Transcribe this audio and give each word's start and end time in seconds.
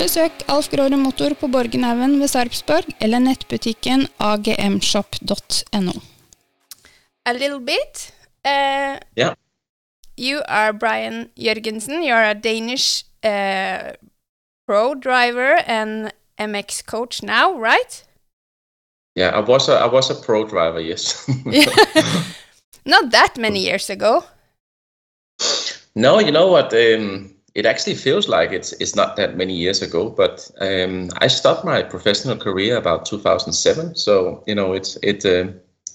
Besøk 0.00 0.32
Alf 0.48 0.70
Gråre 0.72 0.96
Motor 0.96 1.34
på 1.36 1.48
Borgenhaugen 1.52 2.14
ved 2.20 2.28
Sarpsborg 2.32 2.86
eller 3.04 3.20
nettbutikken 3.20 4.06
agmshop.no. 4.18 5.92
A 7.26 7.32
little 7.32 7.60
bit. 7.60 8.14
Uh, 8.44 8.96
yeah. 9.18 9.34
You 10.16 10.40
are 10.48 10.72
Brian 10.72 11.28
Jørgensen. 11.36 12.02
You 12.02 12.14
are 12.14 12.30
a 12.30 12.34
Danish 12.34 13.04
uh, 13.22 13.92
pro 14.66 14.94
driver 14.94 15.60
and 15.66 16.12
MX 16.38 16.86
coach 16.86 17.22
now, 17.22 17.52
right? 17.52 18.04
Yeah, 19.14 19.38
I 19.38 19.40
was 19.40 19.68
a 19.68 19.84
I 19.84 19.88
was 19.92 20.10
a 20.10 20.14
pro 20.14 20.46
driver. 20.46 20.80
Yes. 20.80 21.28
Not 22.86 23.10
that 23.10 23.36
many 23.36 23.60
years 23.60 23.90
ago. 23.90 24.24
No, 25.94 26.20
you 26.20 26.32
know 26.32 26.46
what? 26.46 26.72
Um, 26.72 27.34
it 27.54 27.66
actually 27.66 27.94
feels 27.94 28.28
like 28.28 28.52
it's 28.52 28.72
it's 28.74 28.94
not 28.94 29.16
that 29.16 29.36
many 29.36 29.54
years 29.54 29.82
ago, 29.82 30.10
but 30.10 30.50
um, 30.60 31.08
I 31.18 31.28
stopped 31.28 31.64
my 31.64 31.82
professional 31.82 32.36
career 32.36 32.76
about 32.76 33.06
2007. 33.06 33.96
So 33.96 34.44
you 34.46 34.54
know, 34.54 34.72
it's 34.72 34.96
it 35.02 35.24
uh, 35.24 35.52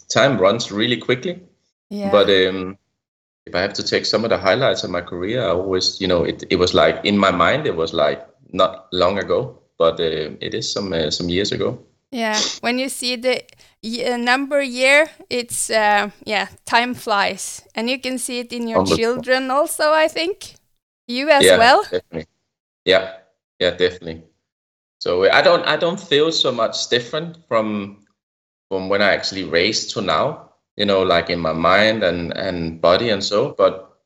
time 0.09 0.37
runs 0.37 0.71
really 0.71 0.97
quickly. 0.97 1.41
Yeah. 1.89 2.11
But 2.11 2.29
um, 2.29 2.77
if 3.45 3.55
I 3.55 3.61
have 3.61 3.73
to 3.73 3.83
take 3.83 4.05
some 4.05 4.23
of 4.23 4.29
the 4.29 4.37
highlights 4.37 4.83
of 4.83 4.89
my 4.89 5.01
career, 5.01 5.43
I 5.43 5.51
always 5.51 6.01
you 6.01 6.07
know 6.07 6.23
it 6.23 6.43
it 6.49 6.57
was 6.57 6.73
like 6.73 6.99
in 7.05 7.17
my 7.17 7.31
mind 7.31 7.65
it 7.65 7.75
was 7.75 7.93
like 7.93 8.25
not 8.51 8.87
long 8.91 9.17
ago, 9.17 9.59
but 9.77 9.99
uh, 9.99 10.35
it 10.41 10.53
is 10.53 10.71
some 10.71 10.93
uh, 10.93 11.09
some 11.09 11.29
years 11.29 11.51
ago. 11.51 11.79
Yeah, 12.11 12.39
when 12.61 12.79
you 12.79 12.89
see 12.89 13.15
the 13.17 13.43
uh, 13.83 14.17
number 14.17 14.61
year, 14.61 15.09
it's 15.29 15.69
uh, 15.69 16.09
yeah, 16.25 16.47
time 16.65 16.93
flies, 16.93 17.61
and 17.75 17.89
you 17.89 17.99
can 17.99 18.17
see 18.17 18.39
it 18.39 18.53
in 18.53 18.67
your 18.67 18.85
children 18.85 19.51
also. 19.51 19.93
I 19.93 20.07
think. 20.07 20.55
You 21.07 21.29
as 21.29 21.43
yeah, 21.43 21.57
well? 21.57 21.83
Definitely. 21.83 22.27
Yeah, 22.85 23.13
yeah, 23.59 23.71
definitely. 23.71 24.23
So 24.99 25.29
I 25.29 25.41
don't 25.41 25.65
I 25.65 25.77
don't 25.77 25.99
feel 25.99 26.31
so 26.31 26.51
much 26.51 26.89
different 26.89 27.37
from 27.47 28.05
from 28.69 28.89
when 28.89 29.01
I 29.01 29.13
actually 29.13 29.43
raced 29.43 29.91
to 29.91 30.01
now. 30.01 30.51
You 30.77 30.85
know, 30.85 31.03
like 31.03 31.29
in 31.29 31.39
my 31.39 31.53
mind 31.53 32.03
and 32.03 32.35
and 32.35 32.81
body 32.81 33.09
and 33.09 33.23
so. 33.23 33.53
But 33.57 33.99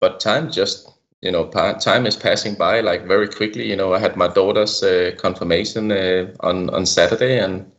but 0.00 0.20
time 0.20 0.50
just 0.50 0.90
you 1.22 1.32
know 1.32 1.48
time 1.48 2.06
is 2.06 2.16
passing 2.16 2.54
by 2.54 2.80
like 2.80 3.06
very 3.06 3.28
quickly. 3.28 3.66
You 3.68 3.76
know, 3.76 3.94
I 3.94 3.98
had 3.98 4.16
my 4.16 4.28
daughter's 4.28 4.82
uh, 4.82 5.12
confirmation 5.16 5.90
uh, 5.90 6.32
on 6.40 6.70
on 6.70 6.86
Saturday, 6.86 7.38
and 7.38 7.70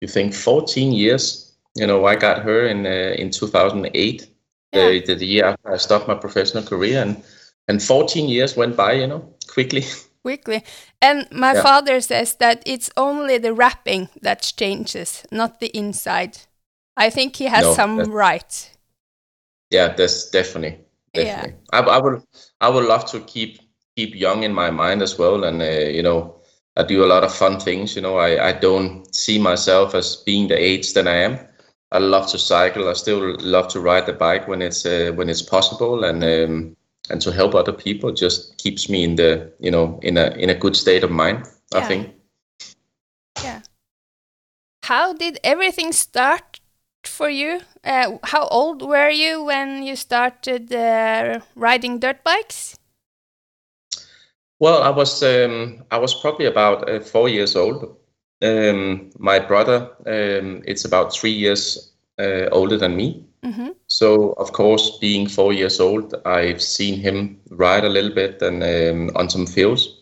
you 0.00 0.08
think 0.08 0.34
14 0.34 0.92
years. 0.92 1.46
You 1.76 1.86
know, 1.86 2.04
I 2.04 2.16
got 2.16 2.42
her 2.42 2.66
in 2.66 2.84
uh, 2.84 3.14
in 3.16 3.30
2008, 3.30 4.26
yeah. 4.72 4.88
the, 5.06 5.14
the 5.14 5.26
year 5.26 5.44
after 5.44 5.72
I 5.72 5.76
stopped 5.78 6.08
my 6.08 6.16
professional 6.16 6.64
career, 6.64 7.00
and 7.00 7.22
and 7.70 7.82
14 7.82 8.28
years 8.28 8.56
went 8.56 8.76
by 8.76 8.92
you 8.92 9.06
know 9.06 9.22
quickly. 9.46 9.84
Quickly. 10.22 10.62
And 11.00 11.26
my 11.32 11.54
yeah. 11.54 11.62
father 11.62 11.98
says 12.02 12.34
that 12.34 12.62
it's 12.66 12.90
only 12.98 13.38
the 13.38 13.54
wrapping 13.54 14.10
that 14.20 14.52
changes 14.54 15.24
not 15.32 15.60
the 15.60 15.68
inside. 15.68 16.36
I 16.94 17.08
think 17.08 17.36
he 17.36 17.46
has 17.46 17.64
no, 17.64 17.72
some 17.74 18.12
right 18.12 18.70
yeah 19.70 19.94
that's 19.96 20.30
definitely 20.30 20.78
definitely. 21.14 21.54
Yeah. 21.72 21.80
I, 21.80 21.96
I 21.96 21.98
would 21.98 22.22
i 22.60 22.68
would 22.68 22.84
love 22.84 23.06
to 23.12 23.20
keep 23.20 23.60
keep 23.96 24.14
young 24.14 24.42
in 24.42 24.52
my 24.52 24.70
mind 24.70 25.02
as 25.02 25.18
well. 25.18 25.44
And 25.44 25.62
uh, 25.62 25.88
you 25.96 26.02
know 26.02 26.36
i 26.76 26.82
do 26.82 27.04
a 27.04 27.10
lot 27.12 27.24
of 27.24 27.34
fun 27.34 27.58
things 27.58 27.96
you 27.96 28.02
know. 28.02 28.18
I, 28.18 28.48
I 28.48 28.52
don't 28.52 29.14
see 29.14 29.38
myself 29.38 29.94
as 29.94 30.16
being 30.16 30.48
the 30.48 30.58
age 30.58 30.92
that 30.94 31.08
i 31.08 31.16
am. 31.16 31.38
I 31.92 31.98
love 31.98 32.28
to 32.30 32.38
cycle. 32.38 32.88
I 32.88 32.92
still 32.92 33.36
love 33.40 33.66
to 33.68 33.80
ride 33.80 34.06
the 34.06 34.12
bike 34.12 34.46
when 34.46 34.62
it's 34.62 34.86
uh, 34.86 35.12
when 35.14 35.28
it's 35.28 35.42
possible. 35.42 36.04
And 36.04 36.22
um, 36.22 36.76
and 37.08 37.20
to 37.22 37.32
help 37.32 37.54
other 37.54 37.72
people 37.72 38.12
just 38.12 38.58
keeps 38.58 38.88
me 38.88 39.04
in 39.04 39.16
the 39.16 39.52
you 39.58 39.70
know 39.70 39.98
in 40.02 40.16
a 40.16 40.30
in 40.36 40.50
a 40.50 40.54
good 40.54 40.76
state 40.76 41.04
of 41.04 41.10
mind 41.10 41.46
yeah. 41.72 41.78
i 41.78 41.84
think. 41.86 42.14
Yeah. 43.42 43.60
How 44.82 45.12
did 45.12 45.38
everything 45.44 45.92
start 45.92 46.60
for 47.04 47.30
you? 47.30 47.60
Uh, 47.84 48.18
how 48.24 48.46
old 48.48 48.82
were 48.82 49.10
you 49.10 49.44
when 49.44 49.82
you 49.82 49.96
started 49.96 50.72
uh, 50.72 51.40
riding 51.54 52.00
dirt 52.00 52.22
bikes? 52.24 52.76
Well 54.58 54.82
i 54.82 54.90
was 54.90 55.22
um, 55.22 55.84
i 55.90 55.98
was 55.98 56.14
probably 56.14 56.46
about 56.46 56.88
uh, 56.88 57.00
four 57.00 57.28
years 57.28 57.56
old. 57.56 57.96
Um, 58.42 59.10
my 59.18 59.38
brother 59.38 59.90
um, 60.06 60.62
it's 60.66 60.84
about 60.84 61.12
three 61.12 61.32
years 61.32 61.92
uh, 62.18 62.48
older 62.50 62.78
than 62.78 62.96
me 62.96 63.29
mm-hmm. 63.44 63.68
So, 63.88 64.32
of 64.32 64.52
course, 64.52 64.98
being 64.98 65.28
four 65.28 65.52
years 65.52 65.80
old, 65.80 66.14
I've 66.24 66.62
seen 66.62 67.00
him 67.00 67.40
ride 67.50 67.84
a 67.84 67.88
little 67.88 68.14
bit 68.14 68.42
and 68.42 68.62
um, 68.62 69.16
on 69.16 69.28
some 69.30 69.46
fields. 69.46 70.00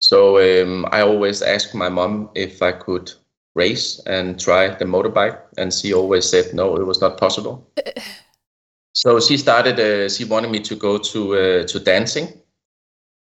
So 0.00 0.38
um, 0.38 0.86
I 0.92 1.00
always 1.00 1.42
asked 1.42 1.74
my 1.74 1.88
mom 1.88 2.30
if 2.34 2.62
I 2.62 2.72
could 2.72 3.12
race 3.54 4.00
and 4.06 4.38
try 4.38 4.68
the 4.68 4.84
motorbike, 4.84 5.40
and 5.56 5.72
she 5.72 5.94
always 5.94 6.28
said 6.28 6.54
no, 6.54 6.76
it 6.76 6.86
was 6.86 7.00
not 7.00 7.18
possible. 7.18 7.66
so 8.92 9.18
she 9.20 9.36
started. 9.36 9.80
Uh, 9.80 10.08
she 10.08 10.24
wanted 10.24 10.50
me 10.50 10.60
to 10.60 10.76
go 10.76 10.98
to 10.98 11.34
uh, 11.34 11.66
to 11.66 11.80
dancing, 11.80 12.28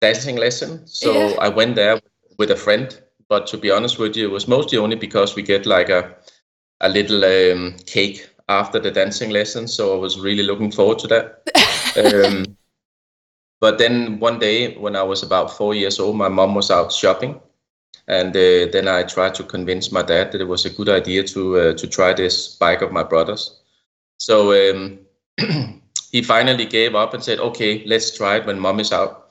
dancing 0.00 0.36
lesson. 0.36 0.86
So 0.86 1.12
yeah. 1.12 1.36
I 1.40 1.48
went 1.48 1.76
there 1.76 2.00
with 2.38 2.50
a 2.50 2.56
friend. 2.56 3.00
But 3.28 3.48
to 3.48 3.58
be 3.58 3.72
honest 3.72 3.98
with 3.98 4.16
you, 4.16 4.28
it 4.28 4.32
was 4.32 4.46
mostly 4.46 4.78
only 4.78 4.96
because 4.96 5.34
we 5.34 5.42
get 5.42 5.66
like 5.66 5.88
a 5.88 6.14
a 6.80 6.88
little 6.88 7.24
um, 7.24 7.76
cake 7.86 8.28
after 8.48 8.78
the 8.78 8.90
dancing 8.90 9.30
lesson, 9.30 9.66
so 9.66 9.94
I 9.94 9.98
was 9.98 10.18
really 10.18 10.42
looking 10.42 10.70
forward 10.70 10.98
to 11.00 11.08
that. 11.08 12.24
um, 12.24 12.56
but 13.60 13.78
then 13.78 14.20
one 14.20 14.38
day, 14.38 14.76
when 14.76 14.96
I 14.96 15.02
was 15.02 15.22
about 15.22 15.56
four 15.56 15.74
years 15.74 15.98
old, 15.98 16.16
my 16.16 16.28
mom 16.28 16.54
was 16.54 16.70
out 16.70 16.92
shopping, 16.92 17.40
and 18.08 18.30
uh, 18.36 18.70
then 18.72 18.88
I 18.88 19.02
tried 19.02 19.34
to 19.36 19.42
convince 19.42 19.90
my 19.90 20.02
dad 20.02 20.32
that 20.32 20.40
it 20.40 20.48
was 20.48 20.64
a 20.64 20.70
good 20.70 20.88
idea 20.88 21.24
to 21.24 21.56
uh, 21.58 21.72
to 21.74 21.86
try 21.86 22.12
this 22.12 22.56
bike 22.56 22.82
of 22.82 22.92
my 22.92 23.02
brother's. 23.02 23.60
So 24.18 24.52
um, 24.52 24.98
he 26.12 26.22
finally 26.22 26.66
gave 26.66 26.94
up 26.94 27.14
and 27.14 27.22
said, 27.22 27.40
"Okay, 27.40 27.84
let's 27.86 28.16
try 28.16 28.36
it 28.36 28.46
when 28.46 28.58
mom 28.60 28.80
is 28.80 28.92
out." 28.92 29.22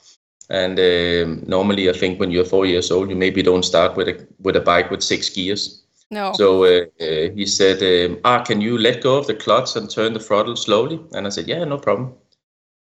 And 0.50 0.79
um, 0.79 1.44
normally, 1.47 1.89
I 1.89 1.94
think 1.94 2.19
when 2.19 2.31
you're 2.31 2.45
four 2.45 2.65
years 2.65 2.91
old, 2.91 3.09
you 3.09 3.15
maybe 3.15 3.41
don't 3.41 3.65
start 3.65 3.95
with 3.95 4.09
a 4.09 4.27
with 4.39 4.56
a 4.57 4.61
bike 4.61 4.91
with 4.91 5.01
six 5.01 5.29
gears. 5.29 5.84
No. 6.12 6.34
So 6.34 6.63
uh, 6.63 6.86
uh, 7.02 7.30
he 7.36 7.46
said, 7.46 7.81
um, 7.81 8.19
"Ah, 8.24 8.44
can 8.44 8.62
you 8.62 8.78
let 8.78 9.02
go 9.02 9.18
of 9.18 9.28
the 9.28 9.34
clutch 9.34 9.75
and 9.75 9.90
turn 9.90 10.13
the 10.13 10.19
throttle 10.19 10.56
slowly?" 10.56 11.00
And 11.13 11.25
I 11.25 11.30
said, 11.30 11.48
"Yeah, 11.48 11.63
no 11.63 11.78
problem." 11.78 12.13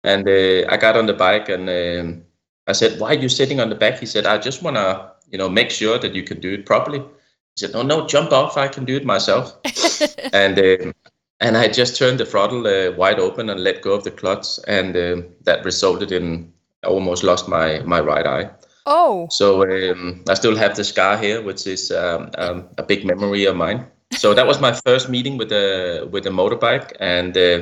And 0.03 0.27
uh, 0.27 0.67
I 0.69 0.77
got 0.77 0.95
on 0.95 1.07
the 1.07 1.13
bike 1.13 1.49
and 1.49 1.69
um, 1.69 2.23
I 2.67 2.73
said, 2.73 2.99
"Why 2.99 3.09
are 3.09 3.19
you 3.19 3.29
sitting 3.29 3.59
on 3.59 3.69
the 3.69 3.75
back?" 3.75 3.99
He 3.99 4.05
said, 4.05 4.25
"I 4.25 4.37
just 4.37 4.61
wanna, 4.61 5.11
you 5.31 5.37
know, 5.37 5.49
make 5.49 5.71
sure 5.71 5.97
that 5.97 6.13
you 6.13 6.23
can 6.23 6.39
do 6.39 6.53
it 6.53 6.65
properly." 6.65 6.99
He 6.99 7.57
said, 7.57 7.73
"No, 7.73 7.81
no, 7.81 8.05
jump 8.07 8.31
off. 8.31 8.57
I 8.57 8.67
can 8.67 8.85
do 8.85 8.95
it 8.95 9.05
myself." 9.05 9.57
and 10.33 10.59
um, 10.59 10.93
and 11.39 11.57
I 11.57 11.67
just 11.67 11.97
turned 11.97 12.19
the 12.19 12.25
throttle 12.25 12.65
uh, 12.67 12.91
wide 12.95 13.19
open 13.19 13.49
and 13.49 13.63
let 13.63 13.81
go 13.81 13.93
of 13.93 14.03
the 14.03 14.11
clutch, 14.11 14.59
and 14.67 14.95
um, 14.95 15.25
that 15.43 15.65
resulted 15.65 16.11
in 16.11 16.53
I 16.83 16.87
almost 16.87 17.23
lost 17.23 17.47
my 17.47 17.79
my 17.79 17.99
right 17.99 18.27
eye. 18.27 18.49
Oh. 18.85 19.27
So 19.31 19.63
um, 19.63 20.23
I 20.29 20.35
still 20.35 20.55
have 20.55 20.75
the 20.75 20.83
scar 20.83 21.17
here, 21.17 21.41
which 21.41 21.65
is 21.65 21.91
um, 21.91 22.29
um, 22.37 22.67
a 22.77 22.83
big 22.83 23.05
memory 23.05 23.45
of 23.45 23.55
mine. 23.55 23.85
So 24.13 24.33
that 24.33 24.45
was 24.45 24.61
my 24.61 24.71
first 24.71 25.09
meeting 25.09 25.37
with 25.37 25.51
a 25.51 26.07
with 26.11 26.27
a 26.27 26.29
motorbike, 26.29 26.95
and 26.99 27.35
uh, 27.35 27.61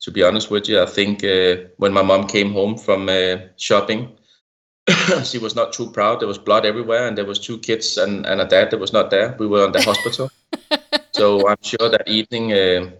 to 0.00 0.10
be 0.10 0.22
honest 0.22 0.50
with 0.50 0.68
you, 0.68 0.82
I 0.82 0.86
think 0.86 1.22
uh, 1.22 1.68
when 1.76 1.92
my 1.92 2.02
mom 2.02 2.26
came 2.26 2.52
home 2.52 2.76
from 2.76 3.08
uh, 3.08 3.36
shopping, 3.56 4.08
she 5.24 5.38
was 5.38 5.54
not 5.54 5.72
too 5.72 5.90
proud. 5.90 6.20
There 6.20 6.28
was 6.28 6.38
blood 6.38 6.66
everywhere, 6.66 7.06
and 7.06 7.16
there 7.16 7.24
was 7.24 7.38
two 7.38 7.58
kids 7.58 7.96
and, 7.96 8.26
and 8.26 8.40
a 8.40 8.44
dad 8.44 8.70
that 8.70 8.80
was 8.80 8.92
not 8.92 9.10
there. 9.10 9.36
We 9.38 9.46
were 9.46 9.64
in 9.64 9.72
the 9.72 9.82
hospital, 9.82 10.30
so 11.12 11.48
I'm 11.48 11.62
sure 11.62 11.88
that 11.88 12.08
evening 12.08 12.52
uh, 12.52 12.90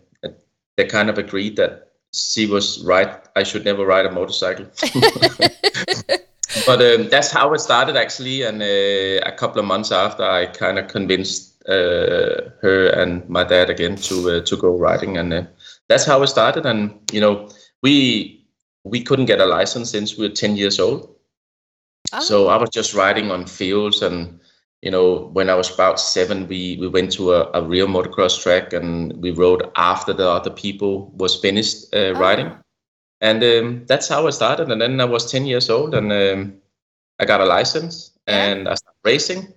they 0.76 0.86
kind 0.86 1.10
of 1.10 1.18
agreed 1.18 1.56
that 1.56 1.90
she 2.12 2.46
was 2.46 2.82
right. 2.84 3.10
I 3.34 3.42
should 3.42 3.64
never 3.64 3.84
ride 3.84 4.06
a 4.06 4.12
motorcycle. 4.12 4.66
but 6.66 6.80
um, 6.82 7.08
that's 7.08 7.30
how 7.30 7.52
it 7.54 7.60
started 7.60 7.96
actually. 7.96 8.42
And 8.42 8.62
uh, 8.62 9.26
a 9.26 9.32
couple 9.32 9.60
of 9.60 9.66
months 9.66 9.92
after, 9.92 10.22
I 10.22 10.46
kind 10.46 10.78
of 10.78 10.88
convinced 10.88 11.62
uh, 11.68 12.50
her 12.62 12.90
and 12.94 13.28
my 13.28 13.44
dad 13.44 13.70
again 13.70 13.96
to 13.96 14.30
uh, 14.30 14.40
to 14.44 14.56
go 14.56 14.76
riding, 14.76 15.16
and 15.18 15.32
uh, 15.32 15.42
that's 15.88 16.04
how 16.04 16.22
it 16.22 16.28
started. 16.28 16.66
And 16.66 16.98
you 17.12 17.20
know, 17.20 17.48
we 17.82 18.46
we 18.84 19.02
couldn't 19.02 19.26
get 19.26 19.40
a 19.40 19.46
license 19.46 19.90
since 19.90 20.16
we 20.16 20.28
were 20.28 20.34
ten 20.34 20.56
years 20.56 20.78
old. 20.80 21.14
Oh. 22.12 22.20
So 22.20 22.48
I 22.48 22.56
was 22.56 22.70
just 22.70 22.94
riding 22.94 23.30
on 23.30 23.46
fields 23.46 24.02
and 24.02 24.40
you 24.82 24.90
know, 24.92 25.30
when 25.32 25.50
I 25.50 25.54
was 25.54 25.74
about 25.74 25.98
seven, 25.98 26.46
we, 26.46 26.76
we 26.80 26.86
went 26.86 27.10
to 27.14 27.32
a, 27.32 27.50
a 27.52 27.62
real 27.62 27.88
motocross 27.88 28.40
track 28.40 28.72
and 28.72 29.12
we 29.20 29.32
rode 29.32 29.68
after 29.76 30.12
the 30.12 30.28
other 30.28 30.50
people 30.50 31.10
was 31.16 31.34
finished 31.34 31.92
uh, 31.92 32.12
Oh. 32.14 32.20
riding. 32.20 32.52
And 33.20 33.42
um, 33.42 33.84
that's 33.86 34.08
how 34.08 34.26
I 34.26 34.30
started. 34.30 34.70
And 34.70 34.80
then 34.80 35.00
I 35.00 35.04
was 35.04 35.30
10 35.30 35.46
years 35.46 35.68
old 35.70 35.94
and 35.94 36.12
um, 36.12 36.54
I 37.18 37.24
got 37.24 37.40
a 37.40 37.44
license 37.44 38.12
and 38.26 38.68
I 38.68 38.74
started 38.74 38.98
racing. 39.04 39.52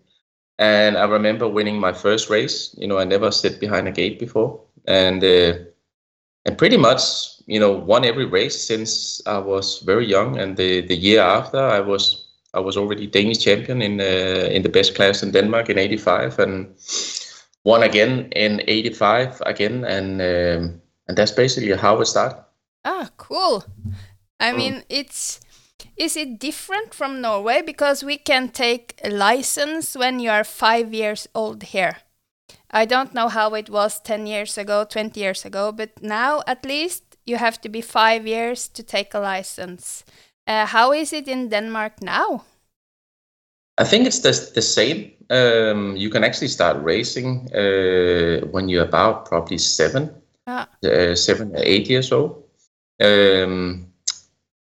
And 0.58 0.98
I 0.98 1.06
remember 1.06 1.48
winning 1.48 1.80
my 1.80 1.94
first 1.94 2.30
race. 2.30 2.76
You 2.78 2.88
know, 2.88 2.98
I 2.98 3.04
never 3.04 3.32
sit 3.32 3.60
behind 3.60 3.88
a 3.88 3.92
gate 3.92 4.20
before. 4.20 4.60
And 4.88 5.24
uh, 5.24 5.54
and 6.46 6.58
pretty 6.58 6.78
much, 6.78 7.02
you 7.46 7.60
know, 7.60 7.72
won 7.72 8.04
every 8.04 8.26
race 8.26 8.62
since 8.68 9.22
I 9.28 9.38
was 9.38 9.80
very 9.80 10.08
young. 10.08 10.38
And 10.40 10.58
the, 10.58 10.82
the 10.82 10.96
year 10.96 11.22
after, 11.22 11.60
I 11.60 11.80
was 11.80 12.28
I 12.54 12.60
was 12.60 12.78
already 12.78 13.08
Danish 13.08 13.40
champion 13.40 13.82
in 13.82 14.02
uh, 14.02 14.50
in 14.52 14.62
the 14.64 14.70
best 14.70 14.96
class 14.96 15.24
in 15.24 15.32
Denmark 15.32 15.70
in 15.70 15.78
'85, 15.78 16.40
and 16.40 16.76
won 17.64 17.84
again 17.84 18.28
in 18.36 18.62
'85 18.68 19.42
again, 19.46 19.86
and 19.86 20.22
um, 20.22 20.82
and 21.08 21.18
that's 21.18 21.32
basically 21.32 21.76
how 21.78 22.02
it 22.02 22.08
started. 22.08 22.44
Ah, 22.84 23.10
cool. 23.18 23.64
I 24.40 24.52
Mm. 24.52 24.58
mean, 24.58 24.84
it's 24.90 25.40
is 25.98 26.16
it 26.18 26.40
different 26.40 26.94
from 26.94 27.22
Norway 27.22 27.62
because 27.62 28.06
we 28.06 28.18
can 28.18 28.50
take 28.50 28.96
a 29.04 29.10
license 29.10 29.96
when 30.00 30.20
you 30.20 30.32
are 30.32 30.44
5 30.44 30.94
years 30.94 31.28
old 31.36 31.64
here. 31.64 31.98
I 32.72 32.86
don't 32.86 33.14
know 33.14 33.28
how 33.30 33.54
it 33.56 33.70
was 33.70 34.00
10 34.00 34.28
years 34.28 34.58
ago, 34.58 34.84
20 34.86 35.20
years 35.20 35.46
ago, 35.46 35.72
but 35.72 35.90
now 36.02 36.42
at 36.48 36.66
least 36.66 37.04
you 37.26 37.38
have 37.38 37.60
to 37.62 37.70
be 37.70 37.82
5 37.82 38.26
years 38.28 38.68
to 38.70 38.84
take 38.84 39.14
a 39.14 39.20
license. 39.20 40.04
Uh, 40.48 40.66
how 40.66 40.94
is 40.94 41.14
it 41.14 41.28
in 41.28 41.50
Denmark 41.50 42.02
now? 42.02 42.44
I 43.78 43.84
think 43.84 44.08
it's 44.08 44.20
the, 44.20 44.32
the 44.54 44.62
same. 44.62 45.12
Um, 45.30 45.96
you 45.98 46.10
can 46.10 46.24
actually 46.24 46.50
start 46.50 46.78
racing 46.84 47.48
uh, 47.54 48.46
when 48.52 48.70
you're 48.70 48.88
about 48.88 49.26
probably 49.26 49.58
seven, 49.58 50.10
Ah. 50.48 50.68
uh, 50.86 51.16
seven 51.16 51.56
or 51.56 51.64
eight 51.64 51.90
years 51.90 52.12
old, 52.12 52.44
um, 53.02 53.88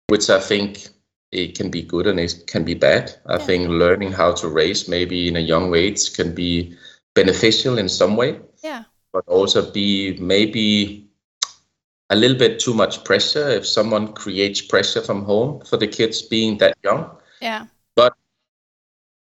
which 0.08 0.28
I 0.30 0.40
think 0.40 0.88
it 1.30 1.56
can 1.56 1.70
be 1.70 1.82
good 1.82 2.06
and 2.06 2.20
it 2.20 2.46
can 2.46 2.64
be 2.64 2.74
bad. 2.74 3.14
I 3.26 3.36
Yeah. 3.36 3.46
think 3.46 3.68
learning 3.68 4.12
how 4.12 4.32
to 4.32 4.48
race 4.48 4.88
maybe 4.88 5.28
in 5.28 5.36
a 5.36 5.40
young 5.40 5.74
age 5.74 6.12
can 6.14 6.34
be 6.34 6.76
beneficial 7.14 7.78
in 7.78 7.88
some 7.88 8.16
way, 8.16 8.40
Yeah. 8.62 8.84
but 9.12 9.24
also 9.28 9.70
be 9.70 10.16
maybe 10.20 11.08
a 12.10 12.16
little 12.16 12.36
bit 12.36 12.60
too 12.60 12.74
much 12.74 13.04
pressure 13.04 13.48
if 13.48 13.66
someone 13.66 14.12
creates 14.12 14.60
pressure 14.60 15.00
from 15.00 15.24
home 15.24 15.60
for 15.64 15.78
the 15.78 15.86
kids 15.86 16.22
being 16.22 16.58
that 16.58 16.76
young 16.84 17.10
Yeah. 17.40 17.66
But 17.96 18.14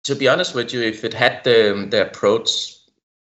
to 0.04 0.14
be 0.14 0.28
honest 0.28 0.54
with 0.54 0.72
you, 0.72 0.82
if 0.82 1.04
it 1.04 1.14
had 1.14 1.44
the 1.44 1.86
the 1.90 2.00
approach 2.08 2.74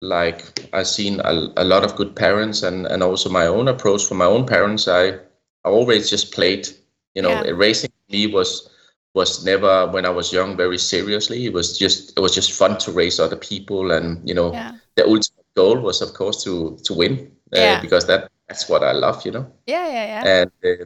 like 0.02 0.68
I've 0.74 0.88
seen 0.88 1.20
a, 1.22 1.32
a 1.58 1.64
lot 1.64 1.84
of 1.86 1.96
good 1.96 2.16
parents 2.16 2.64
and 2.64 2.86
and 2.88 3.02
also 3.02 3.30
my 3.30 3.48
own 3.48 3.68
approach 3.70 4.06
from 4.06 4.18
my 4.18 4.26
own 4.26 4.46
parents, 4.46 4.88
I 4.88 5.20
I 5.66 5.70
always 5.70 6.10
just 6.10 6.32
played. 6.34 6.68
You 7.16 7.22
know, 7.22 7.30
Yeah. 7.44 7.52
racing 7.56 7.92
me 8.10 8.28
was 8.28 8.70
was 9.14 9.46
never 9.46 9.88
when 9.94 10.06
I 10.06 10.10
was 10.10 10.34
young 10.34 10.58
very 10.58 10.78
seriously. 10.78 11.46
It 11.46 11.54
was 11.54 11.78
just 11.78 12.18
it 12.18 12.22
was 12.22 12.34
just 12.36 12.52
fun 12.52 12.78
to 12.80 12.92
race 12.92 13.20
other 13.20 13.38
people, 13.38 13.92
and 13.92 14.28
you 14.28 14.34
know 14.36 14.52
Yeah. 14.54 14.72
the 14.96 15.04
ultimate 15.04 15.46
goal 15.56 15.80
was 15.80 16.02
of 16.02 16.14
course 16.14 16.44
to 16.44 16.78
to 16.84 16.94
win 16.94 17.14
uh, 17.56 17.60
Yeah. 17.60 17.82
because 17.82 18.06
that 18.08 18.30
that's 18.48 18.68
what 18.70 18.84
I 18.84 18.92
love. 18.94 19.24
You 19.26 19.32
know 19.32 19.46
Yeah, 19.68 19.88
yeah, 19.88 20.06
yeah. 20.14 20.24
and 20.42 20.52
uh, 20.66 20.86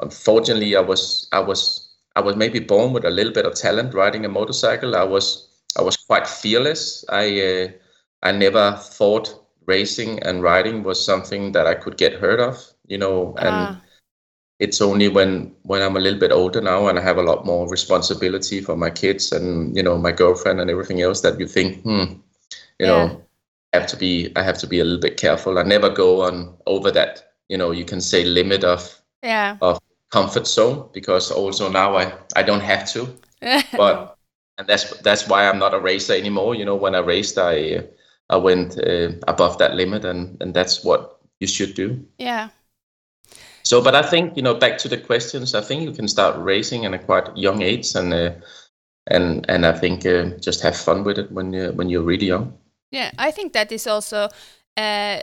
unfortunately 0.00 0.76
i 0.76 0.80
was 0.80 1.28
i 1.32 1.40
was 1.40 1.88
i 2.16 2.20
was 2.20 2.36
maybe 2.36 2.60
born 2.60 2.92
with 2.92 3.04
a 3.04 3.10
little 3.10 3.32
bit 3.32 3.44
of 3.46 3.54
talent 3.54 3.94
riding 3.94 4.24
a 4.24 4.28
motorcycle 4.28 4.94
i 4.94 5.02
was 5.02 5.48
i 5.78 5.82
was 5.82 5.96
quite 5.96 6.26
fearless 6.26 7.04
i 7.08 7.24
uh, 7.40 7.68
i 8.22 8.30
never 8.32 8.72
thought 8.98 9.26
racing 9.66 10.22
and 10.22 10.42
riding 10.42 10.82
was 10.84 11.04
something 11.04 11.52
that 11.52 11.66
i 11.66 11.74
could 11.74 11.96
get 11.96 12.12
hurt 12.14 12.40
of 12.40 12.56
you 12.86 12.98
know 12.98 13.34
and 13.38 13.56
Ah. 13.56 13.80
It's 14.58 14.80
only 14.80 15.08
when 15.08 15.54
when 15.62 15.82
i'm 15.82 15.96
a 15.96 16.00
little 16.00 16.18
bit 16.18 16.32
older 16.32 16.60
now 16.60 16.88
and 16.88 16.98
i 16.98 17.02
have 17.02 17.18
a 17.18 17.22
lot 17.22 17.46
more 17.46 17.68
responsibility 17.68 18.60
for 18.60 18.76
my 18.76 18.90
kids 18.90 19.32
and 19.32 19.76
you 19.76 19.82
know 19.82 19.98
my 19.98 20.12
girlfriend 20.12 20.60
and 20.60 20.70
everything 20.70 21.00
else 21.02 21.20
that 21.20 21.38
you 21.40 21.46
think 21.46 21.82
hmm 21.82 22.04
you 22.78 22.86
Yeah. 22.86 22.86
know 22.86 23.22
I 23.74 23.78
have 23.78 23.86
to 23.88 23.96
be 23.96 24.32
i 24.36 24.42
have 24.42 24.58
to 24.58 24.66
be 24.66 24.80
a 24.80 24.84
little 24.84 25.00
bit 25.00 25.16
careful 25.18 25.58
i 25.58 25.62
never 25.62 25.90
go 25.90 26.22
on 26.22 26.56
over 26.66 26.90
that 26.92 27.32
you 27.48 27.58
know 27.58 27.70
you 27.72 27.84
can 27.84 28.00
say 28.00 28.24
limit 28.24 28.64
of 28.64 28.82
yeah. 29.22 29.58
of 29.60 29.78
comfort 30.10 30.46
zone 30.46 30.88
because 30.92 31.30
also 31.30 31.68
now 31.70 31.96
I, 31.96 32.12
I 32.36 32.42
don't 32.42 32.60
have 32.62 32.88
to 32.92 33.08
but 33.76 34.16
and 34.58 34.66
that's 34.68 34.96
that's 35.02 35.28
why 35.28 35.48
I'm 35.48 35.58
not 35.58 35.74
a 35.74 35.80
racer 35.80 36.14
anymore 36.14 36.54
you 36.54 36.64
know 36.64 36.76
when 36.76 36.94
I 36.94 37.00
raced 37.00 37.38
I 37.38 37.84
I 38.30 38.36
went 38.36 38.78
uh, 38.78 39.12
above 39.28 39.58
that 39.58 39.74
limit 39.74 40.04
and 40.04 40.40
and 40.42 40.54
that's 40.54 40.84
what 40.84 41.20
you 41.40 41.46
should 41.46 41.74
do 41.74 42.04
yeah. 42.18 42.50
So 43.68 43.82
but 43.82 43.94
I 43.94 44.02
think 44.02 44.34
you 44.36 44.42
know 44.42 44.54
back 44.54 44.78
to 44.78 44.88
the 44.88 44.96
questions 44.96 45.54
I 45.54 45.60
think 45.60 45.82
you 45.82 45.92
can 45.92 46.08
start 46.08 46.34
racing 46.38 46.86
at 46.86 46.94
a 46.94 46.98
quite 46.98 47.36
young 47.36 47.60
age 47.60 47.94
and 47.94 48.14
uh, 48.14 48.32
and 49.06 49.44
and 49.50 49.66
I 49.66 49.72
think 49.72 50.06
uh, 50.06 50.24
just 50.40 50.62
have 50.62 50.76
fun 50.76 51.04
with 51.04 51.18
it 51.18 51.30
when 51.30 51.52
you 51.52 51.72
when 51.72 51.90
you're 51.90 52.08
really 52.12 52.26
young 52.26 52.52
Yeah, 52.90 53.10
I 53.28 53.30
think 53.30 53.52
that 53.52 53.70
is 53.72 53.86
also 53.86 54.28
uh, 54.76 55.20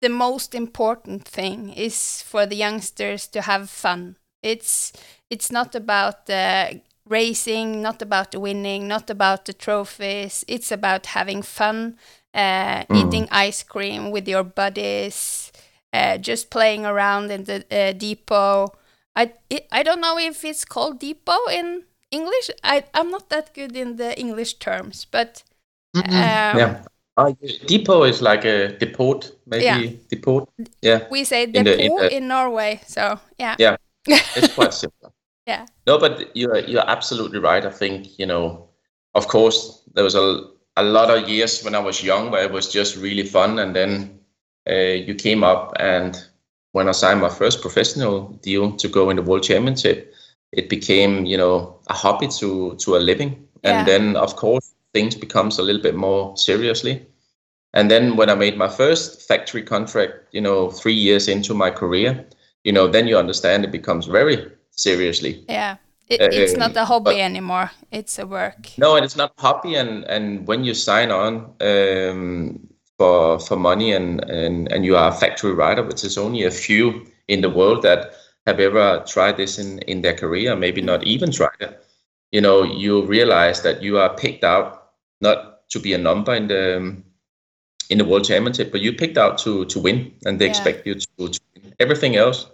the 0.00 0.08
most 0.08 0.54
important 0.54 1.28
thing 1.28 1.72
is 1.76 2.22
for 2.22 2.46
the 2.46 2.56
youngsters 2.56 3.28
to 3.28 3.40
have 3.42 3.68
fun. 3.68 4.16
It's 4.42 4.92
it's 5.28 5.50
not 5.52 5.74
about 5.74 6.30
uh, 6.30 6.70
racing, 7.04 7.82
not 7.82 8.02
about 8.02 8.34
winning, 8.34 8.88
not 8.88 9.10
about 9.10 9.44
the 9.44 9.52
trophies. 9.52 10.44
It's 10.48 10.72
about 10.72 11.06
having 11.06 11.42
fun, 11.42 11.96
uh, 12.32 12.84
eating 12.94 13.28
ice 13.30 13.62
cream 13.62 14.10
with 14.10 14.28
your 14.28 14.44
buddies, 14.44 15.45
uh, 15.96 16.18
just 16.18 16.50
playing 16.50 16.86
around 16.86 17.30
in 17.30 17.44
the 17.44 17.64
uh, 17.70 17.92
depot. 17.92 18.68
I 19.18 19.32
it, 19.50 19.66
I 19.72 19.82
don't 19.82 20.00
know 20.00 20.18
if 20.18 20.44
it's 20.44 20.64
called 20.64 21.00
depot 21.00 21.48
in 21.50 21.84
English. 22.10 22.50
I 22.64 22.84
I'm 22.94 23.10
not 23.10 23.28
that 23.30 23.54
good 23.54 23.76
in 23.76 23.96
the 23.96 24.18
English 24.18 24.54
terms, 24.58 25.06
but. 25.10 25.42
Um, 25.94 26.58
yeah 26.58 26.82
uh, 27.16 27.32
depot 27.66 28.02
is 28.04 28.20
like 28.20 28.44
a 28.44 28.76
depot 28.78 29.20
maybe 29.46 29.64
Yeah. 29.64 29.80
depot 30.10 30.48
yeah 30.82 31.00
We 31.10 31.24
say 31.24 31.44
In 31.44 31.64
the- 31.64 31.76
depot 31.76 32.06
in 32.08 32.12
in, 32.12 32.28
Norway, 32.28 32.80
so 32.86 33.18
yeah. 33.38 33.56
Yeah. 33.58 33.76
it's 34.36 34.54
quite 34.54 34.74
simple. 34.74 35.12
Yeah. 35.46 35.66
No, 35.86 35.98
but 35.98 36.36
you're 36.36 36.58
you're 36.58 36.90
absolutely 36.90 37.38
right. 37.38 37.64
I 37.64 37.70
think 37.70 38.18
you 38.18 38.26
know, 38.26 38.68
of 39.14 39.26
course, 39.28 39.82
there 39.94 40.04
was 40.04 40.14
a 40.14 40.42
a 40.76 40.82
lot 40.82 41.10
of 41.10 41.28
years 41.28 41.62
when 41.64 41.74
I 41.74 41.78
was 41.78 42.02
young 42.02 42.30
where 42.30 42.44
it 42.44 42.52
was 42.52 42.74
just 42.74 42.96
really 42.96 43.24
fun, 43.24 43.58
and 43.58 43.74
then 43.74 44.15
you 44.74 45.14
came 45.14 45.44
up 45.44 45.72
and 45.78 46.16
when 46.72 46.88
I 46.88 46.92
signed 46.92 47.20
my 47.20 47.28
first 47.30 47.62
professional 47.62 48.28
deal 48.42 48.72
to 48.72 48.88
go 48.88 49.08
in 49.10 49.16
the 49.16 49.22
World 49.22 49.42
Championship, 49.42 50.12
it 50.52 50.68
became 50.68 51.24
you 51.26 51.36
know 51.38 51.78
a 51.86 51.94
hobby 51.94 52.28
to 52.40 52.74
to 52.76 52.96
a 52.96 52.98
living, 52.98 53.46
and 53.64 53.86
then 53.86 54.16
of 54.16 54.36
course 54.36 54.74
things 54.92 55.14
becomes 55.14 55.58
a 55.58 55.62
little 55.62 55.82
bit 55.82 55.94
more 55.94 56.36
seriously. 56.36 57.06
And 57.74 57.90
then 57.90 58.16
when 58.16 58.30
I 58.30 58.34
made 58.34 58.56
my 58.56 58.68
first 58.68 59.28
factory 59.28 59.62
contract, 59.62 60.12
you 60.32 60.40
know, 60.40 60.70
three 60.70 60.94
years 60.94 61.28
into 61.28 61.52
my 61.54 61.70
career, 61.70 62.24
you 62.64 62.72
know, 62.72 62.88
then 62.88 63.06
you 63.06 63.18
understand 63.18 63.64
it 63.64 63.70
becomes 63.72 64.06
very 64.06 64.50
seriously. 64.70 65.44
Yeah. 65.48 65.76
It, 66.08 66.20
it's 66.32 66.54
Um, 66.54 66.60
not 66.60 66.76
a 66.76 66.84
hobby 66.84 67.10
but- 67.10 67.20
anymore. 67.20 67.70
It's 67.90 68.18
a 68.18 68.26
work. 68.26 68.70
No, 68.78 68.96
and 68.96 69.04
it's 69.04 69.16
not 69.16 69.32
a 69.38 69.40
hobby. 69.42 69.74
And 69.76 70.04
and 70.08 70.46
when 70.48 70.64
you 70.64 70.74
sign 70.74 71.10
on 71.10 71.32
um, 71.60 72.60
for 72.98 73.38
for 73.38 73.56
money 73.56 73.92
and, 73.92 74.20
and 74.30 74.70
and 74.72 74.84
you 74.84 74.96
are 74.96 75.10
a 75.10 75.14
factory 75.14 75.52
rider, 75.52 75.82
which 75.82 76.04
is 76.04 76.16
only 76.18 76.44
a 76.44 76.50
few 76.50 77.06
in 77.28 77.40
the 77.40 77.50
world 77.50 77.82
that 77.82 78.14
have 78.46 78.60
ever 78.60 79.02
tried 79.06 79.36
this 79.36 79.58
in 79.58 79.78
in 79.80 80.02
their 80.02 80.14
career, 80.14 80.56
maybe 80.56 80.80
not 80.82 81.04
even 81.04 81.30
tried 81.32 81.60
it. 81.60 81.84
You 82.32 82.40
know, 82.40 82.62
you 82.64 83.02
realize 83.04 83.62
that 83.62 83.82
you 83.82 83.98
are 83.98 84.14
picked 84.16 84.44
out 84.44 84.90
not 85.20 85.68
to 85.70 85.78
be 85.80 85.92
a 85.94 85.98
number 85.98 86.34
in 86.34 86.48
the 86.48 86.96
in 87.90 87.98
the 87.98 88.04
world 88.04 88.24
championship, 88.24 88.72
but 88.72 88.80
you 88.80 88.92
picked 88.92 89.18
out 89.18 89.38
to 89.38 89.64
to 89.66 89.78
win, 89.80 90.12
and 90.24 90.38
they 90.40 90.46
Yeah. 90.46 90.50
expect 90.50 90.86
you 90.86 90.94
to, 90.94 91.28
to 91.28 91.40
win. 91.54 91.74
Everything 91.78 92.16
else 92.16 92.46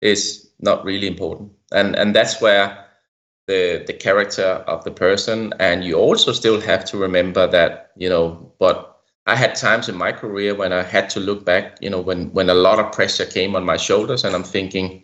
is 0.00 0.50
not 0.60 0.84
really 0.84 1.06
important, 1.06 1.52
and 1.72 1.94
and 1.96 2.14
that's 2.14 2.40
where 2.40 2.84
the 3.46 3.82
the 3.86 3.92
character 3.92 4.64
of 4.66 4.84
the 4.84 4.90
person 4.90 5.52
and 5.58 5.84
you 5.84 5.94
also 5.96 6.32
still 6.32 6.60
have 6.60 6.84
to 6.84 6.96
remember 6.98 7.46
that 7.46 7.90
you 7.96 8.08
know 8.08 8.52
but 8.58 8.93
i 9.26 9.34
had 9.34 9.54
times 9.54 9.88
in 9.88 9.96
my 9.96 10.12
career 10.12 10.54
when 10.54 10.72
i 10.72 10.82
had 10.82 11.08
to 11.10 11.20
look 11.20 11.44
back 11.44 11.78
you 11.80 11.90
know 11.90 12.00
when 12.00 12.32
when 12.32 12.50
a 12.50 12.54
lot 12.54 12.78
of 12.78 12.92
pressure 12.92 13.24
came 13.24 13.56
on 13.56 13.64
my 13.64 13.76
shoulders 13.76 14.24
and 14.24 14.34
i'm 14.34 14.44
thinking 14.44 15.02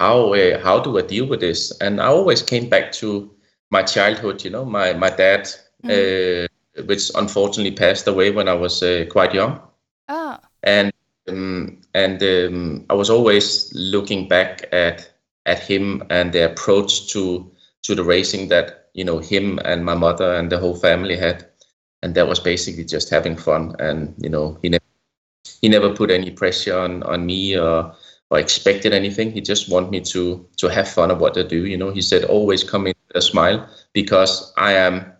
how 0.00 0.32
uh, 0.34 0.58
how 0.60 0.78
do 0.78 0.96
i 0.98 1.02
deal 1.02 1.26
with 1.26 1.40
this? 1.40 1.72
And 1.80 2.00
i 2.00 2.06
always 2.06 2.42
came 2.42 2.68
back 2.68 2.92
to 2.92 3.34
my 3.70 3.82
childhood 3.82 4.44
you 4.44 4.50
know 4.50 4.64
my 4.64 4.92
my 4.92 5.10
dad 5.10 5.48
uh, 5.84 6.46
which 6.84 7.10
unfortunately 7.14 7.72
passed 7.72 8.06
away 8.06 8.30
when 8.30 8.48
i 8.48 8.54
was 8.54 8.82
uh, 8.82 9.04
quite 9.10 9.34
young. 9.34 9.60
Oh, 10.08 10.38
and 10.62 10.92
um, 11.28 11.80
and 11.94 12.22
um, 12.22 12.84
I 12.90 12.94
was 12.94 13.10
always 13.10 13.72
looking 13.74 14.28
back 14.28 14.66
at 14.72 15.10
at 15.46 15.60
him 15.60 16.02
and 16.10 16.32
the 16.32 16.44
approach 16.50 17.08
to 17.12 17.50
to 17.82 17.94
the 17.94 18.04
racing 18.04 18.48
that 18.48 18.88
you 18.94 19.04
know 19.04 19.18
him 19.18 19.58
and 19.64 19.84
my 19.84 19.94
mother 19.94 20.34
and 20.34 20.50
the 20.50 20.58
whole 20.58 20.76
family 20.76 21.16
had, 21.16 21.46
and 22.02 22.14
that 22.14 22.28
was 22.28 22.40
basically 22.40 22.84
just 22.84 23.10
having 23.10 23.36
fun. 23.36 23.74
And 23.78 24.14
you 24.18 24.30
know 24.30 24.58
he 24.62 24.68
never 24.68 24.84
he 25.60 25.68
never 25.68 25.94
put 25.94 26.10
any 26.10 26.30
pressure 26.30 26.78
on 26.78 27.02
on 27.04 27.26
me 27.26 27.56
or 27.56 27.94
or 28.30 28.38
expected 28.38 28.92
anything. 28.92 29.32
He 29.32 29.40
just 29.40 29.70
wanted 29.70 29.90
me 29.90 30.00
to 30.00 30.46
to 30.56 30.68
have 30.68 30.88
fun 30.88 31.10
of 31.10 31.20
what 31.20 31.38
I 31.38 31.42
do. 31.42 31.66
You 31.66 31.76
know, 31.76 31.90
he 31.90 32.02
said 32.02 32.24
always 32.24 32.64
come 32.64 32.86
in 32.86 32.94
with 33.08 33.16
a 33.16 33.22
smile 33.22 33.68
because 33.92 34.52
I 34.56 34.72
am 34.72 35.12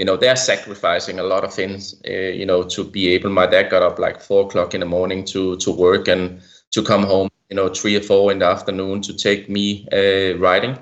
you 0.00 0.06
know 0.06 0.16
they're 0.16 0.34
sacrificing 0.34 1.18
a 1.18 1.22
lot 1.22 1.44
of 1.44 1.52
things 1.52 2.00
uh, 2.08 2.32
you 2.40 2.46
know 2.46 2.62
to 2.62 2.82
be 2.82 3.08
able 3.08 3.28
my 3.28 3.46
dad 3.46 3.68
got 3.70 3.82
up 3.82 3.98
like 3.98 4.18
four 4.18 4.46
o'clock 4.46 4.72
in 4.72 4.80
the 4.80 4.86
morning 4.86 5.22
to 5.26 5.56
to 5.58 5.70
work 5.70 6.08
and 6.08 6.40
to 6.70 6.82
come 6.82 7.02
home 7.02 7.28
you 7.50 7.56
know 7.56 7.68
three 7.68 7.96
or 7.96 8.00
four 8.00 8.32
in 8.32 8.38
the 8.38 8.46
afternoon 8.46 9.02
to 9.02 9.12
take 9.14 9.50
me 9.50 9.86
uh, 9.92 10.38
riding 10.38 10.78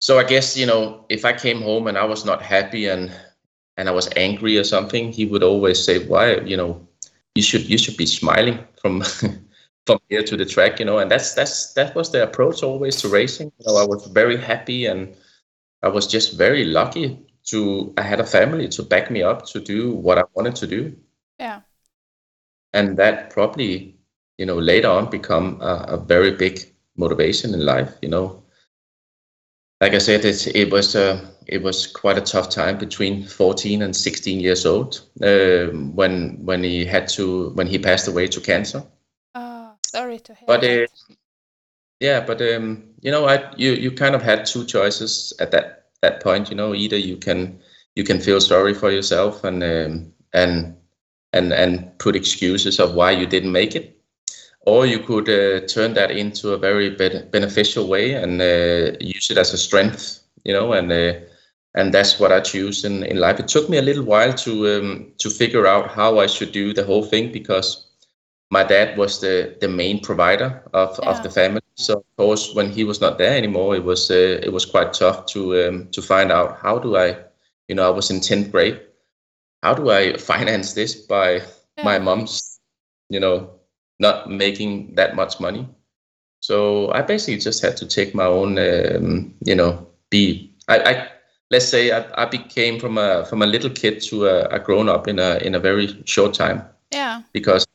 so 0.00 0.18
i 0.18 0.24
guess 0.24 0.56
you 0.56 0.66
know 0.66 1.04
if 1.08 1.24
i 1.24 1.32
came 1.32 1.62
home 1.62 1.86
and 1.86 1.96
i 1.96 2.04
was 2.04 2.24
not 2.24 2.42
happy 2.42 2.88
and 2.88 3.12
and 3.80 3.88
i 3.88 3.92
was 3.92 4.08
angry 4.16 4.58
or 4.58 4.64
something 4.64 5.10
he 5.12 5.24
would 5.26 5.42
always 5.42 5.82
say 5.82 6.06
why 6.06 6.36
you 6.40 6.56
know 6.56 6.86
you 7.34 7.42
should 7.42 7.64
you 7.68 7.78
should 7.78 7.96
be 7.96 8.06
smiling 8.06 8.58
from 8.80 9.02
from 9.86 9.98
here 10.10 10.22
to 10.22 10.36
the 10.36 10.44
track 10.44 10.78
you 10.78 10.84
know 10.84 10.98
and 10.98 11.10
that's 11.10 11.34
that's 11.34 11.72
that 11.72 11.94
was 11.94 12.12
the 12.12 12.22
approach 12.22 12.62
always 12.62 12.96
to 13.00 13.08
racing 13.08 13.50
you 13.58 13.64
know 13.66 13.76
i 13.76 13.86
was 13.86 14.06
very 14.08 14.36
happy 14.36 14.86
and 14.86 15.16
i 15.82 15.88
was 15.88 16.06
just 16.06 16.36
very 16.36 16.64
lucky 16.64 17.18
to 17.50 17.92
I 17.96 18.02
had 18.02 18.20
a 18.20 18.26
family 18.26 18.68
to 18.68 18.82
back 18.82 19.10
me 19.10 19.22
up 19.22 19.46
to 19.46 19.60
do 19.60 19.92
what 19.92 20.18
I 20.18 20.24
wanted 20.34 20.56
to 20.56 20.66
do, 20.66 20.96
yeah. 21.38 21.60
and 22.72 22.96
that 22.96 23.30
probably 23.30 23.96
you 24.38 24.46
know 24.46 24.58
later 24.58 24.88
on 24.88 25.10
become 25.10 25.60
a, 25.60 25.84
a 25.88 25.96
very 25.96 26.32
big 26.32 26.60
motivation 26.96 27.54
in 27.54 27.64
life. 27.64 27.92
You 28.02 28.08
know, 28.08 28.42
like 29.80 29.94
I 29.94 29.98
said, 29.98 30.24
it 30.24 30.46
it 30.54 30.70
was 30.70 30.94
uh, 30.94 31.20
it 31.50 31.62
was 31.62 31.86
quite 31.86 32.16
a 32.16 32.20
tough 32.20 32.48
time 32.48 32.78
between 32.78 33.26
14 33.26 33.82
and 33.82 33.94
16 33.94 34.38
years 34.38 34.64
old 34.64 35.00
um, 35.22 35.94
when 35.96 36.38
when 36.44 36.62
he 36.62 36.84
had 36.84 37.08
to 37.08 37.50
when 37.50 37.66
he 37.66 37.78
passed 37.78 38.06
away 38.06 38.28
to 38.28 38.40
cancer. 38.40 38.84
Oh, 39.34 39.72
sorry 39.84 40.20
to 40.20 40.34
hear. 40.34 40.46
But 40.46 40.64
uh, 40.64 40.86
yeah, 41.98 42.20
but 42.20 42.40
um, 42.40 42.84
you 43.00 43.10
know, 43.10 43.26
I 43.26 43.52
you 43.56 43.72
you 43.72 43.90
kind 43.90 44.14
of 44.14 44.22
had 44.22 44.46
two 44.46 44.64
choices 44.64 45.32
at 45.40 45.50
that 45.50 45.86
that 46.02 46.22
point. 46.22 46.50
You 46.50 46.56
know, 46.56 46.72
either 46.72 46.96
you 46.96 47.16
can 47.16 47.58
you 47.96 48.04
can 48.04 48.20
feel 48.20 48.40
sorry 48.40 48.72
for 48.72 48.92
yourself 48.92 49.42
and 49.42 49.62
um, 49.64 50.12
and 50.32 50.76
and 51.32 51.52
and 51.52 51.98
put 51.98 52.14
excuses 52.14 52.78
of 52.78 52.94
why 52.94 53.10
you 53.10 53.26
didn't 53.26 53.52
make 53.52 53.74
it, 53.74 54.00
or 54.60 54.86
you 54.86 55.00
could 55.00 55.28
uh, 55.28 55.66
turn 55.66 55.94
that 55.94 56.12
into 56.12 56.52
a 56.52 56.58
very 56.58 56.90
ben- 56.90 57.28
beneficial 57.32 57.88
way 57.88 58.14
and 58.14 58.40
uh, 58.40 58.96
use 59.00 59.32
it 59.32 59.38
as 59.38 59.52
a 59.52 59.58
strength. 59.58 60.20
You 60.44 60.54
know, 60.54 60.72
and 60.72 60.90
uh, 60.90 61.12
and 61.74 61.92
that's 61.94 62.18
what 62.18 62.32
I 62.32 62.40
choose 62.40 62.84
in, 62.84 63.02
in 63.04 63.18
life. 63.18 63.38
It 63.40 63.48
took 63.48 63.68
me 63.68 63.78
a 63.78 63.82
little 63.82 64.04
while 64.04 64.32
to 64.34 64.52
um, 64.78 65.12
to 65.18 65.30
figure 65.30 65.66
out 65.66 65.90
how 65.92 66.18
I 66.18 66.26
should 66.26 66.52
do 66.52 66.72
the 66.72 66.84
whole 66.84 67.02
thing 67.04 67.32
because 67.32 67.86
my 68.50 68.62
dad 68.64 68.96
was 68.98 69.20
the 69.20 69.56
the 69.60 69.68
main 69.68 70.00
provider 70.00 70.62
of, 70.72 70.98
Yeah. 71.02 71.10
of 71.10 71.22
the 71.22 71.30
family. 71.30 71.60
So 71.76 71.94
of 71.98 72.04
course, 72.16 72.54
when 72.54 72.70
he 72.70 72.84
was 72.84 73.00
not 73.00 73.18
there 73.18 73.36
anymore, 73.36 73.76
it 73.76 73.84
was 73.84 74.10
uh, 74.10 74.40
it 74.42 74.52
was 74.52 74.64
quite 74.66 74.92
tough 74.92 75.26
to 75.26 75.68
um, 75.68 75.88
to 75.92 76.02
find 76.02 76.30
out 76.32 76.58
how 76.62 76.78
do 76.78 76.96
I, 76.96 77.16
you 77.68 77.74
know, 77.74 77.86
I 77.86 77.90
was 77.90 78.10
in 78.10 78.20
tenth 78.20 78.50
grade. 78.52 78.80
How 79.62 79.74
do 79.74 79.90
I 79.90 80.16
finance 80.30 80.74
this 80.74 80.94
by 80.94 81.42
my 81.82 81.98
mom's, 81.98 82.60
you 83.08 83.20
know, 83.20 83.50
not 83.98 84.30
making 84.30 84.94
that 84.96 85.14
much 85.16 85.40
money? 85.40 85.68
So 86.40 86.90
I 86.92 87.02
basically 87.02 87.38
just 87.40 87.62
had 87.62 87.76
to 87.78 87.86
take 87.86 88.14
my 88.14 88.24
own, 88.24 88.58
um, 88.58 89.34
you 89.44 89.54
know, 89.54 89.86
be 90.10 90.54
I, 90.68 90.78
I 90.78 91.08
let's 91.50 91.68
say 91.68 91.90
I, 91.90 92.04
I 92.22 92.26
became 92.26 92.78
from 92.78 92.98
a 92.98 93.24
from 93.24 93.42
a 93.42 93.46
little 93.46 93.70
kid 93.70 94.00
to 94.10 94.26
a, 94.26 94.44
a 94.48 94.58
grown 94.58 94.88
up 94.88 95.08
in 95.08 95.18
a 95.18 95.38
in 95.46 95.54
a 95.54 95.60
very 95.60 95.88
short 96.04 96.34
time 96.34 96.62
yeah. 96.94 97.22
because 97.32 97.66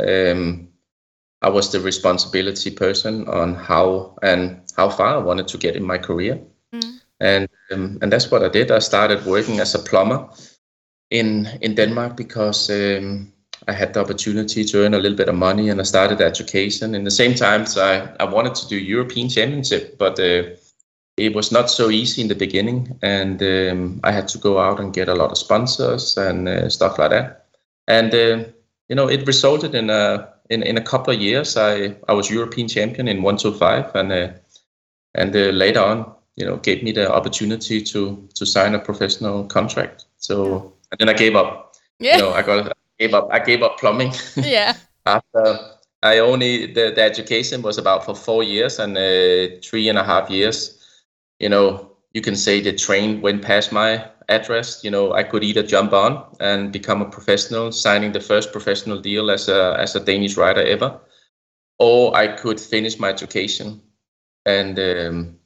um, 0.00 0.68
I 1.42 1.48
was 1.50 1.70
the 1.70 1.80
responsibility 1.80 2.70
person 2.70 3.28
on 3.28 3.54
how 3.54 4.16
and 4.22 4.60
how 4.76 4.88
far 4.88 5.14
I 5.16 5.18
wanted 5.24 5.48
to 5.48 5.58
get 5.58 5.76
in 5.76 5.86
my 5.86 5.98
career, 5.98 6.38
Mm. 6.74 7.00
and 7.20 7.48
um, 7.72 7.98
and 8.02 8.12
that's 8.12 8.30
what 8.30 8.42
I 8.42 8.48
did. 8.48 8.70
I 8.70 8.80
started 8.80 9.24
working 9.26 9.60
as 9.60 9.74
a 9.74 9.78
plumber 9.78 10.28
in 11.10 11.46
in 11.60 11.74
Denmark 11.74 12.16
because 12.16 12.70
um, 12.70 13.32
I 13.68 13.72
had 13.72 13.92
the 13.92 14.00
opportunity 14.00 14.64
to 14.64 14.78
earn 14.78 14.94
a 14.94 14.98
little 14.98 15.16
bit 15.16 15.28
of 15.28 15.34
money, 15.34 15.70
and 15.70 15.80
I 15.80 15.84
started 15.84 16.20
education. 16.20 16.94
In 16.94 17.04
the 17.04 17.10
same 17.10 17.34
time, 17.34 17.66
so 17.66 17.80
I 17.80 18.24
I 18.24 18.24
wanted 18.24 18.54
to 18.54 18.68
do 18.68 18.76
European 18.76 19.28
Championship, 19.28 19.98
but 19.98 20.18
uh, 20.18 20.42
it 21.16 21.34
was 21.34 21.52
not 21.52 21.70
so 21.70 21.90
easy 21.90 22.22
in 22.22 22.28
the 22.28 22.34
beginning, 22.34 22.98
and 23.02 23.42
um, 23.42 24.00
I 24.02 24.12
had 24.12 24.28
to 24.28 24.38
go 24.38 24.58
out 24.58 24.80
and 24.80 24.92
get 24.92 25.08
a 25.08 25.14
lot 25.14 25.30
of 25.30 25.38
sponsors 25.38 26.16
and 26.16 26.48
uh, 26.48 26.68
stuff 26.68 26.98
like 26.98 27.10
that. 27.10 27.46
And 27.86 28.14
uh, 28.14 28.44
you 28.88 28.96
know, 28.96 29.08
it 29.08 29.26
resulted 29.26 29.74
in 29.74 29.90
a 29.90 30.28
in, 30.50 30.62
in 30.62 30.76
a 30.76 30.82
couple 30.82 31.14
of 31.14 31.20
years. 31.20 31.56
I 31.56 31.96
I 32.08 32.12
was 32.12 32.30
European 32.30 32.68
champion 32.68 33.08
in 33.08 33.22
125, 33.22 33.94
and 33.94 34.12
uh, 34.12 34.28
and 35.14 35.34
uh, 35.36 35.50
later 35.50 35.80
on, 35.80 36.12
you 36.36 36.44
know, 36.44 36.56
gave 36.56 36.82
me 36.82 36.92
the 36.92 37.12
opportunity 37.12 37.80
to 37.82 38.28
to 38.34 38.44
sign 38.44 38.74
a 38.74 38.78
professional 38.78 39.44
contract. 39.44 40.06
So 40.18 40.72
and 40.90 40.98
then 40.98 41.08
I 41.08 41.18
gave 41.18 41.36
up. 41.36 41.76
Yeah. 42.00 42.16
You 42.16 42.22
know, 42.22 42.32
I 42.32 42.42
got 42.42 42.68
I 42.68 42.72
gave 42.98 43.14
up. 43.14 43.28
I 43.30 43.38
gave 43.38 43.62
up 43.62 43.78
plumbing 43.78 44.12
yeah. 44.36 44.74
after 45.06 45.58
I 46.02 46.18
only 46.18 46.66
the, 46.66 46.92
the 46.94 47.02
education 47.02 47.62
was 47.62 47.78
about 47.78 48.04
for 48.04 48.14
four 48.14 48.42
years 48.42 48.78
and 48.78 48.96
uh, 48.96 49.60
three 49.62 49.88
and 49.88 49.98
a 49.98 50.04
half 50.04 50.28
years. 50.28 50.80
You 51.38 51.48
know, 51.48 51.96
you 52.12 52.20
can 52.20 52.36
say 52.36 52.60
the 52.60 52.72
train 52.72 53.20
went 53.20 53.42
past 53.42 53.72
my 53.72 54.08
address. 54.28 54.82
You 54.84 54.90
know, 54.90 55.12
I 55.12 55.22
could 55.24 55.44
either 55.44 55.62
jump 55.62 55.92
on 55.92 56.24
and 56.40 56.72
become 56.72 57.02
a 57.02 57.10
professional, 57.10 57.72
signing 57.72 58.12
the 58.12 58.20
first 58.20 58.52
professional 58.52 59.00
deal 59.00 59.30
as 59.30 59.48
a 59.48 59.76
as 59.78 59.96
a 59.96 60.00
Danish 60.00 60.36
rider 60.36 60.62
ever, 60.62 61.00
or 61.78 62.16
I 62.16 62.28
could 62.28 62.60
finish 62.60 62.98
my 62.98 63.08
education. 63.08 63.82
And 64.46 64.78
um, 64.78 65.38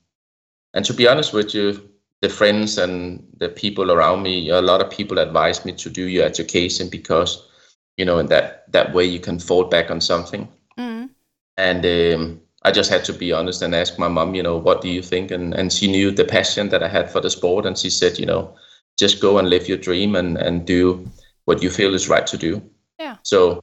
and 0.74 0.84
to 0.84 0.94
be 0.94 1.08
honest 1.08 1.32
with 1.32 1.54
you, 1.54 1.88
the 2.20 2.28
friends 2.28 2.78
and 2.78 3.26
the 3.38 3.48
people 3.48 3.90
around 3.92 4.22
me, 4.22 4.50
a 4.50 4.60
lot 4.60 4.80
of 4.80 4.90
people 4.90 5.18
advised 5.18 5.64
me 5.64 5.72
to 5.72 5.90
do 5.90 6.02
your 6.02 6.24
education 6.24 6.88
because, 6.88 7.48
you 7.96 8.04
know, 8.04 8.18
in 8.18 8.26
that 8.26 8.70
that 8.72 8.92
way 8.92 9.04
you 9.04 9.20
can 9.20 9.38
fall 9.38 9.64
back 9.64 9.90
on 9.90 10.00
something. 10.00 10.48
Mm. 10.78 11.10
And 11.56 11.86
um, 11.86 12.40
I 12.62 12.72
just 12.72 12.90
had 12.90 13.04
to 13.04 13.12
be 13.12 13.32
honest 13.32 13.62
and 13.62 13.74
ask 13.74 13.98
my 13.98 14.08
mom, 14.08 14.34
you 14.34 14.42
know, 14.42 14.56
what 14.56 14.80
do 14.80 14.88
you 14.88 15.02
think? 15.02 15.30
And 15.30 15.54
and 15.54 15.72
she 15.72 15.86
knew 15.86 16.10
the 16.10 16.24
passion 16.24 16.68
that 16.70 16.82
I 16.82 16.88
had 16.88 17.10
for 17.10 17.20
the 17.20 17.30
sport, 17.30 17.66
and 17.66 17.78
she 17.78 17.90
said, 17.90 18.18
you 18.18 18.26
know, 18.26 18.54
just 18.98 19.20
go 19.20 19.38
and 19.38 19.48
live 19.48 19.68
your 19.68 19.78
dream 19.78 20.16
and 20.16 20.36
and 20.36 20.66
do 20.66 21.08
what 21.44 21.62
you 21.62 21.70
feel 21.70 21.94
is 21.94 22.08
right 22.08 22.26
to 22.26 22.36
do. 22.36 22.62
Yeah. 22.98 23.16
So 23.22 23.62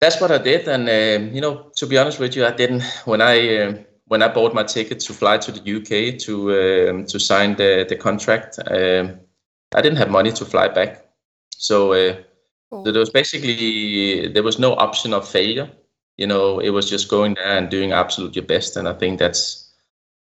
that's 0.00 0.20
what 0.20 0.30
I 0.30 0.38
did. 0.38 0.68
And 0.68 0.88
uh, 0.88 1.34
you 1.34 1.40
know, 1.40 1.70
to 1.76 1.86
be 1.86 1.98
honest 1.98 2.20
with 2.20 2.36
you, 2.36 2.44
I 2.46 2.52
didn't 2.52 2.82
when 3.04 3.20
I 3.20 3.56
uh, 3.56 3.74
when 4.06 4.22
I 4.22 4.28
bought 4.28 4.54
my 4.54 4.64
ticket 4.64 5.00
to 5.00 5.12
fly 5.12 5.38
to 5.38 5.52
the 5.52 5.60
UK 5.60 6.18
to 6.20 6.90
um, 6.90 7.06
to 7.06 7.18
sign 7.18 7.56
the 7.56 7.86
the 7.88 7.96
contract. 7.96 8.58
Um, 8.66 9.20
I 9.74 9.80
didn't 9.82 9.98
have 9.98 10.10
money 10.10 10.30
to 10.32 10.44
fly 10.44 10.68
back, 10.68 11.04
so, 11.56 11.92
uh, 11.94 12.16
cool. 12.70 12.84
so 12.84 12.92
there 12.92 13.00
was 13.00 13.10
basically 13.10 14.28
there 14.28 14.42
was 14.42 14.58
no 14.58 14.74
option 14.74 15.12
of 15.12 15.28
failure. 15.28 15.70
You 16.16 16.26
know, 16.26 16.60
it 16.60 16.70
was 16.70 16.88
just 16.88 17.08
going 17.08 17.34
there 17.34 17.58
and 17.58 17.70
doing 17.70 17.92
absolute 17.92 18.36
your 18.36 18.44
best, 18.44 18.76
and 18.76 18.88
I 18.88 18.94
think 18.94 19.18
that's 19.18 19.72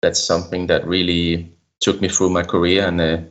that's 0.01 0.19
something 0.19 0.67
that 0.67 0.85
really 0.87 1.51
took 1.79 2.01
me 2.01 2.09
through 2.09 2.29
my 2.29 2.43
career 2.43 2.87
and 2.87 3.01
uh, 3.01 3.21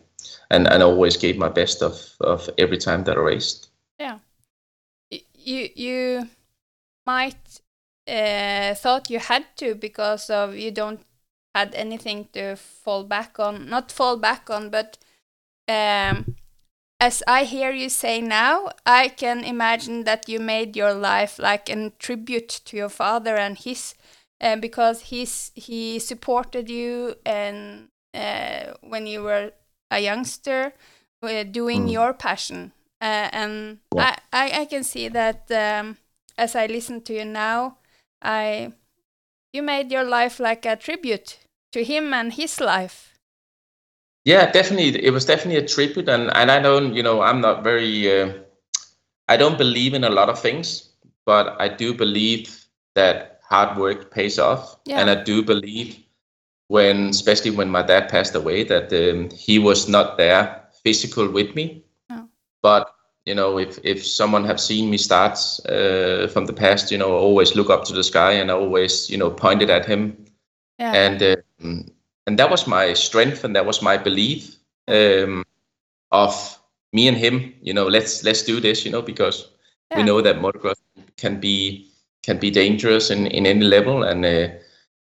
and 0.50 0.66
and 0.66 0.82
always 0.82 1.16
gave 1.16 1.38
my 1.38 1.48
best 1.48 1.82
of 1.82 1.94
of 2.20 2.50
every 2.58 2.78
time 2.78 3.04
that 3.04 3.16
I 3.16 3.20
raced. 3.20 3.68
Yeah, 3.98 4.18
you 5.10 5.68
you 5.74 6.28
might 7.06 7.60
uh, 8.08 8.74
thought 8.74 9.10
you 9.10 9.18
had 9.18 9.44
to 9.56 9.74
because 9.74 10.30
of 10.30 10.56
you 10.56 10.70
don't 10.70 11.00
had 11.54 11.74
anything 11.74 12.28
to 12.32 12.56
fall 12.56 13.04
back 13.04 13.38
on, 13.38 13.68
not 13.68 13.92
fall 13.92 14.16
back 14.16 14.50
on, 14.50 14.70
but 14.70 14.98
um, 15.68 16.36
as 17.00 17.22
I 17.26 17.44
hear 17.44 17.70
you 17.70 17.88
say 17.88 18.20
now, 18.20 18.70
I 18.84 19.08
can 19.08 19.44
imagine 19.44 20.04
that 20.04 20.28
you 20.28 20.40
made 20.40 20.76
your 20.76 20.92
life 20.92 21.38
like 21.38 21.68
a 21.68 21.90
tribute 21.98 22.48
to 22.64 22.76
your 22.76 22.88
father 22.88 23.36
and 23.36 23.56
his, 23.56 23.94
uh, 24.40 24.56
because 24.56 25.02
he's 25.02 25.52
he 25.54 25.98
supported 25.98 26.68
you 26.68 27.14
and 27.24 27.88
uh, 28.14 28.74
when 28.82 29.06
you 29.06 29.22
were 29.22 29.52
a 29.90 30.00
youngster, 30.00 30.72
uh, 31.22 31.44
doing 31.44 31.86
mm. 31.86 31.92
your 31.92 32.12
passion, 32.12 32.72
uh, 33.00 33.28
and 33.32 33.78
yeah. 33.94 34.16
I, 34.32 34.46
I 34.50 34.60
I 34.60 34.64
can 34.64 34.82
see 34.82 35.08
that 35.08 35.50
um, 35.52 35.98
as 36.36 36.56
I 36.56 36.66
listen 36.66 37.00
to 37.02 37.14
you 37.14 37.24
now, 37.24 37.78
I 38.20 38.72
you 39.52 39.62
made 39.62 39.92
your 39.92 40.04
life 40.04 40.40
like 40.40 40.66
a 40.66 40.76
tribute 40.76 41.38
to 41.72 41.84
him 41.84 42.12
and 42.12 42.32
his 42.32 42.60
life. 42.60 43.07
Yeah, 44.28 44.50
definitely. 44.50 45.02
It 45.02 45.10
was 45.10 45.24
definitely 45.24 45.56
a 45.56 45.66
tribute, 45.66 46.06
and 46.06 46.30
and 46.36 46.50
I 46.50 46.60
don't, 46.60 46.94
you 46.94 47.02
know, 47.02 47.22
I'm 47.22 47.40
not 47.40 47.64
very. 47.64 47.92
Uh, 48.12 48.32
I 49.26 49.38
don't 49.38 49.56
believe 49.56 49.94
in 49.94 50.04
a 50.04 50.10
lot 50.10 50.28
of 50.28 50.38
things, 50.38 50.90
but 51.24 51.56
I 51.58 51.68
do 51.68 51.94
believe 51.94 52.66
that 52.94 53.40
hard 53.48 53.78
work 53.78 54.10
pays 54.10 54.38
off, 54.38 54.76
yeah. 54.84 55.00
and 55.00 55.08
I 55.08 55.24
do 55.24 55.42
believe 55.42 55.96
when, 56.66 57.08
especially 57.08 57.52
when 57.52 57.70
my 57.70 57.80
dad 57.80 58.10
passed 58.10 58.34
away, 58.34 58.64
that 58.64 58.92
um, 58.92 59.30
he 59.30 59.58
was 59.58 59.88
not 59.88 60.18
there 60.18 60.62
physical 60.84 61.30
with 61.30 61.54
me, 61.54 61.82
no. 62.10 62.28
but 62.60 62.94
you 63.24 63.34
know, 63.34 63.58
if 63.58 63.78
if 63.82 64.06
someone 64.06 64.44
have 64.44 64.60
seen 64.60 64.90
me 64.90 64.98
start 64.98 65.38
uh, 65.70 66.28
from 66.28 66.44
the 66.44 66.52
past, 66.52 66.92
you 66.92 66.98
know, 66.98 67.12
always 67.16 67.56
look 67.56 67.70
up 67.70 67.84
to 67.84 67.94
the 67.94 68.04
sky 68.04 68.32
and 68.32 68.50
always, 68.50 69.08
you 69.08 69.16
know, 69.16 69.30
pointed 69.30 69.70
at 69.70 69.86
him, 69.86 70.26
yeah. 70.78 70.92
and 70.92 71.22
um, 71.64 71.86
and 72.28 72.38
that 72.38 72.50
was 72.50 72.66
my 72.66 72.92
strength 72.92 73.42
and 73.42 73.56
that 73.56 73.64
was 73.64 73.80
my 73.80 73.96
belief 73.96 74.56
um, 74.86 75.42
of 76.12 76.60
me 76.92 77.08
and 77.08 77.16
him. 77.16 77.54
You 77.62 77.72
know, 77.72 77.86
let's 77.86 78.22
let's 78.22 78.42
do 78.42 78.60
this. 78.60 78.84
You 78.84 78.92
know, 78.92 79.00
because 79.00 79.48
yeah. 79.90 79.96
we 79.96 80.02
know 80.02 80.20
that 80.20 80.36
motocross 80.36 80.76
can 81.16 81.40
be 81.40 81.90
can 82.22 82.38
be 82.38 82.50
dangerous 82.50 83.10
in 83.10 83.26
in 83.28 83.46
any 83.46 83.64
level, 83.64 84.02
and 84.02 84.26
uh, 84.26 84.48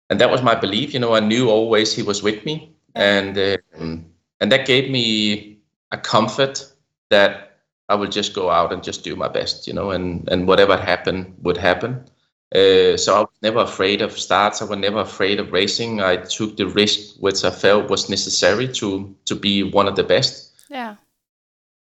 and 0.10 0.22
that 0.22 0.32
was 0.32 0.42
my 0.42 0.56
belief. 0.56 0.94
You 0.94 1.02
know, 1.02 1.14
I 1.14 1.20
knew 1.20 1.50
always 1.50 1.94
he 1.94 2.02
was 2.02 2.24
with 2.24 2.46
me, 2.46 2.74
and 2.96 3.38
um, 3.38 4.06
and 4.40 4.50
that 4.50 4.66
gave 4.66 4.90
me 4.90 5.60
a 5.92 5.98
comfort 5.98 6.66
that 7.10 7.60
I 7.90 7.96
will 7.96 8.08
just 8.08 8.34
go 8.34 8.50
out 8.50 8.72
and 8.72 8.82
just 8.82 9.04
do 9.04 9.18
my 9.18 9.28
best, 9.28 9.68
you 9.68 9.74
know, 9.74 9.92
and 9.92 10.30
and 10.30 10.48
whatever 10.48 10.78
happened 10.78 11.36
would 11.44 11.58
happen. 11.58 12.06
Uh, 12.54 12.98
so 12.98 13.16
I 13.16 13.20
was 13.22 13.30
never 13.42 13.60
afraid 13.60 14.02
of 14.02 14.18
starts. 14.18 14.62
I 14.62 14.66
was 14.66 14.78
never 14.78 15.00
afraid 15.00 15.40
of 15.40 15.52
racing. 15.52 16.02
I 16.02 16.18
took 16.18 16.58
the 16.58 16.68
risk 16.68 17.16
which 17.20 17.44
I 17.44 17.50
felt 17.50 17.90
was 17.90 18.10
necessary 18.10 18.68
to 18.74 19.16
to 19.26 19.36
be 19.36 19.64
one 19.64 19.88
of 19.88 19.96
the 19.96 20.04
best. 20.04 20.52
Yeah. 20.70 20.96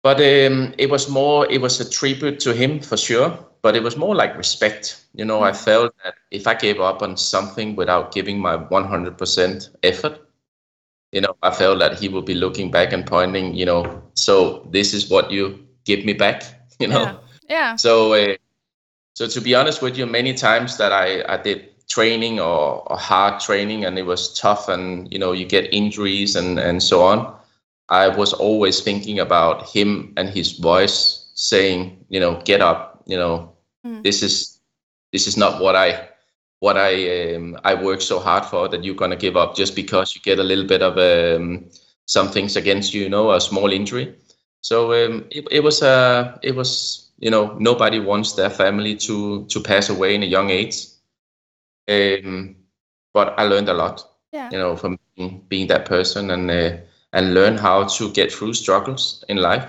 But 0.03 0.17
um, 0.17 0.73
it 0.77 0.89
was 0.89 1.09
more. 1.09 1.51
It 1.51 1.61
was 1.61 1.79
a 1.79 1.89
tribute 1.89 2.39
to 2.41 2.53
him 2.53 2.79
for 2.79 2.97
sure. 2.97 3.37
But 3.61 3.75
it 3.75 3.83
was 3.83 3.95
more 3.95 4.15
like 4.15 4.37
respect. 4.37 5.05
You 5.13 5.25
know, 5.25 5.39
mm. 5.39 5.49
I 5.49 5.53
felt 5.53 5.93
that 6.03 6.15
if 6.31 6.47
I 6.47 6.53
gave 6.53 6.81
up 6.81 7.01
on 7.01 7.15
something 7.17 7.77
without 7.77 8.13
giving 8.13 8.39
my 8.39 8.57
100% 8.57 9.69
effort, 9.83 10.19
you 11.13 11.21
know, 11.21 11.35
I 11.41 11.51
felt 11.51 11.79
that 11.79 11.97
he 11.97 12.09
would 12.09 12.25
be 12.25 12.33
looking 12.33 12.71
back 12.71 12.91
and 12.91 13.05
pointing. 13.05 13.53
You 13.55 13.65
know, 13.65 14.03
so 14.15 14.67
this 14.71 14.93
is 14.93 15.09
what 15.09 15.31
you 15.31 15.63
give 15.85 16.05
me 16.05 16.13
back 16.13 16.43
you 16.79 16.87
know 16.87 17.01
yeah, 17.01 17.15
yeah. 17.49 17.75
so 17.75 18.13
uh, 18.13 18.35
so 19.13 19.27
to 19.27 19.41
be 19.41 19.55
honest 19.55 19.81
with 19.81 19.97
you 19.97 20.05
many 20.05 20.33
times 20.33 20.77
that 20.77 20.91
i 20.91 21.23
i 21.33 21.37
did 21.37 21.69
training 21.87 22.39
or, 22.39 22.81
or 22.89 22.97
hard 22.97 23.39
training 23.39 23.85
and 23.85 23.97
it 23.99 24.05
was 24.05 24.39
tough 24.39 24.69
and 24.69 25.11
you 25.11 25.19
know 25.19 25.31
you 25.31 25.45
get 25.45 25.73
injuries 25.73 26.35
and 26.35 26.59
and 26.59 26.81
so 26.81 27.03
on 27.03 27.35
i 27.89 28.07
was 28.07 28.33
always 28.33 28.81
thinking 28.81 29.19
about 29.19 29.69
him 29.69 30.13
and 30.17 30.29
his 30.29 30.53
voice 30.53 31.31
saying 31.35 32.03
you 32.09 32.19
know 32.19 32.41
get 32.45 32.61
up 32.61 33.03
you 33.05 33.17
know 33.17 33.51
mm. 33.85 34.01
this 34.03 34.23
is 34.23 34.59
this 35.11 35.27
is 35.27 35.37
not 35.37 35.61
what 35.61 35.75
i 35.75 36.07
what 36.59 36.77
i 36.77 37.35
um, 37.35 37.57
i 37.63 37.73
work 37.73 38.01
so 38.01 38.19
hard 38.19 38.45
for 38.45 38.69
that 38.69 38.83
you're 38.83 38.95
going 38.95 39.11
to 39.11 39.17
give 39.17 39.35
up 39.35 39.55
just 39.55 39.75
because 39.75 40.15
you 40.15 40.21
get 40.21 40.39
a 40.39 40.43
little 40.43 40.65
bit 40.65 40.81
of 40.81 40.97
um, 40.97 41.65
some 42.05 42.29
things 42.29 42.55
against 42.55 42.93
you 42.93 43.01
you 43.03 43.09
know 43.09 43.31
a 43.31 43.41
small 43.41 43.71
injury 43.71 44.15
so 44.61 44.93
um, 44.93 45.25
it, 45.29 45.45
it 45.51 45.59
was 45.59 45.81
a 45.81 45.87
uh, 45.87 46.37
it 46.41 46.55
was 46.55 47.02
you 47.19 47.29
know 47.29 47.55
nobody 47.59 47.99
wants 47.99 48.33
their 48.33 48.49
family 48.49 48.95
to 48.95 49.45
to 49.45 49.59
pass 49.59 49.89
away 49.89 50.15
in 50.15 50.23
a 50.23 50.27
young 50.27 50.49
age. 50.49 50.87
Um, 51.87 52.55
but 53.13 53.33
I 53.37 53.43
learned 53.43 53.69
a 53.69 53.73
lot, 53.73 54.05
yeah. 54.31 54.49
you 54.51 54.57
know, 54.57 54.75
from 54.75 54.97
being, 55.15 55.43
being 55.49 55.67
that 55.67 55.85
person 55.85 56.31
and 56.31 56.49
uh, 56.49 56.77
and 57.11 57.33
learn 57.33 57.57
how 57.57 57.83
to 57.83 58.11
get 58.11 58.31
through 58.31 58.53
struggles 58.53 59.23
in 59.29 59.37
life, 59.37 59.65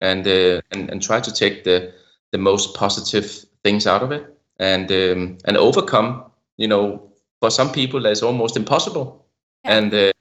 and 0.00 0.26
uh, 0.26 0.60
and 0.70 0.90
and 0.90 1.02
try 1.02 1.20
to 1.20 1.32
take 1.32 1.64
the 1.64 1.92
the 2.32 2.38
most 2.38 2.74
positive 2.74 3.44
things 3.64 3.86
out 3.86 4.02
of 4.02 4.12
it, 4.12 4.24
and 4.58 4.90
um, 4.90 5.38
and 5.44 5.56
overcome. 5.56 6.24
You 6.56 6.68
know, 6.68 7.10
for 7.40 7.50
some 7.50 7.72
people, 7.72 8.00
that's 8.00 8.22
almost 8.22 8.56
impossible, 8.56 9.26
yeah. 9.64 9.76
and 9.76 9.94
uh, 9.94 10.12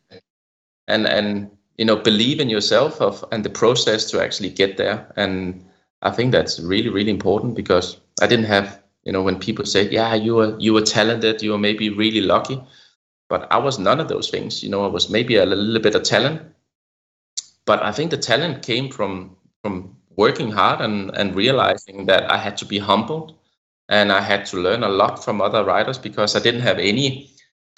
and 0.88 1.08
and 1.08 1.50
you 1.78 1.86
know 1.86 1.96
believe 1.96 2.40
in 2.40 2.50
yourself 2.50 3.00
of 3.02 3.24
and 3.32 3.44
the 3.46 3.50
process 3.50 4.10
to 4.12 4.22
actually 4.22 4.50
get 4.50 4.78
there 4.78 5.12
and 5.16 5.64
i 6.02 6.10
think 6.10 6.32
that's 6.32 6.60
really 6.60 6.90
really 6.90 7.12
important 7.12 7.56
because 7.56 7.98
i 8.22 8.28
didn't 8.28 8.46
have 8.46 8.82
you 9.04 9.12
know 9.12 9.22
when 9.22 9.40
people 9.40 9.66
say 9.66 9.90
yeah 9.90 10.14
you 10.14 10.36
were 10.36 10.58
you 10.60 10.74
were 10.74 10.82
talented 10.82 11.42
you 11.42 11.52
were 11.52 11.58
maybe 11.58 11.90
really 11.90 12.22
lucky 12.22 12.62
but 13.30 13.48
i 13.52 13.58
was 13.58 13.80
none 13.80 14.00
of 14.00 14.08
those 14.08 14.30
things 14.30 14.64
you 14.64 14.70
know 14.70 14.84
i 14.84 14.88
was 14.88 15.10
maybe 15.10 15.36
a 15.36 15.46
little 15.46 15.82
bit 15.82 15.96
of 15.96 16.04
talent. 16.04 16.42
But 17.66 17.84
i 17.84 17.92
think 17.92 18.10
the 18.10 18.18
talent 18.18 18.64
came 18.64 18.90
from 18.90 19.36
from 19.62 19.96
working 20.16 20.52
hard 20.52 20.82
and 20.82 21.16
and 21.16 21.36
realizing 21.36 22.08
that 22.08 22.30
i 22.32 22.38
had 22.38 22.58
to 22.58 22.66
be 22.66 22.80
humbled 22.80 23.36
and 23.90 24.12
i 24.12 24.22
had 24.22 24.46
to 24.48 24.58
learn 24.58 24.84
a 24.84 24.90
lot 24.90 25.24
from 25.24 25.40
other 25.40 25.64
writers 25.64 26.00
because 26.00 26.36
i 26.36 26.40
didn't 26.40 26.62
have 26.62 26.80
any 26.80 27.30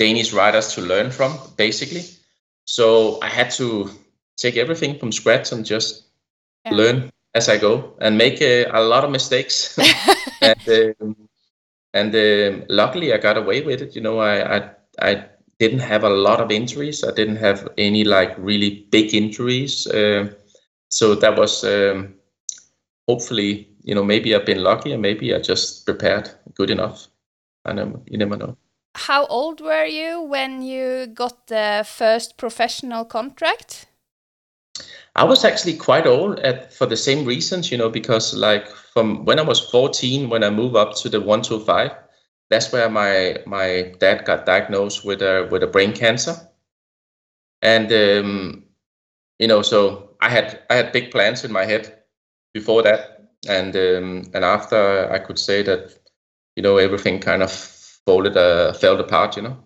danish 0.01 0.33
writers 0.33 0.73
to 0.73 0.81
learn 0.81 1.11
from 1.11 1.37
basically. 1.57 2.03
So 2.65 3.19
I 3.21 3.27
had 3.27 3.51
to 3.51 3.89
take 4.37 4.57
everything 4.57 4.97
from 4.97 5.11
scratch 5.11 5.51
and 5.51 5.65
just 5.65 6.05
yeah. 6.65 6.73
learn 6.73 7.11
as 7.33 7.49
I 7.49 7.57
go 7.57 7.95
and 7.99 8.17
make 8.17 8.41
uh, 8.41 8.69
a 8.71 8.81
lot 8.81 9.03
of 9.03 9.11
mistakes. 9.11 9.77
and 10.41 10.95
um, 11.01 11.15
and 11.93 12.15
um, 12.15 12.65
luckily 12.69 13.13
I 13.13 13.17
got 13.17 13.37
away 13.37 13.61
with 13.61 13.81
it. 13.81 13.95
You 13.95 14.01
know, 14.01 14.19
I, 14.19 14.57
I 14.57 14.69
I 15.01 15.25
didn't 15.59 15.79
have 15.79 16.03
a 16.03 16.09
lot 16.09 16.41
of 16.41 16.51
injuries. 16.51 17.03
I 17.03 17.11
didn't 17.11 17.37
have 17.37 17.67
any 17.77 18.03
like 18.03 18.35
really 18.37 18.87
big 18.91 19.13
injuries. 19.13 19.87
Uh, 19.87 20.33
so 20.89 21.15
that 21.15 21.37
was 21.37 21.63
um, 21.63 22.15
hopefully 23.07 23.69
you 23.83 23.95
know 23.95 24.03
maybe 24.03 24.35
I've 24.35 24.45
been 24.45 24.63
lucky 24.63 24.91
and 24.91 25.01
maybe 25.01 25.33
I 25.33 25.39
just 25.39 25.85
prepared 25.85 26.29
good 26.53 26.69
enough. 26.69 27.07
I 27.65 27.73
know 27.73 28.03
you 28.07 28.17
never 28.17 28.37
know 28.37 28.57
how 28.95 29.25
old 29.27 29.61
were 29.61 29.85
you 29.85 30.21
when 30.21 30.61
you 30.61 31.07
got 31.07 31.47
the 31.47 31.85
first 31.87 32.37
professional 32.37 33.05
contract? 33.05 33.87
I 35.15 35.23
was 35.25 35.43
actually 35.43 35.75
quite 35.75 36.07
old 36.07 36.39
at, 36.39 36.73
for 36.73 36.85
the 36.85 36.95
same 36.97 37.25
reasons, 37.25 37.71
you 37.71 37.77
know, 37.77 37.89
because 37.89 38.33
like 38.33 38.67
from 38.69 39.25
when 39.25 39.39
I 39.39 39.43
was 39.43 39.59
14, 39.59 40.29
when 40.29 40.43
I 40.43 40.49
moved 40.49 40.75
up 40.75 40.95
to 40.97 41.09
the 41.09 41.19
125, 41.19 41.91
that's 42.49 42.71
where 42.71 42.89
my 42.89 43.37
my 43.45 43.93
dad 43.99 44.25
got 44.25 44.45
diagnosed 44.45 45.05
with 45.05 45.21
a 45.21 45.47
with 45.51 45.63
a 45.63 45.67
brain 45.67 45.93
cancer, 45.93 46.35
and 47.61 47.91
um, 47.91 48.63
you 49.39 49.47
know, 49.47 49.61
so 49.61 50.15
I 50.21 50.29
had 50.29 50.61
I 50.69 50.75
had 50.75 50.91
big 50.91 51.11
plans 51.11 51.43
in 51.45 51.51
my 51.51 51.65
head 51.65 52.03
before 52.53 52.83
that, 52.83 53.29
and 53.47 53.75
um, 53.75 54.31
and 54.33 54.43
after 54.43 55.09
I 55.11 55.19
could 55.19 55.39
say 55.39 55.63
that, 55.63 55.97
you 56.55 56.63
know, 56.63 56.77
everything 56.77 57.19
kind 57.19 57.41
of 57.41 57.51
folded, 57.51 58.35
uh, 58.37 58.73
fell 58.73 58.99
apart, 58.99 59.37
you 59.37 59.43
know. 59.43 59.57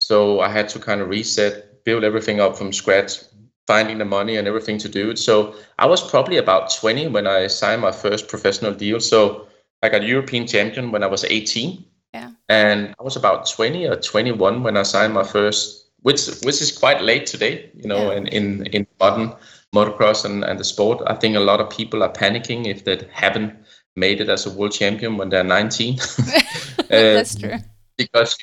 So 0.00 0.40
I 0.40 0.48
had 0.48 0.68
to 0.70 0.78
kind 0.80 1.00
of 1.00 1.08
reset, 1.08 1.84
build 1.84 2.04
everything 2.04 2.40
up 2.40 2.56
from 2.56 2.72
scratch, 2.72 3.18
finding 3.68 3.98
the 3.98 4.04
money 4.18 4.34
and 4.38 4.48
everything 4.48 4.78
to 4.78 4.88
do 4.88 5.10
it. 5.10 5.18
So 5.18 5.54
I 5.78 5.86
was 5.86 6.00
probably 6.10 6.38
about 6.38 6.70
20 6.80 7.08
when 7.08 7.26
I 7.26 7.48
signed 7.48 7.82
my 7.82 7.92
first 7.92 8.26
professional 8.28 8.72
deal. 8.84 8.98
So 9.00 9.46
I 9.82 9.88
got 9.90 10.02
European 10.02 10.46
champion 10.46 10.90
when 10.92 11.02
I 11.02 11.06
was 11.14 11.24
18. 11.24 11.84
Yeah. 12.14 12.30
And 12.48 12.94
I 12.98 13.02
was 13.02 13.16
about 13.16 13.46
20 13.46 13.86
or 13.86 13.96
21 13.96 14.62
when 14.62 14.76
I 14.78 14.84
signed 14.84 15.12
my 15.12 15.22
first, 15.24 15.90
which 16.06 16.22
which 16.46 16.60
is 16.64 16.70
quite 16.82 17.00
late 17.02 17.26
today, 17.32 17.70
you 17.74 17.88
know, 17.92 18.10
Yeah. 18.10 18.16
in, 18.18 18.26
in, 18.38 18.46
in 18.76 18.86
modern 19.00 19.32
motocross 19.76 20.24
and, 20.24 20.44
and 20.44 20.58
the 20.58 20.64
sport. 20.64 21.02
I 21.06 21.14
think 21.20 21.36
a 21.36 21.40
lot 21.50 21.60
of 21.60 21.68
people 21.68 22.02
are 22.02 22.12
panicking 22.12 22.66
if 22.66 22.84
they 22.84 22.96
haven't 23.12 23.52
made 23.96 24.20
it 24.22 24.28
as 24.30 24.46
a 24.46 24.50
world 24.50 24.72
champion 24.72 25.18
when 25.18 25.28
they're 25.28 25.44
19. 25.44 25.98
That's 26.88 27.34
true. 27.40 27.58
because 27.98 28.36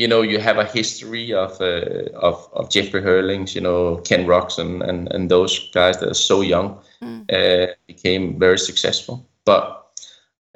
you 0.00 0.08
know 0.08 0.22
you 0.22 0.40
have 0.40 0.58
a 0.58 0.64
history 0.78 1.32
of 1.34 1.60
uh, 1.60 2.10
of 2.28 2.48
of 2.54 2.70
Jeffrey 2.70 3.02
Herlings, 3.02 3.54
you 3.54 3.62
know 3.62 3.96
Ken 4.08 4.26
Roczen 4.26 4.82
and 4.82 4.82
and 4.82 5.08
and 5.14 5.30
those 5.30 5.70
guys 5.74 5.98
that 6.00 6.10
are 6.10 6.14
so 6.32 6.42
young 6.42 6.78
Mm. 7.02 7.28
uh, 7.32 7.66
became 7.86 8.38
very 8.38 8.58
successful. 8.58 9.26
But 9.44 9.86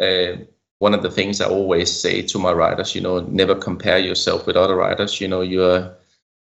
uh, 0.01 0.37
one 0.79 0.95
of 0.95 1.03
the 1.03 1.11
things 1.11 1.41
I 1.41 1.47
always 1.49 1.91
say 2.01 2.23
to 2.23 2.39
my 2.39 2.53
riders, 2.53 2.95
you 2.95 3.01
know, 3.03 3.21
never 3.21 3.55
compare 3.55 3.99
yourself 3.99 4.47
with 4.47 4.57
other 4.57 4.77
riders. 4.77 5.21
You 5.21 5.29
know, 5.29 5.43
you're 5.43 5.93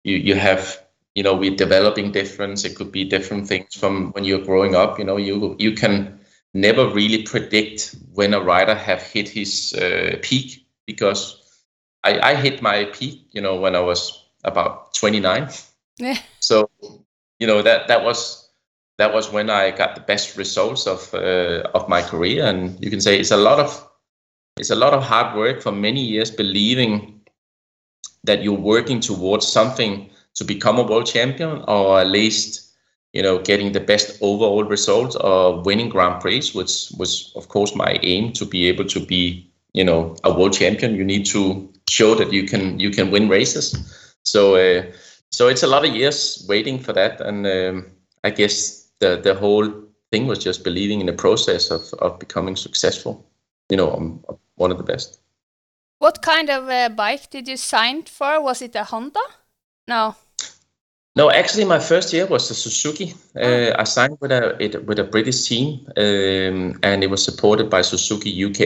you 0.04 0.18
you 0.18 0.36
have 0.36 0.80
you 1.16 1.24
know 1.24 1.36
we're 1.36 1.56
developing 1.56 2.12
difference. 2.12 2.66
It 2.66 2.76
could 2.76 2.92
be 2.92 3.06
different 3.06 3.48
things 3.48 3.76
from 3.76 4.12
when 4.14 4.26
you're 4.26 4.46
growing 4.46 4.76
up. 4.76 5.00
You 5.00 5.06
know, 5.06 5.18
you 5.18 5.56
you 5.60 5.74
can 5.74 6.20
never 6.54 6.88
really 6.88 7.24
predict 7.24 7.96
when 8.14 8.34
a 8.34 8.42
rider 8.42 8.76
have 8.76 9.02
hit 9.04 9.30
his 9.30 9.74
uh, 9.74 10.18
peak 10.22 10.66
because 10.86 11.43
I, 12.04 12.32
I 12.32 12.36
hit 12.36 12.62
my 12.62 12.86
peak, 12.86 13.28
you 13.32 13.42
know, 13.42 13.56
when 13.56 13.76
I 13.76 13.80
was 13.80 14.26
about 14.44 14.94
29. 14.94 15.50
Yeah. 15.98 16.18
So, 16.40 16.70
you 17.40 17.48
know, 17.48 17.62
that 17.62 17.88
that 17.88 18.04
was 18.04 18.50
that 18.98 19.14
was 19.14 19.32
when 19.32 19.50
I 19.50 19.72
got 19.72 19.96
the 19.96 20.02
best 20.02 20.38
results 20.38 20.88
of 20.88 21.14
uh, 21.14 21.64
of 21.74 21.90
my 21.90 22.02
career, 22.02 22.46
and 22.46 22.78
you 22.84 22.90
can 22.90 23.02
say 23.02 23.20
it's 23.20 23.32
a 23.32 23.38
lot 23.38 23.60
of 23.60 23.90
it's 24.58 24.70
a 24.70 24.76
lot 24.76 24.94
of 24.94 25.04
hard 25.04 25.36
work 25.36 25.62
for 25.62 25.72
many 25.72 26.02
years, 26.02 26.30
believing 26.30 27.22
that 28.24 28.44
you're 28.44 28.54
working 28.54 29.00
towards 29.00 29.48
something 29.48 30.10
to 30.36 30.44
become 30.44 30.78
a 30.78 30.84
world 30.84 31.06
champion, 31.06 31.64
or 31.68 32.00
at 32.00 32.08
least 32.08 32.72
you 33.14 33.22
know 33.22 33.40
getting 33.40 33.72
the 33.72 33.80
best 33.80 34.18
overall 34.22 34.64
result 34.64 35.16
or 35.22 35.62
winning 35.62 35.90
Grand 35.90 36.22
Prix, 36.22 36.50
which 36.54 36.92
was 36.98 37.32
of 37.36 37.48
course 37.48 37.76
my 37.76 38.00
aim 38.04 38.32
to 38.34 38.46
be 38.46 38.68
able 38.68 38.86
to 38.86 39.00
be 39.00 39.50
you 39.74 39.84
know 39.84 40.16
a 40.24 40.34
world 40.34 40.54
champion. 40.54 40.96
You 40.96 41.04
need 41.04 41.26
to 41.28 41.73
show 41.90 42.16
that 42.16 42.32
you 42.32 42.44
can 42.46 42.80
you 42.80 42.92
can 42.92 43.12
win 43.12 43.30
races. 43.30 43.76
So 44.24 44.56
uh, 44.56 44.84
so 45.32 45.48
it's 45.48 45.64
a 45.64 45.68
lot 45.68 45.86
of 45.86 45.96
years 45.96 46.46
waiting 46.48 46.80
for 46.80 46.94
that, 46.94 47.22
and 47.22 47.46
um, 47.48 47.92
I 48.24 48.30
guess 48.30 48.90
the 49.00 49.20
the 49.22 49.36
whole 49.36 49.70
thing 50.12 50.28
was 50.28 50.40
just 50.40 50.64
believing 50.64 51.00
in 51.00 51.08
the 51.08 51.14
process 51.14 51.72
of 51.72 51.94
of 52.00 52.20
becoming 52.20 52.56
successful. 52.56 53.26
You 53.70 53.78
know, 53.78 53.92
I'm, 53.92 54.24
I'm 54.30 54.38
one 54.56 54.72
of 54.72 54.78
the 54.78 54.84
best. 54.84 55.20
What 56.00 56.22
kind 56.22 56.50
of 56.50 56.70
uh, 56.70 56.90
bike 56.90 57.30
did 57.30 57.48
you 57.48 57.58
sign 57.58 58.04
for? 58.04 58.42
Was 58.42 58.62
it 58.62 58.76
a 58.76 58.84
Honda? 58.84 59.22
No. 59.88 60.16
No, 61.16 61.30
actually, 61.30 61.66
my 61.66 61.80
first 61.80 62.12
year 62.12 62.26
was 62.26 62.48
the 62.48 62.56
Suzuki. 62.56 63.14
Uh, 63.36 63.72
I 63.78 63.84
signed 63.84 64.18
with 64.20 64.32
a 64.32 64.58
it, 64.60 64.86
with 64.86 65.00
a 65.00 65.04
British 65.04 65.48
team, 65.48 65.86
um, 65.96 66.80
and 66.82 67.04
it 67.04 67.10
was 67.10 67.24
supported 67.24 67.70
by 67.70 67.84
Suzuki 67.84 68.44
UK, 68.46 68.62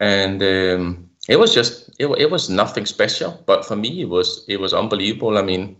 and 0.00 0.42
um, 0.42 1.10
it 1.28 1.38
was 1.38 1.54
just 1.54 1.90
it, 1.98 2.06
it 2.18 2.30
was 2.30 2.48
nothing 2.50 2.86
special. 2.86 3.42
But 3.46 3.64
for 3.64 3.76
me, 3.76 4.02
it 4.02 4.08
was 4.08 4.44
it 4.48 4.60
was 4.60 4.74
unbelievable. 4.74 5.38
I 5.38 5.42
mean, 5.42 5.76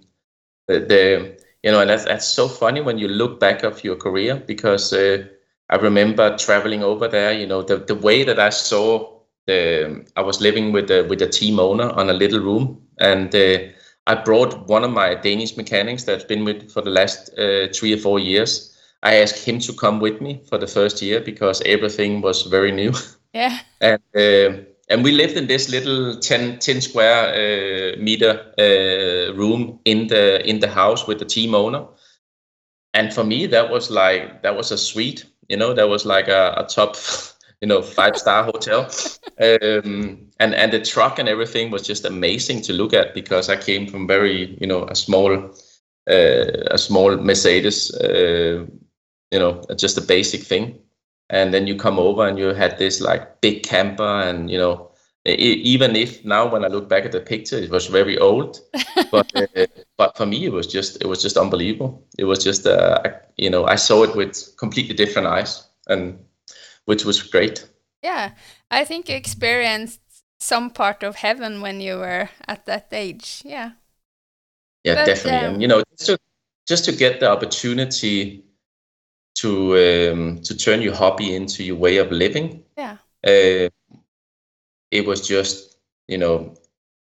the, 0.68 0.80
the 0.80 1.36
you 1.62 1.70
know, 1.72 1.80
and 1.80 1.90
that's 1.90 2.04
that's 2.04 2.26
so 2.26 2.48
funny 2.48 2.80
when 2.80 2.98
you 2.98 3.08
look 3.08 3.40
back 3.40 3.62
of 3.62 3.84
your 3.84 3.96
career 3.96 4.36
because 4.46 4.92
uh, 4.92 5.24
I 5.70 5.76
remember 5.76 6.36
traveling 6.36 6.82
over 6.82 7.08
there. 7.08 7.32
You 7.32 7.46
know, 7.46 7.62
the 7.62 7.78
the 7.78 7.94
way 7.94 8.24
that 8.24 8.38
I 8.38 8.50
saw 8.50 9.20
the 9.46 10.04
I 10.16 10.22
was 10.22 10.40
living 10.40 10.72
with 10.72 10.88
the 10.88 11.06
with 11.08 11.18
the 11.18 11.28
team 11.28 11.58
owner 11.58 11.90
on 11.90 12.10
a 12.10 12.14
little 12.14 12.40
room, 12.40 12.82
and 12.98 13.34
uh, 13.34 13.58
I 14.06 14.14
brought 14.16 14.68
one 14.68 14.84
of 14.84 14.90
my 14.90 15.14
Danish 15.14 15.56
mechanics 15.56 16.04
that's 16.04 16.24
been 16.24 16.44
with 16.44 16.70
for 16.70 16.82
the 16.82 16.90
last 16.90 17.30
uh, 17.38 17.68
three 17.72 17.94
or 17.94 17.98
four 17.98 18.18
years. 18.18 18.68
I 19.02 19.16
asked 19.16 19.44
him 19.44 19.58
to 19.60 19.72
come 19.72 19.98
with 20.00 20.20
me 20.20 20.42
for 20.48 20.58
the 20.58 20.66
first 20.66 21.02
year 21.02 21.20
because 21.20 21.60
everything 21.66 22.20
was 22.20 22.42
very 22.42 22.70
new, 22.72 22.92
Yeah. 23.32 23.58
and 23.80 24.00
uh, 24.14 24.62
and 24.92 25.02
we 25.02 25.10
lived 25.10 25.38
in 25.38 25.46
this 25.46 25.70
little 25.70 26.16
10, 26.20 26.58
10 26.58 26.80
square 26.82 27.28
uh, 27.32 27.96
meter 27.98 28.52
uh, 28.58 29.32
room 29.34 29.80
in 29.86 30.08
the 30.08 30.46
in 30.46 30.60
the 30.60 30.68
house 30.68 31.06
with 31.06 31.18
the 31.18 31.24
team 31.24 31.54
owner. 31.54 31.86
And 32.92 33.12
for 33.12 33.24
me, 33.24 33.46
that 33.46 33.70
was 33.70 33.90
like 33.90 34.42
that 34.42 34.54
was 34.54 34.70
a 34.70 34.76
suite. 34.76 35.24
You 35.48 35.56
know, 35.56 35.72
that 35.72 35.88
was 35.88 36.04
like 36.04 36.28
a, 36.28 36.54
a 36.58 36.66
top, 36.68 36.96
you 37.62 37.68
know, 37.68 37.80
five 37.80 38.18
star 38.18 38.44
hotel. 38.44 38.82
Um, 39.40 40.28
and 40.38 40.54
and 40.54 40.70
the 40.72 40.80
truck 40.80 41.18
and 41.18 41.28
everything 41.28 41.70
was 41.70 41.82
just 41.82 42.04
amazing 42.04 42.60
to 42.62 42.74
look 42.74 42.92
at 42.92 43.14
because 43.14 43.48
I 43.48 43.56
came 43.56 43.86
from 43.86 44.06
very, 44.06 44.58
you 44.60 44.66
know, 44.66 44.84
a 44.84 44.94
small, 44.94 45.32
uh, 46.10 46.46
a 46.70 46.76
small 46.76 47.16
Mercedes, 47.16 47.94
uh, 47.94 48.66
you 49.30 49.38
know, 49.38 49.62
just 49.78 49.96
a 49.96 50.02
basic 50.02 50.42
thing. 50.42 50.81
And 51.32 51.52
then 51.52 51.66
you 51.66 51.76
come 51.76 51.98
over 51.98 52.26
and 52.28 52.38
you 52.38 52.54
had 52.54 52.78
this 52.78 53.00
like 53.00 53.40
big 53.40 53.64
camper, 53.64 54.04
and 54.22 54.50
you 54.50 54.58
know, 54.58 54.92
e- 55.26 55.32
even 55.74 55.96
if 55.96 56.24
now 56.24 56.46
when 56.52 56.64
I 56.64 56.68
look 56.68 56.88
back 56.88 57.04
at 57.04 57.12
the 57.12 57.20
picture, 57.20 57.56
it 57.58 57.70
was 57.70 57.86
very 57.88 58.18
old, 58.18 58.60
but 59.10 59.26
uh, 59.34 59.46
but 59.96 60.16
for 60.16 60.26
me 60.26 60.44
it 60.44 60.52
was 60.52 60.66
just 60.66 61.00
it 61.02 61.06
was 61.08 61.22
just 61.22 61.36
unbelievable. 61.36 62.06
It 62.18 62.24
was 62.26 62.44
just 62.44 62.66
uh, 62.66 63.00
I- 63.04 63.14
you 63.38 63.50
know 63.50 63.64
I 63.66 63.76
saw 63.76 64.04
it 64.04 64.14
with 64.14 64.54
completely 64.58 64.94
different 64.94 65.26
eyes, 65.28 65.66
and 65.88 66.18
which 66.86 67.04
was 67.04 67.22
great. 67.22 67.66
Yeah. 68.02 68.32
I 68.70 68.84
think 68.84 69.08
you 69.08 69.16
experienced 69.16 70.00
some 70.40 70.70
part 70.70 71.02
of 71.02 71.16
heaven 71.16 71.60
when 71.60 71.80
you 71.80 71.98
were 71.98 72.30
at 72.48 72.66
that 72.66 72.88
age. 72.92 73.42
Yeah. 73.44 73.72
Yeah, 74.84 74.96
But, 74.96 75.06
definitely. 75.06 75.46
um, 75.46 75.54
and 75.54 75.62
you 75.62 75.68
know, 75.68 75.82
just 75.98 76.06
to 76.06 76.18
just 76.66 76.84
to 76.86 76.92
get 76.92 77.20
the 77.20 77.30
opportunity 77.30 78.44
to 79.34 80.12
um, 80.12 80.40
to 80.42 80.56
turn 80.56 80.82
your 80.82 80.94
hobby 80.94 81.34
into 81.34 81.64
your 81.64 81.76
way 81.76 81.96
of 81.98 82.10
living. 82.10 82.64
Yeah. 82.76 82.96
Uh, 83.26 83.68
it 84.90 85.06
was 85.06 85.26
just 85.26 85.76
you 86.08 86.18
know 86.18 86.54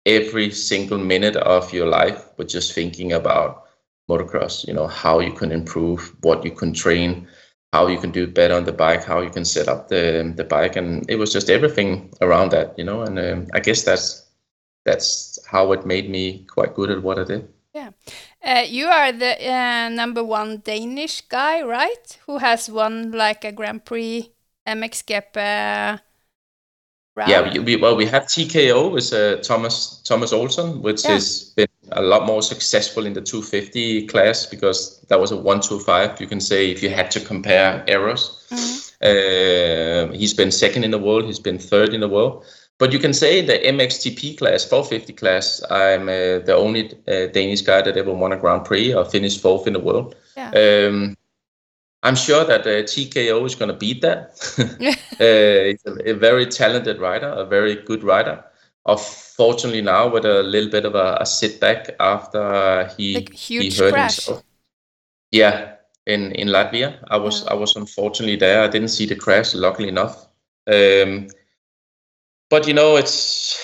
every 0.06 0.50
single 0.50 0.98
minute 0.98 1.36
of 1.36 1.72
your 1.72 1.86
life 1.86 2.24
was 2.38 2.52
just 2.52 2.72
thinking 2.72 3.12
about 3.12 3.64
motocross. 4.08 4.66
You 4.66 4.74
know 4.74 4.86
how 4.86 5.20
you 5.20 5.32
can 5.32 5.52
improve, 5.52 6.14
what 6.22 6.44
you 6.44 6.52
can 6.52 6.72
train, 6.72 7.28
how 7.72 7.88
you 7.88 7.98
can 7.98 8.12
do 8.12 8.26
better 8.26 8.54
on 8.54 8.64
the 8.64 8.72
bike, 8.72 9.04
how 9.04 9.20
you 9.20 9.30
can 9.30 9.44
set 9.44 9.68
up 9.68 9.88
the 9.88 10.32
the 10.36 10.44
bike, 10.44 10.76
and 10.76 11.08
it 11.10 11.16
was 11.16 11.32
just 11.32 11.50
everything 11.50 12.12
around 12.20 12.50
that. 12.52 12.78
You 12.78 12.84
know, 12.84 13.02
and 13.02 13.18
um, 13.18 13.46
I 13.54 13.60
guess 13.60 13.82
that's 13.82 14.26
that's 14.84 15.38
how 15.46 15.72
it 15.72 15.84
made 15.84 16.08
me 16.08 16.44
quite 16.48 16.74
good 16.74 16.90
at 16.90 17.02
what 17.02 17.18
I 17.18 17.24
did. 17.24 17.48
Uh, 18.46 18.64
you 18.66 18.86
are 18.86 19.12
the 19.12 19.36
uh, 19.52 19.88
number 19.90 20.22
one 20.24 20.60
Danish 20.60 21.20
guy, 21.22 21.60
right? 21.62 22.18
Who 22.26 22.38
has 22.38 22.70
won 22.70 23.10
like 23.12 23.44
a 23.44 23.52
Grand 23.52 23.84
Prix 23.84 24.32
MXGP 24.64 25.40
uh, 25.40 25.98
round? 27.16 27.42
Yeah, 27.42 27.52
we, 27.52 27.58
we, 27.58 27.76
well, 27.76 27.96
we 27.96 28.06
have 28.06 28.28
TKO 28.28 28.88
with 28.88 29.12
uh, 29.12 29.38
Thomas 29.38 30.00
Thomas 30.04 30.32
Olsen, 30.32 30.80
which 30.80 31.02
Yeah. 31.02 31.08
has 31.08 31.52
been 31.56 31.66
a 31.90 32.00
lot 32.02 32.24
more 32.24 32.40
successful 32.40 33.04
in 33.04 33.14
the 33.14 33.20
250 33.20 34.06
class 34.06 34.46
because 34.46 35.00
that 35.08 35.18
was 35.18 35.32
a 35.32 35.36
125. 35.36 36.20
You 36.20 36.28
can 36.28 36.40
say 36.40 36.70
if 36.70 36.82
you 36.84 36.90
had 36.90 37.10
to 37.12 37.20
compare 37.20 37.84
errors, 37.88 38.46
Mhm. 38.50 38.80
uh, 39.02 40.12
he's 40.14 40.34
been 40.34 40.52
second 40.52 40.84
in 40.84 40.92
the 40.92 40.98
world, 40.98 41.24
he's 41.24 41.40
been 41.40 41.58
third 41.58 41.94
in 41.94 42.00
the 42.00 42.08
world. 42.08 42.44
But 42.78 42.92
you 42.92 42.98
can 42.98 43.14
say 43.14 43.40
the 43.40 43.58
MXGP 43.58 44.36
class, 44.36 44.64
450 44.64 45.12
class, 45.14 45.62
I'm 45.70 46.08
uh, 46.08 46.44
the 46.44 46.54
only 46.54 46.92
uh, 47.08 47.26
Danish 47.32 47.62
guy 47.62 47.80
that 47.80 47.96
ever 47.96 48.12
won 48.12 48.32
a 48.32 48.36
Grand 48.36 48.64
Prix 48.66 48.92
or 48.92 49.04
finished 49.04 49.40
fourth 49.40 49.66
in 49.66 49.72
the 49.72 49.80
world. 49.80 50.14
Yeah. 50.36 50.50
Um, 50.50 51.16
I'm 52.02 52.16
sure 52.16 52.44
that 52.44 52.60
uh, 52.60 52.82
TKO 52.84 53.46
is 53.46 53.54
going 53.54 53.70
to 53.70 53.76
beat 53.76 54.02
that. 54.02 54.38
uh, 55.20 55.70
he's 55.70 55.84
a, 55.86 56.10
a 56.10 56.14
very 56.14 56.46
talented 56.46 57.00
rider, 57.00 57.28
a 57.28 57.46
very 57.46 57.76
good 57.76 58.04
rider. 58.04 58.44
Unfortunately, 58.86 59.80
now 59.80 60.08
with 60.08 60.24
a 60.24 60.42
little 60.42 60.70
bit 60.70 60.84
of 60.84 60.94
a, 60.94 61.16
a 61.20 61.26
setback 61.26 61.96
after 61.98 62.88
he 62.96 63.14
Like 63.14 63.32
huge 63.32 63.76
he 63.76 63.82
hurt 63.82 63.92
crash. 63.94 64.16
himself. 64.16 64.44
Yeah, 65.32 65.72
in 66.06 66.30
in 66.32 66.48
Latvia, 66.48 67.02
I 67.10 67.16
was 67.16 67.42
Yeah. 67.42 67.52
I 67.52 67.54
was 67.54 67.74
unfortunately 67.74 68.36
there. 68.36 68.62
I 68.62 68.68
didn't 68.68 68.90
see 68.90 69.06
the 69.06 69.16
crash, 69.16 69.54
luckily 69.54 69.88
enough. 69.88 70.28
Um, 70.68 71.28
but 72.50 72.66
you 72.66 72.74
know, 72.74 72.96
it's 72.96 73.62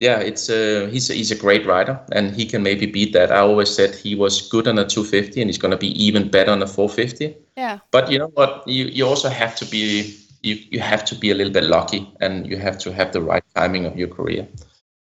yeah, 0.00 0.18
it's 0.18 0.48
uh, 0.48 0.88
he's 0.90 1.10
a, 1.10 1.14
he's 1.14 1.30
a 1.30 1.36
great 1.36 1.66
rider, 1.66 2.00
and 2.12 2.34
he 2.34 2.46
can 2.46 2.62
maybe 2.62 2.86
beat 2.86 3.12
that. 3.12 3.30
I 3.30 3.40
always 3.40 3.68
said 3.68 3.94
he 3.94 4.14
was 4.14 4.48
good 4.48 4.66
on 4.66 4.78
a 4.78 4.86
250, 4.86 5.40
and 5.40 5.48
he's 5.48 5.58
going 5.58 5.72
to 5.72 5.76
be 5.76 5.92
even 6.02 6.30
better 6.30 6.50
on 6.50 6.62
a 6.62 6.66
450. 6.66 7.36
Yeah. 7.56 7.78
But 7.90 8.10
you 8.10 8.18
know 8.18 8.28
what? 8.34 8.66
You 8.66 8.86
you 8.86 9.06
also 9.06 9.28
have 9.28 9.54
to 9.56 9.66
be 9.66 10.16
you 10.42 10.56
you 10.70 10.80
have 10.80 11.04
to 11.04 11.14
be 11.14 11.30
a 11.30 11.34
little 11.34 11.52
bit 11.52 11.64
lucky, 11.64 12.10
and 12.20 12.46
you 12.46 12.56
have 12.56 12.78
to 12.78 12.92
have 12.92 13.12
the 13.12 13.20
right 13.20 13.44
timing 13.54 13.84
of 13.84 13.96
your 13.96 14.08
career. 14.08 14.48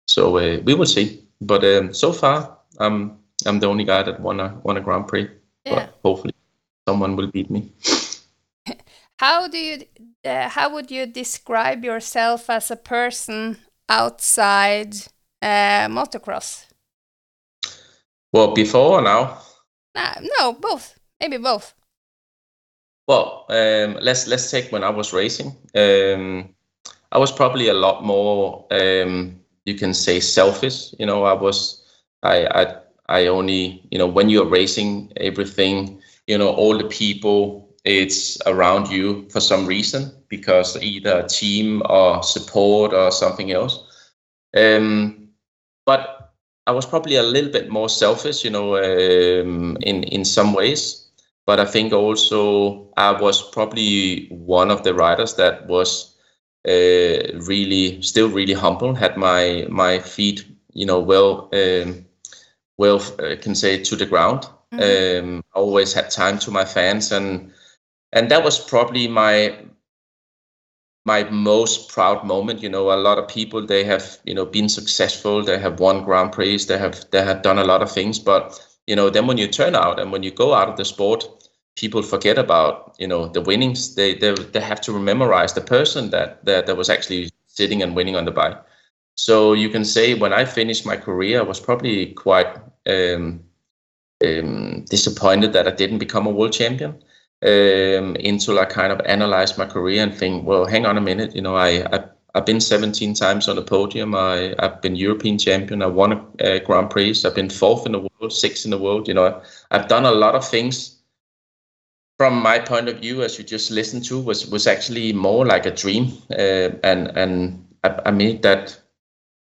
So 0.09 0.39
uh, 0.39 0.61
we 0.65 0.75
will 0.75 0.87
see. 0.87 1.25
But 1.41 1.65
um, 1.65 1.95
so 1.95 2.13
far, 2.13 2.59
I'm 2.79 3.19
I'm 3.47 3.61
the 3.61 3.69
only 3.69 3.85
guy 3.85 4.03
that 4.03 4.21
won 4.21 4.41
a 4.41 4.59
won 4.65 4.77
a 4.77 4.81
Grand 4.81 5.07
Prix. 5.07 5.31
Yeah. 5.65 5.75
But 5.75 5.95
hopefully, 6.03 6.35
someone 6.89 7.15
will 7.15 7.29
beat 7.29 7.51
me. 7.51 7.71
How 9.19 9.49
do 9.49 9.59
you 9.59 9.85
uh, 10.25 10.49
how 10.49 10.73
would 10.73 10.91
you 10.91 11.07
describe 11.07 11.85
yourself 11.85 12.49
as 12.51 12.71
a 12.71 12.77
person 12.77 13.59
outside 13.89 14.95
uh, 15.43 15.89
motocross? 15.89 16.67
Well, 18.33 18.55
before 18.55 18.99
or 18.99 19.03
now? 19.03 19.39
Nah, 19.95 20.15
no, 20.39 20.53
both. 20.53 20.99
Maybe 21.21 21.39
both. 21.39 21.75
Well, 23.09 23.47
um, 23.49 23.97
let's 24.01 24.27
let's 24.27 24.51
take 24.51 24.71
when 24.71 24.85
I 24.85 24.91
was 24.91 25.13
racing. 25.13 25.57
Um, 25.75 26.55
I 27.11 27.19
was 27.19 27.33
probably 27.33 27.69
a 27.69 27.75
lot 27.75 28.05
more, 28.05 28.67
um, 28.71 29.41
you 29.65 29.75
can 29.75 29.95
say, 29.95 30.21
selfish. 30.21 30.95
You 30.99 31.07
know, 31.07 31.25
I 31.25 31.33
was, 31.33 31.83
I, 32.23 32.47
I, 32.47 32.77
I 33.09 33.27
only, 33.29 33.83
you 33.91 33.99
know, 33.99 34.07
when 34.07 34.29
you're 34.29 34.45
racing, 34.45 35.11
everything, 35.17 36.03
you 36.27 36.37
know, 36.37 36.51
all 36.51 36.77
the 36.77 36.85
people, 36.85 37.68
it's 37.89 38.39
around 38.45 38.91
you 38.91 39.27
for 39.31 39.41
some 39.41 39.67
reason 39.67 40.13
because 40.29 40.77
either 40.83 41.21
a 41.21 41.27
team 41.27 41.83
or 41.89 42.23
support 42.23 42.93
or 42.93 43.11
something 43.11 43.51
else. 43.51 43.83
Um, 44.55 45.29
but 45.87 46.35
I 46.67 46.73
was 46.73 46.85
probably 46.85 47.17
a 47.17 47.23
little 47.23 47.51
bit 47.51 47.71
more 47.71 47.89
selfish, 47.89 48.45
you 48.45 48.51
know, 48.51 48.77
um, 48.77 49.79
in 49.81 50.05
in 50.05 50.25
some 50.25 50.53
ways. 50.53 51.09
But 51.47 51.61
I 51.61 51.65
think 51.65 51.95
also 51.95 52.93
I 52.99 53.13
was 53.13 53.51
probably 53.51 54.29
one 54.29 54.71
of 54.71 54.83
the 54.83 54.93
riders 54.93 55.35
that 55.37 55.67
was 55.67 56.15
uh, 56.69 57.41
really 57.49 58.03
still 58.03 58.29
really 58.29 58.53
humble. 58.53 58.95
Had 58.95 59.17
my 59.17 59.67
my 59.71 59.99
feet, 59.99 60.45
you 60.75 60.85
know, 60.85 61.01
well 61.01 61.49
um, 61.55 62.05
well 62.77 63.01
uh, 63.19 63.37
can 63.41 63.55
say 63.55 63.83
to 63.83 63.97
the 63.97 64.07
ground. 64.07 64.47
Mm-hmm. 64.75 65.37
Um, 65.37 65.45
always 65.55 65.95
had 65.95 66.11
time 66.11 66.39
to 66.41 66.51
my 66.51 66.67
fans 66.67 67.13
and 67.13 67.51
and 68.13 68.31
that 68.31 68.45
was 68.45 68.59
probably 68.59 69.09
my 69.09 69.59
my 71.05 71.25
most 71.31 71.89
proud 71.89 72.25
moment. 72.27 72.63
You 72.63 72.69
know 72.69 72.91
a 72.93 72.97
lot 72.97 73.19
of 73.19 73.29
people 73.29 73.65
they 73.65 73.85
have 73.85 74.19
you 74.25 74.35
know 74.35 74.45
been 74.45 74.69
successful. 74.69 75.43
They 75.43 75.59
have 75.59 75.81
won 75.81 76.05
grand 76.05 76.33
prix. 76.33 76.59
They 76.65 76.79
have 76.79 77.05
they 77.11 77.23
have 77.25 77.43
done 77.43 77.59
a 77.59 77.65
lot 77.65 77.83
of 77.83 77.91
things. 77.91 78.19
But 78.19 78.61
you 78.87 78.97
know 78.97 79.11
then 79.11 79.27
when 79.27 79.39
you 79.39 79.49
turn 79.49 79.75
out 79.75 79.99
and 80.01 80.13
when 80.13 80.23
you 80.23 80.31
go 80.31 80.55
out 80.55 80.69
of 80.69 80.77
the 80.77 80.85
sport 80.85 81.29
people 81.77 82.03
forget 82.03 82.39
about 82.39 82.95
you 82.99 83.07
know 83.07 83.29
the 83.29 83.41
winnings. 83.41 83.95
They 83.95 84.15
they, 84.15 84.35
they 84.35 84.61
have 84.61 84.81
to 84.83 84.99
memorize 84.99 85.55
the 85.55 85.61
person 85.61 86.11
that, 86.11 86.45
that 86.45 86.67
that 86.67 86.77
was 86.77 86.91
actually 86.91 87.31
sitting 87.47 87.83
and 87.83 87.95
winning 87.97 88.17
on 88.17 88.25
the 88.25 88.33
bike. 88.33 88.59
So 89.17 89.53
you 89.53 89.69
can 89.71 89.85
say 89.85 90.15
when 90.15 90.33
i 90.33 90.45
finished 90.45 90.87
my 90.87 90.97
career 90.97 91.41
i 91.41 91.43
was 91.43 91.61
probably 91.61 92.13
quite 92.15 92.49
um, 92.87 93.41
um, 94.25 94.85
disappointed 94.89 95.53
that 95.53 95.67
i 95.69 95.71
didn't 95.71 95.99
become 95.99 96.27
a 96.27 96.31
world 96.31 96.53
champion 96.53 97.03
um, 97.43 98.17
into 98.17 98.53
like 98.53 98.71
kind 98.71 98.93
of 98.93 99.01
analyze 99.07 99.57
my 99.57 99.67
career 99.67 100.03
and 100.03 100.15
think, 100.15 100.47
well, 100.47 100.67
hang 100.67 100.87
on 100.87 100.97
a 100.97 101.01
minute, 101.01 101.35
you 101.35 101.43
know, 101.43 101.57
I, 101.57 101.85
I 101.95 102.05
I've 102.35 102.47
been 102.47 102.61
17 102.61 103.15
times 103.15 103.49
on 103.49 103.57
the 103.57 103.63
podium. 103.63 104.15
I, 104.15 104.55
I've 104.59 104.81
been 104.83 104.95
European 104.97 105.39
champion. 105.39 105.83
I 105.83 105.87
won 105.87 106.13
a, 106.13 106.25
a 106.39 106.61
Grand 106.61 106.91
Prix. 106.91 107.23
I've 107.25 107.35
been 107.35 107.51
fourth 107.51 107.87
in 107.87 107.93
the 107.93 108.01
world, 108.01 108.33
sixth 108.33 108.65
in 108.65 108.71
the 108.71 108.79
world. 108.79 109.09
You 109.09 109.15
know, 109.15 109.43
I've 109.71 109.89
done 109.89 110.05
a 110.05 110.13
lot 110.13 110.35
of 110.35 110.47
things. 110.47 110.97
From 112.19 112.41
my 112.41 112.59
point 112.59 112.89
of 112.89 112.99
view, 112.99 113.23
as 113.23 113.39
you 113.39 113.45
just 113.45 113.71
listened 113.71 114.05
to, 114.07 114.21
was 114.21 114.47
was 114.51 114.67
actually 114.67 115.13
more 115.13 115.47
like 115.47 115.67
a 115.67 115.71
dream, 115.71 116.13
uh, 116.31 116.71
and 116.83 117.17
and 117.17 117.65
I, 117.85 118.01
I, 118.07 118.11
made 118.11 118.43
that 118.43 118.77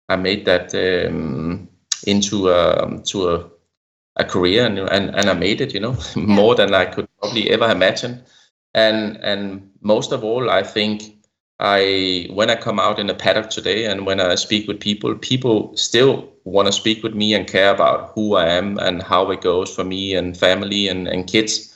I 0.10 0.15
made 0.15 0.45
that 0.45 0.74
um, 0.74 1.69
into 2.08 2.50
a 2.50 3.02
to 3.06 3.30
a 3.30 3.50
a 4.17 4.23
career 4.23 4.65
and, 4.65 4.80
and, 4.80 5.15
and 5.15 5.30
I 5.30 5.34
made 5.34 5.62
it, 5.62 5.73
you 5.73 5.80
know, 5.80 5.97
more 6.15 6.56
than 6.56 6.73
I 6.73 6.86
could 6.86 7.08
probably 7.19 7.49
ever 7.49 7.69
imagine. 7.69 8.23
And 8.73 9.17
and 9.23 9.71
most 9.82 10.12
of 10.12 10.23
all, 10.23 10.49
I 10.49 10.62
think 10.63 11.15
I 11.60 12.28
when 12.32 12.49
I 12.49 12.56
come 12.56 12.80
out 12.80 12.99
in 12.99 13.08
the 13.08 13.15
paddock 13.15 13.49
today 13.49 13.86
and 13.86 14.06
when 14.06 14.19
I 14.19 14.36
speak 14.36 14.67
with 14.67 14.80
people, 14.80 15.15
people 15.15 15.75
still 15.78 16.30
want 16.43 16.67
to 16.67 16.71
speak 16.71 17.01
with 17.01 17.15
me 17.15 17.34
and 17.34 17.47
care 17.47 17.73
about 17.73 18.12
who 18.13 18.36
I 18.36 18.47
am 18.49 18.78
and 18.80 19.01
how 19.01 19.32
it 19.32 19.41
goes 19.41 19.73
for 19.73 19.84
me 19.84 20.13
and 20.13 20.38
family 20.38 20.88
and, 20.88 21.08
and 21.08 21.25
kids, 21.25 21.75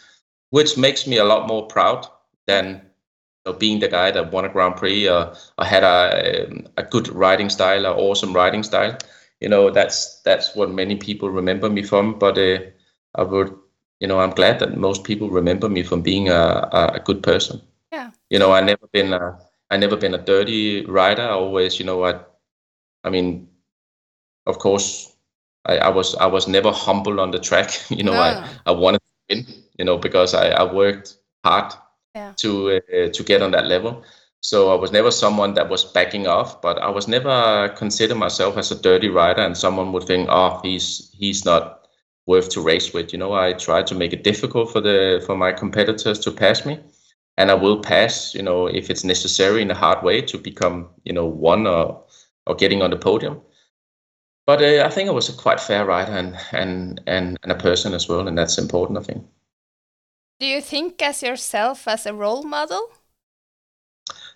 which 0.51 0.77
makes 0.77 1.07
me 1.07 1.17
a 1.17 1.23
lot 1.23 1.47
more 1.47 1.65
proud 1.67 2.05
than 2.45 2.81
you 3.45 3.51
know, 3.51 3.57
being 3.57 3.79
the 3.79 3.87
guy 3.87 4.11
that 4.11 4.31
won 4.31 4.45
a 4.45 4.49
Grand 4.49 4.75
Prix 4.75 5.09
or, 5.09 5.33
or 5.57 5.65
had 5.65 5.83
a, 5.83 6.47
um, 6.47 6.67
a 6.77 6.83
good 6.83 7.07
riding 7.07 7.49
style 7.49 7.87
or 7.87 7.95
awesome 7.95 8.33
riding 8.33 8.63
style 8.63 8.97
you 9.39 9.49
know 9.49 9.69
that's 9.69 10.21
that's 10.23 10.55
what 10.55 10.71
many 10.71 10.95
people 10.95 11.29
remember 11.29 11.69
me 11.69 11.83
from 11.83 12.17
but 12.19 12.37
uh, 12.37 12.59
i 13.15 13.23
would 13.23 13.53
you 13.99 14.07
know 14.07 14.19
i'm 14.19 14.31
glad 14.31 14.59
that 14.59 14.77
most 14.77 15.03
people 15.03 15.29
remember 15.29 15.69
me 15.69 15.83
from 15.83 16.01
being 16.01 16.29
a, 16.29 16.69
a 16.95 16.99
good 17.03 17.23
person. 17.23 17.61
Yeah. 17.91 18.11
You 18.29 18.39
know 18.39 18.51
i 18.51 18.61
never 18.61 18.87
been 18.87 19.13
a 19.13 19.39
i 19.69 19.77
never 19.77 19.97
been 19.97 20.13
a 20.13 20.17
dirty 20.17 20.85
rider. 20.85 21.23
I 21.23 21.29
always 21.31 21.79
you 21.79 21.85
know 21.85 22.03
i 22.05 22.19
i 23.03 23.09
mean 23.09 23.47
of 24.45 24.59
course 24.59 25.15
I, 25.65 25.77
I 25.77 25.89
was 25.89 26.15
i 26.15 26.25
was 26.25 26.47
never 26.47 26.71
humble 26.71 27.19
on 27.19 27.31
the 27.31 27.39
track. 27.39 27.71
You 27.89 28.03
know 28.03 28.13
i 28.13 28.33
ah. 28.35 28.61
i 28.65 28.71
wanted 28.71 29.01
to 29.01 29.35
win 29.35 29.45
you 29.77 29.85
know 29.85 29.97
because 29.97 30.33
i 30.33 30.49
i 30.49 30.63
worked 30.63 31.15
hard 31.43 31.73
yeah. 32.15 32.33
to 32.37 32.71
uh, 32.71 33.09
to 33.11 33.23
get 33.23 33.41
on 33.41 33.51
that 33.51 33.65
level 33.65 34.03
so 34.41 34.71
I 34.71 34.75
was 34.75 34.91
never 34.91 35.11
someone 35.11 35.53
that 35.55 35.69
was 35.69 35.83
backing 35.83 36.27
off, 36.27 36.61
but 36.61 36.79
I 36.79 36.89
was 36.89 37.07
never 37.07 37.69
consider 37.77 38.15
myself 38.15 38.57
as 38.57 38.71
a 38.71 38.81
dirty 38.81 39.09
rider, 39.09 39.41
and 39.41 39.57
someone 39.57 39.91
would 39.91 40.03
think, 40.05 40.29
"Oh, 40.31 40.59
he's 40.63 41.11
he's 41.17 41.43
not 41.45 41.87
worth 42.25 42.49
to 42.51 42.61
race 42.61 42.93
with." 42.93 43.11
You 43.11 43.19
know, 43.19 43.33
I 43.33 43.53
tried 43.53 43.87
to 43.87 43.95
make 43.95 44.13
it 44.13 44.23
difficult 44.23 44.71
for 44.71 44.81
the 44.81 45.21
for 45.25 45.35
my 45.35 45.51
competitors 45.51 46.19
to 46.19 46.31
pass 46.31 46.65
me, 46.65 46.79
and 47.37 47.51
I 47.51 47.55
will 47.55 47.81
pass. 47.81 48.33
You 48.33 48.43
know, 48.43 48.67
if 48.67 48.89
it's 48.89 49.03
necessary 49.03 49.61
in 49.61 49.71
a 49.71 49.75
hard 49.75 50.03
way 50.03 50.21
to 50.21 50.37
become, 50.37 50.89
you 51.03 51.13
know, 51.13 51.25
one 51.25 51.67
or 51.67 52.03
or 52.45 52.55
getting 52.55 52.81
on 52.81 52.91
the 52.91 52.97
podium. 52.97 53.41
But 54.47 54.61
uh, 54.61 54.85
I 54.85 54.89
think 54.89 55.09
I 55.09 55.11
was 55.11 55.29
a 55.29 55.33
quite 55.33 55.59
fair 55.59 55.85
rider 55.85 56.13
and, 56.13 56.35
and 56.53 57.01
and 57.07 57.37
and 57.43 57.51
a 57.51 57.55
person 57.55 57.93
as 57.93 58.07
well, 58.07 58.27
and 58.27 58.37
that's 58.37 58.57
important. 58.57 58.99
I 58.99 59.03
think. 59.03 59.25
Do 60.39 60.45
you 60.45 60.61
think 60.61 61.01
as 61.01 61.21
yourself 61.21 61.87
as 61.87 62.05
a 62.05 62.13
role 62.13 62.43
model? 62.43 62.89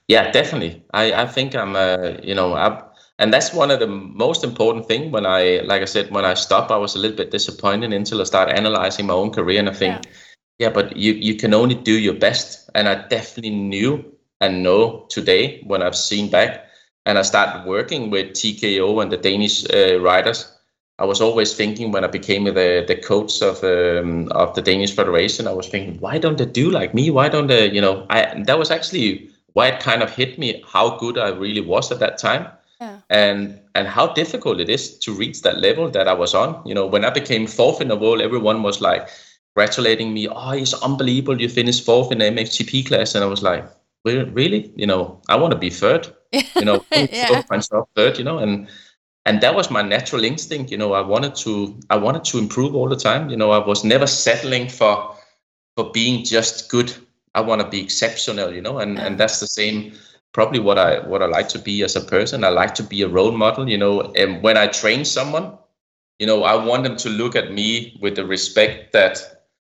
Yeah, 0.08 0.32
definitely. 0.32 0.84
I, 0.94 1.14
I 1.24 1.26
think 1.28 1.56
I'm, 1.56 1.76
uh, 1.76 2.18
you 2.22 2.36
know, 2.36 2.54
I, 2.56 2.84
and 3.20 3.34
that's 3.34 3.54
one 3.54 3.72
of 3.72 3.80
the 3.80 3.88
most 3.88 4.44
important 4.44 4.88
thing 4.88 5.12
when 5.12 5.26
I, 5.26 5.62
like 5.66 5.82
I 5.82 5.86
said, 5.86 6.12
when 6.12 6.26
I 6.26 6.34
stopped, 6.34 6.72
I 6.72 6.78
was 6.78 6.96
a 6.96 7.00
little 7.00 7.16
bit 7.16 7.32
disappointed 7.32 7.94
until 7.94 8.20
I 8.22 8.26
started 8.26 8.56
analyzing 8.56 9.06
my 9.06 9.14
own 9.14 9.32
career, 9.32 9.60
and 9.60 9.70
I 9.70 9.74
think, 9.74 10.04
yeah, 10.60 10.68
yeah 10.68 10.70
but 10.70 10.98
you 10.98 11.14
you 11.14 11.36
can 11.36 11.54
only 11.54 11.76
do 11.76 11.94
your 11.94 12.16
best, 12.16 12.70
and 12.76 12.90
I 12.90 13.08
definitely 13.08 13.52
knew 13.52 14.04
and 14.42 14.62
know 14.64 15.06
today 15.10 15.62
when 15.68 15.82
I've 15.82 15.96
seen 15.96 16.30
back, 16.30 16.66
and 17.06 17.18
I 17.18 17.22
started 17.22 17.66
working 17.68 18.10
with 18.10 18.34
TKO 18.34 19.00
and 19.00 19.12
the 19.12 19.18
Danish 19.18 19.66
uh, 19.74 20.00
riders. 20.02 20.50
I 21.00 21.06
was 21.06 21.22
always 21.22 21.56
thinking 21.56 21.92
when 21.92 22.04
I 22.04 22.08
became 22.08 22.44
the 22.46 22.84
the 22.88 22.96
coach 22.96 23.42
of 23.42 23.64
um, 23.64 24.28
of 24.32 24.54
the 24.56 24.62
Danish 24.62 24.94
Federation, 24.96 25.48
I 25.48 25.54
was 25.54 25.68
thinking, 25.70 26.00
why 26.00 26.18
don't 26.18 26.38
they 26.38 26.46
do 26.46 26.72
like 26.72 26.94
me? 26.94 27.10
Why 27.12 27.30
don't 27.30 27.48
they, 27.48 27.72
you 27.72 27.82
know? 27.82 28.06
I 28.10 28.44
that 28.48 28.60
was 28.60 28.72
actually 28.72 29.30
why 29.54 29.68
it 29.68 29.80
kind 29.80 30.04
of 30.04 30.12
hit 30.12 30.38
me 30.38 30.64
how 30.68 30.98
good 30.98 31.18
I 31.18 31.30
really 31.30 31.62
was 31.62 31.92
at 31.92 32.00
that 32.00 32.18
time. 32.18 32.48
Yeah. 32.82 32.98
And 33.10 33.60
and 33.76 33.88
how 33.88 34.08
difficult 34.08 34.60
it 34.60 34.70
is 34.70 34.98
to 35.00 35.14
reach 35.14 35.42
that 35.44 35.60
level 35.60 35.90
that 35.90 36.08
I 36.08 36.14
was 36.14 36.34
on. 36.34 36.62
You 36.66 36.76
know, 36.76 36.86
when 36.86 37.06
I 37.06 37.10
became 37.10 37.48
fourth 37.48 37.82
in 37.82 37.88
the 37.88 37.96
world, 37.96 38.22
everyone 38.22 38.62
was 38.62 38.82
like 38.82 39.08
congratulating 39.56 40.14
me. 40.14 40.28
Oh, 40.28 40.52
it's 40.52 40.74
unbelievable! 40.74 41.40
You 41.40 41.50
finished 41.50 41.86
fourth 41.86 42.12
in 42.12 42.18
the 42.18 42.26
MXGP 42.26 42.88
class, 42.88 43.16
and 43.16 43.24
I 43.24 43.28
was 43.28 43.42
like, 43.42 43.66
really? 44.04 44.72
You 44.76 44.88
know, 44.88 45.22
I 45.30 45.36
want 45.36 45.54
to 45.54 45.60
be 45.60 45.70
third. 45.70 46.14
You 46.56 46.66
know, 46.66 46.84
yeah. 46.92 47.44
myself 47.50 47.90
third. 47.96 48.18
You 48.18 48.24
know, 48.24 48.40
and 48.40 48.68
and 49.26 49.40
that 49.42 49.56
was 49.56 49.70
my 49.70 49.82
natural 49.82 50.24
instinct. 50.24 50.72
You 50.72 50.78
know, 50.78 50.94
I 50.94 51.02
wanted 51.02 51.36
to 51.36 51.80
I 51.90 51.96
wanted 51.96 52.26
to 52.26 52.38
improve 52.40 52.76
all 52.76 52.90
the 52.90 52.96
time. 52.96 53.30
You 53.30 53.38
know, 53.38 53.52
I 53.52 53.66
was 53.66 53.84
never 53.84 54.08
settling 54.08 54.68
for 54.68 55.16
for 55.76 55.92
being 55.92 56.26
just 56.26 56.70
good 56.70 56.94
I 57.36 57.42
want 57.42 57.62
to 57.62 57.68
be 57.68 57.82
exceptional, 57.82 58.54
you 58.54 58.62
know, 58.62 58.80
and 58.80 59.00
and 59.00 59.20
that's 59.20 59.40
the 59.40 59.48
same 59.48 59.94
probably 60.34 60.60
what 60.60 60.78
I 60.78 61.00
what 61.08 61.22
I 61.22 61.26
like 61.28 61.50
to 61.50 61.60
be 61.60 61.84
as 61.84 61.96
a 61.96 62.02
person. 62.02 62.44
I 62.44 62.50
like 62.50 62.76
to 62.76 62.84
be 62.84 63.02
a 63.02 63.08
role 63.08 63.32
model, 63.32 63.70
you 63.70 63.78
know, 63.78 64.02
and 64.16 64.42
when 64.44 64.58
I 64.58 64.68
train 64.68 65.06
someone, 65.06 65.58
you 66.20 66.28
know, 66.28 66.44
I 66.44 66.56
want 66.56 66.84
them 66.84 66.96
to 66.98 67.10
look 67.10 67.36
at 67.36 67.52
me 67.54 67.98
with 68.02 68.16
the 68.16 68.26
respect 68.26 68.94
that 68.94 69.20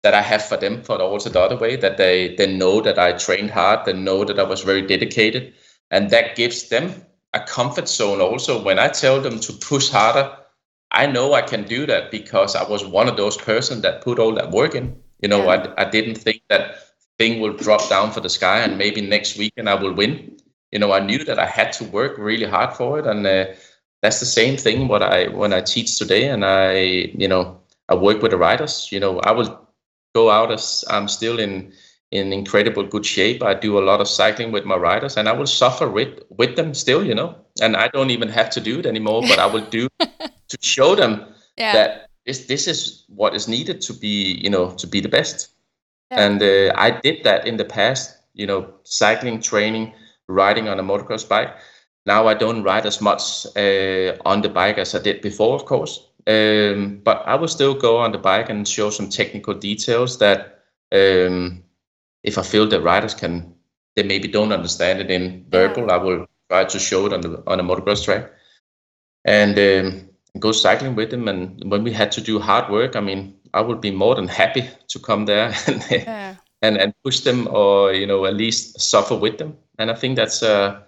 that 0.03 0.15
I 0.15 0.23
have 0.23 0.45
for 0.45 0.57
them, 0.57 0.83
for 0.83 1.01
also 1.01 1.29
the 1.31 1.41
other 1.41 1.57
way, 1.57 1.77
that 1.77 1.97
they 1.97 2.35
they 2.37 2.47
know 2.57 2.81
that 2.81 2.99
I 2.99 3.13
trained 3.13 3.51
hard, 3.51 3.85
they 3.85 3.93
know 3.93 4.25
that 4.25 4.39
I 4.39 4.45
was 4.45 4.63
very 4.63 4.83
dedicated, 4.83 5.55
and 5.91 6.11
that 6.11 6.37
gives 6.37 6.69
them 6.69 7.05
a 7.35 7.41
comfort 7.41 7.89
zone 7.89 8.21
also 8.21 8.63
when 8.63 8.79
I 8.79 8.89
tell 8.89 9.21
them 9.21 9.41
to 9.41 9.53
push 9.53 9.91
harder. 9.91 10.31
I 10.91 11.07
know 11.07 11.35
I 11.35 11.43
can 11.43 11.65
do 11.65 11.87
that 11.87 12.11
because 12.11 12.57
I 12.57 12.65
was 12.69 12.85
one 12.85 13.09
of 13.09 13.17
those 13.17 13.37
person 13.37 13.83
that 13.83 14.03
put 14.03 14.19
all 14.19 14.35
that 14.35 14.51
work 14.51 14.75
in. 14.75 14.97
You 15.21 15.29
know, 15.29 15.45
yeah. 15.45 15.75
I 15.77 15.83
I 15.83 15.91
didn't 15.91 16.17
think 16.17 16.43
that 16.49 16.77
thing 17.19 17.41
will 17.41 17.53
drop 17.53 17.89
down 17.89 18.13
for 18.13 18.21
the 18.21 18.29
sky 18.29 18.61
and 18.61 18.79
maybe 18.79 19.01
next 19.01 19.37
weekend 19.37 19.69
I 19.69 19.75
will 19.75 19.93
win. 19.93 20.37
You 20.73 20.79
know, 20.79 20.93
I 20.93 21.01
knew 21.01 21.25
that 21.25 21.39
I 21.39 21.47
had 21.47 21.73
to 21.75 21.85
work 21.85 22.19
really 22.19 22.47
hard 22.47 22.75
for 22.75 22.99
it, 22.99 23.07
and 23.07 23.27
uh, 23.27 23.47
that's 24.03 24.21
the 24.21 24.27
same 24.27 24.57
thing 24.57 24.87
what 24.87 25.03
I 25.03 25.29
when 25.29 25.53
I 25.53 25.61
teach 25.61 25.99
today, 25.99 26.29
and 26.29 26.45
I 26.45 26.73
you 27.17 27.29
know 27.29 27.59
I 27.89 27.95
work 27.95 28.23
with 28.23 28.33
the 28.33 28.37
riders. 28.37 28.93
You 28.93 29.01
know, 29.01 29.21
I 29.21 29.33
will 29.33 29.59
go 30.15 30.31
out 30.31 30.53
as 30.53 30.85
I'm 30.91 31.09
still 31.09 31.39
in 31.39 31.73
in 32.11 32.33
incredible 32.33 32.85
good 32.85 33.05
shape. 33.05 33.43
I 33.43 33.55
do 33.55 33.79
a 33.79 33.85
lot 33.85 34.01
of 34.01 34.09
cycling 34.09 34.53
with 34.53 34.65
my 34.65 34.77
riders, 34.77 35.17
and 35.17 35.29
I 35.29 35.33
will 35.33 35.47
suffer 35.47 35.89
with 35.89 36.21
with 36.29 36.57
them 36.57 36.75
still, 36.75 37.05
you 37.05 37.15
know. 37.15 37.35
And 37.63 37.77
I 37.77 37.89
don't 37.89 38.11
even 38.11 38.29
have 38.29 38.51
to 38.51 38.61
do 38.61 38.79
it 38.79 38.87
anymore, 38.87 39.23
but 39.23 39.39
I 39.39 39.47
will 39.47 39.65
do 39.71 39.89
to 40.01 40.59
show 40.61 40.95
them 40.95 41.25
yeah. 41.57 41.73
that 41.73 42.11
this 42.27 42.47
this 42.47 42.67
is 42.67 43.05
what 43.09 43.35
is 43.35 43.49
needed 43.49 43.81
to 43.83 43.93
be, 43.93 44.39
you 44.45 44.51
know, 44.51 44.71
to 44.73 44.87
be 44.87 45.01
the 45.01 45.09
best. 45.09 45.49
Yeah. 46.11 46.27
And 46.27 46.43
uh, 46.43 46.73
I 46.77 46.91
did 46.91 47.25
that 47.25 47.47
in 47.47 47.57
the 47.57 47.65
past, 47.65 48.19
you 48.35 48.47
know, 48.47 48.75
cycling, 48.85 49.41
training, 49.41 49.93
riding 50.29 50.69
on 50.69 50.79
a 50.79 50.83
motocross 50.83 51.29
bike. 51.29 51.55
Now 52.07 52.27
I 52.27 52.35
don't 52.35 52.63
ride 52.63 52.87
as 52.87 53.01
much 53.01 53.47
uh, 53.57 54.17
on 54.25 54.41
the 54.43 54.49
bike 54.49 54.79
as 54.79 54.95
I 54.95 55.01
did 55.03 55.21
before, 55.21 55.55
of 55.55 55.65
course. 55.67 56.09
Um, 56.27 57.01
but 57.05 57.23
I 57.27 57.35
will 57.37 57.49
still 57.49 57.75
go 57.75 57.99
on 57.99 58.13
the 58.13 58.19
bike 58.19 58.51
and 58.51 58.69
show 58.69 58.91
some 58.91 59.09
technical 59.09 59.55
details 59.55 60.19
that 60.19 60.65
um, 60.93 61.63
if 62.23 62.39
I 62.39 62.43
feel 62.43 62.67
the 62.69 62.81
riders 62.81 63.15
can, 63.15 63.55
they 63.97 64.03
maybe 64.03 64.29
don't 64.29 64.53
understand 64.53 65.01
it 65.01 65.11
in 65.11 65.47
verbal, 65.51 65.87
yeah. 65.87 65.95
I 65.95 65.97
will 65.97 66.27
try 66.51 66.65
to 66.65 66.79
show 66.79 67.07
it 67.07 67.13
on 67.13 67.21
the 67.23 67.43
on 67.47 67.61
a 67.61 67.63
motocross 67.63 68.05
track, 68.05 68.31
and 69.25 69.59
um, 69.59 70.09
go 70.39 70.53
cycling 70.53 70.95
with 70.95 71.11
them. 71.11 71.29
And 71.29 71.63
when 71.71 71.83
we 71.83 71.93
had 71.93 72.13
to 72.13 72.21
do 72.21 72.39
hard 72.39 72.71
work, 72.71 72.95
I 72.97 73.01
mean, 73.01 73.35
I 73.55 73.61
would 73.61 73.81
be 73.81 73.91
more 73.91 74.15
than 74.15 74.29
happy 74.29 74.69
to 74.89 74.99
come 74.99 75.27
there 75.27 75.53
and 75.67 75.85
yeah. 75.91 76.37
and, 76.63 76.77
and 76.77 76.95
push 77.05 77.21
them, 77.21 77.49
or 77.49 77.93
you 77.93 78.07
know, 78.07 78.27
at 78.27 78.35
least 78.35 78.81
suffer 78.81 79.17
with 79.17 79.39
them. 79.39 79.57
And 79.79 79.91
I 79.91 79.95
think 79.95 80.17
that's 80.17 80.43
uh, 80.43 80.81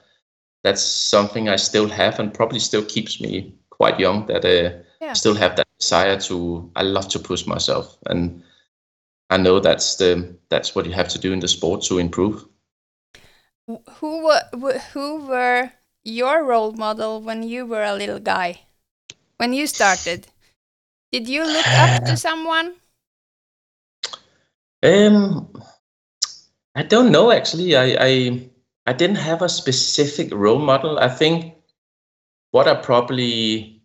that's 0.64 0.82
something 0.82 1.48
I 1.48 1.56
still 1.56 1.88
have, 1.88 2.18
and 2.18 2.34
probably 2.34 2.58
still 2.58 2.84
keeps 2.84 3.20
me 3.20 3.54
quite 3.70 4.00
young. 4.00 4.26
That 4.26 4.44
uh, 4.44 4.78
yeah. 5.00 5.12
still 5.14 5.34
have 5.34 5.56
that 5.56 5.68
desire 5.78 6.18
to. 6.20 6.70
I 6.76 6.82
love 6.82 7.08
to 7.08 7.18
push 7.18 7.46
myself 7.46 7.96
and 8.06 8.42
I 9.30 9.36
know 9.36 9.60
that's 9.60 9.94
the 9.94 10.36
that's 10.48 10.74
what 10.74 10.86
you 10.86 10.92
have 10.92 11.08
to 11.10 11.18
do 11.18 11.32
in 11.32 11.38
the 11.38 11.48
sport 11.48 11.82
to 11.84 11.98
improve. 11.98 12.44
Who 13.66 14.24
were 14.24 14.42
who 14.92 15.24
were 15.26 15.70
your 16.02 16.44
role 16.44 16.72
model 16.72 17.22
when 17.22 17.44
you 17.44 17.64
were 17.64 17.84
a 17.84 17.94
little 17.94 18.18
guy? 18.18 18.62
When 19.36 19.52
you 19.52 19.68
started, 19.68 20.26
did 21.12 21.28
you 21.28 21.44
look 21.44 21.66
up 21.66 22.04
to 22.10 22.16
someone? 22.16 22.74
Um, 24.82 25.52
I 26.74 26.82
don't 26.82 27.12
know 27.12 27.30
actually. 27.30 27.76
I 27.76 27.96
I 28.00 28.50
I 28.86 28.92
didn't 28.92 29.16
have 29.18 29.42
a 29.42 29.48
specific 29.48 30.32
role 30.32 30.58
model. 30.58 30.98
I 30.98 31.08
think 31.08 31.54
what 32.50 32.66
I 32.66 32.74
probably 32.74 33.82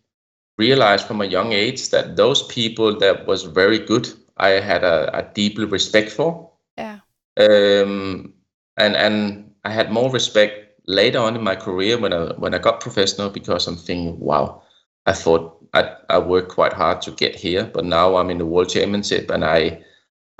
realized 0.58 1.06
from 1.06 1.20
a 1.20 1.26
young 1.26 1.52
age 1.52 1.90
that 1.90 2.16
those 2.16 2.42
people 2.44 2.98
that 2.98 3.26
was 3.26 3.42
very 3.42 3.78
good 3.78 4.08
I 4.36 4.60
had 4.60 4.84
a, 4.84 5.16
a 5.16 5.22
deep 5.34 5.58
respect 5.58 6.10
for. 6.10 6.50
Yeah. 6.76 7.00
Um, 7.38 8.34
and 8.76 8.96
and 8.96 9.50
I 9.64 9.70
had 9.70 9.90
more 9.90 10.10
respect 10.10 10.80
later 10.86 11.18
on 11.18 11.36
in 11.36 11.42
my 11.42 11.56
career 11.56 11.98
when 11.98 12.12
I 12.12 12.32
when 12.34 12.54
I 12.54 12.58
got 12.58 12.80
professional 12.80 13.30
because 13.30 13.66
I'm 13.66 13.76
thinking, 13.76 14.18
wow, 14.20 14.62
I 15.06 15.12
thought 15.12 15.56
I 15.72 15.94
I 16.10 16.18
worked 16.18 16.50
quite 16.50 16.72
hard 16.72 17.02
to 17.02 17.10
get 17.12 17.34
here, 17.36 17.64
but 17.64 17.84
now 17.84 18.16
I'm 18.16 18.30
in 18.30 18.38
the 18.38 18.46
world 18.46 18.68
championship 18.68 19.30
and 19.30 19.44
I 19.44 19.84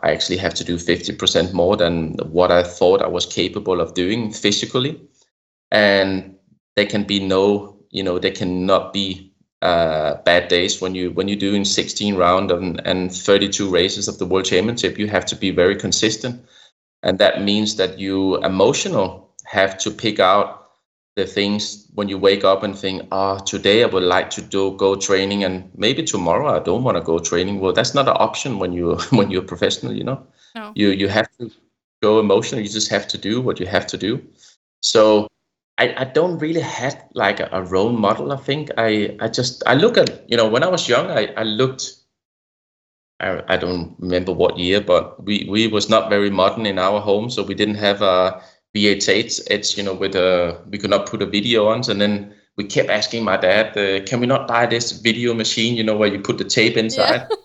I 0.03 0.13
actually 0.13 0.37
have 0.39 0.55
to 0.55 0.65
do 0.65 0.77
50% 0.77 1.53
more 1.55 1.77
than 1.77 2.17
what 2.31 2.53
I 2.53 2.63
thought 2.63 3.03
I 3.03 3.09
was 3.09 3.25
capable 3.25 3.81
of 3.81 3.95
doing 3.95 4.31
physically. 4.31 5.01
And 5.71 6.37
there 6.75 6.85
can 6.85 7.05
be 7.05 7.19
no, 7.19 7.79
you 7.91 8.03
know, 8.03 8.19
there 8.19 8.33
cannot 8.33 8.93
be 8.93 9.33
uh, 9.63 10.17
bad 10.23 10.49
days 10.49 10.81
when 10.81 10.95
you 10.95 11.11
when 11.13 11.29
you're 11.29 11.39
doing 11.39 11.65
16 11.65 12.15
round 12.17 12.51
and, 12.51 12.81
and 12.87 13.11
32 13.13 13.71
races 13.71 14.07
of 14.07 14.19
the 14.19 14.27
world 14.27 14.45
championship 14.45 14.99
you 14.99 15.09
have 15.09 15.25
to 15.25 15.35
be 15.35 15.51
very 15.51 15.75
consistent 15.75 16.45
and 17.03 17.19
that 17.19 17.43
means 17.43 17.77
that 17.77 17.99
you 17.99 18.37
emotional 18.45 19.35
have 19.47 19.79
to 19.79 19.91
pick 19.91 20.21
out 20.21 20.66
the 21.17 21.27
things 21.27 21.87
when 21.95 22.09
you 22.09 22.19
wake 22.19 22.45
up 22.45 22.63
and 22.63 22.79
think 22.79 23.03
oh 23.11 23.39
today 23.39 23.83
i 23.83 23.87
would 23.87 24.03
like 24.03 24.29
to 24.29 24.43
do 24.43 24.77
go 24.77 24.95
training 24.95 25.45
and 25.45 25.71
maybe 25.75 26.03
tomorrow 26.03 26.55
i 26.55 26.63
don't 26.63 26.85
want 26.85 26.97
to 26.97 27.03
go 27.03 27.19
training 27.19 27.59
well 27.59 27.73
that's 27.73 27.95
not 27.95 28.07
an 28.07 28.17
option 28.19 28.59
when 28.59 28.73
you 28.73 28.97
when 29.11 29.31
you're 29.31 29.43
professional 29.43 29.93
you 29.93 30.05
know 30.05 30.25
no. 30.55 30.73
you 30.75 30.89
you 30.91 31.09
have 31.09 31.29
to 31.39 31.51
go 32.03 32.21
emotional 32.21 32.61
you 32.61 32.69
just 32.69 32.91
have 32.91 33.09
to 33.09 33.17
do 33.17 33.41
what 33.41 33.59
you 33.59 33.67
have 33.67 33.87
to 33.87 33.97
do 33.97 34.23
so 34.83 35.27
I, 35.79 35.95
I 35.99 36.05
don't 36.05 36.39
really 36.39 36.61
had 36.61 37.03
like 37.13 37.39
a, 37.39 37.51
a, 37.53 37.63
role 37.63 37.93
model. 37.93 38.33
I 38.33 38.37
think 38.37 38.71
I, 38.79 39.15
I 39.21 39.29
just 39.29 39.63
I 39.67 39.75
look 39.75 39.99
at 39.99 40.25
you 40.31 40.37
know 40.37 40.49
when 40.49 40.63
I 40.63 40.69
was 40.69 40.89
young 40.89 41.11
I, 41.11 41.27
I 41.37 41.43
looked 41.43 41.97
I, 43.21 43.43
I 43.49 43.57
don't 43.57 43.95
remember 43.99 44.33
what 44.33 44.59
year 44.59 44.81
but 44.81 45.23
we, 45.25 45.47
we 45.51 45.67
was 45.69 45.89
not 45.89 46.09
very 46.09 46.31
modern 46.31 46.67
in 46.67 46.79
our 46.79 47.01
home 47.01 47.29
so 47.31 47.43
we 47.43 47.55
didn't 47.55 47.77
have 47.77 48.01
a 48.01 48.43
VH8 48.77 49.41
it's 49.51 49.77
you 49.77 49.83
know 49.83 49.95
with 49.95 50.15
a 50.15 50.61
we 50.71 50.79
could 50.79 50.91
not 50.91 51.07
put 51.07 51.23
a 51.23 51.27
video 51.27 51.69
on 51.69 51.81
and 51.91 52.01
then 52.01 52.35
we 52.57 52.65
kept 52.65 52.91
asking 52.91 53.25
my 53.25 53.37
dad 53.37 53.77
uh, 53.77 54.05
can 54.05 54.21
we 54.21 54.27
not 54.27 54.47
buy 54.47 54.67
this 54.67 54.93
video 54.93 55.35
machine 55.35 55.77
you 55.77 55.85
know 55.85 55.97
where 55.97 56.09
you 56.09 56.21
put 56.21 56.39
the 56.39 56.45
tape 56.45 56.77
inside 56.77 57.27
yeah. 57.31 57.37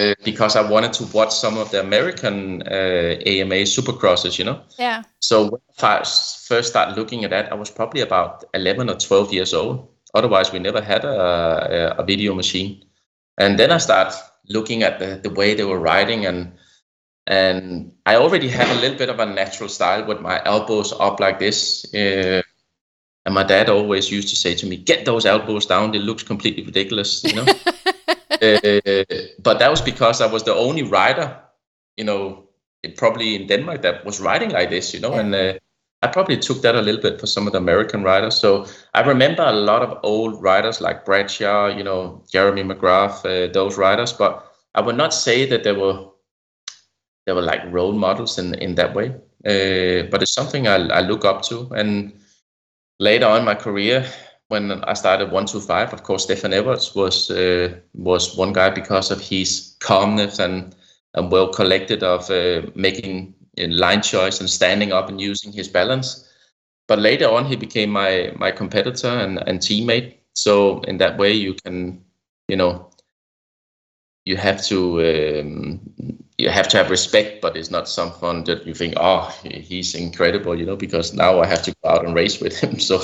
Uh, 0.00 0.14
because 0.24 0.56
I 0.56 0.62
wanted 0.62 0.94
to 0.94 1.04
watch 1.12 1.34
some 1.34 1.58
of 1.58 1.70
the 1.72 1.80
American 1.80 2.62
uh, 2.62 3.16
AMA 3.26 3.66
supercrosses, 3.66 4.38
you 4.38 4.46
know. 4.46 4.62
Yeah. 4.78 5.02
So 5.20 5.50
when 5.50 5.60
I 5.82 5.98
first 6.48 6.70
started 6.70 6.96
looking 6.96 7.24
at 7.24 7.30
that, 7.30 7.52
I 7.52 7.54
was 7.54 7.70
probably 7.70 8.00
about 8.00 8.44
11 8.54 8.88
or 8.88 8.94
12 8.94 9.34
years 9.34 9.52
old. 9.52 9.88
Otherwise, 10.14 10.52
we 10.52 10.58
never 10.58 10.80
had 10.80 11.04
a, 11.04 11.96
a 11.98 12.04
video 12.04 12.34
machine. 12.34 12.82
And 13.36 13.58
then 13.58 13.70
I 13.70 13.76
started 13.78 14.18
looking 14.48 14.82
at 14.82 15.00
the, 15.00 15.20
the 15.22 15.30
way 15.30 15.52
they 15.54 15.64
were 15.64 15.78
riding 15.78 16.24
and 16.24 16.52
and 17.30 17.92
I 18.06 18.16
already 18.16 18.48
have 18.48 18.68
a 18.76 18.80
little 18.80 18.98
bit 18.98 19.08
of 19.08 19.20
a 19.20 19.24
natural 19.24 19.68
style 19.68 20.04
with 20.04 20.20
my 20.20 20.42
elbows 20.44 20.92
up 20.98 21.20
like 21.20 21.38
this. 21.38 21.86
Uh, 21.94 22.42
and 23.24 23.34
my 23.34 23.44
dad 23.44 23.68
always 23.68 24.10
used 24.10 24.28
to 24.30 24.36
say 24.36 24.54
to 24.56 24.66
me, 24.66 24.76
"Get 24.76 25.04
those 25.04 25.24
elbows 25.24 25.66
down. 25.66 25.94
It 25.94 26.02
looks 26.02 26.24
completely 26.24 26.64
ridiculous," 26.64 27.22
you 27.22 27.36
know. 27.36 27.44
uh, 28.42 29.04
but 29.38 29.58
that 29.60 29.70
was 29.70 29.80
because 29.80 30.20
I 30.20 30.26
was 30.26 30.42
the 30.42 30.54
only 30.54 30.82
rider, 30.82 31.36
you 31.96 32.04
know, 32.04 32.48
probably 32.96 33.36
in 33.36 33.46
Denmark 33.46 33.82
that 33.82 34.04
was 34.04 34.20
riding 34.20 34.50
like 34.50 34.70
this, 34.70 34.92
you 34.92 35.00
know, 35.00 35.14
yeah. 35.14 35.20
and 35.20 35.34
uh, 35.34 35.52
I 36.02 36.08
probably 36.08 36.38
took 36.38 36.62
that 36.62 36.74
a 36.74 36.82
little 36.82 37.00
bit 37.00 37.20
for 37.20 37.26
some 37.26 37.46
of 37.46 37.52
the 37.52 37.58
American 37.58 38.02
riders. 38.02 38.34
So 38.34 38.66
I 38.94 39.02
remember 39.02 39.44
a 39.44 39.52
lot 39.52 39.82
of 39.82 39.98
old 40.02 40.42
riders 40.42 40.80
like 40.80 41.04
Bradshaw, 41.04 41.68
you 41.68 41.84
know, 41.84 42.24
Jeremy 42.32 42.64
McGrath, 42.64 43.24
uh, 43.24 43.52
those 43.52 43.78
riders, 43.78 44.12
but 44.12 44.46
I 44.74 44.80
would 44.80 44.96
not 44.96 45.12
say 45.12 45.46
that 45.46 45.62
they 45.62 45.72
were 45.72 46.09
they 47.30 47.36
were 47.42 47.54
like 47.54 47.72
role 47.72 47.94
models 47.94 48.38
in 48.38 48.54
in 48.66 48.76
that 48.76 48.96
way. 48.96 49.14
Uh, 49.46 50.08
but 50.10 50.22
it's 50.22 50.34
something 50.34 50.68
I, 50.68 50.88
I 50.98 51.00
look 51.00 51.24
up 51.24 51.42
to, 51.48 51.70
and 51.76 52.12
later 52.98 53.26
on 53.26 53.40
in 53.40 53.44
my 53.44 53.54
career, 53.54 54.06
when 54.48 54.72
I 54.84 54.94
started 54.94 55.30
one 55.32 55.46
two 55.46 55.60
five, 55.60 55.92
of 55.94 56.02
course, 56.02 56.24
Stefan 56.24 56.52
Everts 56.52 56.94
was 56.94 57.30
uh, 57.30 57.74
was 57.94 58.36
one 58.36 58.52
guy 58.52 58.70
because 58.70 59.10
of 59.14 59.20
his 59.20 59.76
calmness 59.80 60.38
and 60.40 60.74
and 61.14 61.32
well 61.32 61.48
collected 61.48 62.02
of 62.02 62.30
uh, 62.30 62.62
making 62.74 63.34
line 63.58 64.02
choice 64.02 64.40
and 64.40 64.50
standing 64.50 64.92
up 64.92 65.08
and 65.08 65.20
using 65.20 65.52
his 65.52 65.68
balance. 65.68 66.28
But 66.88 66.98
later 66.98 67.28
on, 67.30 67.46
he 67.46 67.56
became 67.56 67.90
my 67.90 68.32
my 68.38 68.50
competitor 68.50 69.08
and, 69.08 69.38
and 69.48 69.60
teammate. 69.60 70.14
So 70.34 70.80
in 70.88 70.98
that 70.98 71.18
way, 71.18 71.32
you 71.32 71.54
can, 71.54 72.04
you 72.48 72.56
know, 72.56 72.89
you 74.30 74.36
have 74.36 74.62
to 74.70 74.78
um, 75.10 75.80
you 76.38 76.48
have 76.48 76.68
to 76.68 76.76
have 76.76 76.88
respect, 76.90 77.42
but 77.42 77.56
it's 77.56 77.70
not 77.70 77.88
someone 77.88 78.44
that 78.44 78.66
you 78.66 78.74
think, 78.74 78.94
oh, 78.96 79.22
he's 79.42 79.94
incredible, 79.94 80.58
you 80.58 80.64
know, 80.64 80.76
because 80.76 81.12
now 81.12 81.40
I 81.40 81.46
have 81.46 81.62
to 81.64 81.74
go 81.82 81.90
out 81.90 82.04
and 82.04 82.14
race 82.14 82.40
with 82.40 82.56
him. 82.62 82.78
So 82.90 82.96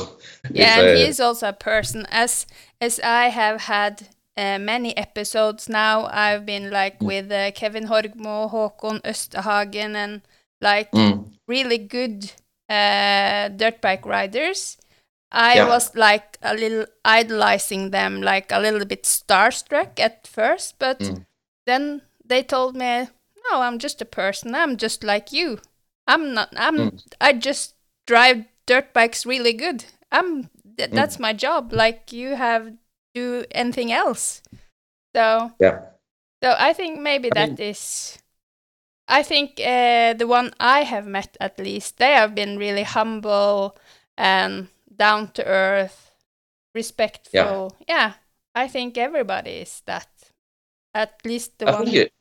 yeah, 0.51 0.79
and 0.79 0.89
uh, 0.89 0.95
he 0.95 1.03
is 1.03 1.21
also 1.21 1.49
a 1.49 1.53
person. 1.53 2.07
As 2.11 2.47
as 2.81 3.01
I 3.01 3.29
have 3.29 3.61
had 3.61 4.09
uh, 4.37 4.59
many 4.59 4.97
episodes 4.97 5.69
now, 5.69 6.07
I've 6.07 6.47
been 6.47 6.71
like 6.71 6.99
mm. 7.01 7.07
with 7.07 7.33
uh, 7.33 7.51
Kevin 7.53 7.87
Horgmo, 7.89 8.49
Håkon 8.51 9.01
Østerhagen, 9.03 9.95
and 9.97 10.23
like 10.61 10.91
mm. 10.93 11.25
really 11.49 11.79
good 11.79 12.33
uh, 12.69 13.49
dirt 13.49 13.81
bike 13.81 14.07
riders. 14.07 14.79
I 15.37 15.57
yeah. 15.57 15.69
was 15.69 15.95
like 15.95 16.39
a 16.41 16.55
little 16.55 16.87
idolizing 17.05 17.91
them, 17.91 18.23
like 18.23 18.51
a 18.51 18.59
little 18.59 18.87
bit 18.87 19.03
starstruck 19.03 20.01
at 20.01 20.27
first, 20.27 20.79
but 20.79 20.99
mm. 20.99 21.27
then 21.67 22.01
they 22.25 22.43
told 22.43 22.75
me 22.75 23.09
no, 23.51 23.61
I'm 23.61 23.79
just 23.79 24.01
a 24.01 24.07
person. 24.07 24.55
I'm 24.55 24.79
just 24.79 25.05
like 25.05 25.33
you. 25.33 25.61
I'm 26.07 26.33
not. 26.33 26.49
I'm. 26.57 26.77
Mm. 26.77 27.03
I 27.21 27.35
just 27.35 27.75
drive 28.07 28.47
dirt 28.67 28.95
bikes 28.95 29.27
really 29.27 29.53
good. 29.53 29.85
I'm. 30.11 30.49
Th- 30.79 30.91
mm. 30.91 30.95
that's 30.95 31.19
mm. 31.19 31.21
my 31.21 31.33
job. 31.35 31.73
Like 31.73 32.13
you 32.13 32.35
have 32.35 32.73
do 33.15 33.45
anything 33.51 33.93
else. 33.93 34.41
So 35.15 35.53
yeah. 35.61 35.81
So 36.43 36.55
I 36.59 36.73
think 36.73 36.99
maybe 37.01 37.31
I 37.33 37.35
that 37.35 37.59
mean, 37.59 37.69
is. 37.69 38.19
I 39.09 39.23
think 39.23 39.61
uh, 39.61 40.15
the 40.15 40.27
one 40.27 40.53
I 40.59 40.83
have 40.83 41.07
met, 41.07 41.37
at 41.41 41.61
least, 41.61 41.99
they 41.99 42.13
have 42.13 42.35
been 42.35 42.59
really 42.59 42.83
humble 42.83 43.77
and 44.19 44.67
down 44.97 45.33
to 45.33 45.45
earth, 45.45 46.11
respectful. 46.75 47.77
Yeah. 47.87 47.95
yeah, 47.95 48.13
I 48.55 48.69
think 48.69 48.99
everybody 48.99 49.51
is 49.51 49.83
that. 49.87 50.09
At 50.95 51.21
least 51.25 51.59
the 51.59 51.69
I 51.69 51.73
one. 51.73 51.85
Think 51.85 51.97
it, 51.97 52.13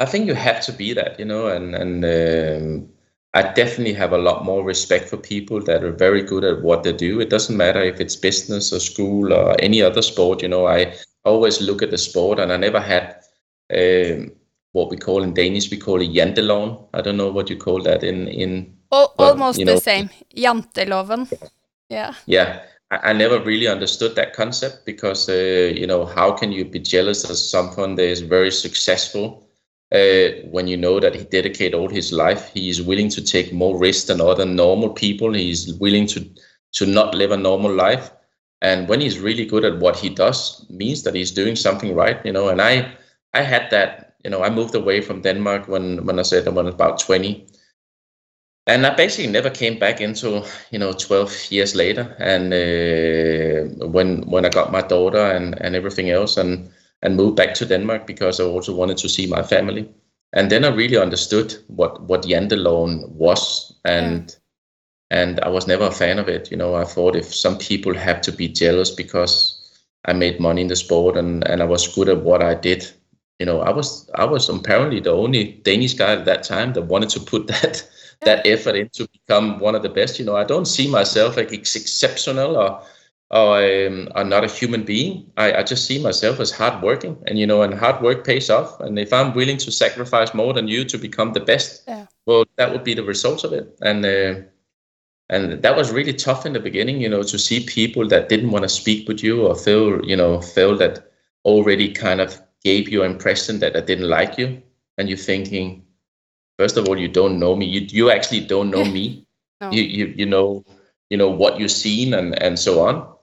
I 0.00 0.04
think 0.06 0.26
you 0.26 0.34
have 0.34 0.60
to 0.66 0.72
be 0.72 0.94
that, 0.94 1.18
you 1.18 1.24
know, 1.24 1.46
and 1.46 1.74
and 1.74 2.04
um, 2.04 2.88
I 3.34 3.42
definitely 3.52 3.94
have 3.94 4.12
a 4.12 4.18
lot 4.18 4.44
more 4.44 4.64
respect 4.64 5.08
for 5.08 5.16
people 5.16 5.60
that 5.62 5.84
are 5.84 5.92
very 5.92 6.22
good 6.22 6.44
at 6.44 6.62
what 6.62 6.82
they 6.82 6.92
do. 6.92 7.20
It 7.20 7.30
doesn't 7.30 7.56
matter 7.56 7.80
if 7.80 8.00
it's 8.00 8.16
business 8.16 8.72
or 8.72 8.80
school 8.80 9.32
or 9.32 9.54
any 9.60 9.82
other 9.82 10.02
sport. 10.02 10.42
You 10.42 10.48
know, 10.48 10.66
I 10.66 10.94
always 11.24 11.60
look 11.60 11.82
at 11.82 11.90
the 11.90 11.98
sport, 11.98 12.38
and 12.40 12.52
I 12.52 12.56
never 12.56 12.80
had 12.80 13.16
um, 13.72 14.32
what 14.72 14.90
we 14.90 14.96
call 14.96 15.22
in 15.22 15.34
Danish 15.34 15.70
we 15.70 15.76
call 15.76 16.00
it 16.00 16.10
janteloven. 16.10 16.88
I 16.94 17.00
don't 17.00 17.16
know 17.16 17.30
what 17.30 17.48
you 17.48 17.56
call 17.56 17.80
that 17.82 18.02
in 18.02 18.28
in. 18.28 18.76
almost 18.90 19.58
you 19.58 19.64
know, 19.64 19.74
the 19.74 19.80
same, 19.80 20.10
janteloven. 20.36 21.30
Yeah. 21.30 21.48
Yeah. 22.26 22.62
I, 22.90 23.10
I 23.10 23.12
never 23.12 23.40
really 23.40 23.66
understood 23.68 24.14
that 24.16 24.34
concept 24.34 24.84
because 24.86 25.28
uh, 25.28 25.72
you 25.74 25.86
know 25.86 26.04
how 26.04 26.32
can 26.32 26.52
you 26.52 26.64
be 26.64 26.78
jealous 26.78 27.28
of 27.28 27.36
someone 27.36 27.94
that 27.96 28.06
is 28.06 28.20
very 28.20 28.50
successful 28.50 29.44
uh, 29.92 30.28
when 30.50 30.66
you 30.66 30.76
know 30.76 30.98
that 30.98 31.14
he 31.14 31.24
dedicated 31.24 31.74
all 31.74 31.88
his 31.88 32.12
life, 32.12 32.50
he 32.52 32.68
is 32.68 32.82
willing 32.82 33.08
to 33.10 33.22
take 33.22 33.52
more 33.52 33.78
risk 33.78 34.06
than 34.08 34.20
other 34.20 34.44
normal 34.44 34.90
people. 34.90 35.32
He's 35.32 35.72
willing 35.74 36.06
to 36.08 36.28
to 36.72 36.86
not 36.86 37.14
live 37.14 37.30
a 37.30 37.36
normal 37.36 37.72
life, 37.72 38.10
and 38.60 38.88
when 38.88 39.00
he's 39.00 39.20
really 39.20 39.46
good 39.46 39.64
at 39.64 39.78
what 39.78 39.96
he 39.96 40.08
does, 40.08 40.66
means 40.68 41.04
that 41.04 41.14
he's 41.14 41.30
doing 41.30 41.54
something 41.54 41.94
right. 41.94 42.18
You 42.26 42.32
know, 42.32 42.48
and 42.48 42.60
I 42.60 42.92
I 43.34 43.42
had 43.42 43.70
that. 43.70 44.16
You 44.24 44.30
know, 44.30 44.42
I 44.42 44.50
moved 44.50 44.74
away 44.74 45.00
from 45.02 45.22
Denmark 45.22 45.68
when 45.68 46.04
when 46.06 46.18
I 46.18 46.22
said 46.22 46.48
I 46.48 46.50
was 46.50 46.74
about 46.74 46.98
twenty, 46.98 47.46
and 48.66 48.86
I 48.86 48.94
basically 48.94 49.30
never 49.30 49.50
came 49.50 49.78
back 49.78 50.00
into 50.00 50.44
you 50.70 50.78
know 50.78 50.92
12 50.92 51.50
years 51.50 51.74
later. 51.74 52.16
And 52.18 52.52
uh, 52.52 53.86
when 53.86 54.22
when 54.22 54.44
I 54.46 54.48
got 54.48 54.72
my 54.72 54.80
daughter 54.82 55.20
and 55.20 55.60
and 55.60 55.76
everything 55.76 56.10
else, 56.10 56.36
and 56.36 56.70
and 57.02 57.16
moved 57.16 57.36
back 57.36 57.54
to 57.54 57.66
Denmark 57.66 58.06
because 58.06 58.40
I 58.40 58.44
also 58.44 58.74
wanted 58.74 58.96
to 58.98 59.08
see 59.08 59.26
my 59.26 59.42
family. 59.42 59.88
And 60.32 60.50
then 60.50 60.64
I 60.64 60.68
really 60.68 60.96
understood 60.96 61.54
what 61.68 62.02
what 62.02 62.22
janteloven 62.24 63.08
was, 63.10 63.72
and 63.84 64.34
yeah. 65.10 65.22
and 65.22 65.40
I 65.40 65.48
was 65.48 65.66
never 65.66 65.86
a 65.86 65.92
fan 65.92 66.18
of 66.18 66.28
it. 66.28 66.50
You 66.50 66.56
know, 66.56 66.74
I 66.74 66.84
thought 66.84 67.16
if 67.16 67.34
some 67.34 67.58
people 67.58 67.94
have 67.94 68.20
to 68.22 68.32
be 68.32 68.48
jealous 68.48 68.90
because 68.90 69.60
I 70.06 70.12
made 70.14 70.40
money 70.40 70.62
in 70.62 70.68
the 70.68 70.76
sport 70.76 71.16
and 71.16 71.46
and 71.48 71.62
I 71.62 71.66
was 71.66 71.94
good 71.94 72.08
at 72.08 72.22
what 72.24 72.42
I 72.42 72.54
did, 72.54 72.90
you 73.38 73.46
know, 73.46 73.60
I 73.60 73.70
was 73.70 74.10
I 74.14 74.24
was 74.24 74.48
apparently 74.48 75.00
the 75.00 75.12
only 75.12 75.60
Danish 75.64 75.94
guy 75.94 76.12
at 76.12 76.24
that 76.24 76.42
time 76.42 76.72
that 76.72 76.88
wanted 76.88 77.10
to 77.10 77.20
put 77.20 77.46
that 77.62 77.86
that 78.24 78.46
effort 78.46 78.76
in 78.76 78.88
to 78.90 79.08
become 79.08 79.58
one 79.58 79.74
of 79.74 79.82
the 79.82 79.88
best. 79.88 80.18
You 80.18 80.24
know, 80.24 80.36
I 80.36 80.44
don't 80.44 80.66
see 80.66 80.88
myself 80.88 81.36
like 81.36 81.52
exceptional 81.52 82.56
or 82.56 82.82
or 83.30 83.58
um, 83.58 84.08
I'm 84.14 84.28
not 84.28 84.44
a 84.44 84.46
human 84.46 84.84
being. 84.84 85.30
I, 85.36 85.54
I 85.54 85.62
just 85.62 85.86
see 85.86 86.00
myself 86.00 86.40
as 86.40 86.52
hardworking, 86.52 87.16
and 87.26 87.38
you 87.38 87.46
know, 87.46 87.62
and 87.62 87.74
hard 87.74 88.02
work 88.02 88.24
pays 88.24 88.50
off. 88.50 88.78
And 88.80 88.98
if 88.98 89.12
I'm 89.12 89.34
willing 89.34 89.56
to 89.58 89.72
sacrifice 89.72 90.34
more 90.34 90.52
than 90.52 90.68
you 90.68 90.84
to 90.84 90.98
become 90.98 91.32
the 91.32 91.40
best, 91.40 91.82
yeah. 91.88 92.06
well, 92.26 92.44
that 92.56 92.70
would 92.70 92.84
be 92.84 92.94
the 92.94 93.02
result 93.02 93.42
of 93.42 93.52
it. 93.52 93.76
And 93.82 94.04
uh, 94.04 94.34
and 95.30 95.62
that 95.62 95.76
was 95.76 95.90
really 95.90 96.12
tough 96.12 96.44
in 96.44 96.52
the 96.52 96.60
beginning, 96.60 97.00
you 97.00 97.08
know, 97.08 97.22
to 97.22 97.38
see 97.38 97.64
people 97.64 98.06
that 98.08 98.28
didn't 98.28 98.50
want 98.50 98.64
to 98.64 98.68
speak 98.68 99.08
with 99.08 99.22
you 99.22 99.46
or 99.46 99.56
feel, 99.56 100.04
you 100.04 100.16
know, 100.16 100.40
feel 100.40 100.76
that 100.76 101.10
already 101.44 101.90
kind 101.90 102.20
of 102.20 102.40
gave 102.62 102.88
you 102.88 103.02
an 103.02 103.12
impression 103.12 103.58
that 103.60 103.76
I 103.76 103.80
didn't 103.80 104.08
like 104.08 104.38
you, 104.38 104.62
and 104.98 105.08
you're 105.08 105.18
thinking, 105.18 105.83
first 106.58 106.76
of 106.76 106.88
all, 106.88 106.98
you 106.98 107.08
don't 107.08 107.38
know 107.38 107.54
me. 107.56 107.66
You 107.66 107.80
you 107.80 108.10
actually 108.10 108.40
don't 108.40 108.70
know 108.70 108.84
me. 108.84 109.20
No. 109.60 109.70
You 109.70 109.82
you 109.82 110.14
you 110.16 110.26
know 110.26 110.64
you 111.10 111.16
know 111.16 111.30
what 111.30 111.60
you've 111.60 111.70
seen 111.70 112.12
and 112.12 112.36
and 112.42 112.58
so 112.58 112.84
on 112.84 113.14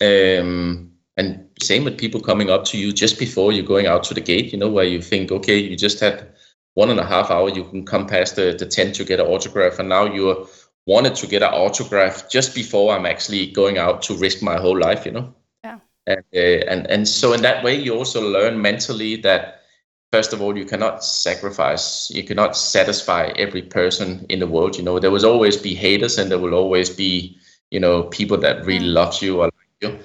um, 0.00 0.92
and 1.16 1.48
same 1.60 1.84
with 1.84 1.98
people 1.98 2.20
coming 2.20 2.50
up 2.50 2.64
to 2.66 2.78
you 2.78 2.92
just 2.92 3.18
before 3.18 3.52
you're 3.52 3.64
going 3.64 3.86
out 3.86 4.04
to 4.04 4.14
the 4.14 4.20
gate, 4.20 4.52
you 4.52 4.58
know, 4.58 4.68
where 4.68 4.84
you 4.84 5.00
think, 5.00 5.32
okay, 5.32 5.56
you 5.56 5.76
just 5.76 6.00
had 6.00 6.28
one 6.74 6.90
and 6.90 7.00
a 7.00 7.06
half 7.06 7.30
hour, 7.30 7.48
you 7.48 7.64
can 7.64 7.84
come 7.84 8.06
past 8.06 8.36
the, 8.36 8.54
the 8.58 8.66
tent 8.66 8.94
to 8.96 9.04
get 9.04 9.20
an 9.20 9.26
autograph, 9.26 9.78
and 9.78 9.88
now 9.88 10.04
you're 10.04 10.46
wanted 10.86 11.14
to 11.16 11.26
get 11.26 11.42
an 11.42 11.52
autograph 11.52 12.30
just 12.30 12.54
before 12.54 12.94
I'm 12.94 13.06
actually 13.06 13.50
going 13.50 13.78
out 13.78 14.02
to 14.02 14.14
risk 14.14 14.42
my 14.42 14.56
whole 14.56 14.78
life, 14.78 15.04
you 15.06 15.12
know. 15.12 15.34
Yeah. 15.64 15.78
And 16.06 16.24
uh, 16.34 16.70
and 16.70 16.86
and 16.90 17.08
so 17.08 17.32
in 17.32 17.42
that 17.42 17.64
way, 17.64 17.74
you 17.74 17.94
also 17.94 18.20
learn 18.20 18.60
mentally 18.60 19.16
that 19.22 19.55
first 20.16 20.32
of 20.32 20.40
all, 20.40 20.56
you 20.56 20.64
cannot 20.64 21.04
sacrifice, 21.04 22.10
you 22.10 22.24
cannot 22.24 22.56
satisfy 22.56 23.24
every 23.36 23.60
person 23.60 24.24
in 24.30 24.38
the 24.40 24.46
world. 24.46 24.78
You 24.78 24.84
know, 24.84 24.98
there 24.98 25.10
will 25.10 25.26
always 25.26 25.56
be 25.58 25.74
haters, 25.74 26.18
and 26.18 26.30
there 26.30 26.38
will 26.38 26.54
always 26.54 26.88
be 26.88 27.36
you 27.70 27.80
know 27.80 28.04
people 28.18 28.38
that 28.38 28.64
really 28.64 28.90
loves 29.00 29.20
you 29.20 29.32
or 29.40 29.44
like 29.44 29.74
you. 29.82 29.98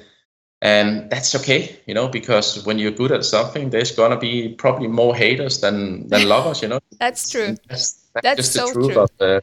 And 0.62 1.10
that's 1.10 1.34
okay, 1.36 1.62
you 1.88 1.94
know, 1.94 2.08
because 2.10 2.66
when 2.66 2.78
you're 2.78 2.98
good 3.02 3.12
at 3.12 3.24
something, 3.24 3.70
there's 3.70 3.96
gonna 3.96 4.20
be 4.20 4.34
probably 4.64 4.90
more 4.90 5.16
haters 5.16 5.62
than 5.62 6.10
than 6.10 6.28
lovers, 6.36 6.62
you 6.62 6.68
know. 6.68 6.80
that's 7.00 7.30
true. 7.32 7.56
That's, 7.70 7.94
that's, 8.14 8.24
that's 8.24 8.38
just 8.40 8.54
so 8.54 8.68
the 8.68 8.74
truth 8.74 8.94
true. 8.94 9.04
of 9.04 9.10
the 9.18 9.42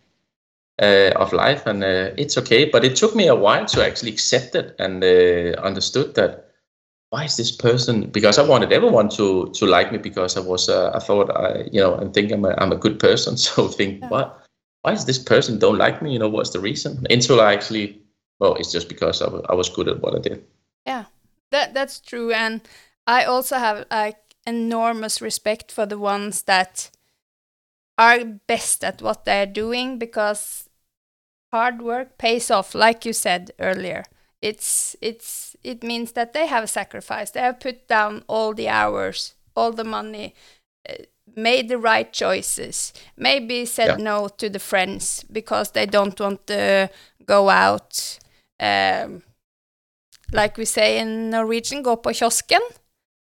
uh, 0.83 1.23
of 1.23 1.33
life, 1.33 1.62
and 1.71 1.83
uh, 1.83 2.23
it's 2.23 2.37
okay. 2.37 2.69
But 2.75 2.85
it 2.85 2.95
took 2.95 3.14
me 3.16 3.29
a 3.29 3.41
while 3.45 3.64
to 3.73 3.87
actually 3.87 4.12
accept 4.12 4.55
it 4.55 4.77
and 4.79 5.03
uh, 5.03 5.61
understood 5.69 6.14
that 6.14 6.47
why 7.11 7.24
is 7.24 7.36
this 7.36 7.50
person? 7.50 8.11
Because 8.11 8.38
I 8.38 8.46
wanted 8.46 8.72
everyone 8.72 9.09
to 9.11 9.50
to 9.50 9.66
like 9.66 9.92
me 9.92 9.98
because 9.98 10.36
I 10.36 10.40
was 10.40 10.68
uh, 10.68 10.90
I 10.94 10.98
thought 10.98 11.30
I 11.30 11.64
you 11.72 11.80
know 11.80 11.94
and 11.94 12.12
think 12.12 12.32
I'm 12.32 12.44
a, 12.44 12.54
I'm 12.59 12.72
a 12.72 12.76
good 12.76 12.98
person. 12.98 13.36
So 13.46 13.68
think 13.68 14.02
yeah. 14.02 14.09
what 14.09 14.44
why 14.82 14.92
is 14.92 15.04
this 15.04 15.18
person 15.18 15.59
don't 15.59 15.78
like 15.78 16.02
me? 16.02 16.12
You 16.12 16.18
know 16.18 16.28
what's 16.28 16.50
the 16.50 16.61
reason? 16.61 17.06
Until 17.11 17.40
I 17.40 17.54
actually 17.54 18.02
well, 18.38 18.54
it's 18.54 18.70
just 18.70 18.88
because 18.88 19.20
I, 19.20 19.24
w- 19.26 19.44
I 19.48 19.54
was 19.54 19.68
good 19.68 19.88
at 19.88 20.00
what 20.00 20.14
I 20.14 20.20
did. 20.20 20.44
Yeah, 20.86 21.06
that 21.50 21.74
that's 21.74 22.00
true, 22.00 22.32
and 22.32 22.61
I 23.06 23.24
also 23.24 23.56
have 23.56 23.86
like 23.90 24.18
enormous 24.46 25.20
respect 25.20 25.72
for 25.72 25.86
the 25.86 25.98
ones 25.98 26.42
that 26.42 26.90
are 27.98 28.24
best 28.24 28.84
at 28.84 29.02
what 29.02 29.24
they're 29.24 29.46
doing 29.46 29.98
because 29.98 30.68
hard 31.52 31.82
work 31.82 32.16
pays 32.18 32.50
off, 32.50 32.74
like 32.74 33.04
you 33.04 33.12
said 33.12 33.50
earlier. 33.59 34.04
It's 34.40 34.94
it's 35.00 35.47
it 35.62 35.82
means 35.82 36.12
that 36.12 36.32
they 36.32 36.46
have 36.46 36.68
sacrificed. 36.70 37.34
They 37.34 37.40
have 37.40 37.61
put 37.61 37.88
down 37.88 38.24
all 38.26 38.54
the 38.54 38.68
hours, 38.68 39.34
all 39.54 39.72
the 39.72 39.84
money, 39.84 40.34
uh, 40.88 40.94
made 41.36 41.68
the 41.68 41.78
right 41.78 42.12
choices. 42.12 42.92
Maybe 43.16 43.64
said 43.64 43.98
yeah. 43.98 44.04
no 44.04 44.28
to 44.28 44.48
the 44.48 44.59
friends 44.59 45.24
because 45.30 45.72
they 45.72 45.86
don't 45.86 46.18
want 46.18 46.46
to 46.46 46.90
go 47.26 47.48
out 47.48 48.18
um, 48.61 49.22
like 50.32 50.56
we 50.56 50.64
say 50.64 50.98
in 50.98 51.30
Norwegian, 51.30 51.82
go 51.82 51.96
på 51.96 52.11
kiosken, 52.11 52.61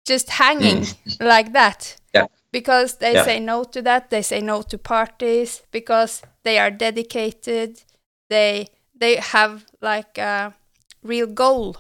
just 0.07 0.31
hanging 0.31 0.83
mm. 0.83 1.17
like 1.21 1.53
that. 1.53 1.97
Yeah. 2.15 2.27
Because 2.53 2.99
they 2.99 3.13
yeah. 3.13 3.25
say 3.25 3.41
no 3.41 3.65
to 3.65 3.83
that, 3.83 4.11
they 4.11 4.23
say 4.23 4.41
no 4.41 4.63
to 4.63 4.79
parties 4.79 5.63
because 5.71 6.23
they 6.45 6.59
are 6.59 6.71
dedicated. 6.71 7.83
They 8.31 8.69
they 8.95 9.17
have 9.17 9.67
like 9.83 10.19
a 10.19 10.55
real 11.03 11.27
goal, 11.27 11.77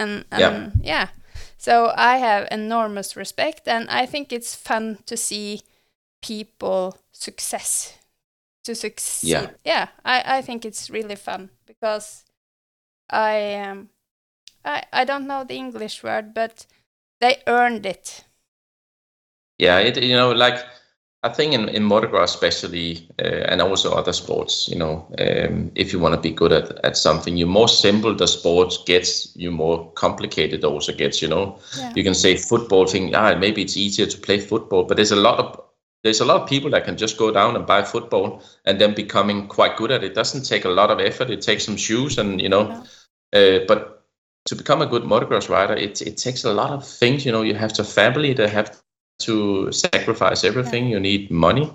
and, 0.00 0.24
and 0.30 0.40
yeah. 0.40 0.70
yeah. 0.82 1.08
So 1.58 1.92
I 1.94 2.16
have 2.16 2.48
enormous 2.50 3.16
respect, 3.16 3.68
and 3.68 3.88
I 3.90 4.06
think 4.06 4.32
it's 4.32 4.54
fun 4.54 4.98
to 5.06 5.16
see 5.16 5.62
people 6.22 6.96
success 7.12 7.98
to 8.64 8.74
succeed. 8.74 9.30
Yeah, 9.30 9.50
yeah. 9.64 9.88
I 10.04 10.38
I 10.38 10.42
think 10.42 10.64
it's 10.64 10.90
really 10.90 11.16
fun 11.16 11.50
because 11.66 12.24
I 13.10 13.54
um, 13.54 13.88
I 14.64 14.82
I 14.92 15.04
don't 15.04 15.26
know 15.26 15.44
the 15.44 15.56
English 15.56 16.02
word, 16.02 16.34
but 16.34 16.66
they 17.20 17.42
earned 17.46 17.86
it. 17.86 18.24
Yeah, 19.58 19.78
it 19.78 20.02
you 20.02 20.16
know 20.16 20.32
like 20.32 20.64
I 21.22 21.28
think 21.28 21.52
in, 21.52 21.68
in 21.68 21.82
motocross 21.82 22.24
especially, 22.24 23.06
uh, 23.22 23.44
and 23.48 23.60
also 23.60 23.92
other 23.92 24.12
sports, 24.12 24.68
you 24.68 24.76
know, 24.76 25.06
um, 25.18 25.70
if 25.74 25.92
you 25.92 25.98
want 25.98 26.14
to 26.14 26.20
be 26.20 26.30
good 26.30 26.50
at, 26.50 26.82
at 26.84 26.96
something, 26.96 27.36
you 27.36 27.46
more 27.46 27.68
simple 27.68 28.14
the 28.14 28.26
sport 28.26 28.74
gets, 28.86 29.36
you 29.36 29.50
more 29.50 29.92
complicated 29.92 30.64
also 30.64 30.94
gets. 30.94 31.20
You 31.20 31.28
know, 31.28 31.58
yeah. 31.76 31.92
you 31.94 32.02
can 32.02 32.14
say 32.14 32.36
football 32.36 32.86
thing. 32.86 33.14
Ah, 33.14 33.34
maybe 33.34 33.60
it's 33.62 33.76
easier 33.76 34.06
to 34.06 34.18
play 34.18 34.40
football, 34.40 34.84
but 34.84 34.96
there's 34.96 35.12
a 35.12 35.16
lot 35.16 35.38
of 35.38 35.60
there's 36.02 36.20
a 36.20 36.24
lot 36.24 36.40
of 36.40 36.48
people 36.48 36.70
that 36.70 36.86
can 36.86 36.96
just 36.96 37.18
go 37.18 37.30
down 37.30 37.54
and 37.54 37.66
buy 37.66 37.82
football 37.82 38.42
and 38.64 38.80
then 38.80 38.94
becoming 38.94 39.46
quite 39.46 39.76
good 39.76 39.90
at 39.90 40.02
it. 40.02 40.12
it 40.12 40.14
doesn't 40.14 40.46
take 40.46 40.64
a 40.64 40.70
lot 40.70 40.90
of 40.90 40.98
effort. 40.98 41.28
It 41.28 41.42
takes 41.42 41.64
some 41.64 41.76
shoes 41.76 42.18
and 42.18 42.40
you 42.40 42.48
know. 42.48 42.68
Yeah 42.68 42.82
uh, 43.32 43.60
but 43.68 44.04
to 44.46 44.56
become 44.56 44.82
a 44.82 44.86
good 44.86 45.02
motocross 45.02 45.48
rider, 45.48 45.74
it 45.74 46.02
it 46.02 46.16
takes 46.16 46.44
a 46.44 46.52
lot 46.52 46.70
of 46.70 46.86
things. 46.86 47.24
You 47.24 47.32
know, 47.32 47.42
you 47.42 47.54
have 47.54 47.72
to 47.74 47.84
family, 47.84 48.32
they 48.32 48.48
have 48.48 48.76
to 49.20 49.70
sacrifice 49.72 50.44
everything. 50.44 50.84
Yeah. 50.84 50.90
You 50.90 51.00
need 51.00 51.30
money, 51.30 51.72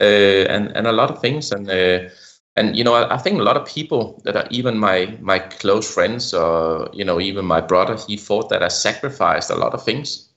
uh, 0.00 0.44
and 0.54 0.76
and 0.76 0.86
a 0.86 0.92
lot 0.92 1.10
of 1.10 1.20
things. 1.20 1.52
And 1.52 1.68
uh, 1.70 2.08
and 2.56 2.76
you 2.76 2.84
know, 2.84 2.94
I, 2.94 3.14
I, 3.14 3.18
think 3.18 3.40
a 3.40 3.42
lot 3.42 3.56
of 3.56 3.66
people 3.66 4.20
that 4.24 4.36
are 4.36 4.46
even 4.50 4.78
my 4.78 5.16
my 5.20 5.38
close 5.38 5.92
friends, 5.92 6.34
or 6.34 6.88
you 6.92 7.04
know, 7.04 7.20
even 7.20 7.44
my 7.44 7.60
brother, 7.60 7.96
he 7.96 8.16
thought 8.16 8.48
that 8.50 8.62
I 8.62 8.68
sacrificed 8.68 9.50
a 9.50 9.56
lot 9.56 9.74
of 9.74 9.84
things, 9.84 10.28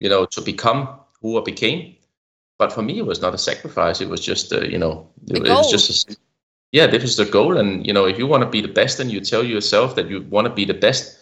you 0.00 0.08
know, 0.08 0.24
to 0.26 0.40
become 0.40 0.88
who 1.20 1.38
I 1.38 1.44
became. 1.44 1.94
But 2.58 2.72
for 2.72 2.82
me, 2.82 2.98
it 2.98 3.06
was 3.06 3.20
not 3.20 3.34
a 3.34 3.38
sacrifice. 3.38 4.00
It 4.00 4.08
was 4.08 4.20
just, 4.20 4.52
uh, 4.52 4.62
you 4.62 4.78
know, 4.78 5.08
it, 5.28 5.46
it 5.46 5.48
was 5.48 5.70
just 5.70 6.10
a 6.10 6.16
yeah, 6.72 6.86
this 6.86 7.02
is 7.02 7.16
the 7.16 7.24
goal. 7.24 7.56
And 7.56 7.86
you 7.86 7.92
know, 7.92 8.06
if 8.06 8.18
you 8.18 8.26
want 8.26 8.42
to 8.42 8.48
be 8.48 8.60
the 8.60 8.68
best, 8.68 9.00
and 9.00 9.10
you 9.10 9.20
tell 9.20 9.44
yourself 9.44 9.94
that 9.96 10.08
you 10.08 10.22
want 10.22 10.46
to 10.46 10.52
be 10.52 10.64
the 10.64 10.74
best, 10.74 11.18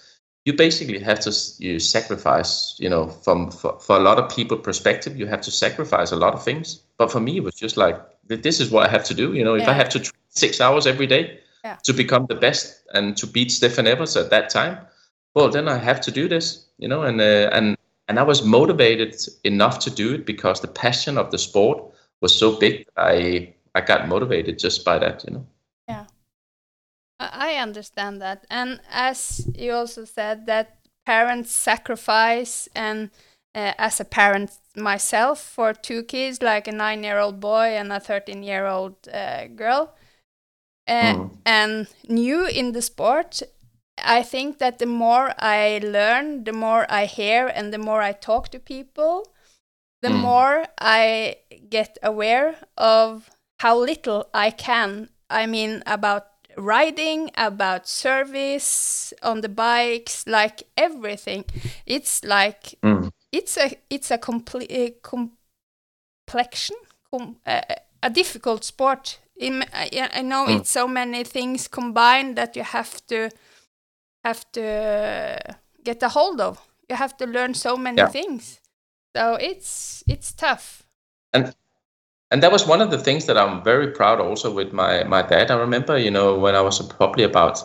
you 0.46 0.52
basically 0.52 1.00
have 1.00 1.20
to 1.20 1.32
you 1.58 1.78
sacrifice 1.78 2.76
you 2.78 2.88
know 2.88 3.08
from 3.08 3.50
for, 3.50 3.78
for 3.80 3.96
a 3.96 4.00
lot 4.00 4.18
of 4.18 4.34
people 4.34 4.56
perspective 4.56 5.18
you 5.18 5.26
have 5.26 5.42
to 5.42 5.50
sacrifice 5.50 6.12
a 6.12 6.16
lot 6.16 6.32
of 6.32 6.42
things 6.42 6.80
but 6.96 7.10
for 7.12 7.20
me 7.20 7.36
it 7.36 7.42
was 7.42 7.54
just 7.54 7.76
like 7.76 8.00
this 8.28 8.60
is 8.60 8.70
what 8.70 8.88
i 8.88 8.90
have 8.90 9.04
to 9.04 9.12
do 9.12 9.34
you 9.34 9.44
know 9.44 9.54
if 9.54 9.64
yeah. 9.64 9.70
i 9.70 9.74
have 9.74 9.88
to 9.88 9.98
train 9.98 10.22
six 10.30 10.60
hours 10.60 10.86
every 10.86 11.06
day 11.06 11.38
yeah. 11.64 11.76
to 11.82 11.92
become 11.92 12.26
the 12.26 12.34
best 12.34 12.84
and 12.94 13.16
to 13.16 13.26
beat 13.26 13.50
stefan 13.50 13.86
everts 13.86 14.16
at 14.16 14.30
that 14.30 14.48
time 14.48 14.78
well 15.34 15.50
then 15.50 15.68
i 15.68 15.76
have 15.76 16.00
to 16.00 16.10
do 16.10 16.28
this 16.28 16.66
you 16.78 16.88
know 16.88 17.02
and 17.02 17.20
uh, 17.20 17.50
and 17.52 17.76
and 18.08 18.18
i 18.20 18.22
was 18.22 18.44
motivated 18.44 19.16
enough 19.42 19.80
to 19.80 19.90
do 19.90 20.14
it 20.14 20.24
because 20.24 20.60
the 20.60 20.68
passion 20.68 21.18
of 21.18 21.30
the 21.32 21.38
sport 21.38 21.82
was 22.20 22.32
so 22.32 22.56
big 22.56 22.86
i 22.96 23.52
i 23.74 23.80
got 23.80 24.08
motivated 24.08 24.58
just 24.60 24.84
by 24.84 24.96
that 24.96 25.24
you 25.26 25.34
know 25.34 25.44
I 27.36 27.56
understand 27.56 28.20
that. 28.22 28.46
And 28.50 28.80
as 28.90 29.48
you 29.54 29.72
also 29.72 30.04
said, 30.04 30.46
that 30.46 30.78
parents 31.04 31.52
sacrifice, 31.52 32.68
and 32.74 33.10
uh, 33.54 33.72
as 33.78 34.00
a 34.00 34.04
parent 34.04 34.50
myself 34.76 35.40
for 35.40 35.72
two 35.72 36.02
kids, 36.02 36.42
like 36.42 36.68
a 36.68 36.72
nine 36.72 37.04
year 37.04 37.18
old 37.18 37.40
boy 37.40 37.76
and 37.76 37.92
a 37.92 38.00
13 38.00 38.42
year 38.42 38.66
old 38.66 38.96
uh, 39.12 39.46
girl, 39.46 39.94
uh, 40.88 41.14
mm. 41.14 41.30
and 41.44 41.88
new 42.08 42.46
in 42.46 42.72
the 42.72 42.82
sport, 42.82 43.42
I 44.02 44.22
think 44.22 44.58
that 44.58 44.78
the 44.78 44.86
more 44.86 45.32
I 45.38 45.80
learn, 45.82 46.44
the 46.44 46.52
more 46.52 46.86
I 46.88 47.06
hear, 47.06 47.46
and 47.46 47.72
the 47.72 47.78
more 47.78 48.02
I 48.02 48.12
talk 48.12 48.50
to 48.50 48.58
people, 48.58 49.32
the 50.02 50.08
mm. 50.08 50.20
more 50.20 50.66
I 50.78 51.36
get 51.70 51.98
aware 52.02 52.56
of 52.76 53.30
how 53.60 53.78
little 53.78 54.28
I 54.34 54.50
can. 54.50 55.08
I 55.30 55.46
mean, 55.46 55.82
about 55.86 56.35
riding, 56.56 57.30
about 57.36 57.88
service 57.88 59.12
on 59.22 59.40
the 59.40 59.48
bikes, 59.48 60.26
like 60.26 60.64
everything. 60.76 61.44
It's 61.86 62.24
like 62.24 62.74
mm. 62.82 63.10
it's 63.32 63.56
a 63.56 63.76
it's 63.90 64.10
a 64.10 64.18
complete 64.18 65.02
complexion, 65.02 66.76
com, 67.10 67.36
uh, 67.46 67.60
a 68.02 68.10
difficult 68.10 68.64
sport. 68.64 69.20
In, 69.38 69.64
I, 69.72 70.08
I 70.14 70.22
know 70.22 70.46
mm. 70.46 70.60
it's 70.60 70.70
so 70.70 70.88
many 70.88 71.24
things 71.24 71.68
combined 71.68 72.36
that 72.36 72.56
you 72.56 72.62
have 72.62 73.06
to 73.08 73.30
have 74.24 74.50
to 74.52 75.38
get 75.84 76.02
a 76.02 76.08
hold 76.08 76.40
of. 76.40 76.58
You 76.88 76.96
have 76.96 77.16
to 77.18 77.26
learn 77.26 77.54
so 77.54 77.76
many 77.76 77.98
yeah. 77.98 78.08
things. 78.08 78.60
So 79.14 79.34
it's 79.34 80.02
it's 80.06 80.32
tough. 80.32 80.86
And 81.32 81.54
and 82.30 82.42
that 82.42 82.52
was 82.52 82.66
one 82.66 82.80
of 82.80 82.90
the 82.90 82.98
things 82.98 83.26
that 83.26 83.38
I'm 83.38 83.62
very 83.62 83.92
proud 83.92 84.20
also 84.20 84.52
with 84.52 84.72
my 84.72 85.04
my 85.04 85.22
dad. 85.22 85.50
I 85.50 85.56
remember, 85.56 85.98
you 85.98 86.10
know, 86.10 86.38
when 86.38 86.54
I 86.54 86.60
was 86.60 86.80
probably 86.88 87.24
about 87.24 87.60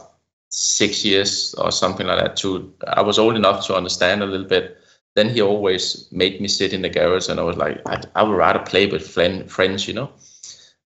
six 0.51 1.03
years 1.05 1.55
or 1.55 1.71
something 1.71 2.07
like 2.07 2.19
that. 2.19 2.35
To 2.37 2.73
I 2.87 3.01
was 3.01 3.17
old 3.17 3.35
enough 3.35 3.65
to 3.67 3.75
understand 3.75 4.21
a 4.21 4.25
little 4.25 4.47
bit. 4.47 4.77
Then 5.15 5.29
he 5.29 5.41
always 5.41 6.07
made 6.11 6.39
me 6.39 6.47
sit 6.47 6.73
in 6.73 6.83
the 6.83 6.89
garage, 6.89 7.27
and 7.27 7.39
I 7.39 7.43
was 7.43 7.57
like, 7.57 7.81
I, 7.85 8.01
I 8.15 8.23
would 8.23 8.37
rather 8.37 8.59
play 8.59 8.85
with 8.85 9.09
friends, 9.09 9.87
you 9.87 9.93
know. 9.93 10.09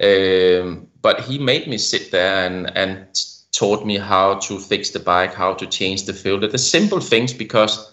Um, 0.03 0.89
but 1.03 1.21
he 1.21 1.39
made 1.39 1.67
me 1.69 1.79
sit 1.79 2.11
there 2.11 2.47
and 2.47 2.71
and 2.77 3.07
taught 3.53 3.85
me 3.85 3.99
how 3.99 4.35
to 4.35 4.59
fix 4.59 4.91
the 4.91 4.99
bike, 4.99 5.35
how 5.35 5.55
to 5.55 5.67
change 5.67 6.05
the 6.05 6.13
filter, 6.13 6.49
the 6.49 6.59
simple 6.59 7.01
things, 7.01 7.33
because 7.33 7.93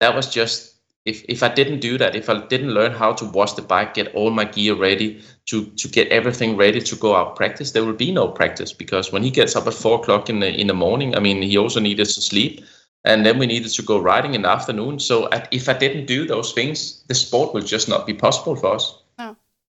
that 0.00 0.14
was 0.14 0.32
just 0.32 0.77
if 1.08 1.24
if 1.28 1.42
I 1.42 1.48
didn't 1.48 1.80
do 1.80 1.98
that, 1.98 2.14
if 2.14 2.28
I 2.28 2.46
didn't 2.46 2.74
learn 2.74 2.92
how 2.92 3.12
to 3.14 3.24
wash 3.24 3.54
the 3.54 3.62
bike, 3.62 3.94
get 3.94 4.14
all 4.14 4.30
my 4.30 4.44
gear 4.44 4.74
ready, 4.74 5.22
to 5.46 5.64
to 5.64 5.88
get 5.88 6.08
everything 6.08 6.56
ready 6.56 6.80
to 6.80 6.96
go 6.96 7.16
out 7.16 7.36
practice, 7.36 7.72
there 7.72 7.84
will 7.84 8.04
be 8.06 8.12
no 8.12 8.28
practice 8.28 8.72
because 8.72 9.12
when 9.12 9.22
he 9.22 9.30
gets 9.30 9.56
up 9.56 9.66
at 9.66 9.74
four 9.74 9.98
o'clock 10.00 10.28
in 10.28 10.40
the 10.40 10.50
in 10.60 10.66
the 10.66 10.74
morning, 10.74 11.16
I 11.16 11.20
mean, 11.20 11.42
he 11.42 11.56
also 11.58 11.80
needed 11.80 12.06
to 12.06 12.20
sleep, 12.20 12.64
and 13.04 13.24
then 13.24 13.38
we 13.38 13.46
needed 13.46 13.72
to 13.74 13.82
go 13.82 13.98
riding 13.98 14.34
in 14.34 14.42
the 14.42 14.50
afternoon. 14.50 15.00
So 15.00 15.28
if 15.50 15.68
I 15.68 15.72
didn't 15.72 16.06
do 16.06 16.26
those 16.26 16.52
things, 16.52 17.02
the 17.08 17.14
sport 17.14 17.54
will 17.54 17.62
just 17.62 17.88
not 17.88 18.06
be 18.06 18.14
possible 18.14 18.56
for 18.56 18.74
us. 18.74 19.02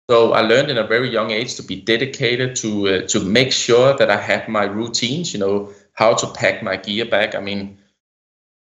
So 0.08 0.32
I 0.32 0.40
learned 0.42 0.70
in 0.70 0.78
a 0.78 0.86
very 0.86 1.10
young 1.10 1.32
age 1.32 1.56
to 1.56 1.62
be 1.62 1.76
dedicated 1.82 2.56
to 2.56 2.88
uh, 2.88 3.06
to 3.08 3.20
make 3.20 3.52
sure 3.52 3.96
that 3.96 4.08
I 4.08 4.16
had 4.16 4.48
my 4.48 4.64
routines. 4.64 5.32
You 5.32 5.40
know 5.40 5.72
how 5.92 6.14
to 6.14 6.26
pack 6.26 6.62
my 6.62 6.76
gear 6.76 7.04
bag. 7.04 7.34
I 7.34 7.40
mean, 7.40 7.78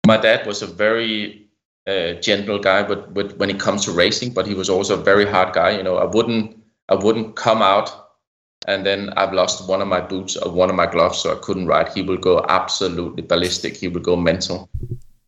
my 0.07 0.17
dad 0.17 0.47
was 0.47 0.61
a 0.61 0.67
very 0.67 1.44
uh, 1.87 2.13
gentle 2.13 2.59
guy, 2.59 2.83
but, 2.83 3.13
but 3.13 3.37
when 3.37 3.49
it 3.49 3.59
comes 3.59 3.85
to 3.85 3.91
racing, 3.91 4.33
but 4.33 4.47
he 4.47 4.53
was 4.53 4.69
also 4.69 4.99
a 4.99 5.03
very 5.03 5.25
hard 5.25 5.53
guy. 5.53 5.71
You 5.77 5.83
know, 5.83 5.97
I 5.97 6.05
wouldn't 6.05 6.57
I 6.89 6.95
wouldn't 6.95 7.35
come 7.35 7.61
out 7.61 8.05
and 8.67 8.85
then 8.85 9.11
I've 9.15 9.33
lost 9.33 9.67
one 9.67 9.81
of 9.81 9.87
my 9.87 10.01
boots 10.01 10.35
or 10.35 10.51
one 10.51 10.69
of 10.69 10.75
my 10.75 10.87
gloves, 10.87 11.19
so 11.19 11.31
I 11.31 11.39
couldn't 11.39 11.67
ride. 11.67 11.89
He 11.93 12.01
will 12.01 12.17
go 12.17 12.43
absolutely 12.49 13.21
ballistic. 13.21 13.77
He 13.77 13.87
will 13.87 14.01
go 14.01 14.15
mental 14.15 14.69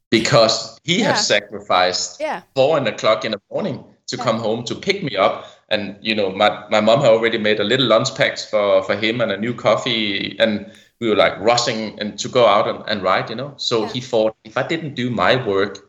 because 0.10 0.80
he 0.84 1.00
yeah. 1.00 1.12
has 1.14 1.28
sacrificed 1.28 2.20
yeah. 2.20 2.42
four 2.56 2.78
o'clock 2.80 3.26
in 3.26 3.32
the 3.32 3.42
morning 3.52 3.84
to 4.08 4.18
yeah. 4.18 4.24
come 4.24 4.40
home 4.40 4.64
to 4.66 4.76
pick 4.76 5.04
me 5.04 5.16
up. 5.16 5.46
And 5.70 5.98
you 6.02 6.16
know, 6.16 6.32
my 6.32 6.66
my 6.70 6.82
mom 6.82 7.02
had 7.02 7.10
already 7.10 7.38
made 7.38 7.60
a 7.60 7.64
little 7.64 7.86
lunch 7.86 8.16
packs 8.16 8.50
for 8.50 8.82
for 8.84 8.96
him 8.96 9.22
and 9.22 9.32
a 9.32 9.38
new 9.38 9.54
coffee, 9.54 10.36
and 10.40 10.72
we 11.00 11.10
were 11.10 11.16
like 11.16 11.38
rushing 11.40 12.00
and 12.00 12.18
to 12.20 12.30
go 12.30 12.46
out 12.46 12.68
and, 12.68 12.84
and 12.88 13.04
ride. 13.04 13.30
You 13.30 13.36
know, 13.36 13.54
so 13.58 13.86
he 13.86 14.00
thought 14.02 14.36
if 14.46 14.58
I 14.58 14.64
didn't 14.64 14.96
do 14.96 15.10
my 15.10 15.36
work 15.46 15.87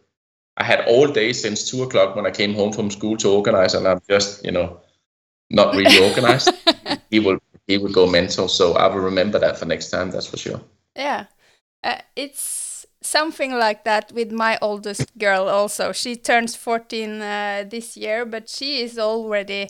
I 0.59 0.65
had 0.65 0.85
all 0.87 1.07
day 1.07 1.33
since 1.33 1.71
two 1.71 1.83
o'clock 1.85 2.17
when 2.17 2.27
I 2.27 2.31
came 2.31 2.55
home 2.55 2.73
from 2.73 2.91
school 2.91 3.17
to 3.19 3.31
organize, 3.31 3.75
and 3.75 3.87
I'm 3.87 4.01
just, 4.09 4.45
you 4.45 4.51
know, 4.51 4.81
not 5.51 5.75
really 5.75 5.99
organized. 6.09 6.53
he 7.11 7.21
will 7.21 7.39
he 7.67 7.79
will 7.79 7.93
go 7.93 8.07
mental. 8.07 8.49
So 8.49 8.75
I 8.75 8.89
will 8.89 9.01
remember 9.03 9.39
that 9.39 9.59
for 9.59 9.67
next 9.67 9.91
time. 9.91 10.11
That's 10.11 10.27
for 10.27 10.37
sure. 10.37 10.61
Yeah, 10.97 11.27
uh, 11.85 12.01
it's 12.17 12.87
something 13.01 13.53
like 13.53 13.85
that 13.85 14.13
with 14.13 14.33
my 14.33 14.59
oldest 14.61 15.17
girl. 15.17 15.49
Also, 15.49 15.93
she 15.93 16.17
turns 16.17 16.57
fourteen 16.57 17.23
uh, 17.23 17.65
this 17.69 17.97
year, 17.97 18.27
but 18.27 18.49
she 18.49 18.83
is 18.83 18.99
already 18.99 19.69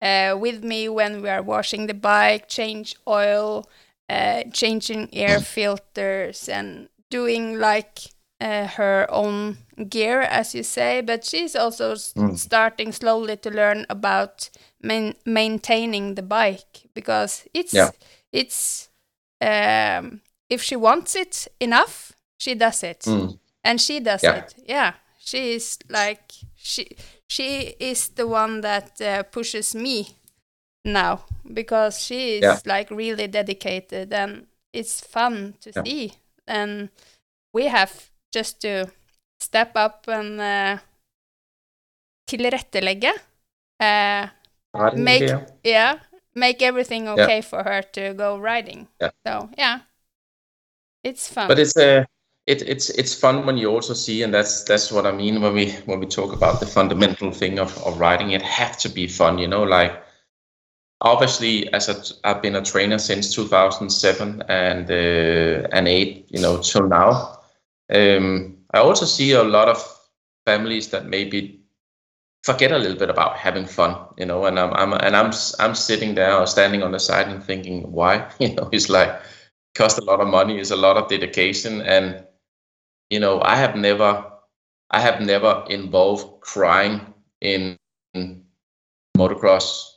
uh, 0.00 0.36
with 0.38 0.62
me 0.62 0.88
when 0.88 1.20
we 1.20 1.28
are 1.28 1.42
washing 1.42 1.88
the 1.88 1.94
bike, 1.94 2.48
change 2.48 2.94
oil, 3.08 3.68
uh, 4.08 4.44
changing 4.52 5.08
air 5.12 5.40
filters, 5.54 6.48
and 6.48 6.88
doing 7.10 7.58
like 7.58 7.98
uh, 8.40 8.66
her 8.66 9.06
own 9.10 9.58
gear, 9.88 10.20
as 10.20 10.54
you 10.54 10.62
say, 10.62 11.00
but 11.00 11.24
she's 11.24 11.56
also 11.56 11.94
mm. 11.94 12.36
starting 12.36 12.92
slowly 12.92 13.36
to 13.36 13.50
learn 13.50 13.86
about 13.88 14.50
main 14.80 15.14
maintaining 15.24 16.14
the 16.14 16.22
bike 16.22 16.88
because 16.94 17.46
it's 17.52 17.74
yeah. 17.74 17.90
it's 18.32 18.88
um, 19.40 20.20
if 20.48 20.62
she 20.62 20.76
wants 20.76 21.14
it 21.14 21.48
enough, 21.60 22.12
she 22.38 22.54
does 22.54 22.82
it, 22.82 23.00
mm. 23.00 23.38
and 23.64 23.80
she 23.80 24.00
does 24.00 24.22
yeah. 24.22 24.36
it. 24.36 24.54
Yeah, 24.66 24.92
she 25.18 25.54
is 25.54 25.78
like 25.88 26.32
she 26.54 26.96
she 27.26 27.74
is 27.80 28.08
the 28.10 28.26
one 28.26 28.60
that 28.60 29.00
uh, 29.00 29.22
pushes 29.24 29.74
me 29.74 30.08
now 30.84 31.24
because 31.52 32.02
she 32.02 32.36
is 32.36 32.42
yeah. 32.42 32.58
like 32.64 32.90
really 32.90 33.26
dedicated 33.26 34.12
and 34.12 34.46
it's 34.72 35.00
fun 35.00 35.54
to 35.60 35.72
see 35.84 36.12
and 36.46 36.88
we 37.52 37.66
have 37.66 38.10
just 38.32 38.60
to 38.62 38.86
step 39.40 39.72
up 39.76 40.06
and 40.08 40.40
uh, 40.40 40.78
tilrettelegge. 42.28 43.12
Uh, 43.80 44.28
make 44.96 45.30
yeah, 45.64 45.98
make 46.34 46.62
everything 46.62 47.08
okay 47.08 47.36
yeah. 47.36 47.40
for 47.40 47.62
her 47.62 47.82
to 47.82 48.14
go 48.14 48.38
riding. 48.38 48.88
Yeah. 49.00 49.10
So 49.26 49.50
yeah, 49.56 49.80
it's 51.04 51.28
fun. 51.32 51.48
But 51.48 51.58
it's 51.58 51.76
a 51.76 52.00
uh, 52.00 52.04
it, 52.48 52.62
it's 52.62 52.90
it's 52.90 53.14
fun 53.14 53.44
when 53.44 53.58
you 53.58 53.70
also 53.70 53.94
see, 53.94 54.22
and 54.22 54.32
that's 54.32 54.64
that's 54.64 54.90
what 54.90 55.06
I 55.06 55.12
mean 55.12 55.40
when 55.42 55.54
we 55.54 55.72
when 55.84 56.00
we 56.00 56.06
talk 56.06 56.32
about 56.32 56.60
the 56.60 56.66
fundamental 56.66 57.30
thing 57.30 57.58
of, 57.58 57.76
of 57.84 58.00
riding. 58.00 58.30
It 58.30 58.42
has 58.42 58.76
to 58.78 58.88
be 58.88 59.06
fun, 59.06 59.38
you 59.38 59.46
know. 59.46 59.64
Like 59.64 60.02
obviously, 61.02 61.72
as 61.74 61.88
a, 61.88 62.02
I've 62.24 62.40
been 62.40 62.56
a 62.56 62.62
trainer 62.62 62.98
since 62.98 63.34
2007 63.34 64.42
and 64.48 64.90
uh, 64.90 65.68
and 65.72 65.88
eight, 65.88 66.26
you 66.30 66.40
know, 66.40 66.58
till 66.62 66.88
now. 66.88 67.37
Um, 67.94 68.58
I 68.72 68.78
also 68.78 69.06
see 69.06 69.32
a 69.32 69.42
lot 69.42 69.68
of 69.68 69.78
families 70.46 70.88
that 70.90 71.06
maybe 71.06 71.60
forget 72.44 72.72
a 72.72 72.78
little 72.78 72.98
bit 72.98 73.10
about 73.10 73.36
having 73.36 73.66
fun, 73.66 73.96
you 74.16 74.26
know, 74.26 74.46
and 74.46 74.58
I'm, 74.58 74.72
I'm 74.74 74.92
and 74.94 75.16
I'm 75.16 75.32
I'm 75.58 75.74
sitting 75.74 76.14
there 76.14 76.34
or 76.36 76.46
standing 76.46 76.82
on 76.82 76.92
the 76.92 77.00
side 77.00 77.28
and 77.28 77.42
thinking, 77.42 77.92
why? 77.92 78.30
You 78.40 78.54
know, 78.54 78.68
it's 78.72 78.88
like 78.88 79.20
cost 79.74 79.98
a 79.98 80.04
lot 80.04 80.20
of 80.20 80.28
money, 80.28 80.58
it's 80.58 80.70
a 80.70 80.76
lot 80.76 80.96
of 80.96 81.08
dedication, 81.08 81.82
and 81.82 82.24
you 83.10 83.20
know, 83.20 83.40
I 83.42 83.56
have 83.56 83.76
never 83.76 84.24
I 84.90 85.00
have 85.00 85.20
never 85.20 85.64
involved 85.68 86.40
crying 86.42 87.00
in, 87.40 87.76
in 88.14 88.44
motocross 89.16 89.90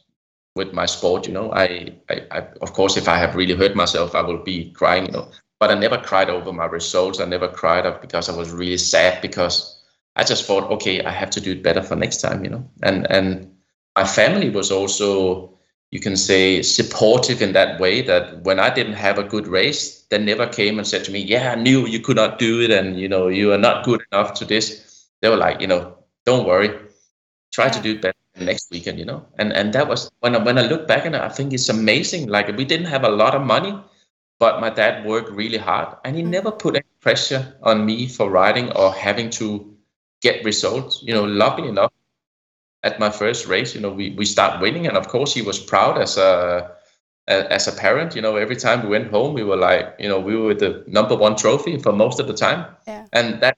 with 0.56 0.74
my 0.74 0.86
sport. 0.86 1.28
You 1.28 1.34
know, 1.34 1.52
I, 1.54 1.96
I, 2.10 2.22
I 2.32 2.40
of 2.62 2.74
course 2.74 2.98
if 2.98 3.08
I 3.08 3.18
have 3.18 3.36
really 3.36 3.56
hurt 3.56 3.76
myself, 3.76 4.16
I 4.16 4.22
will 4.22 4.44
be 4.44 4.72
crying. 4.72 5.06
You 5.08 5.12
know, 5.14 5.32
but 5.62 5.72
I 5.72 5.76
never 5.76 6.00
cried 6.00 6.32
over 6.32 6.52
my 6.52 6.66
results. 6.66 7.22
I 7.22 7.26
never 7.26 7.48
cried 7.48 7.86
because 8.02 8.28
I 8.28 8.36
was 8.36 8.52
really 8.52 8.80
sad 8.80 9.22
because 9.22 9.80
I 10.16 10.24
just 10.24 10.46
thought, 10.46 10.72
okay, 10.72 11.04
I 11.06 11.12
have 11.12 11.30
to 11.32 11.42
do 11.42 11.52
it 11.52 11.64
better 11.64 11.84
for 11.84 11.96
next 11.96 12.18
time, 12.18 12.44
you 12.44 12.50
know. 12.50 12.66
And 12.82 13.06
and 13.12 13.48
my 13.96 14.06
family 14.06 14.50
was 14.50 14.72
also 14.72 15.54
you 15.92 16.00
can 16.00 16.18
say 16.18 16.64
supportive 16.64 17.44
in 17.44 17.54
that 17.54 17.80
way 17.80 18.02
that 18.02 18.44
when 18.44 18.60
I 18.60 18.74
didn't 18.74 18.94
have 18.94 19.20
a 19.20 19.24
good 19.24 19.48
race, 19.48 20.02
they 20.10 20.18
never 20.18 20.48
came 20.48 20.80
and 20.80 20.88
said 20.88 21.06
to 21.06 21.12
me, 21.12 21.20
"Yeah, 21.20 21.52
I 21.52 21.56
knew 21.56 21.86
you 21.86 22.00
could 22.00 22.16
not 22.18 22.40
do 22.40 22.62
it, 22.62 22.72
and 22.72 23.00
you 23.00 23.08
know 23.08 23.28
you 23.28 23.54
are 23.54 23.64
not 23.70 23.86
good 23.86 24.02
enough 24.12 24.34
to 24.40 24.46
this." 24.46 24.66
They 25.22 25.30
were 25.30 25.38
like, 25.38 25.62
you 25.62 25.68
know, 25.68 25.96
don't 26.26 26.48
worry, 26.48 26.72
try 27.54 27.70
to 27.70 27.82
do 27.82 27.92
it 27.92 28.02
better 28.02 28.18
next 28.40 28.72
weekend, 28.72 29.00
you 29.00 29.06
know. 29.06 29.26
And 29.38 29.54
and 29.54 29.74
that 29.74 29.88
was 29.88 30.10
when 30.22 30.36
I, 30.36 30.40
when 30.44 30.58
I 30.58 30.64
look 30.64 30.88
back 30.88 31.06
and 31.06 31.16
I 31.16 31.30
think 31.30 31.54
it's 31.54 31.70
amazing. 31.70 32.30
Like 32.30 32.48
we 32.58 32.66
didn't 32.66 32.88
have 32.88 33.04
a 33.04 33.10
lot 33.24 33.36
of 33.36 33.44
money, 33.46 33.74
but 34.42 34.60
my 34.60 34.72
dad 34.72 35.06
worked 35.06 35.30
really 35.30 35.60
hard, 35.60 35.96
and 36.04 36.16
he 36.18 36.24
mm. 36.24 36.30
never 36.30 36.50
put 36.50 36.76
any 36.76 36.94
pressure 37.00 37.56
on 37.62 37.86
me 37.86 38.08
for 38.08 38.28
riding 38.28 38.72
or 38.72 38.92
having 38.92 39.30
to 39.30 39.72
get 40.24 40.44
results. 40.44 41.04
You 41.04 41.14
know, 41.14 41.26
luckily 41.26 41.70
enough, 41.70 41.92
at 42.82 43.00
my 43.00 43.12
first 43.12 43.46
race, 43.46 43.76
you 43.76 43.82
know, 43.82 43.94
we 43.94 44.10
we 44.18 44.26
start 44.26 44.60
winning, 44.60 44.88
and 44.88 44.98
of 44.98 45.08
course 45.08 45.32
he 45.32 45.44
was 45.44 45.60
proud 45.60 46.02
as 46.02 46.18
a 46.18 46.72
as 47.28 47.68
a 47.68 47.72
parent. 47.72 48.16
You 48.16 48.24
know, 48.24 48.36
every 48.36 48.56
time 48.56 48.82
we 48.82 48.90
went 48.90 49.12
home, 49.12 49.36
we 49.36 49.44
were 49.44 49.58
like, 49.58 49.96
you 50.00 50.10
know, 50.10 50.20
we 50.20 50.36
were 50.36 50.56
the 50.56 50.84
number 50.88 51.16
one 51.16 51.36
trophy 51.36 51.78
for 51.78 51.94
most 51.94 52.20
of 52.20 52.26
the 52.26 52.34
time, 52.34 52.66
yeah. 52.88 53.06
and 53.14 53.42
that, 53.42 53.58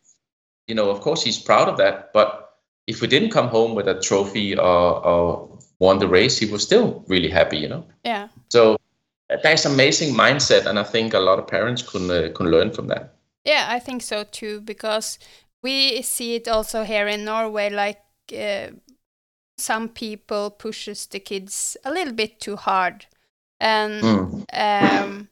you 0.67 0.75
know, 0.75 0.89
of 0.89 0.99
course 0.99 1.23
he's 1.23 1.39
proud 1.39 1.69
of 1.69 1.77
that. 1.77 2.11
But 2.11 2.59
if 2.87 2.99
we 2.99 3.07
didn't 3.07 3.31
come 3.31 3.47
home 3.47 3.73
with 3.73 3.87
a 3.87 4.01
trophy 4.01 4.57
or, 4.57 5.05
or 5.07 5.59
won 5.79 5.99
the 5.99 6.09
race, 6.09 6.37
he 6.37 6.51
was 6.51 6.61
still 6.61 7.05
really 7.07 7.29
happy. 7.29 7.57
You 7.57 7.69
know. 7.69 7.85
Yeah. 8.03 8.27
So 8.49 8.75
that's 9.41 9.65
amazing 9.65 10.13
mindset, 10.13 10.65
and 10.65 10.77
I 10.77 10.83
think 10.83 11.13
a 11.13 11.19
lot 11.19 11.39
of 11.39 11.47
parents 11.47 11.81
can 11.81 12.09
uh, 12.11 12.29
can 12.35 12.51
learn 12.51 12.71
from 12.71 12.87
that. 12.87 13.15
Yeah, 13.45 13.67
I 13.69 13.79
think 13.79 14.01
so 14.01 14.23
too, 14.23 14.61
because 14.61 15.19
we 15.61 16.01
see 16.01 16.35
it 16.35 16.47
also 16.47 16.83
here 16.83 17.07
in 17.07 17.25
Norway, 17.25 17.69
like. 17.69 18.01
Uh, 18.31 18.71
some 19.57 19.87
people 19.89 20.49
pushes 20.49 21.05
the 21.07 21.19
kids 21.19 21.77
a 21.85 21.91
little 21.91 22.13
bit 22.13 22.39
too 22.39 22.55
hard 22.55 23.05
and 23.59 24.03
mm. 24.03 24.45
um, 24.53 25.29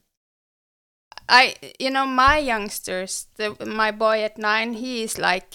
i 1.28 1.54
you 1.78 1.90
know 1.90 2.06
my 2.06 2.38
youngsters 2.38 3.26
the, 3.36 3.54
my 3.66 3.90
boy 3.90 4.22
at 4.22 4.38
nine 4.38 4.74
he 4.74 5.02
is 5.02 5.18
like 5.18 5.54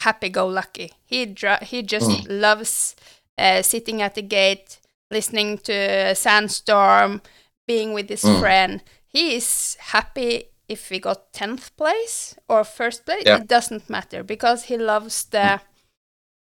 happy-go-lucky 0.00 0.92
he 1.04 1.26
dr- 1.26 1.62
he 1.62 1.82
just 1.82 2.10
mm. 2.10 2.26
loves 2.28 2.94
uh, 3.38 3.62
sitting 3.62 4.00
at 4.00 4.14
the 4.14 4.22
gate 4.22 4.80
listening 5.10 5.58
to 5.58 5.72
a 5.72 6.14
sandstorm 6.14 7.20
being 7.66 7.92
with 7.92 8.08
his 8.08 8.24
mm. 8.24 8.40
friend 8.40 8.82
he 9.06 9.34
is 9.36 9.76
happy 9.80 10.44
if 10.68 10.88
he 10.88 10.98
got 10.98 11.32
10th 11.32 11.76
place 11.76 12.34
or 12.48 12.64
first 12.64 13.04
place 13.04 13.22
yeah. 13.26 13.36
it 13.36 13.48
doesn't 13.48 13.88
matter 13.90 14.22
because 14.22 14.64
he 14.64 14.76
loves 14.76 15.24
the 15.26 15.38
mm. 15.38 15.60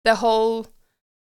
the 0.03 0.15
whole 0.15 0.67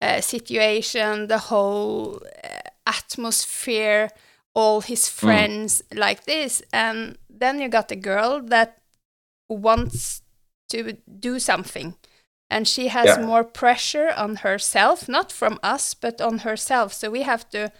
uh, 0.01 0.21
situation, 0.21 1.27
the 1.27 1.37
whole 1.37 2.21
uh, 2.43 2.69
atmosphere, 2.85 4.09
all 4.53 4.81
his 4.81 5.05
mm. 5.05 5.09
friends 5.09 5.81
mm. 5.89 5.97
like 5.97 6.25
this. 6.25 6.61
And 6.71 7.17
then 7.29 7.59
you 7.59 7.69
got 7.69 7.91
a 7.91 7.95
girl 7.95 8.41
that 8.41 8.77
wants 9.49 10.21
to 10.69 10.97
do 11.19 11.39
something. 11.39 11.95
And 12.49 12.67
she 12.67 12.89
has 12.89 13.17
yeah. 13.17 13.25
more 13.25 13.43
pressure 13.43 14.11
on 14.15 14.37
herself, 14.37 15.09
not 15.09 15.31
from 15.31 15.59
us, 15.63 15.93
but 15.93 16.21
on 16.21 16.39
herself. 16.39 16.93
So 16.93 17.09
we 17.09 17.23
have 17.23 17.49
to, 17.49 17.71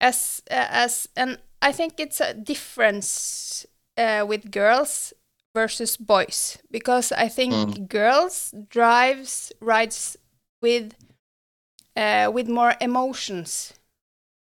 as 0.00 0.42
as, 0.50 1.08
and 1.16 1.38
I 1.60 1.72
think 1.72 1.94
it's 1.98 2.20
a 2.20 2.34
difference 2.34 3.66
uh, 3.96 4.24
with 4.26 4.50
girls 4.50 5.12
versus 5.54 5.96
boys 5.96 6.58
because 6.70 7.12
I 7.12 7.28
think 7.28 7.52
mm. 7.52 7.88
girls 7.88 8.54
drives 8.68 9.52
rides 9.60 10.16
with 10.62 10.94
uh, 11.96 12.30
with 12.32 12.48
more 12.48 12.74
emotions. 12.80 13.74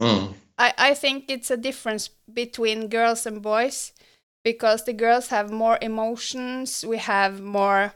Mm. 0.02 0.34
I, 0.58 0.74
I 0.76 0.94
think 0.94 1.24
it's 1.28 1.50
a 1.50 1.56
difference 1.56 2.10
between 2.32 2.88
girls 2.88 3.26
and 3.26 3.42
boys 3.42 3.92
because 4.42 4.84
the 4.84 4.92
girls 4.92 5.28
have 5.28 5.50
more 5.50 5.78
emotions, 5.80 6.84
we 6.86 6.98
have 6.98 7.40
more 7.40 7.92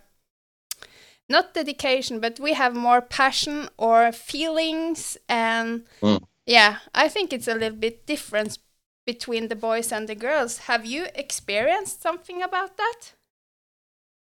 not 1.28 1.54
dedication, 1.54 2.20
but 2.20 2.38
we 2.38 2.52
have 2.52 2.74
more 2.74 3.00
passion 3.00 3.68
or 3.78 4.12
feelings 4.12 5.16
and 5.28 5.84
mm. 6.02 6.22
Yeah, 6.46 6.78
I 6.94 7.08
think 7.08 7.32
it's 7.32 7.48
a 7.48 7.54
little 7.54 7.78
bit 7.78 8.06
different 8.06 8.58
between 9.06 9.48
the 9.48 9.56
boys 9.56 9.92
and 9.92 10.08
the 10.08 10.14
girls. 10.14 10.58
Have 10.58 10.86
you 10.86 11.06
experienced 11.14 12.02
something 12.02 12.42
about 12.42 12.76
that? 12.76 13.12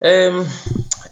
Um, 0.05 0.47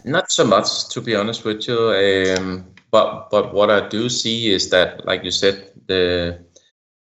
not 0.05 0.31
so 0.31 0.45
much, 0.45 0.89
to 0.89 1.01
be 1.01 1.15
honest 1.15 1.45
with 1.45 1.67
you. 1.67 1.89
Um, 2.37 2.65
but 2.91 3.29
but 3.31 3.53
what 3.53 3.71
I 3.71 3.87
do 3.87 4.09
see 4.09 4.51
is 4.51 4.69
that, 4.69 5.05
like 5.05 5.23
you 5.23 5.31
said, 5.31 5.71
the 5.87 6.39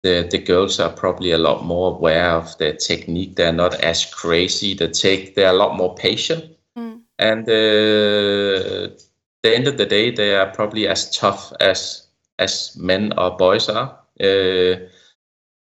the 0.04 0.28
the 0.32 0.38
girls 0.38 0.80
are 0.80 0.92
probably 0.92 1.32
a 1.32 1.38
lot 1.38 1.66
more 1.66 1.96
aware 1.96 2.32
of 2.32 2.58
their 2.58 2.74
technique. 2.74 3.36
They're 3.36 3.52
not 3.52 3.76
as 3.82 4.06
crazy. 4.06 4.74
They 4.74 4.88
take 4.88 5.36
they're 5.36 5.50
a 5.50 5.58
lot 5.58 5.76
more 5.76 5.94
patient, 5.96 6.46
mm. 6.78 7.02
and 7.20 7.44
uh, 7.50 8.96
the 9.44 9.56
end 9.56 9.68
of 9.68 9.78
the 9.78 9.86
day, 9.86 10.12
they 10.12 10.36
are 10.36 10.52
probably 10.52 10.88
as 10.88 11.12
tough 11.12 11.52
as 11.60 12.03
as 12.40 12.76
men 12.78 13.14
or 13.18 13.38
boys 13.38 13.70
are. 13.70 13.98
Uh, 14.20 14.76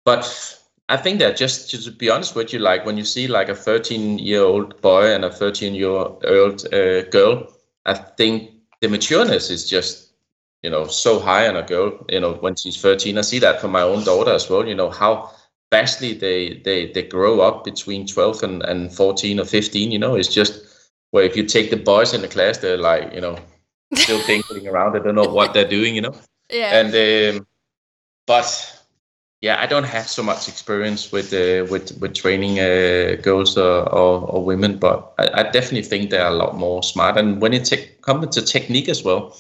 but 0.05 0.59
I 0.89 0.97
think 0.97 1.19
that 1.19 1.37
just 1.37 1.71
to 1.71 1.91
be 1.91 2.11
honest 2.11 2.35
with 2.35 2.53
you, 2.53 2.59
like 2.59 2.87
when 2.87 2.97
you 2.97 3.05
see 3.05 3.27
like 3.27 3.49
a 3.49 3.55
13 3.55 4.19
year 4.19 4.43
old 4.43 4.81
boy 4.81 5.13
and 5.13 5.25
a 5.25 5.31
13 5.31 5.75
year 5.75 5.89
old 5.89 6.25
uh, 6.73 7.03
girl, 7.11 7.53
I 7.85 7.95
think 7.95 8.51
the 8.81 8.89
matureness 8.89 9.51
is 9.51 9.69
just 9.69 10.13
you 10.63 10.71
know 10.71 10.87
so 10.87 11.19
high 11.21 11.47
on 11.49 11.57
a 11.57 11.63
girl 11.63 12.05
you 12.09 12.19
know 12.19 12.33
when 12.35 12.57
she's 12.57 12.81
13 12.81 13.19
i 13.19 13.21
see 13.21 13.39
that 13.39 13.61
for 13.61 13.69
my 13.69 13.83
own 13.83 14.03
daughter 14.05 14.33
as 14.33 14.49
well 14.51 14.67
you 14.67 14.75
know 14.75 14.91
how 14.91 15.31
fastly 15.71 16.13
they 16.15 16.61
they 16.65 16.93
they 16.93 17.03
grow 17.03 17.41
up 17.41 17.65
between 17.65 18.07
12 18.07 18.43
and, 18.43 18.63
and 18.63 18.93
14 18.93 19.41
or 19.41 19.45
15 19.45 19.91
you 19.91 19.99
know. 19.99 20.15
It's 20.15 20.33
just 20.33 20.63
where 21.11 21.25
if 21.25 21.37
you 21.37 21.45
take 21.45 21.71
the 21.71 21.77
boys 21.77 22.15
in 22.15 22.23
the 22.23 22.29
class 22.29 22.59
they're 22.59 22.77
like 22.77 23.13
you 23.13 23.21
know 23.21 23.37
still 23.95 24.21
tinkling 24.27 24.67
around. 24.69 24.93
They 24.93 25.01
don't 25.01 25.15
know 25.15 25.33
what 25.39 25.53
they're 25.55 25.69
doing 25.69 25.95
you 25.95 26.03
know 26.03 26.15
yeah 26.51 26.81
and 26.81 27.39
um, 27.39 27.47
but 28.27 28.73
yeah 29.41 29.61
i 29.61 29.67
don't 29.67 29.85
have 29.85 30.09
so 30.09 30.23
much 30.23 30.49
experience 30.49 31.13
with 31.13 31.33
uh, 31.33 31.67
with 31.71 31.97
with 32.01 32.15
training 32.15 32.59
uh, 32.59 33.17
girls 33.23 33.57
or, 33.57 33.89
or, 33.93 34.21
or, 34.31 34.45
women 34.45 34.79
but 34.79 35.13
I, 35.19 35.41
I, 35.41 35.43
definitely 35.45 35.83
think 35.83 36.11
they're 36.11 36.27
a 36.27 36.31
lot 36.35 36.57
more 36.57 36.83
smart 36.83 37.17
and 37.17 37.41
when 37.41 37.53
it 37.53 37.65
te- 37.65 37.91
comes 38.01 38.35
to 38.35 38.43
technique 38.43 38.89
as 38.89 39.05
well 39.05 39.37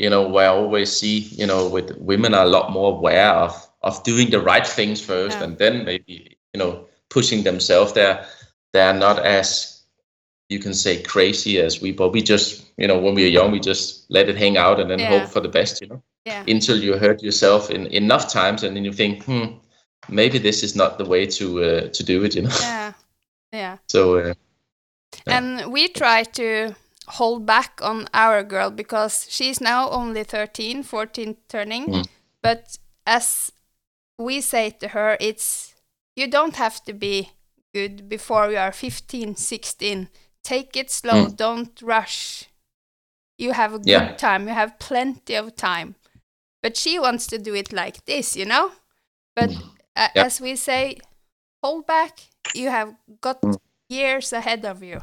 you 0.00 0.08
know, 0.08 0.26
where 0.26 0.46
I 0.46 0.54
always 0.54 0.90
see, 0.90 1.18
you 1.18 1.46
know, 1.46 1.68
with 1.68 1.94
women 1.98 2.32
are 2.32 2.46
a 2.46 2.48
lot 2.48 2.72
more 2.72 2.96
aware 2.96 3.32
of 3.32 3.54
of 3.82 4.02
doing 4.02 4.30
the 4.30 4.40
right 4.40 4.66
things 4.66 5.00
first, 5.00 5.36
yeah. 5.36 5.44
and 5.44 5.58
then 5.58 5.84
maybe 5.84 6.38
you 6.54 6.58
know 6.58 6.86
pushing 7.10 7.44
themselves. 7.44 7.92
They're 7.92 8.24
they're 8.72 8.94
not 8.94 9.18
as 9.18 9.82
you 10.48 10.58
can 10.58 10.72
say 10.72 11.02
crazy 11.02 11.60
as 11.60 11.82
we, 11.82 11.92
but 11.92 12.12
we 12.12 12.22
just 12.22 12.64
you 12.78 12.88
know 12.88 12.98
when 12.98 13.14
we 13.14 13.26
are 13.26 13.36
young, 13.38 13.52
we 13.52 13.60
just 13.60 14.10
let 14.10 14.30
it 14.30 14.38
hang 14.38 14.56
out 14.56 14.80
and 14.80 14.90
then 14.90 15.00
yeah. 15.00 15.18
hope 15.18 15.28
for 15.28 15.40
the 15.40 15.50
best, 15.50 15.82
you 15.82 15.88
know, 15.88 16.02
yeah. 16.24 16.44
until 16.46 16.78
you 16.78 16.96
hurt 16.96 17.22
yourself 17.22 17.70
in 17.70 17.86
enough 17.88 18.28
times, 18.28 18.62
and 18.62 18.76
then 18.76 18.84
you 18.84 18.92
think, 18.92 19.24
hmm, 19.24 19.46
maybe 20.08 20.38
this 20.38 20.62
is 20.62 20.74
not 20.74 20.98
the 20.98 21.04
way 21.04 21.26
to 21.26 21.62
uh, 21.62 21.88
to 21.88 22.04
do 22.04 22.24
it, 22.24 22.34
you 22.34 22.42
know. 22.42 22.56
Yeah, 22.60 22.92
yeah. 23.52 23.76
So. 23.88 24.18
Uh, 24.18 24.34
and 25.26 25.72
we 25.72 25.88
try 25.88 26.22
to 26.22 26.74
hold 27.10 27.44
back 27.44 27.80
on 27.82 28.08
our 28.14 28.42
girl 28.42 28.70
because 28.70 29.26
she's 29.28 29.60
now 29.60 29.90
only 29.90 30.22
13 30.22 30.82
14 30.82 31.36
turning 31.48 31.86
mm. 31.86 32.08
but 32.40 32.78
as 33.06 33.50
we 34.18 34.40
say 34.40 34.70
to 34.70 34.88
her 34.88 35.16
it's 35.20 35.74
you 36.14 36.28
don't 36.28 36.56
have 36.56 36.82
to 36.84 36.92
be 36.92 37.30
good 37.74 38.08
before 38.08 38.50
you 38.50 38.56
are 38.56 38.72
15 38.72 39.34
16 39.34 40.08
take 40.44 40.76
it 40.76 40.90
slow 40.90 41.26
mm. 41.26 41.36
don't 41.36 41.82
rush 41.82 42.48
you 43.38 43.52
have 43.52 43.74
a 43.74 43.78
good 43.78 43.88
yeah. 43.88 44.14
time 44.14 44.46
you 44.46 44.54
have 44.54 44.78
plenty 44.78 45.34
of 45.34 45.56
time 45.56 45.96
but 46.62 46.76
she 46.76 46.98
wants 46.98 47.26
to 47.26 47.38
do 47.38 47.54
it 47.54 47.72
like 47.72 48.04
this 48.06 48.36
you 48.36 48.44
know 48.44 48.72
but 49.34 49.50
mm. 49.50 49.62
yep. 49.96 50.26
as 50.26 50.40
we 50.40 50.56
say 50.56 50.98
hold 51.62 51.86
back 51.86 52.20
you 52.54 52.68
have 52.68 52.94
got 53.20 53.40
mm. 53.42 53.56
years 53.88 54.32
ahead 54.32 54.64
of 54.64 54.82
you 54.82 55.00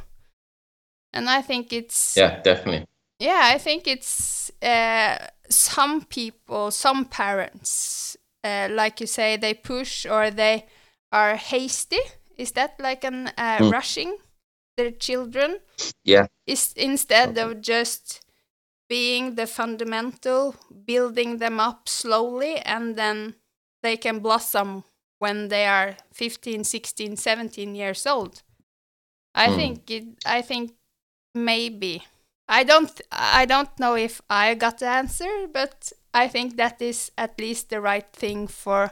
and 1.18 1.30
I 1.30 1.42
think 1.42 1.74
it's 1.74 2.16
yeah, 2.16 2.42
definitely. 2.42 2.86
Yeah, 3.20 3.42
I 3.44 3.58
think 3.58 3.88
it's 3.88 4.52
uh, 4.62 5.18
some 5.50 6.04
people, 6.06 6.70
some 6.70 7.06
parents, 7.06 8.16
uh, 8.44 8.68
like 8.70 9.02
you 9.02 9.08
say, 9.08 9.38
they 9.38 9.56
push 9.56 10.06
or 10.06 10.30
they 10.30 10.66
are 11.12 11.36
hasty. 11.36 12.00
Is 12.38 12.52
that 12.52 12.80
like 12.80 13.04
an 13.04 13.32
uh, 13.38 13.58
mm. 13.58 13.72
rushing 13.72 14.18
their 14.78 14.92
children? 14.92 15.58
Yeah. 16.04 16.28
Is 16.46 16.74
instead 16.78 17.38
of 17.40 17.62
just 17.62 18.22
being 18.90 19.36
the 19.36 19.48
fundamental, 19.48 20.56
building 20.86 21.38
them 21.38 21.60
up 21.60 21.90
slowly, 21.90 22.58
and 22.60 22.96
then 22.96 23.36
they 23.84 23.98
can 23.98 24.20
blossom 24.20 24.84
when 25.20 25.50
they 25.50 25.66
are 25.66 25.98
15, 26.14 26.64
16, 26.64 27.18
17 27.18 27.76
years 27.76 28.06
old. 28.06 28.44
I 29.36 29.48
mm. 29.48 29.56
think 29.56 29.92
it, 29.92 30.06
I 30.26 30.42
think 30.42 30.74
maybe 31.36 32.04
i 32.50 32.64
don't 32.64 33.02
i 33.12 33.46
don't 33.46 33.78
know 33.78 33.94
if 33.94 34.22
i 34.28 34.56
got 34.56 34.80
the 34.80 34.88
answer 34.88 35.46
but 35.54 35.94
I 36.18 36.28
think 36.28 36.58
that 36.58 36.82
is 36.82 37.12
at 37.16 37.40
least 37.40 37.70
the 37.70 37.80
right 37.80 38.12
thing 38.12 38.48
for 38.48 38.92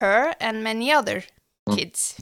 her 0.00 0.34
and 0.40 0.64
many 0.64 0.90
other 0.90 1.24
mm. 1.68 1.76
kids. 1.76 2.18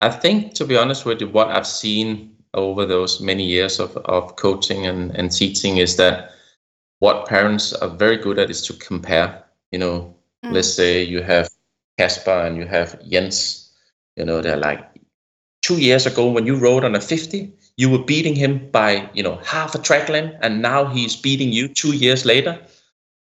I 0.00 0.10
think, 0.10 0.54
to 0.54 0.64
be 0.64 0.76
honest 0.76 1.06
with 1.06 1.20
you, 1.20 1.28
what 1.28 1.48
I've 1.48 1.68
seen 1.68 2.35
over 2.56 2.84
those 2.86 3.20
many 3.20 3.44
years 3.44 3.78
of, 3.78 3.96
of 3.98 4.36
coaching 4.36 4.86
and, 4.86 5.14
and 5.16 5.30
teaching 5.30 5.76
is 5.76 5.96
that 5.96 6.32
what 6.98 7.26
parents 7.26 7.72
are 7.74 7.88
very 7.88 8.16
good 8.16 8.38
at 8.38 8.50
is 8.50 8.62
to 8.62 8.72
compare. 8.72 9.44
You 9.70 9.78
know, 9.78 10.14
mm. 10.44 10.52
let's 10.52 10.72
say 10.72 11.02
you 11.02 11.22
have 11.22 11.48
Casper 11.98 12.30
and 12.30 12.56
you 12.56 12.66
have 12.66 13.00
Jens. 13.08 13.72
You 14.16 14.24
know, 14.24 14.40
they're 14.40 14.56
like 14.56 14.84
two 15.62 15.78
years 15.78 16.06
ago 16.06 16.30
when 16.30 16.46
you 16.46 16.56
rode 16.56 16.84
on 16.84 16.94
a 16.94 17.00
50, 17.00 17.52
you 17.76 17.90
were 17.90 18.02
beating 18.02 18.34
him 18.34 18.70
by 18.70 19.08
you 19.12 19.22
know 19.22 19.36
half 19.44 19.74
a 19.74 19.78
track 19.78 20.08
length, 20.08 20.36
and 20.40 20.62
now 20.62 20.86
he's 20.86 21.16
beating 21.16 21.52
you 21.52 21.68
two 21.68 21.94
years 21.94 22.24
later. 22.24 22.58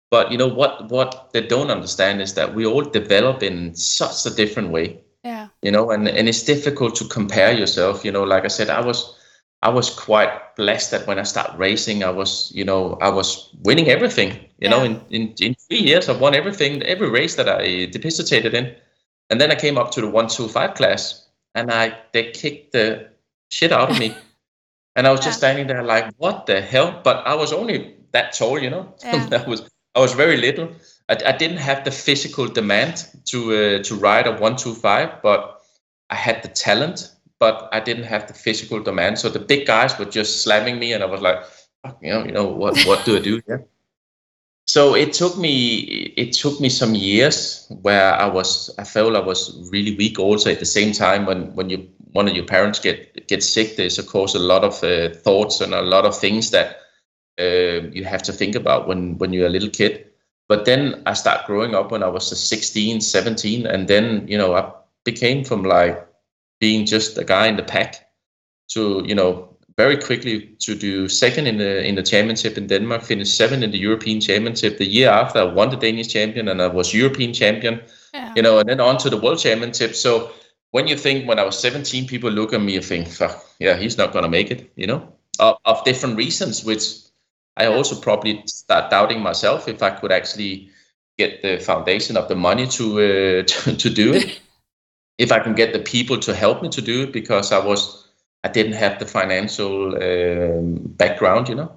But 0.09 0.31
you 0.31 0.37
know 0.37 0.47
what? 0.47 0.89
What 0.89 1.31
they 1.33 1.45
don't 1.45 1.69
understand 1.69 2.21
is 2.21 2.33
that 2.35 2.55
we 2.55 2.65
all 2.65 2.83
develop 2.83 3.43
in 3.43 3.75
such 3.75 4.25
a 4.25 4.33
different 4.33 4.69
way. 4.69 5.01
Yeah. 5.23 5.49
You 5.61 5.71
know, 5.71 5.91
and 5.91 6.07
and 6.07 6.29
it's 6.29 6.43
difficult 6.43 6.95
to 6.95 7.05
compare 7.05 7.51
yourself. 7.51 8.05
You 8.05 8.11
know, 8.13 8.23
like 8.23 8.45
I 8.45 8.47
said, 8.47 8.69
I 8.69 8.79
was 8.79 9.16
I 9.63 9.69
was 9.69 9.89
quite 9.89 10.55
blessed 10.55 10.91
that 10.91 11.07
when 11.07 11.17
I 11.17 11.23
started 11.23 11.57
racing, 11.57 12.03
I 12.03 12.11
was, 12.11 12.51
you 12.53 12.63
know, 12.63 12.97
I 13.01 13.09
was 13.09 13.49
winning 13.63 13.89
everything. 13.89 14.31
You 14.59 14.69
yeah. 14.69 14.69
know, 14.69 14.83
in, 14.83 15.01
in, 15.09 15.33
in 15.39 15.55
three 15.55 15.79
years, 15.79 16.09
I've 16.09 16.19
won 16.19 16.35
everything, 16.35 16.83
every 16.83 17.09
race 17.09 17.35
that 17.35 17.49
I 17.49 17.87
participated 17.91 18.53
in. 18.53 18.75
And 19.29 19.41
then 19.41 19.51
I 19.51 19.55
came 19.55 19.77
up 19.77 19.91
to 19.91 20.01
the 20.01 20.09
one 20.09 20.27
two 20.27 20.47
five 20.47 20.75
class, 20.75 21.27
and 21.55 21.71
I 21.71 21.97
they 22.13 22.31
kicked 22.31 22.71
the 22.71 23.09
shit 23.49 23.71
out 23.71 23.91
of 23.91 23.99
me, 23.99 24.15
and 24.95 25.05
I 25.05 25.11
was 25.11 25.19
just 25.19 25.39
standing 25.39 25.67
there 25.67 25.83
like, 25.83 26.13
what 26.17 26.45
the 26.45 26.61
hell? 26.61 27.01
But 27.03 27.27
I 27.27 27.33
was 27.35 27.51
only 27.51 27.95
that 28.11 28.33
tall, 28.33 28.59
you 28.59 28.69
know. 28.69 28.93
Yeah. 29.03 29.43
I 29.45 29.49
was 29.49 29.69
I 29.95 29.99
was 29.99 30.13
very 30.13 30.37
little. 30.37 30.69
I, 31.09 31.17
I 31.25 31.31
didn't 31.31 31.57
have 31.57 31.83
the 31.83 31.91
physical 31.91 32.47
demand 32.47 33.07
to 33.25 33.53
uh, 33.53 33.83
to 33.83 33.95
ride 33.95 34.27
a 34.27 34.37
one 34.37 34.55
two 34.55 34.73
five, 34.73 35.21
but 35.21 35.61
I 36.09 36.15
had 36.15 36.41
the 36.43 36.49
talent 36.49 37.11
but 37.39 37.69
I 37.71 37.79
didn't 37.79 38.05
have 38.05 38.27
the 38.27 38.33
physical 38.33 38.81
demand. 38.81 39.19
So 39.19 39.29
the 39.29 39.39
big 39.39 39.65
guys 39.65 39.97
were 39.97 40.05
just 40.05 40.41
slamming 40.43 40.79
me, 40.79 40.93
and 40.93 41.03
I 41.03 41.07
was 41.07 41.21
like, 41.21 41.43
you 42.01 42.11
know, 42.11 42.25
you 42.25 42.31
know 42.31 42.47
what 42.47 42.77
what 42.85 43.05
do 43.05 43.17
I 43.17 43.19
do 43.19 43.41
here? 43.45 43.65
So 44.67 44.95
it 44.95 45.13
took 45.13 45.37
me 45.37 45.77
it 46.17 46.33
took 46.33 46.59
me 46.59 46.69
some 46.69 46.93
years 46.93 47.67
where 47.81 48.13
I 48.13 48.27
was 48.27 48.73
I 48.77 48.83
felt 48.83 49.15
I 49.15 49.19
was 49.19 49.69
really 49.71 49.95
weak. 49.95 50.19
Also 50.19 50.51
at 50.51 50.59
the 50.59 50.65
same 50.65 50.91
time, 50.91 51.25
when 51.25 51.55
when 51.55 51.69
you 51.69 51.87
one 52.11 52.27
of 52.27 52.35
your 52.35 52.45
parents 52.45 52.79
get 52.79 53.27
get 53.27 53.43
sick, 53.43 53.75
there's 53.75 53.97
of 53.97 54.07
course 54.07 54.35
a 54.35 54.39
lot 54.39 54.63
of 54.63 54.83
uh, 54.83 55.09
thoughts 55.23 55.61
and 55.61 55.73
a 55.73 55.81
lot 55.81 56.05
of 56.05 56.17
things 56.17 56.51
that 56.51 56.77
uh, 57.39 57.87
you 57.93 58.03
have 58.03 58.23
to 58.23 58.33
think 58.33 58.55
about 58.55 58.87
when 58.87 59.17
when 59.19 59.31
you're 59.31 59.47
a 59.47 59.55
little 59.57 59.69
kid. 59.69 60.05
But 60.49 60.65
then 60.65 61.01
I 61.05 61.13
start 61.13 61.45
growing 61.45 61.75
up 61.75 61.91
when 61.91 62.03
I 62.03 62.07
was 62.07 62.27
16, 62.27 63.01
17, 63.01 63.65
and 63.67 63.87
then 63.87 64.27
you 64.27 64.37
know 64.37 64.53
I 64.55 64.71
became 65.03 65.43
from 65.43 65.63
like 65.63 66.06
being 66.59 66.85
just 66.85 67.17
a 67.17 67.23
guy 67.23 67.47
in 67.47 67.55
the 67.55 67.63
pack 67.63 68.09
to 68.69 69.03
you 69.05 69.15
know 69.15 69.57
very 69.77 69.95
quickly 69.95 70.55
to 70.59 70.73
do 70.73 71.07
second 71.07 71.45
in 71.45 71.57
the 71.59 71.85
in 71.85 71.95
the 71.95 72.03
championship 72.03 72.57
in 72.57 72.67
Denmark, 72.67 73.03
finish 73.03 73.29
seventh 73.29 73.63
in 73.63 73.71
the 73.71 73.77
European 73.77 74.19
Championship. 74.19 74.77
The 74.79 74.87
year 74.87 75.09
after, 75.09 75.39
I 75.39 75.43
won 75.43 75.69
the 75.69 75.77
Danish 75.77 76.07
champion 76.07 76.47
and 76.47 76.61
I 76.61 76.67
was 76.67 76.93
European 76.93 77.31
champion. 77.31 77.81
Yeah. 78.13 78.33
You 78.35 78.41
know, 78.41 78.57
and 78.59 78.67
then 78.67 78.79
on 78.79 78.97
to 78.97 79.09
the 79.09 79.17
World 79.17 79.37
Championship. 79.37 79.95
So 79.95 80.31
when 80.71 80.87
you 80.87 80.97
think 80.97 81.27
when 81.27 81.37
I 81.37 81.43
was 81.43 81.59
17, 81.59 82.07
people 82.07 82.31
look 82.31 82.53
at 82.53 82.61
me 82.61 82.75
and 82.75 82.85
think, 82.85 83.07
Fuck, 83.07 83.45
yeah, 83.59 83.77
he's 83.77 83.97
not 83.97 84.13
gonna 84.13 84.29
make 84.29 84.49
it. 84.49 84.71
You 84.75 84.87
know, 84.87 85.13
of, 85.39 85.57
of 85.65 85.83
different 85.83 86.17
reasons, 86.17 86.65
which 86.65 86.81
I 87.55 87.67
also 87.67 87.95
probably 88.01 88.41
start 88.47 88.89
doubting 88.89 89.21
myself 89.21 89.67
if 89.67 89.83
I 89.83 89.91
could 89.91 90.11
actually 90.11 90.71
get 91.19 91.43
the 91.43 91.59
foundation 91.59 92.17
of 92.17 92.27
the 92.27 92.35
money 92.35 92.65
to 92.67 92.83
uh, 92.97 93.43
to, 93.51 93.77
to 93.77 93.89
do 93.89 94.13
it. 94.13 94.39
if 95.17 95.31
I 95.31 95.39
can 95.39 95.55
get 95.55 95.73
the 95.73 95.79
people 95.79 96.17
to 96.19 96.33
help 96.33 96.61
me 96.61 96.69
to 96.69 96.81
do 96.81 97.03
it 97.03 97.11
because 97.11 97.51
I 97.51 97.59
was 97.59 98.07
I 98.43 98.49
didn't 98.49 98.73
have 98.73 98.99
the 98.99 99.05
financial 99.05 99.95
um, 99.95 100.75
background, 100.95 101.49
you 101.49 101.55
know. 101.55 101.71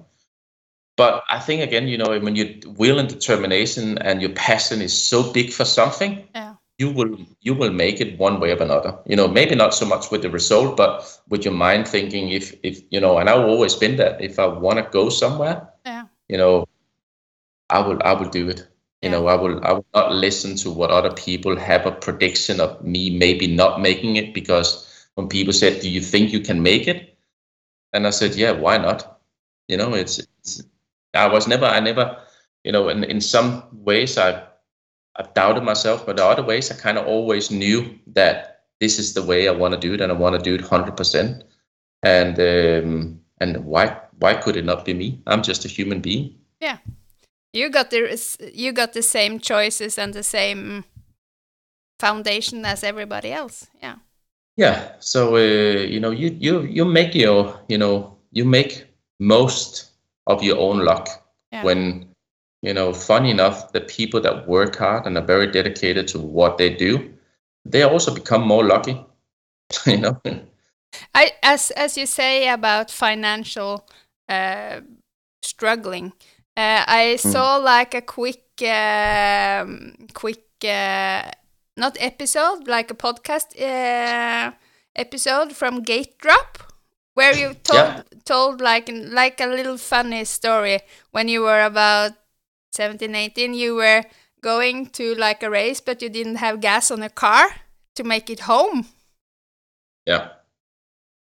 But 0.95 1.23
I 1.29 1.39
think 1.39 1.61
again, 1.61 1.87
you 1.87 1.97
know, 1.97 2.19
when 2.19 2.35
your 2.35 2.47
will 2.77 2.99
and 2.99 3.09
determination 3.09 3.97
and 3.97 4.21
your 4.21 4.31
passion 4.31 4.81
is 4.81 4.93
so 4.93 5.31
big 5.33 5.51
for 5.51 5.65
something, 5.65 6.27
yeah. 6.35 6.55
you 6.77 6.91
will 6.91 7.17
you 7.41 7.55
will 7.55 7.71
make 7.71 7.99
it 7.99 8.19
one 8.19 8.39
way 8.39 8.51
or 8.51 8.61
another. 8.61 8.99
You 9.07 9.15
know, 9.15 9.27
maybe 9.27 9.55
not 9.55 9.73
so 9.73 9.85
much 9.85 10.11
with 10.11 10.21
the 10.21 10.29
result, 10.29 10.77
but 10.77 11.19
with 11.29 11.43
your 11.43 11.53
mind 11.53 11.87
thinking. 11.87 12.29
If 12.29 12.53
if 12.61 12.81
you 12.91 12.99
know, 12.99 13.17
and 13.17 13.29
I've 13.29 13.47
always 13.47 13.73
been 13.73 13.95
that. 13.95 14.21
If 14.21 14.37
I 14.37 14.45
want 14.45 14.77
to 14.77 14.83
go 14.91 15.09
somewhere, 15.09 15.67
yeah. 15.85 16.05
you 16.27 16.37
know, 16.37 16.67
I 17.69 17.79
will 17.79 17.99
I 18.03 18.13
will 18.13 18.29
do 18.29 18.49
it 18.49 18.67
you 19.01 19.09
know 19.09 19.27
i 19.27 19.35
will 19.35 19.63
i 19.65 19.73
will 19.73 19.85
not 19.93 20.13
listen 20.13 20.55
to 20.55 20.71
what 20.71 20.91
other 20.91 21.11
people 21.13 21.55
have 21.55 21.85
a 21.85 21.91
prediction 21.91 22.59
of 22.59 22.83
me 22.83 23.09
maybe 23.09 23.47
not 23.47 23.81
making 23.81 24.15
it 24.15 24.33
because 24.33 24.87
when 25.15 25.27
people 25.27 25.53
said 25.53 25.81
do 25.81 25.89
you 25.89 26.01
think 26.01 26.31
you 26.31 26.39
can 26.39 26.61
make 26.61 26.87
it? 26.87 27.17
And 27.93 28.07
i 28.07 28.11
said 28.11 28.35
yeah 28.35 28.51
why 28.51 28.77
not? 28.77 29.19
You 29.67 29.77
know 29.77 29.93
it's, 29.93 30.19
it's 30.19 30.63
i 31.13 31.27
was 31.27 31.47
never 31.47 31.65
i 31.65 31.79
never 31.79 32.17
you 32.63 32.71
know 32.71 32.89
in, 32.89 33.03
in 33.03 33.21
some 33.21 33.63
ways 33.71 34.17
i 34.17 34.43
i 35.15 35.23
doubted 35.33 35.63
myself 35.63 36.05
but 36.05 36.17
the 36.17 36.25
other 36.25 36.43
ways 36.43 36.71
i 36.71 36.75
kind 36.75 36.97
of 36.97 37.07
always 37.07 37.51
knew 37.51 37.97
that 38.07 38.63
this 38.79 38.99
is 38.99 39.13
the 39.13 39.23
way 39.23 39.47
i 39.47 39.51
want 39.51 39.73
to 39.73 39.79
do 39.79 39.93
it 39.93 40.01
and 40.01 40.11
i 40.11 40.15
want 40.15 40.35
to 40.35 40.41
do 40.41 40.55
it 40.55 40.61
100% 40.61 41.43
and 42.03 42.39
um 42.39 43.19
and 43.39 43.65
why 43.65 43.97
why 44.19 44.35
could 44.35 44.55
it 44.55 44.65
not 44.65 44.85
be 44.85 44.93
me? 44.93 45.19
I'm 45.25 45.41
just 45.41 45.65
a 45.65 45.67
human 45.67 45.99
being. 45.99 46.35
Yeah 46.59 46.77
you 47.53 47.69
got 47.69 47.89
the 47.89 48.49
you 48.53 48.71
got 48.71 48.93
the 48.93 49.01
same 49.01 49.39
choices 49.39 49.97
and 49.97 50.13
the 50.13 50.23
same 50.23 50.83
foundation 51.99 52.65
as 52.65 52.83
everybody 52.83 53.31
else 53.31 53.67
yeah 53.81 53.95
yeah 54.57 54.93
so 54.99 55.35
uh, 55.35 55.39
you 55.39 55.99
know 55.99 56.11
you 56.11 56.35
you 56.39 56.61
you 56.63 56.85
make 56.85 57.13
your 57.13 57.59
you 57.67 57.77
know 57.77 58.17
you 58.31 58.45
make 58.45 58.85
most 59.19 59.91
of 60.27 60.43
your 60.43 60.57
own 60.57 60.79
luck 60.79 61.07
yeah. 61.51 61.63
when 61.63 62.07
you 62.61 62.73
know 62.73 62.93
funny 62.93 63.29
enough 63.29 63.71
the 63.71 63.81
people 63.81 64.19
that 64.21 64.47
work 64.47 64.75
hard 64.77 65.05
and 65.05 65.17
are 65.17 65.25
very 65.25 65.47
dedicated 65.47 66.07
to 66.07 66.19
what 66.19 66.57
they 66.57 66.69
do 66.69 67.11
they 67.65 67.83
also 67.83 68.13
become 68.13 68.41
more 68.47 68.63
lucky 68.63 68.99
you 69.85 69.97
know 69.97 70.19
i 71.13 71.31
as 71.43 71.71
as 71.71 71.97
you 71.97 72.05
say 72.05 72.49
about 72.49 72.89
financial 72.89 73.87
uh, 74.29 74.81
struggling 75.43 76.13
uh, 76.57 76.83
I 76.85 77.17
mm. 77.17 77.31
saw 77.31 77.57
like 77.57 77.93
a 77.93 78.01
quick, 78.01 78.43
uh, 78.61 79.65
quick, 80.13 80.43
uh, 80.65 81.31
not 81.77 81.97
episode, 81.99 82.67
like 82.67 82.91
a 82.91 82.95
podcast 82.95 83.55
uh, 83.59 84.51
episode 84.95 85.53
from 85.53 85.81
Gate 85.81 86.17
Drop, 86.19 86.57
where 87.13 87.33
you 87.33 87.53
told 87.63 87.79
yeah. 87.79 88.03
told 88.25 88.59
like 88.59 88.89
like 88.91 89.39
a 89.39 89.47
little 89.47 89.77
funny 89.77 90.25
story 90.25 90.79
when 91.11 91.29
you 91.29 91.41
were 91.43 91.63
about 91.63 92.11
17, 92.73 93.15
18. 93.15 93.53
You 93.53 93.75
were 93.75 94.03
going 94.41 94.87
to 94.87 95.15
like 95.15 95.43
a 95.43 95.49
race, 95.49 95.79
but 95.79 96.01
you 96.01 96.09
didn't 96.09 96.35
have 96.35 96.59
gas 96.59 96.91
on 96.91 97.01
a 97.01 97.09
car 97.09 97.47
to 97.95 98.03
make 98.03 98.29
it 98.29 98.41
home. 98.41 98.87
Yeah. 100.05 100.31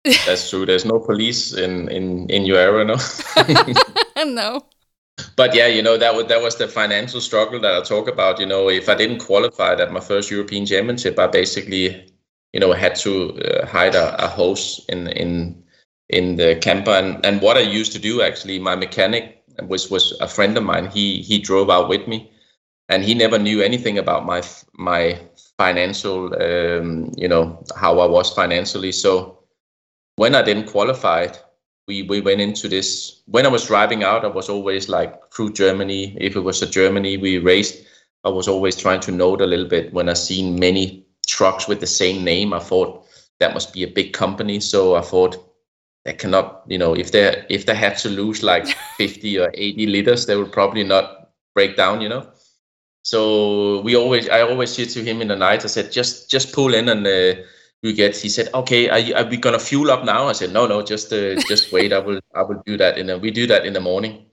That's 0.26 0.49
true. 0.49 0.65
There's 0.65 0.86
no 0.86 0.97
police 0.97 1.53
in 1.53 1.89
in 1.89 2.28
in 2.32 2.45
your 2.45 2.57
area, 2.57 2.86
no. 2.86 2.97
no 4.26 4.65
but 5.36 5.55
yeah, 5.55 5.68
you 5.68 5.82
know 5.82 5.97
that 5.97 6.16
was 6.16 6.26
that 6.28 6.41
was 6.41 6.55
the 6.55 6.68
financial 6.68 7.22
struggle 7.22 7.59
that 7.62 7.76
I 7.76 7.82
talk 7.82 8.07
about. 8.07 8.39
You 8.39 8.45
know, 8.45 8.70
if 8.70 8.89
I 8.89 8.95
didn't 8.95 9.20
qualify 9.20 9.74
at 9.74 9.91
my 9.91 9.99
first 9.99 10.32
European 10.32 10.66
Championship, 10.66 11.18
I 11.20 11.28
basically, 11.28 12.12
you 12.53 12.59
know, 12.59 12.74
had 12.74 12.95
to 12.97 13.39
uh, 13.41 13.66
hide 13.66 13.95
a, 13.95 14.24
a 14.24 14.55
in 14.89 15.07
in 15.07 15.64
in 16.09 16.36
the 16.36 16.55
camper. 16.62 16.91
And 16.91 17.26
and 17.26 17.41
what 17.41 17.57
I 17.57 17.62
used 17.62 17.91
to 17.93 17.99
do 17.99 18.22
actually, 18.22 18.59
my 18.59 18.76
mechanic 18.76 19.43
was 19.68 19.89
was 19.89 20.14
a 20.22 20.28
friend 20.28 20.57
of 20.57 20.64
mine. 20.64 20.89
He 20.89 21.22
he 21.22 21.39
drove 21.39 21.70
out 21.70 21.89
with 21.89 22.07
me, 22.07 22.32
and 22.89 23.03
he 23.03 23.14
never 23.14 23.38
knew 23.39 23.62
anything 23.62 23.97
about 23.97 24.26
my 24.26 24.41
my 24.74 25.20
financial, 25.57 26.34
um, 26.41 27.12
you 27.18 27.28
know, 27.28 27.64
how 27.76 27.99
I 27.99 28.05
was 28.07 28.34
financially. 28.34 28.91
So 28.91 29.39
when 30.16 30.36
I 30.36 30.41
didn't 30.41 30.68
qualify 30.68 31.28
we 31.88 32.03
we 32.03 32.21
went 32.21 32.41
into 32.41 32.67
this 32.67 33.21
when 33.25 33.45
I 33.45 33.49
was 33.49 33.67
driving 33.67 34.03
out. 34.03 34.25
I 34.25 34.27
was 34.27 34.49
always 34.49 34.89
like 34.89 35.32
through 35.34 35.53
Germany. 35.53 36.15
If 36.19 36.36
it 36.36 36.41
was 36.41 36.61
a 36.61 36.69
Germany 36.69 37.17
we 37.17 37.38
raced, 37.38 37.84
I 38.23 38.29
was 38.29 38.47
always 38.47 38.75
trying 38.75 38.99
to 39.01 39.11
note 39.11 39.41
a 39.41 39.47
little 39.47 39.67
bit. 39.67 39.93
When 39.93 40.09
I 40.09 40.13
seen 40.13 40.59
many 40.59 41.05
trucks 41.27 41.67
with 41.67 41.79
the 41.79 41.88
same 41.88 42.23
name, 42.23 42.53
I 42.53 42.59
thought 42.59 43.05
that 43.39 43.53
must 43.53 43.73
be 43.73 43.84
a 43.84 43.88
big 43.88 44.13
company. 44.13 44.59
So 44.59 44.95
I 44.95 45.01
thought 45.01 45.38
they 46.05 46.13
cannot, 46.13 46.63
you 46.67 46.77
know, 46.77 46.93
if 46.93 47.11
they 47.11 47.45
if 47.49 47.65
they 47.65 47.75
had 47.75 47.97
to 47.99 48.09
lose 48.09 48.43
like 48.43 48.67
50 48.97 49.39
or 49.39 49.51
80 49.53 49.88
liters, 49.88 50.25
they 50.25 50.36
would 50.36 50.51
probably 50.51 50.84
not 50.84 51.32
break 51.55 51.75
down, 51.75 52.01
you 52.01 52.09
know. 52.09 52.27
So 53.03 53.82
we 53.82 53.95
always, 53.95 54.29
I 54.29 54.41
always 54.41 54.71
said 54.71 54.89
to 54.89 55.03
him 55.03 55.21
in 55.21 55.27
the 55.29 55.36
night, 55.36 55.65
I 55.65 55.67
said, 55.67 55.91
just 55.91 56.29
just 56.29 56.53
pull 56.53 56.73
in 56.73 56.89
and. 56.89 57.07
Uh, 57.07 57.41
we 57.84 57.93
get 57.93 58.15
he 58.15 58.29
said 58.29 58.49
okay 58.53 58.89
are, 58.89 58.99
you, 58.99 59.15
are 59.15 59.25
we 59.25 59.38
gonna 59.38 59.59
fuel 59.59 59.91
up 59.91 60.05
now? 60.05 60.27
I 60.27 60.34
said 60.34 60.53
no 60.53 60.67
no 60.67 60.82
just 60.82 61.11
uh, 61.13 61.36
just 61.47 61.71
wait. 61.71 61.93
I 61.93 61.99
will 61.99 62.19
i 62.36 62.41
will 62.41 62.61
do 62.65 62.77
that 62.77 62.97
in 62.97 63.07
the, 63.07 63.17
we 63.17 63.32
do 63.32 63.47
that 63.47 63.65
in 63.65 63.73
the 63.73 63.79
morning. 63.79 64.25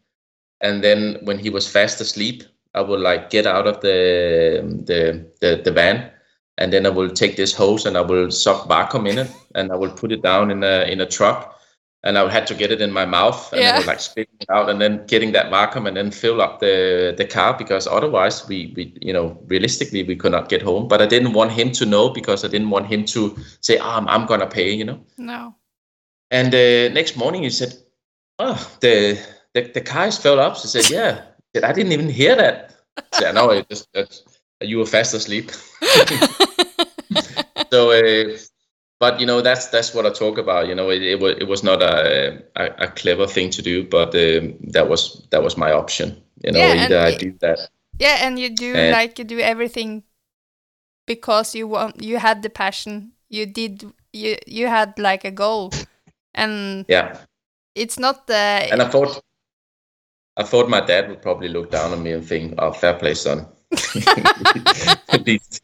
And 0.60 0.82
then 0.82 1.18
when 1.22 1.38
he 1.38 1.50
was 1.50 1.68
fast 1.68 2.00
asleep, 2.00 2.42
I 2.74 2.82
would 2.82 3.00
like 3.00 3.30
get 3.30 3.46
out 3.46 3.66
of 3.66 3.80
the 3.80 4.62
the 4.84 5.26
the, 5.40 5.62
the 5.62 5.72
van, 5.72 6.10
and 6.58 6.72
then 6.72 6.86
I 6.86 6.90
will 6.90 7.10
take 7.10 7.36
this 7.36 7.54
hose 7.54 7.86
and 7.86 7.96
I 7.96 8.02
will 8.02 8.30
suck 8.30 8.68
vacuum 8.68 9.06
in 9.06 9.18
it, 9.18 9.30
and 9.54 9.72
I 9.72 9.76
will 9.76 9.90
put 9.90 10.12
it 10.12 10.22
down 10.22 10.50
in 10.50 10.62
a 10.64 10.82
in 10.90 11.00
a 11.00 11.06
truck, 11.06 11.57
and 12.08 12.16
I 12.16 12.26
had 12.30 12.46
to 12.46 12.54
get 12.54 12.72
it 12.72 12.80
in 12.80 12.90
my 12.90 13.04
mouth 13.04 13.52
and 13.52 13.60
Yeah. 13.60 13.76
Was 13.76 13.86
like 13.86 14.00
spitting 14.00 14.38
it 14.40 14.50
out 14.50 14.70
and 14.70 14.80
then 14.80 15.06
getting 15.06 15.32
that 15.32 15.50
vacuum 15.50 15.86
and 15.86 15.94
then 15.94 16.10
fill 16.10 16.40
up 16.40 16.58
the 16.60 17.14
the 17.20 17.26
car 17.26 17.52
because 17.62 17.86
otherwise 17.86 18.48
we 18.48 18.72
we 18.76 18.82
you 19.08 19.12
know 19.12 19.26
realistically 19.46 20.02
we 20.10 20.16
could 20.16 20.32
not 20.32 20.48
get 20.48 20.62
home. 20.62 20.88
But 20.88 21.02
I 21.02 21.06
didn't 21.06 21.34
want 21.34 21.52
him 21.52 21.70
to 21.72 21.84
know 21.84 22.08
because 22.08 22.46
I 22.46 22.48
didn't 22.48 22.70
want 22.70 22.86
him 22.86 23.04
to 23.14 23.36
say, 23.60 23.76
oh, 23.78 23.90
I'm, 23.98 24.08
I'm 24.08 24.24
gonna 24.26 24.46
pay, 24.46 24.70
you 24.72 24.84
know. 24.84 24.98
No. 25.18 25.54
And 26.30 26.54
uh, 26.54 26.88
next 26.94 27.16
morning 27.16 27.42
he 27.42 27.50
said, 27.50 27.74
oh, 28.38 28.58
the 28.80 29.18
the, 29.54 29.60
the 29.74 29.84
car 29.92 30.06
is 30.06 30.18
filled 30.18 30.38
up. 30.38 30.56
She 30.56 30.68
said, 30.68 30.90
yeah. 30.98 31.12
Said, 31.54 31.64
I 31.64 31.72
didn't 31.72 31.92
even 31.92 32.08
hear 32.08 32.36
that. 32.36 32.74
I 32.96 33.02
said, 33.18 33.34
no, 33.34 33.50
it 33.50 33.68
just 33.68 33.88
you 34.60 34.78
were 34.78 34.86
fast 34.86 35.14
asleep. 35.14 35.50
so 37.72 37.90
uh, 37.92 38.36
but 39.00 39.20
you 39.20 39.26
know 39.26 39.40
that's 39.40 39.66
that's 39.68 39.94
what 39.94 40.06
I 40.06 40.10
talk 40.10 40.38
about. 40.38 40.68
You 40.68 40.74
know, 40.74 40.90
it, 40.90 41.02
it 41.02 41.20
was 41.20 41.36
it 41.38 41.44
was 41.48 41.62
not 41.62 41.82
a, 41.82 42.42
a 42.56 42.64
a 42.78 42.88
clever 42.88 43.26
thing 43.26 43.50
to 43.50 43.62
do, 43.62 43.84
but 43.84 44.14
um, 44.14 44.56
that 44.72 44.88
was 44.88 45.26
that 45.30 45.42
was 45.42 45.56
my 45.56 45.72
option. 45.72 46.22
You 46.44 46.52
know, 46.52 46.58
Yeah, 46.58 46.72
and 46.72 46.80
either 46.80 46.98
I 47.00 47.16
do 47.16 47.32
that. 47.40 47.58
Yeah, 47.98 48.18
and 48.26 48.38
you 48.38 48.50
do 48.50 48.74
And- 48.74 48.92
like 48.92 49.18
you 49.18 49.24
do 49.24 49.38
everything 49.40 50.02
because 51.06 51.54
you 51.54 51.68
want 51.68 52.02
you 52.02 52.18
had 52.18 52.42
the 52.42 52.50
passion. 52.50 53.12
You 53.28 53.46
did 53.46 53.84
you 54.12 54.36
you 54.46 54.66
had 54.68 54.98
like 54.98 55.24
a 55.24 55.30
goal, 55.30 55.72
and 56.34 56.84
Yeah, 56.88 57.18
it's 57.74 57.98
not 57.98 58.26
the 58.26 58.68
and 58.72 58.82
I 58.82 58.88
thought 58.88 59.22
I 60.36 60.44
thought 60.44 60.68
my 60.68 60.80
dad 60.80 61.08
would 61.08 61.22
probably 61.22 61.48
look 61.48 61.70
down 61.70 61.92
on 61.92 62.02
me 62.02 62.12
and 62.12 62.24
think, 62.26 62.54
"Oh, 62.58 62.72
fair 62.72 62.94
play, 62.94 63.14
son." 63.14 63.46
At 63.72 65.26
least, 65.26 65.62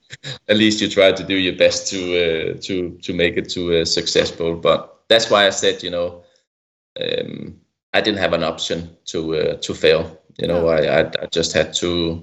at 0.49 0.57
least 0.57 0.81
you 0.81 0.89
try 0.89 1.13
to 1.13 1.25
do 1.25 1.35
your 1.35 1.57
best 1.57 1.89
to 1.89 1.99
uh, 1.99 2.59
to 2.61 2.99
to 3.03 3.13
make 3.13 3.37
it 3.37 3.49
to 3.51 3.81
uh, 3.81 3.85
successful. 3.85 4.57
But 4.57 5.01
that's 5.09 5.31
why 5.31 5.47
I 5.47 5.51
said, 5.51 5.83
you 5.83 5.91
know, 5.91 6.23
um, 7.01 7.59
I 7.93 8.01
didn't 8.01 8.19
have 8.21 8.33
an 8.33 8.45
option 8.45 8.97
to 9.07 9.37
uh, 9.37 9.55
to 9.57 9.75
fail. 9.75 10.21
You 10.39 10.49
know, 10.49 10.69
I, 10.69 11.01
I 11.01 11.11
I 11.23 11.27
just 11.31 11.53
had 11.53 11.73
to 11.75 12.23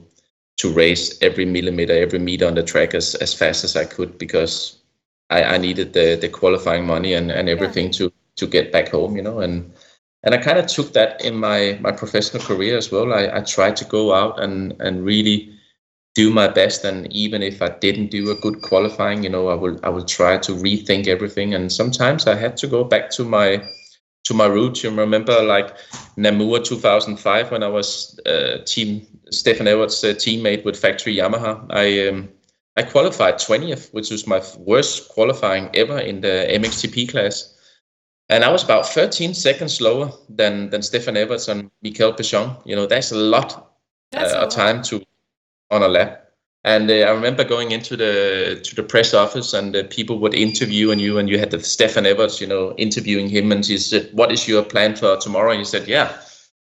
to 0.58 0.72
race 0.72 1.18
every 1.22 1.46
millimeter, 1.46 1.94
every 1.94 2.20
meter 2.20 2.46
on 2.46 2.56
the 2.56 2.64
track 2.64 2.94
as, 2.94 3.16
as 3.16 3.34
fast 3.34 3.64
as 3.64 3.76
I 3.76 3.86
could 3.86 4.18
because 4.20 4.78
I, 5.32 5.44
I 5.44 5.58
needed 5.58 5.94
the 5.94 6.16
the 6.16 6.30
qualifying 6.30 6.86
money 6.86 7.14
and, 7.14 7.32
and 7.32 7.50
everything 7.50 7.90
to 7.92 8.12
to 8.36 8.48
get 8.48 8.72
back 8.72 8.90
home. 8.90 9.16
You 9.16 9.24
know, 9.24 9.40
and 9.40 9.74
and 10.24 10.36
I 10.36 10.38
kind 10.38 10.60
of 10.60 10.68
took 10.68 10.94
that 10.94 11.26
in 11.26 11.36
my 11.36 11.80
my 11.82 11.92
professional 11.92 12.44
career 12.44 12.78
as 12.78 12.92
well. 12.92 13.14
I, 13.14 13.38
I 13.38 13.42
tried 13.42 13.76
to 13.78 13.86
go 13.86 14.14
out 14.14 14.40
and 14.40 14.76
and 14.80 15.04
really 15.04 15.58
do 16.16 16.30
my 16.30 16.48
best 16.48 16.84
and 16.84 17.12
even 17.14 17.42
if 17.42 17.62
I 17.62 17.70
didn't 17.70 18.12
do 18.12 18.32
a 18.32 18.36
good 18.36 18.62
qualifying, 18.62 19.24
you 19.24 19.30
know, 19.30 19.48
I 19.48 19.56
will 19.56 19.80
I 19.84 19.90
will 19.90 20.06
try 20.06 20.38
to 20.40 20.52
rethink 20.54 21.08
everything 21.08 21.54
and 21.54 21.72
sometimes 21.72 22.28
I 22.28 22.36
had 22.36 22.58
to 22.58 22.68
go 22.68 22.84
back 22.84 23.10
to 23.12 23.24
my 23.24 23.64
to 24.26 24.34
my 24.34 24.46
roots. 24.46 24.84
You 24.84 24.90
remember 24.92 25.42
like 25.44 25.76
Namur 26.18 26.60
2005 26.60 27.52
when 27.52 27.64
I 27.64 27.68
was 27.68 28.20
uh, 28.26 28.58
team 28.66 29.06
Stefan 29.32 29.68
Evert's 29.68 30.04
uh, 30.04 30.08
teammate 30.14 30.66
with 30.66 30.78
Factory 30.78 31.16
Yamaha. 31.16 31.66
I 31.70 32.08
um, 32.08 32.30
I 32.78 32.84
qualified 32.84 33.36
20th, 33.36 33.94
which 33.94 34.12
was 34.12 34.28
my 34.28 34.42
worst 34.58 35.10
qualifying 35.10 35.70
ever 35.74 36.00
in 36.00 36.22
the 36.22 36.48
MXGP 36.50 37.10
class. 37.10 37.54
And 38.30 38.44
I 38.46 38.50
was 38.52 38.64
about 38.64 38.88
13 38.88 39.34
seconds 39.34 39.76
slower 39.76 40.12
than 40.30 40.70
than 40.70 40.82
Stefan 40.82 41.16
Everts 41.18 41.48
and 41.48 41.70
Michael 41.84 42.14
Pichon. 42.14 42.58
You 42.66 42.76
know, 42.76 42.86
that's 42.86 43.12
a 43.12 43.18
lot 43.18 43.72
That's 44.12 44.34
uh, 44.34 44.40
a 44.40 44.48
lot. 44.48 44.52
time 44.52 44.82
to 44.84 45.02
on 45.72 45.82
a 45.82 45.88
lap. 45.88 46.22
And 46.64 46.92
uh, 46.92 46.94
I 46.94 47.12
remember 47.12 47.44
going 47.44 47.72
into 47.72 47.98
the 47.98 48.60
to 48.64 48.76
the 48.76 48.84
press 48.84 49.16
office, 49.16 49.54
and 49.54 49.76
uh, 49.76 49.84
people 49.90 50.20
would 50.20 50.36
interview 50.36 50.92
and 50.92 51.02
you, 51.02 51.18
and 51.18 51.28
you 51.28 51.40
had 51.40 51.50
the 51.50 51.60
Stefan 51.60 52.06
Everts, 52.06 52.40
you 52.40 52.46
know, 52.46 52.76
interviewing 52.78 53.30
him, 53.30 53.52
and 53.52 53.66
he 53.66 53.78
said, 53.78 54.10
"What 54.14 54.32
is 54.32 54.48
your 54.48 54.64
plan 54.64 54.96
for 54.96 55.18
tomorrow?" 55.18 55.52
And 55.52 55.60
he 55.60 55.66
said, 55.66 55.88
"Yeah, 55.88 56.16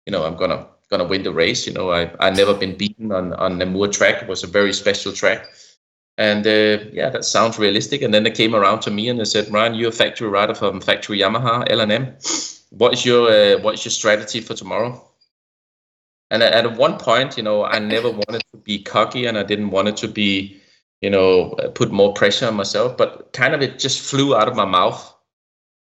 you 0.06 0.12
know, 0.12 0.24
I'm 0.24 0.36
gonna 0.36 0.68
gonna 0.88 1.04
win 1.04 1.24
the 1.24 1.32
race. 1.32 1.66
You 1.66 1.72
know, 1.72 1.90
I 1.90 2.12
I 2.20 2.30
never 2.30 2.54
been 2.54 2.76
beaten 2.76 3.10
on 3.10 3.32
on 3.32 3.58
Namur 3.58 3.88
track. 3.88 4.22
It 4.22 4.28
was 4.28 4.44
a 4.44 4.46
very 4.46 4.72
special 4.72 5.12
track." 5.12 5.48
And 6.16 6.46
uh, 6.46 6.84
yeah, 6.92 7.10
that 7.10 7.24
sounds 7.24 7.58
realistic. 7.58 8.02
And 8.02 8.14
then 8.14 8.22
they 8.22 8.30
came 8.30 8.54
around 8.54 8.82
to 8.82 8.90
me 8.92 9.08
and 9.08 9.18
they 9.18 9.24
said, 9.24 9.50
"Brian, 9.50 9.74
you're 9.74 9.88
a 9.88 9.92
factory 9.92 10.28
rider 10.28 10.54
from 10.54 10.80
Factory 10.80 11.18
Yamaha 11.18 11.64
L&M. 11.68 12.16
What 12.70 12.92
is 12.92 13.04
your 13.04 13.28
uh, 13.28 13.60
what 13.62 13.74
is 13.74 13.84
your 13.84 13.90
strategy 13.90 14.40
for 14.40 14.54
tomorrow?" 14.54 15.11
And 16.32 16.42
at, 16.42 16.54
at 16.54 16.76
one 16.78 16.98
point, 16.98 17.36
you 17.36 17.42
know, 17.42 17.62
I 17.62 17.78
never 17.78 18.10
wanted 18.10 18.42
to 18.52 18.58
be 18.58 18.82
cocky 18.82 19.26
and 19.26 19.36
I 19.36 19.42
didn't 19.42 19.70
want 19.70 19.88
it 19.88 19.98
to 19.98 20.08
be, 20.08 20.56
you 21.02 21.10
know, 21.10 21.54
put 21.74 21.92
more 21.92 22.14
pressure 22.14 22.46
on 22.48 22.54
myself. 22.54 22.96
But 22.96 23.34
kind 23.34 23.54
of 23.54 23.60
it 23.60 23.78
just 23.78 24.00
flew 24.00 24.34
out 24.34 24.48
of 24.48 24.56
my 24.56 24.64
mouth 24.64 25.14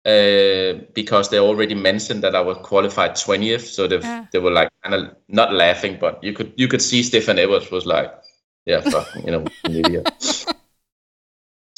uh, 0.05 0.73
because 0.93 1.29
they 1.29 1.39
already 1.39 1.73
mentioned 1.73 2.21
that 2.23 2.35
I 2.35 2.41
was 2.41 2.57
qualified 2.63 3.11
20th. 3.11 3.61
So 3.61 3.87
they 3.87 3.99
Yeah. 3.99 4.25
they 4.33 4.39
were 4.39 4.51
like 4.51 4.69
kind 4.83 4.93
of 4.93 5.15
not 5.29 5.53
laughing, 5.53 5.97
but 6.01 6.21
you 6.21 6.33
could 6.33 6.51
you 6.57 6.67
could 6.67 6.81
see 6.81 7.01
Stefan 7.01 7.39
Everts 7.39 7.71
was 7.71 7.85
like, 7.85 8.11
yeah, 8.65 8.81
fuck, 8.81 9.07
you 9.25 9.31
know, 9.31 9.45
idiot. 9.63 10.11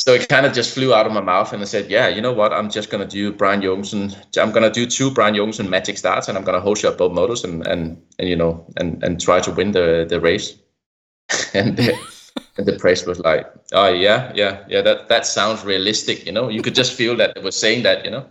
So 0.03 0.13
it 0.13 0.27
kind 0.27 0.45
of 0.45 0.51
just 0.51 0.73
flew 0.73 0.93
out 0.93 1.05
of 1.05 1.13
my 1.13 1.21
mouth, 1.21 1.53
and 1.53 1.61
I 1.61 1.65
said, 1.65 1.89
"Yeah, 1.89 2.09
you 2.09 2.19
know 2.19 2.33
what? 2.33 2.51
I'm 2.51 2.69
just 2.69 2.89
gonna 2.89 3.07
do 3.07 3.31
Brian 3.31 3.61
Jorgensen. 3.61 4.13
I'm 4.37 4.51
gonna 4.51 4.69
do 4.69 4.85
two 4.85 5.09
Brian 5.09 5.33
Jorgensen 5.33 5.69
magic 5.69 5.97
starts, 5.97 6.27
and 6.27 6.37
I'm 6.37 6.43
gonna 6.43 6.59
holeshot 6.59 6.97
both 6.97 7.13
motos, 7.13 7.45
and 7.45 7.65
and 7.65 8.01
and 8.19 8.27
you 8.27 8.35
know, 8.35 8.65
and 8.75 9.01
and 9.01 9.21
try 9.21 9.39
to 9.39 9.51
win 9.51 9.71
the 9.71 10.05
the 10.09 10.19
race." 10.19 10.57
and 11.53 11.77
the, 11.77 11.97
and 12.57 12.65
the 12.65 12.77
press 12.79 13.05
was 13.05 13.19
like, 13.21 13.49
"Oh 13.71 13.93
yeah, 13.93 14.33
yeah, 14.35 14.65
yeah. 14.67 14.81
That 14.81 15.07
that 15.07 15.25
sounds 15.25 15.63
realistic. 15.63 16.25
You 16.25 16.33
know, 16.33 16.49
you 16.49 16.61
could 16.61 16.75
just 16.75 16.91
feel 16.91 17.15
that 17.15 17.35
they 17.35 17.41
were 17.41 17.51
saying 17.51 17.83
that. 17.83 18.03
You 18.03 18.11
know." 18.11 18.27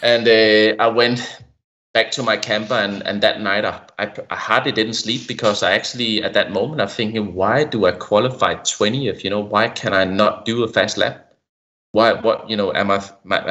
And 0.00 0.28
uh, 0.28 0.80
I 0.80 0.86
went 0.86 1.42
back 1.98 2.10
to 2.12 2.22
my 2.22 2.36
camper, 2.36 2.74
and 2.86 3.02
and 3.08 3.22
that 3.22 3.40
night 3.40 3.64
I, 3.64 3.80
I 4.04 4.06
I 4.30 4.36
hardly 4.36 4.72
didn't 4.72 4.94
sleep 5.04 5.26
because 5.28 5.62
I 5.62 5.72
actually 5.78 6.22
at 6.22 6.34
that 6.34 6.52
moment 6.52 6.80
I'm 6.82 6.88
thinking, 6.88 7.34
why 7.34 7.64
do 7.64 7.86
I 7.86 7.92
qualify 7.92 8.54
20th? 8.72 9.24
You 9.24 9.30
know, 9.30 9.40
why 9.54 9.68
can 9.68 9.92
I 9.94 10.04
not 10.04 10.44
do 10.44 10.64
a 10.64 10.68
fast 10.68 10.98
lap? 10.98 11.16
Why 11.92 12.12
what 12.26 12.48
you 12.50 12.56
know? 12.56 12.72
Am 12.74 12.90
I 12.90 13.00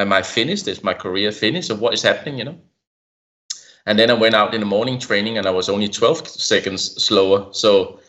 am 0.04 0.14
I 0.14 0.22
finished? 0.24 0.68
Is 0.68 0.84
my 0.84 0.93
career 0.93 1.32
finished, 1.32 1.72
or 1.72 1.76
what 1.84 1.93
is 1.93 2.04
happening? 2.04 2.38
You 2.39 2.45
know. 2.45 2.58
And 3.86 4.00
then 4.00 4.10
I 4.12 4.14
went 4.14 4.36
out 4.36 4.54
in 4.54 4.60
the 4.60 4.66
morning 4.66 5.00
training, 5.00 5.38
and 5.38 5.48
I 5.48 5.52
was 5.52 5.70
only 5.70 5.88
12 5.88 6.28
seconds 6.28 7.04
slower. 7.04 7.48
So 7.54 8.00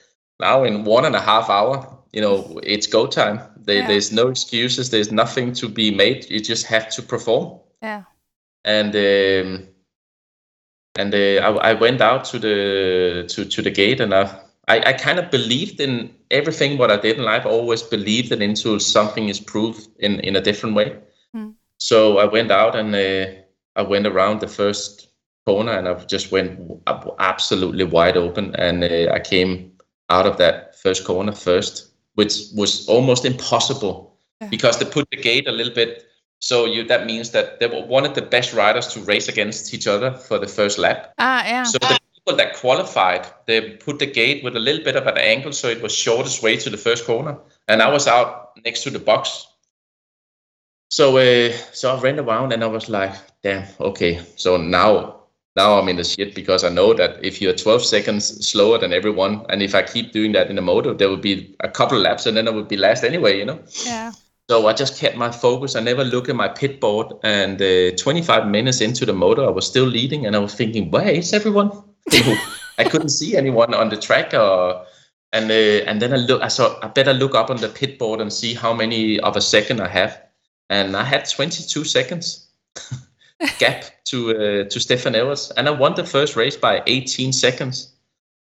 now 0.40 0.64
in 0.64 0.84
one 0.84 1.04
and 1.04 1.14
a 1.16 1.20
half 1.20 1.48
hour, 1.50 1.98
you 2.12 2.20
know, 2.20 2.60
it's 2.62 2.86
go 2.86 3.06
time. 3.06 3.40
There, 3.56 3.82
Yeah. 3.82 3.88
There's 3.88 4.12
no 4.12 4.28
excuses. 4.28 4.90
There's 4.90 5.12
nothing 5.12 5.52
to 5.54 5.68
be 5.68 5.90
made. 5.94 6.30
You 6.30 6.40
just 6.40 6.66
have 6.66 6.90
to 6.96 7.02
perform 7.02 7.60
Yeah. 7.82 8.04
and 8.64 8.94
um, 8.96 9.68
and 10.98 11.14
uh, 11.14 11.40
I, 11.46 11.70
I 11.70 11.74
went 11.74 12.00
out 12.00 12.24
to 12.26 12.38
the 12.38 13.24
to, 13.28 13.44
to 13.44 13.62
the 13.62 13.70
gate 13.70 14.00
and 14.00 14.12
I, 14.12 14.24
I, 14.68 14.80
I 14.90 14.92
kind 14.92 15.18
of 15.18 15.30
believed 15.30 15.80
in 15.80 16.10
everything 16.30 16.76
what 16.78 16.90
I 16.90 16.96
did 16.96 17.16
in 17.18 17.24
life. 17.24 17.46
I 17.46 17.50
always 17.50 17.82
believed 17.82 18.32
it 18.32 18.42
into 18.42 18.78
something 18.78 19.28
is 19.28 19.40
proved 19.40 19.88
in, 19.98 20.20
in 20.20 20.36
a 20.36 20.40
different 20.40 20.74
way. 20.74 20.96
Hmm. 21.32 21.50
So 21.78 22.18
I 22.18 22.24
went 22.26 22.50
out 22.50 22.74
and 22.76 22.94
uh, 22.94 23.26
I 23.76 23.82
went 23.82 24.06
around 24.06 24.40
the 24.40 24.48
first 24.48 25.08
corner 25.46 25.72
and 25.72 25.88
I 25.88 25.94
just 26.04 26.32
went 26.32 26.60
ab- 26.86 27.14
absolutely 27.18 27.84
wide 27.84 28.16
open 28.16 28.54
and 28.56 28.84
uh, 28.84 29.12
I 29.12 29.20
came 29.20 29.72
out 30.10 30.26
of 30.26 30.36
that 30.38 30.76
first 30.76 31.04
corner 31.04 31.32
first, 31.32 31.92
which 32.14 32.34
was 32.54 32.88
almost 32.88 33.24
impossible 33.24 34.18
Yeah. 34.40 34.48
because 34.50 34.78
they 34.78 34.84
put 34.84 35.08
the 35.10 35.16
gate 35.16 35.48
a 35.48 35.52
little 35.52 35.74
bit 35.74 36.07
so 36.40 36.66
you 36.66 36.84
that 36.84 37.06
means 37.06 37.30
that 37.30 37.58
they 37.58 37.66
were 37.66 37.84
wanted 37.84 38.14
the 38.14 38.22
best 38.22 38.52
riders 38.54 38.86
to 38.88 39.00
race 39.00 39.28
against 39.28 39.74
each 39.74 39.86
other 39.86 40.12
for 40.12 40.38
the 40.38 40.46
first 40.46 40.78
lap. 40.78 41.12
Ah, 41.18 41.44
yeah. 41.44 41.64
So 41.64 41.78
the 41.78 41.98
people 42.14 42.36
that 42.36 42.54
qualified, 42.54 43.26
they 43.46 43.70
put 43.70 43.98
the 43.98 44.06
gate 44.06 44.44
with 44.44 44.56
a 44.56 44.60
little 44.60 44.84
bit 44.84 44.96
of 44.96 45.06
an 45.06 45.18
angle, 45.18 45.52
so 45.52 45.68
it 45.68 45.82
was 45.82 45.92
shortest 45.92 46.42
way 46.42 46.56
to 46.56 46.70
the 46.70 46.76
first 46.76 47.06
corner. 47.06 47.38
And 47.66 47.82
I 47.82 47.90
was 47.90 48.06
out 48.06 48.52
next 48.64 48.82
to 48.84 48.90
the 48.90 48.98
box. 48.98 49.46
So 50.90 51.18
uh, 51.18 51.52
so 51.72 51.94
I 51.94 52.00
ran 52.00 52.18
around 52.18 52.52
and 52.52 52.62
I 52.62 52.68
was 52.68 52.88
like, 52.88 53.14
damn, 53.42 53.66
okay. 53.80 54.20
So 54.36 54.56
now 54.56 55.16
now 55.56 55.76
I'm 55.76 55.88
in 55.88 55.96
the 55.96 56.04
shit 56.04 56.36
because 56.36 56.62
I 56.62 56.68
know 56.68 56.94
that 56.94 57.18
if 57.24 57.42
you're 57.42 57.52
12 57.52 57.84
seconds 57.84 58.48
slower 58.48 58.78
than 58.78 58.92
everyone, 58.92 59.44
and 59.48 59.60
if 59.60 59.74
I 59.74 59.82
keep 59.82 60.12
doing 60.12 60.30
that 60.32 60.50
in 60.50 60.56
the 60.56 60.62
moto, 60.62 60.94
there 60.94 61.08
will 61.08 61.16
be 61.16 61.56
a 61.60 61.68
couple 61.68 61.98
laps 61.98 62.26
and 62.26 62.36
then 62.36 62.46
I 62.46 62.52
would 62.52 62.68
be 62.68 62.76
last 62.76 63.02
anyway, 63.02 63.38
you 63.38 63.44
know. 63.44 63.58
yeah. 63.84 64.12
So 64.48 64.66
I 64.66 64.72
just 64.72 64.98
kept 64.98 65.16
my 65.16 65.30
focus. 65.30 65.76
I 65.76 65.80
never 65.80 66.04
looked 66.04 66.30
at 66.30 66.36
my 66.36 66.48
pit 66.48 66.80
board. 66.80 67.12
And 67.22 67.60
uh, 67.60 67.94
25 67.96 68.46
minutes 68.46 68.80
into 68.80 69.04
the 69.04 69.12
moto, 69.12 69.46
I 69.46 69.50
was 69.50 69.66
still 69.66 69.84
leading, 69.84 70.26
and 70.26 70.34
I 70.34 70.38
was 70.38 70.54
thinking, 70.54 70.90
"Where 70.90 71.10
is 71.10 71.32
everyone?" 71.32 71.70
I 72.78 72.84
couldn't 72.84 73.10
see 73.10 73.36
anyone 73.36 73.74
on 73.74 73.90
the 73.90 73.96
track, 73.96 74.32
or 74.32 74.86
and 75.32 75.50
uh, 75.50 75.84
and 75.86 76.00
then 76.00 76.14
I 76.14 76.16
look. 76.16 76.42
I 76.42 76.48
saw. 76.48 76.78
I 76.82 76.88
better 76.88 77.12
look 77.12 77.34
up 77.34 77.50
on 77.50 77.58
the 77.58 77.68
pit 77.68 77.98
board 77.98 78.20
and 78.20 78.32
see 78.32 78.54
how 78.54 78.72
many 78.72 79.20
of 79.20 79.36
a 79.36 79.40
second 79.40 79.80
I 79.80 79.88
have. 79.88 80.22
And 80.70 80.96
I 80.96 81.04
had 81.04 81.28
22 81.28 81.84
seconds. 81.84 82.48
gap 83.58 83.84
to 84.04 84.30
uh, 84.30 84.64
to 84.68 84.80
Stefan 84.80 85.14
Everts, 85.14 85.50
and 85.56 85.68
I 85.68 85.72
won 85.72 85.94
the 85.94 86.04
first 86.04 86.36
race 86.36 86.56
by 86.56 86.82
18 86.86 87.32
seconds. 87.32 87.92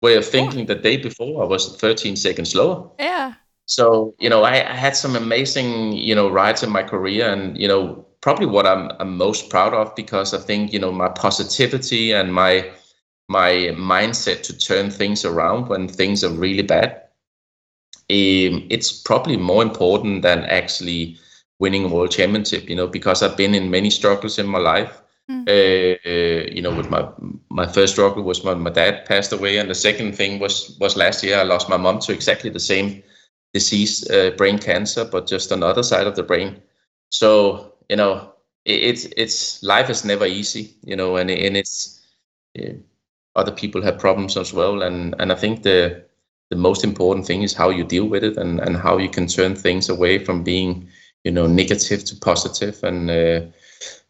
Where 0.00 0.22
thinking 0.22 0.60
oh. 0.60 0.64
the 0.66 0.76
day 0.76 0.96
before 0.96 1.42
I 1.42 1.46
was 1.46 1.76
13 1.76 2.14
seconds 2.14 2.50
slower. 2.50 2.88
Yeah. 3.00 3.34
So 3.68 4.14
you 4.18 4.30
know, 4.30 4.44
I, 4.44 4.54
I, 4.70 4.74
had 4.74 4.96
some 4.96 5.14
amazing 5.14 5.92
you 5.92 6.14
know 6.14 6.28
rides 6.30 6.62
in 6.62 6.70
my 6.70 6.82
career, 6.82 7.30
and 7.30 7.56
you 7.56 7.68
know, 7.68 8.06
probably 8.22 8.46
what 8.46 8.66
I'm, 8.66 8.90
I'm 8.98 9.16
most 9.16 9.50
proud 9.50 9.74
of 9.74 9.94
because 9.94 10.32
I 10.32 10.38
think 10.38 10.72
you 10.72 10.78
know 10.78 10.90
my 10.90 11.10
positivity 11.10 12.12
and 12.12 12.32
my 12.32 12.70
my 13.28 13.50
mindset 13.76 14.42
to 14.44 14.56
turn 14.56 14.90
things 14.90 15.22
around 15.24 15.68
when 15.68 15.86
things 15.86 16.24
are 16.24 16.30
really 16.30 16.62
bad. 16.62 17.02
Um, 18.10 18.66
it's 18.70 18.90
probably 18.90 19.36
more 19.36 19.62
important 19.62 20.22
than 20.22 20.44
actually 20.44 21.18
winning 21.58 21.84
a 21.84 21.88
world 21.88 22.10
championship. 22.10 22.70
You 22.70 22.76
know, 22.76 22.86
because 22.86 23.22
I've 23.22 23.36
been 23.36 23.54
in 23.54 23.70
many 23.70 23.90
struggles 23.90 24.38
in 24.38 24.46
my 24.46 24.60
life. 24.60 25.02
Mm. 25.30 25.46
Uh, 25.46 26.08
uh, 26.08 26.50
you 26.50 26.62
know, 26.62 26.74
with 26.74 26.88
my 26.88 27.06
my 27.50 27.66
first 27.66 27.92
struggle 27.92 28.22
was 28.22 28.42
my, 28.44 28.54
my 28.54 28.70
dad 28.70 29.04
passed 29.04 29.30
away, 29.30 29.58
and 29.58 29.68
the 29.68 29.74
second 29.74 30.16
thing 30.16 30.38
was 30.38 30.74
was 30.80 30.96
last 30.96 31.22
year 31.22 31.38
I 31.38 31.42
lost 31.42 31.68
my 31.68 31.76
mom 31.76 31.98
to 31.98 32.14
exactly 32.14 32.48
the 32.48 32.60
same 32.72 33.02
disease, 33.54 34.08
uh, 34.10 34.30
brain 34.36 34.58
cancer, 34.58 35.04
but 35.04 35.26
just 35.26 35.52
another 35.52 35.82
side 35.82 36.06
of 36.06 36.16
the 36.16 36.22
brain. 36.22 36.62
So 37.10 37.74
you 37.88 37.96
know, 37.96 38.32
it, 38.64 38.82
it's 38.82 39.04
it's 39.16 39.62
life 39.62 39.90
is 39.90 40.04
never 40.04 40.26
easy, 40.26 40.74
you 40.84 40.96
know, 40.96 41.16
and 41.16 41.30
and 41.30 41.56
it's 41.56 42.00
uh, 42.58 42.72
other 43.34 43.52
people 43.52 43.82
have 43.82 43.98
problems 43.98 44.36
as 44.36 44.52
well, 44.52 44.82
and 44.82 45.14
and 45.18 45.32
I 45.32 45.34
think 45.34 45.62
the 45.62 46.04
the 46.50 46.56
most 46.56 46.84
important 46.84 47.26
thing 47.26 47.42
is 47.42 47.54
how 47.54 47.70
you 47.70 47.84
deal 47.84 48.06
with 48.06 48.24
it 48.24 48.36
and 48.36 48.60
and 48.60 48.76
how 48.76 48.98
you 48.98 49.08
can 49.08 49.26
turn 49.26 49.54
things 49.54 49.88
away 49.88 50.18
from 50.18 50.42
being 50.44 50.88
you 51.24 51.30
know 51.30 51.46
negative 51.46 52.04
to 52.04 52.16
positive 52.16 52.82
and 52.82 53.10
uh, 53.10 53.40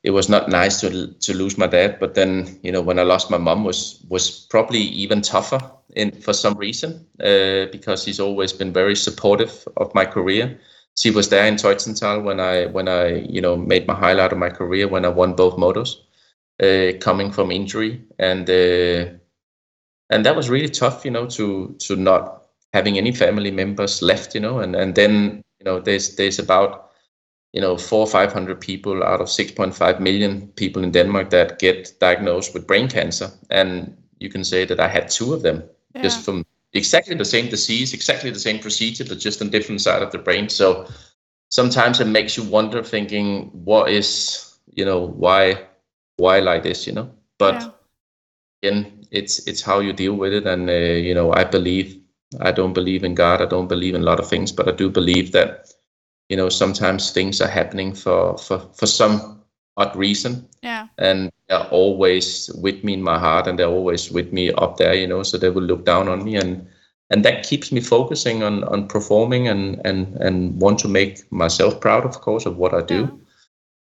it 0.03 0.11
was 0.11 0.29
not 0.29 0.49
nice 0.49 0.81
to 0.81 1.09
to 1.21 1.35
lose 1.35 1.59
my 1.59 1.66
dad 1.66 1.99
but 2.01 2.14
then 2.14 2.59
you 2.62 2.73
know 2.73 2.81
when 2.81 2.99
i 2.99 3.03
lost 3.03 3.31
my 3.31 3.39
mom 3.39 3.64
was 3.64 4.05
was 4.09 4.31
probably 4.51 4.81
even 4.81 5.21
tougher 5.21 5.61
in 5.97 6.12
for 6.12 6.33
some 6.33 6.55
reason 6.57 7.07
uh, 7.21 7.66
because 7.73 8.05
he's 8.05 8.21
always 8.21 8.53
been 8.53 8.73
very 8.73 8.97
supportive 8.97 9.66
of 9.77 9.95
my 9.95 10.05
career. 10.05 10.59
She 10.97 11.11
was 11.11 11.29
there 11.29 11.47
in 11.47 11.57
Teutzenthal 11.57 12.23
when 12.25 12.41
I 12.41 12.66
when 12.66 12.89
I 12.89 13.21
you 13.29 13.41
know 13.41 13.57
made 13.57 13.87
my 13.87 13.95
highlight 13.95 14.33
of 14.33 14.39
my 14.39 14.51
career 14.51 14.89
when 14.89 15.05
I 15.05 15.09
won 15.09 15.35
both 15.35 15.57
motos, 15.57 15.97
uh, 16.62 16.99
coming 16.99 17.31
from 17.33 17.51
injury. 17.51 18.03
And 18.19 18.49
uh, 18.51 19.12
and 20.11 20.25
that 20.25 20.37
was 20.37 20.51
really 20.51 20.69
tough, 20.69 21.05
you 21.05 21.11
know, 21.11 21.27
to 21.27 21.75
to 21.81 21.97
not 21.97 22.43
having 22.73 22.99
any 22.99 23.12
family 23.12 23.51
members 23.51 24.03
left, 24.03 24.35
you 24.35 24.41
know, 24.41 24.59
and 24.61 24.75
and 24.75 24.95
then 24.95 25.43
you 25.61 25.64
know 25.64 25.81
there's 25.81 26.16
there's 26.16 26.39
about 26.39 26.88
you 27.53 27.61
know 27.61 27.77
four 27.77 28.01
or 28.01 28.07
five 28.07 28.33
hundred 28.33 28.61
people 28.61 29.03
out 29.03 29.21
of 29.21 29.29
6.5 29.29 30.01
million 30.01 30.49
people 30.49 30.83
in 30.83 30.91
Denmark 30.91 31.31
that 31.31 31.59
get 31.59 31.93
diagnosed 32.01 32.55
with 32.55 32.67
brain 32.67 32.89
cancer, 32.89 33.31
and 33.51 33.97
you 34.19 34.29
can 34.29 34.45
say 34.45 34.65
that 34.65 34.81
I 34.81 34.89
had 34.89 35.11
two 35.11 35.35
of 35.35 35.43
them 35.43 35.63
yeah. 35.95 36.03
just 36.03 36.25
from 36.25 36.45
exactly 36.73 37.15
the 37.15 37.25
same 37.25 37.49
disease, 37.49 37.95
exactly 37.95 38.31
the 38.31 38.39
same 38.39 38.59
procedure, 38.59 39.05
but 39.05 39.19
just 39.19 39.41
on 39.41 39.51
different 39.51 39.81
side 39.81 40.03
of 40.03 40.13
the 40.13 40.19
brain. 40.19 40.49
So 40.49 40.89
sometimes 41.51 42.01
it 42.01 42.07
makes 42.07 42.37
you 42.37 42.45
wonder, 42.45 42.83
thinking, 42.83 43.51
what 43.65 43.91
is, 43.91 44.59
you 44.75 44.85
know, 44.85 45.07
why, 45.07 45.67
why 46.17 46.41
like 46.41 46.63
this, 46.63 46.87
you 46.87 46.93
know? 46.93 47.11
But 47.39 47.55
yeah. 47.55 47.71
again, 48.63 49.05
it's 49.11 49.47
it's 49.47 49.63
how 49.63 49.81
you 49.81 49.93
deal 49.93 50.15
with 50.15 50.33
it, 50.33 50.47
and 50.47 50.69
uh, 50.69 50.73
you 50.73 51.15
know, 51.15 51.33
I 51.33 51.45
believe, 51.45 52.01
I 52.41 52.53
don't 52.53 52.75
believe 52.75 53.05
in 53.05 53.15
God, 53.15 53.41
I 53.41 53.47
don't 53.47 53.69
believe 53.69 53.95
in 53.95 54.03
a 54.03 54.05
lot 54.05 54.21
of 54.21 54.29
things, 54.29 54.53
but 54.53 54.69
I 54.69 54.73
do 54.73 54.91
believe 54.91 55.33
that, 55.33 55.73
you 56.29 56.37
know, 56.37 56.49
sometimes 56.49 57.11
things 57.11 57.41
are 57.41 57.49
happening 57.49 57.95
for 57.95 58.37
for 58.39 58.59
for 58.74 58.87
some 58.87 59.43
odd 59.76 59.95
reason. 59.97 60.47
Yeah. 60.62 60.89
And 60.99 61.31
they're 61.49 61.68
always 61.70 62.51
with 62.61 62.85
me 62.85 62.95
in 62.95 63.03
my 63.03 63.18
heart 63.18 63.47
and 63.47 63.59
they're 63.59 63.66
always 63.66 64.11
with 64.11 64.33
me 64.33 64.53
up 64.53 64.76
there, 64.76 64.95
you 64.95 65.07
know, 65.07 65.22
so 65.22 65.39
they 65.39 65.51
will 65.51 65.62
look 65.62 65.85
down 65.85 66.09
on 66.09 66.24
me 66.24 66.37
and 66.37 66.66
and 67.11 67.24
that 67.24 67.47
keeps 67.47 67.72
me 67.72 67.81
focusing 67.81 68.43
on 68.43 68.64
on 68.64 68.89
performing 68.89 69.49
and 69.49 69.81
and 69.87 70.16
and 70.16 70.61
want 70.61 70.79
to 70.81 70.89
make 70.89 71.31
myself 71.33 71.81
proud 71.81 72.05
of 72.05 72.20
course 72.20 72.45
of 72.45 72.59
what 72.59 72.74
I 72.74 72.83
do. 72.83 73.01
Yeah. 73.01 73.11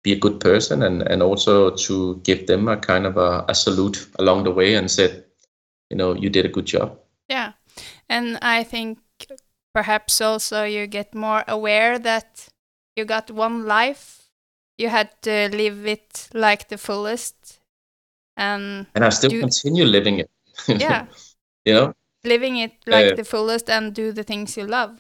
Be 0.04 0.14
a 0.14 0.20
good 0.20 0.40
person 0.40 0.84
and 0.84 1.02
and 1.02 1.22
also 1.22 1.72
to 1.72 2.22
give 2.24 2.48
them 2.48 2.68
a 2.68 2.78
kind 2.78 3.06
of 3.06 3.18
a, 3.18 3.44
a 3.50 3.56
salute 3.56 4.08
along 4.20 4.46
the 4.46 4.52
way 4.52 4.76
and 4.76 4.90
said, 4.90 5.26
you 5.90 5.98
know, 5.98 6.16
you 6.16 6.30
did 6.30 6.46
a 6.46 6.50
good 6.50 6.66
job. 6.66 6.98
Yeah. 7.28 7.54
And 8.10 8.38
I 8.42 8.64
think 8.64 9.00
perhaps 9.74 10.22
also 10.22 10.64
you 10.64 10.88
get 10.88 11.16
more 11.16 11.44
aware 11.48 11.98
that 12.00 12.50
you 12.96 13.06
got 13.06 13.32
one 13.32 13.66
life 13.66 14.30
you 14.78 14.90
had 14.90 15.10
to 15.22 15.50
live 15.56 15.86
it 15.86 16.30
like 16.34 16.70
the 16.70 16.78
fullest 16.78 17.60
and 18.38 18.88
and 18.96 19.06
i 19.06 19.10
still 19.10 19.30
do, 19.30 19.40
continue 19.40 19.86
living 19.86 20.20
it. 20.20 20.30
Yeah. 20.68 21.06
You 21.66 21.74
know? 21.74 21.94
Living 22.24 22.58
it 22.58 22.74
like 22.88 23.14
uh, 23.14 23.16
the 23.16 23.24
fullest 23.24 23.70
and 23.70 23.94
do 23.94 24.12
the 24.12 24.24
things 24.24 24.58
you 24.58 24.66
love. 24.66 25.00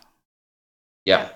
Yeah. 1.06 1.30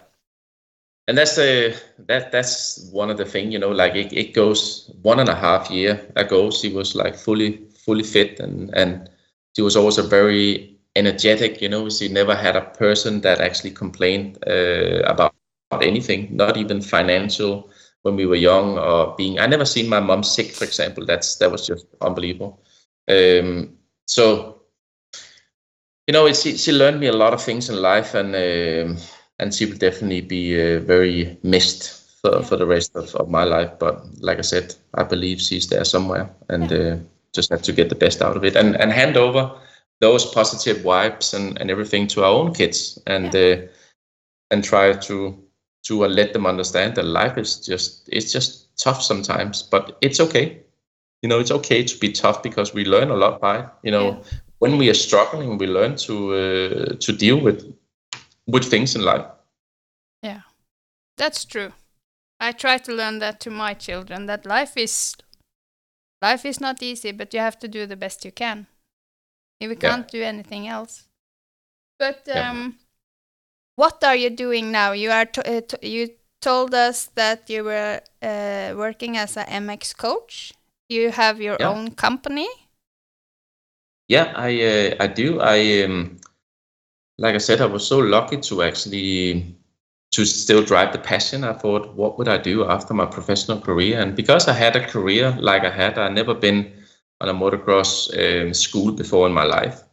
And 1.07 1.17
that's 1.17 1.35
the 1.35 1.79
that 2.07 2.31
that's 2.31 2.89
one 2.91 3.11
of 3.11 3.17
the 3.17 3.25
thing 3.25 3.51
you 3.51 3.59
know 3.59 3.69
like 3.69 3.95
it, 3.95 4.11
it 4.11 4.33
goes 4.33 4.89
one 5.03 5.19
and 5.19 5.29
a 5.29 5.35
half 5.35 5.69
year 5.69 6.01
ago 6.15 6.49
she 6.49 6.69
was 6.69 6.95
like 6.95 7.15
fully 7.15 7.61
fully 7.85 8.03
fit 8.03 8.39
and 8.39 8.73
and 8.75 9.07
she 9.55 9.61
was 9.61 9.75
also 9.75 10.01
very 10.01 10.74
energetic 10.95 11.61
you 11.61 11.69
know 11.69 11.89
she 11.89 12.07
never 12.09 12.35
had 12.35 12.55
a 12.55 12.61
person 12.61 13.21
that 13.21 13.41
actually 13.41 13.71
complained 13.71 14.37
uh, 14.47 14.99
about 15.05 15.35
anything 15.41 15.81
not 15.91 16.11
even 16.11 16.29
financial 16.81 17.29
when 17.59 17.71
we 17.71 17.83
were 17.85 17.95
young 17.95 18.41
or 18.41 18.79
being 18.79 19.09
i 19.11 19.19
never 19.19 19.37
seen 19.41 19.59
my 19.61 19.73
mom 19.73 20.01
sick 20.01 20.19
for 20.29 20.37
example. 20.41 20.87
That's 20.87 21.17
that 21.25 21.33
was 21.33 21.49
just 21.51 21.75
unbelievable. 21.89 22.59
Um, 23.07 23.69
so 24.05 24.61
you 26.07 26.13
know 26.13 26.31
she, 26.33 26.57
she 26.57 26.71
learned 26.71 26.99
me 26.99 27.07
a 27.07 27.13
lot 27.13 27.33
of 27.33 27.41
things 27.41 27.69
in 27.69 27.81
life 27.81 28.13
and 28.13 28.35
um, 28.35 28.97
and 29.39 29.53
she 29.53 29.65
will 29.65 29.77
definitely 29.77 30.21
be 30.21 30.55
uh, 30.55 30.79
very 30.79 31.37
missed 31.43 32.01
for, 32.21 32.41
for 32.43 32.55
the 32.57 32.65
rest 32.65 32.95
of, 32.95 33.13
of 33.15 33.29
my 33.29 33.43
life. 33.43 33.71
But 33.79 34.03
like 34.21 34.37
i 34.39 34.41
said 34.41 34.75
i 34.95 35.03
believe 35.03 35.41
she's 35.41 35.67
there 35.67 35.85
somewhere 35.85 36.29
and 36.49 36.71
uh, 36.71 36.95
just 37.33 37.49
have 37.51 37.61
to 37.63 37.73
get 37.73 37.89
the 37.89 37.95
best 37.95 38.21
out 38.21 38.37
of 38.37 38.43
it 38.43 38.55
and 38.55 38.75
and 38.77 38.91
hand 38.91 39.17
over 39.17 39.51
those 40.01 40.25
positive 40.25 40.77
vibes 40.77 41.33
and, 41.33 41.59
and 41.59 41.71
everything 41.71 42.07
to 42.07 42.23
our 42.23 42.31
own 42.31 42.53
kids 42.53 42.99
and 43.07 43.35
uh, 43.35 43.57
and 44.51 44.63
try 44.63 44.93
to 44.93 45.41
to 45.83 46.03
uh, 46.03 46.07
let 46.07 46.33
them 46.33 46.45
understand 46.45 46.95
that 46.95 47.05
life 47.05 47.37
is 47.37 47.59
just 47.59 48.09
it's 48.11 48.31
just 48.31 48.75
tough 48.77 49.01
sometimes, 49.01 49.63
but 49.63 49.97
it's 50.01 50.19
okay. 50.19 50.61
You 51.21 51.29
know, 51.29 51.39
it's 51.39 51.51
okay 51.51 51.83
to 51.83 51.97
be 51.97 52.11
tough 52.11 52.43
because 52.43 52.73
we 52.73 52.85
learn 52.85 53.09
a 53.09 53.15
lot 53.15 53.39
by. 53.39 53.67
You 53.83 53.91
know, 53.91 54.07
yeah. 54.09 54.39
when 54.59 54.77
we 54.77 54.89
are 54.89 54.95
struggling, 54.95 55.57
we 55.57 55.67
learn 55.67 55.95
to 55.97 56.33
uh, 56.33 56.95
to 56.99 57.13
deal 57.13 57.39
with 57.39 57.73
with 58.47 58.65
things 58.65 58.95
in 58.95 59.01
life. 59.01 59.25
Yeah, 60.21 60.41
that's 61.17 61.45
true. 61.45 61.71
I 62.39 62.51
try 62.51 62.77
to 62.79 62.93
learn 62.93 63.19
that 63.19 63.39
to 63.41 63.49
my 63.49 63.73
children 63.73 64.25
that 64.25 64.45
life 64.45 64.75
is 64.75 65.15
life 66.21 66.45
is 66.45 66.59
not 66.59 66.83
easy, 66.83 67.11
but 67.11 67.33
you 67.33 67.39
have 67.39 67.57
to 67.59 67.67
do 67.67 67.85
the 67.85 67.95
best 67.95 68.25
you 68.25 68.31
can. 68.31 68.67
If 69.59 69.69
we 69.69 69.75
can't 69.75 70.05
yeah. 70.13 70.19
do 70.19 70.23
anything 70.23 70.67
else. 70.67 71.03
But 71.97 72.27
um, 72.35 72.75
what 73.75 74.03
are 74.03 74.15
you 74.15 74.29
doing 74.29 74.71
now? 74.71 74.91
You 74.91 75.11
are 75.11 75.27
uh, 75.45 75.61
you 75.81 76.09
told 76.41 76.73
us 76.73 77.09
that 77.15 77.49
you 77.49 77.63
were 77.63 78.01
uh, 78.21 78.73
working 78.75 79.17
as 79.17 79.37
a 79.37 79.43
MX 79.43 79.97
coach. 79.97 80.53
You 80.89 81.11
have 81.11 81.41
your 81.41 81.57
own 81.61 81.91
company. 81.91 82.47
Yeah, 84.07 84.33
I 84.35 84.61
uh, 84.61 84.95
I 85.03 85.07
do. 85.07 85.39
I 85.39 85.83
um, 85.83 86.17
like 87.17 87.35
I 87.35 87.39
said, 87.39 87.61
I 87.61 87.65
was 87.65 87.87
so 87.87 87.99
lucky 87.99 88.37
to 88.37 88.61
actually 88.61 89.55
to 90.11 90.25
still 90.25 90.63
drive 90.63 90.91
the 90.91 90.99
passion. 90.99 91.43
I 91.43 91.53
thought, 91.53 91.93
what 91.95 92.17
would 92.17 92.27
I 92.27 92.37
do 92.37 92.65
after 92.69 92.93
my 92.93 93.05
professional 93.05 93.59
career? 93.59 93.99
And 93.99 94.15
because 94.15 94.47
I 94.47 94.53
had 94.53 94.75
a 94.75 94.87
career 94.87 95.35
like 95.39 95.63
I 95.63 95.71
had, 95.71 95.97
I 95.97 96.09
never 96.09 96.33
been 96.33 96.71
on 97.21 97.29
a 97.29 97.33
motocross 97.33 98.09
um, 98.17 98.53
school 98.53 98.91
before 98.91 99.27
in 99.27 99.33
my 99.33 99.43
life. 99.43 99.83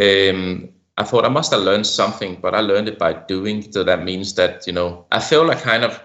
Um, 0.00 0.70
I 0.96 1.04
thought 1.04 1.24
I 1.24 1.28
must 1.28 1.52
have 1.52 1.62
learned 1.62 1.86
something, 1.86 2.38
but 2.40 2.54
I 2.54 2.60
learned 2.60 2.88
it 2.88 2.98
by 2.98 3.12
doing. 3.12 3.70
So 3.72 3.84
that 3.84 4.04
means 4.04 4.34
that, 4.34 4.66
you 4.66 4.72
know, 4.72 5.06
I 5.10 5.20
feel 5.20 5.44
like 5.44 5.62
kind 5.62 5.84
of, 5.84 6.02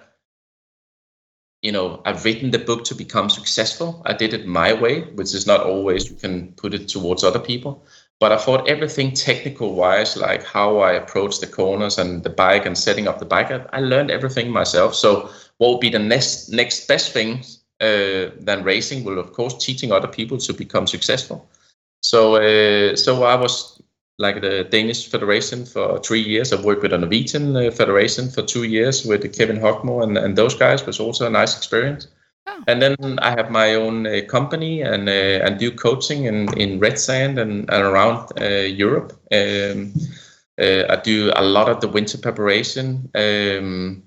you 1.61 1.71
know, 1.71 2.01
I've 2.05 2.23
written 2.23 2.51
the 2.51 2.59
book 2.59 2.83
to 2.85 2.95
become 2.95 3.29
successful. 3.29 4.01
I 4.05 4.13
did 4.13 4.33
it 4.33 4.45
my 4.45 4.73
way, 4.73 5.01
which 5.15 5.33
is 5.33 5.47
not 5.47 5.61
always 5.61 6.09
you 6.09 6.15
can 6.15 6.53
put 6.53 6.73
it 6.73 6.87
towards 6.87 7.23
other 7.23 7.39
people. 7.39 7.85
But 8.19 8.31
I 8.31 8.37
thought 8.37 8.67
everything 8.67 9.13
technical 9.13 9.75
wise, 9.75 10.17
like 10.17 10.43
how 10.43 10.79
I 10.79 10.93
approach 10.93 11.39
the 11.39 11.47
corners 11.47 11.97
and 11.97 12.23
the 12.23 12.29
bike 12.29 12.65
and 12.65 12.77
setting 12.77 13.07
up 13.07 13.19
the 13.19 13.25
bike, 13.25 13.51
I 13.51 13.79
learned 13.79 14.09
everything 14.09 14.49
myself. 14.49 14.95
So 14.95 15.29
what 15.57 15.71
would 15.71 15.79
be 15.79 15.89
the 15.89 15.99
next 15.99 16.49
next 16.49 16.87
best 16.87 17.11
thing 17.11 17.43
uh, 17.81 18.31
than 18.39 18.63
racing? 18.63 19.03
Will 19.03 19.19
of 19.19 19.33
course 19.33 19.65
teaching 19.65 19.91
other 19.91 20.07
people 20.07 20.37
to 20.37 20.53
become 20.53 20.87
successful. 20.87 21.47
So 22.01 22.35
uh, 22.35 22.95
so 22.95 23.23
I 23.23 23.35
was 23.35 23.81
like 24.19 24.41
the 24.41 24.63
Danish 24.63 25.09
Federation 25.09 25.65
for 25.65 25.99
three 25.99 26.21
years. 26.21 26.51
I've 26.51 26.65
worked 26.65 26.81
with 26.81 26.91
the 26.91 26.97
Norwegian 26.97 27.55
uh, 27.55 27.71
Federation 27.71 28.29
for 28.29 28.41
two 28.41 28.63
years 28.63 29.05
with 29.05 29.31
Kevin 29.37 29.59
Horgmo 29.59 30.03
and, 30.03 30.17
and 30.17 30.35
those 30.35 30.55
guys 30.55 30.85
was 30.85 30.99
also 30.99 31.27
a 31.27 31.29
nice 31.29 31.55
experience. 31.55 32.07
Oh. 32.47 32.63
And 32.67 32.81
then 32.81 33.19
I 33.21 33.29
have 33.31 33.51
my 33.51 33.75
own 33.75 34.07
uh, 34.07 34.21
company 34.27 34.81
and 34.81 35.07
uh, 35.07 35.45
and 35.45 35.59
do 35.59 35.71
coaching 35.71 36.25
in, 36.25 36.51
in 36.57 36.79
Red 36.79 36.97
Sand 36.97 37.37
and, 37.37 37.69
and 37.69 37.83
around 37.83 38.31
uh, 38.41 38.65
Europe. 38.83 39.13
Um, 39.31 39.93
uh, 40.59 40.83
I 40.89 40.95
do 40.95 41.31
a 41.35 41.43
lot 41.43 41.69
of 41.69 41.81
the 41.81 41.87
winter 41.87 42.17
preparation. 42.17 43.09
Um, 43.13 44.03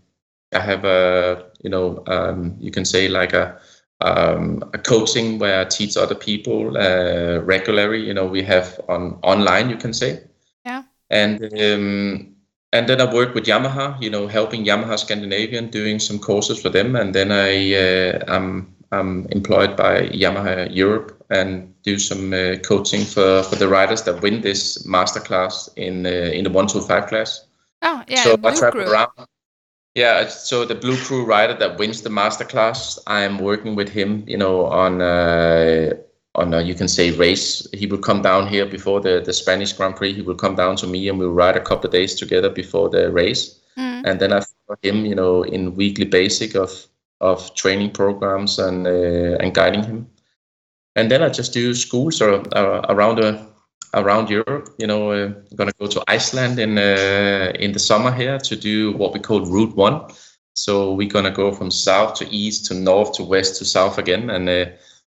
I 0.52 0.60
have 0.60 0.84
a 0.84 1.49
you 1.62 1.70
know 1.70 2.02
um, 2.06 2.56
you 2.58 2.70
can 2.70 2.84
say 2.84 3.08
like 3.08 3.32
a 3.32 3.58
um, 4.00 4.62
a 4.72 4.78
coaching 4.78 5.38
where 5.38 5.60
I 5.60 5.64
teach 5.64 5.96
other 5.96 6.14
people 6.14 6.76
uh, 6.76 7.38
regularly. 7.40 8.00
You 8.06 8.14
know 8.14 8.26
we 8.26 8.42
have 8.42 8.80
on 8.88 9.18
online 9.22 9.70
you 9.70 9.76
can 9.76 9.92
say. 9.92 10.22
Yeah. 10.64 10.82
And 11.10 11.42
um, 11.42 12.36
and 12.72 12.88
then 12.88 13.00
I 13.00 13.12
work 13.12 13.34
with 13.34 13.44
Yamaha, 13.44 14.00
you 14.00 14.10
know, 14.10 14.28
helping 14.28 14.64
Yamaha 14.64 14.98
Scandinavian, 14.98 15.70
doing 15.70 15.98
some 15.98 16.18
courses 16.18 16.60
for 16.62 16.68
them, 16.68 16.94
and 16.94 17.14
then 17.14 17.32
I 17.32 17.74
uh, 17.74 18.24
I'm 18.28 18.74
I'm 18.92 19.26
employed 19.30 19.76
by 19.76 20.08
Yamaha 20.08 20.74
Europe 20.74 21.24
and 21.30 21.74
do 21.82 21.98
some 21.98 22.32
uh, 22.32 22.56
coaching 22.64 23.04
for, 23.04 23.42
for 23.44 23.56
the 23.56 23.68
riders 23.68 24.02
that 24.02 24.20
win 24.20 24.40
this 24.40 24.84
masterclass 24.84 25.68
in 25.76 26.06
uh, 26.06 26.08
in 26.08 26.44
the 26.44 26.50
one 26.50 26.66
two 26.66 26.80
five 26.80 27.06
class. 27.06 27.46
Oh 27.82 28.02
yeah, 28.08 28.22
so 28.22 28.32
I 28.44 28.54
travel 28.54 28.82
Crew. 28.82 28.92
around. 28.92 29.10
Yeah, 29.94 30.28
so 30.28 30.64
the 30.64 30.74
Blue 30.76 30.96
Crew 30.96 31.24
rider 31.24 31.54
that 31.54 31.78
wins 31.78 32.02
the 32.02 32.10
masterclass, 32.10 32.98
I'm 33.08 33.38
working 33.38 33.74
with 33.74 33.88
him, 33.88 34.24
you 34.26 34.36
know, 34.36 34.66
on 34.66 35.02
uh, 35.02 35.94
on 36.36 36.54
a, 36.54 36.60
you 36.60 36.74
can 36.74 36.86
say 36.88 37.10
race. 37.10 37.66
He 37.72 37.86
will 37.86 37.98
come 37.98 38.22
down 38.22 38.46
here 38.46 38.66
before 38.66 39.00
the 39.00 39.20
the 39.20 39.32
Spanish 39.32 39.72
Grand 39.72 39.96
Prix. 39.96 40.12
He 40.14 40.22
will 40.22 40.36
come 40.36 40.54
down 40.54 40.76
to 40.76 40.86
me 40.86 41.08
and 41.08 41.18
we'll 41.18 41.32
ride 41.32 41.56
a 41.56 41.60
couple 41.60 41.86
of 41.86 41.92
days 41.92 42.14
together 42.14 42.48
before 42.50 42.88
the 42.88 43.10
race, 43.10 43.56
Mm. 43.76 44.02
and 44.04 44.20
then 44.20 44.32
I 44.32 44.40
follow 44.40 44.78
him, 44.82 45.04
you 45.06 45.14
know, 45.14 45.42
in 45.42 45.74
weekly 45.76 46.04
basic 46.04 46.54
of 46.54 46.86
of 47.20 47.52
training 47.54 47.90
programs 47.90 48.58
and 48.58 48.86
uh, 48.86 49.36
and 49.42 49.54
guiding 49.54 49.82
him. 49.84 50.06
And 50.96 51.10
then 51.10 51.22
I 51.22 51.28
just 51.28 51.52
do 51.52 51.74
schools 51.74 52.20
or, 52.20 52.42
uh, 52.56 52.80
around 52.88 53.16
the 53.16 53.49
around 53.94 54.30
Europe. 54.30 54.68
You 54.78 54.86
know, 54.86 55.12
uh, 55.12 55.32
gonna 55.54 55.72
go 55.78 55.86
to 55.86 56.02
Iceland 56.08 56.58
in 56.58 56.78
uh, 56.78 57.52
in 57.58 57.72
the 57.72 57.78
summer 57.78 58.12
here 58.12 58.38
to 58.38 58.56
do 58.56 58.92
what 58.92 59.12
we 59.12 59.20
call 59.20 59.46
Route 59.46 59.76
One. 59.76 60.02
So 60.54 60.92
we're 60.92 61.08
gonna 61.08 61.30
go 61.30 61.52
from 61.52 61.70
south 61.70 62.14
to 62.14 62.28
east 62.30 62.66
to 62.66 62.74
north 62.74 63.12
to 63.14 63.24
west 63.24 63.58
to 63.58 63.64
south 63.64 63.98
again, 63.98 64.30
and 64.30 64.48
uh, 64.48 64.66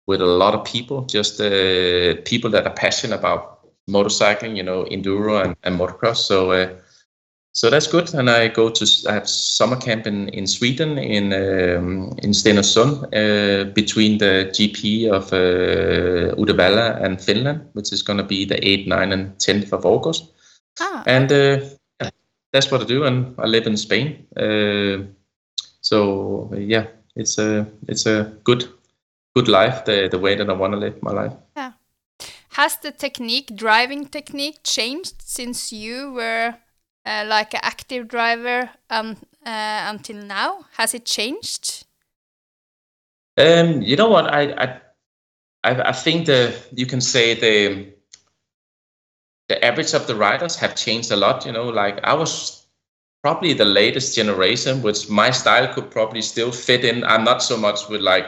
with 0.07 0.21
a 0.21 0.25
lot 0.25 0.53
of 0.53 0.63
people, 0.65 1.01
just 1.05 1.39
uh, 1.39 2.15
people 2.25 2.49
that 2.51 2.65
are 2.65 2.73
passionate 2.73 3.15
about 3.15 3.59
motorcycling, 3.89 4.55
you 4.55 4.63
know, 4.63 4.85
enduro 4.85 5.43
and, 5.43 5.55
and 5.63 5.79
motocross. 5.79 6.17
So 6.17 6.51
uh, 6.51 6.69
so 7.55 7.69
that's 7.69 7.85
good. 7.87 8.13
And 8.15 8.29
I 8.29 8.47
go 8.47 8.69
to 8.69 8.85
I 9.07 9.13
have 9.13 9.29
summer 9.29 9.75
camp 9.75 10.07
in, 10.07 10.27
in 10.29 10.47
Sweden 10.47 10.97
in 10.97 11.31
um, 11.33 12.17
in 12.23 12.31
Stenungsund 12.31 13.03
uh, 13.13 13.71
between 13.73 14.17
the 14.17 14.49
GP 14.51 15.11
of 15.11 15.31
uh, 15.31 16.35
Uddevalla 16.35 16.99
and 17.03 17.21
Finland, 17.21 17.61
which 17.73 17.93
is 17.93 18.01
going 18.01 18.17
to 18.17 18.23
be 18.23 18.45
the 18.45 18.55
8th, 18.55 18.87
9th, 18.87 19.13
and 19.13 19.37
10th 19.37 19.71
of 19.71 19.85
August. 19.85 20.33
Ah, 20.79 21.03
And 21.05 21.31
uh, 21.31 21.59
that's 22.51 22.71
what 22.71 22.81
I 22.81 22.85
do. 22.85 23.03
And 23.03 23.35
I 23.37 23.45
live 23.45 23.67
in 23.67 23.77
Spain. 23.77 24.25
Uh, 24.35 25.05
so 25.81 26.51
yeah, 26.57 26.87
it's 27.15 27.37
a 27.37 27.67
it's 27.87 28.07
a 28.07 28.33
good 28.43 28.67
good 29.35 29.47
life 29.47 29.85
the 29.85 30.07
the 30.09 30.17
way 30.17 30.35
that 30.35 30.49
I 30.49 30.53
want 30.53 30.73
to 30.73 30.79
live 30.79 31.03
my 31.03 31.11
life. 31.11 31.33
Yeah. 31.55 31.73
Has 32.49 32.77
the 32.77 32.91
technique, 32.91 33.55
driving 33.55 34.07
technique, 34.09 34.59
changed 34.63 35.21
since 35.21 35.71
you 35.71 36.13
were 36.13 36.55
uh, 37.05 37.25
like 37.27 37.53
an 37.53 37.59
active 37.63 38.07
driver 38.07 38.69
um, 38.89 39.17
uh, 39.45 39.85
until 39.89 40.17
now? 40.17 40.65
Has 40.77 40.93
it 40.93 41.05
changed? 41.05 41.85
Um, 43.37 43.81
you 43.81 43.95
know 43.95 44.09
what? 44.09 44.31
I, 44.33 44.53
I 44.53 44.79
I 45.63 45.91
think 45.91 46.25
the 46.25 46.55
you 46.71 46.85
can 46.85 47.01
say 47.01 47.33
the 47.33 47.93
the 49.49 49.63
average 49.63 49.93
of 49.93 50.07
the 50.07 50.15
riders 50.15 50.55
have 50.57 50.75
changed 50.75 51.11
a 51.11 51.15
lot. 51.15 51.45
You 51.45 51.51
know, 51.51 51.69
like 51.69 51.99
I 52.03 52.13
was 52.13 52.67
probably 53.21 53.53
the 53.53 53.65
latest 53.65 54.15
generation, 54.15 54.81
which 54.81 55.09
my 55.09 55.31
style 55.31 55.73
could 55.73 55.89
probably 55.89 56.21
still 56.21 56.51
fit 56.51 56.83
in. 56.83 57.03
I'm 57.05 57.23
not 57.23 57.41
so 57.41 57.57
much 57.57 57.87
with 57.89 58.01
like 58.01 58.27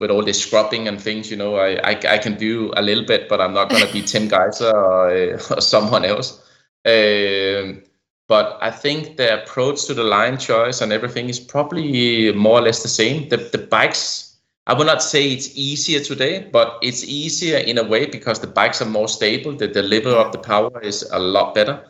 with 0.00 0.10
all 0.10 0.24
this 0.24 0.42
scrubbing 0.42 0.88
and 0.88 1.00
things. 1.00 1.30
You 1.30 1.36
know, 1.36 1.56
I 1.56 1.76
I, 1.82 2.00
I 2.08 2.18
can 2.18 2.36
do 2.36 2.72
a 2.76 2.82
little 2.82 3.04
bit, 3.04 3.28
but 3.28 3.40
I'm 3.40 3.54
not 3.54 3.70
gonna 3.70 3.92
be 3.92 4.02
Tim 4.02 4.28
Gajser 4.28 4.72
or, 4.72 5.34
or 5.56 5.60
someone 5.60 6.04
else. 6.04 6.42
Um, 6.84 7.82
but 8.28 8.58
I 8.60 8.70
think 8.70 9.16
the 9.16 9.42
approach 9.42 9.86
to 9.86 9.94
the 9.94 10.04
line 10.04 10.36
choice 10.36 10.82
and 10.82 10.92
everything 10.92 11.30
is 11.30 11.40
probably 11.40 12.30
more 12.32 12.58
or 12.58 12.62
less 12.62 12.82
the 12.82 12.88
same. 12.88 13.28
The 13.30 13.38
the 13.38 13.58
bikes, 13.58 14.36
I 14.66 14.74
will 14.74 14.84
not 14.84 15.02
say 15.02 15.30
it's 15.32 15.56
easier 15.56 16.00
today, 16.00 16.46
but 16.52 16.78
it's 16.82 17.02
easier 17.04 17.56
in 17.56 17.78
a 17.78 17.82
way 17.82 18.04
because 18.06 18.40
the 18.40 18.46
bikes 18.46 18.82
are 18.82 18.90
more 18.90 19.08
stable. 19.08 19.56
The 19.56 19.66
delivery 19.66 20.12
of 20.12 20.32
the 20.32 20.38
power 20.38 20.78
is 20.82 21.02
a 21.10 21.18
lot 21.18 21.54
better. 21.54 21.88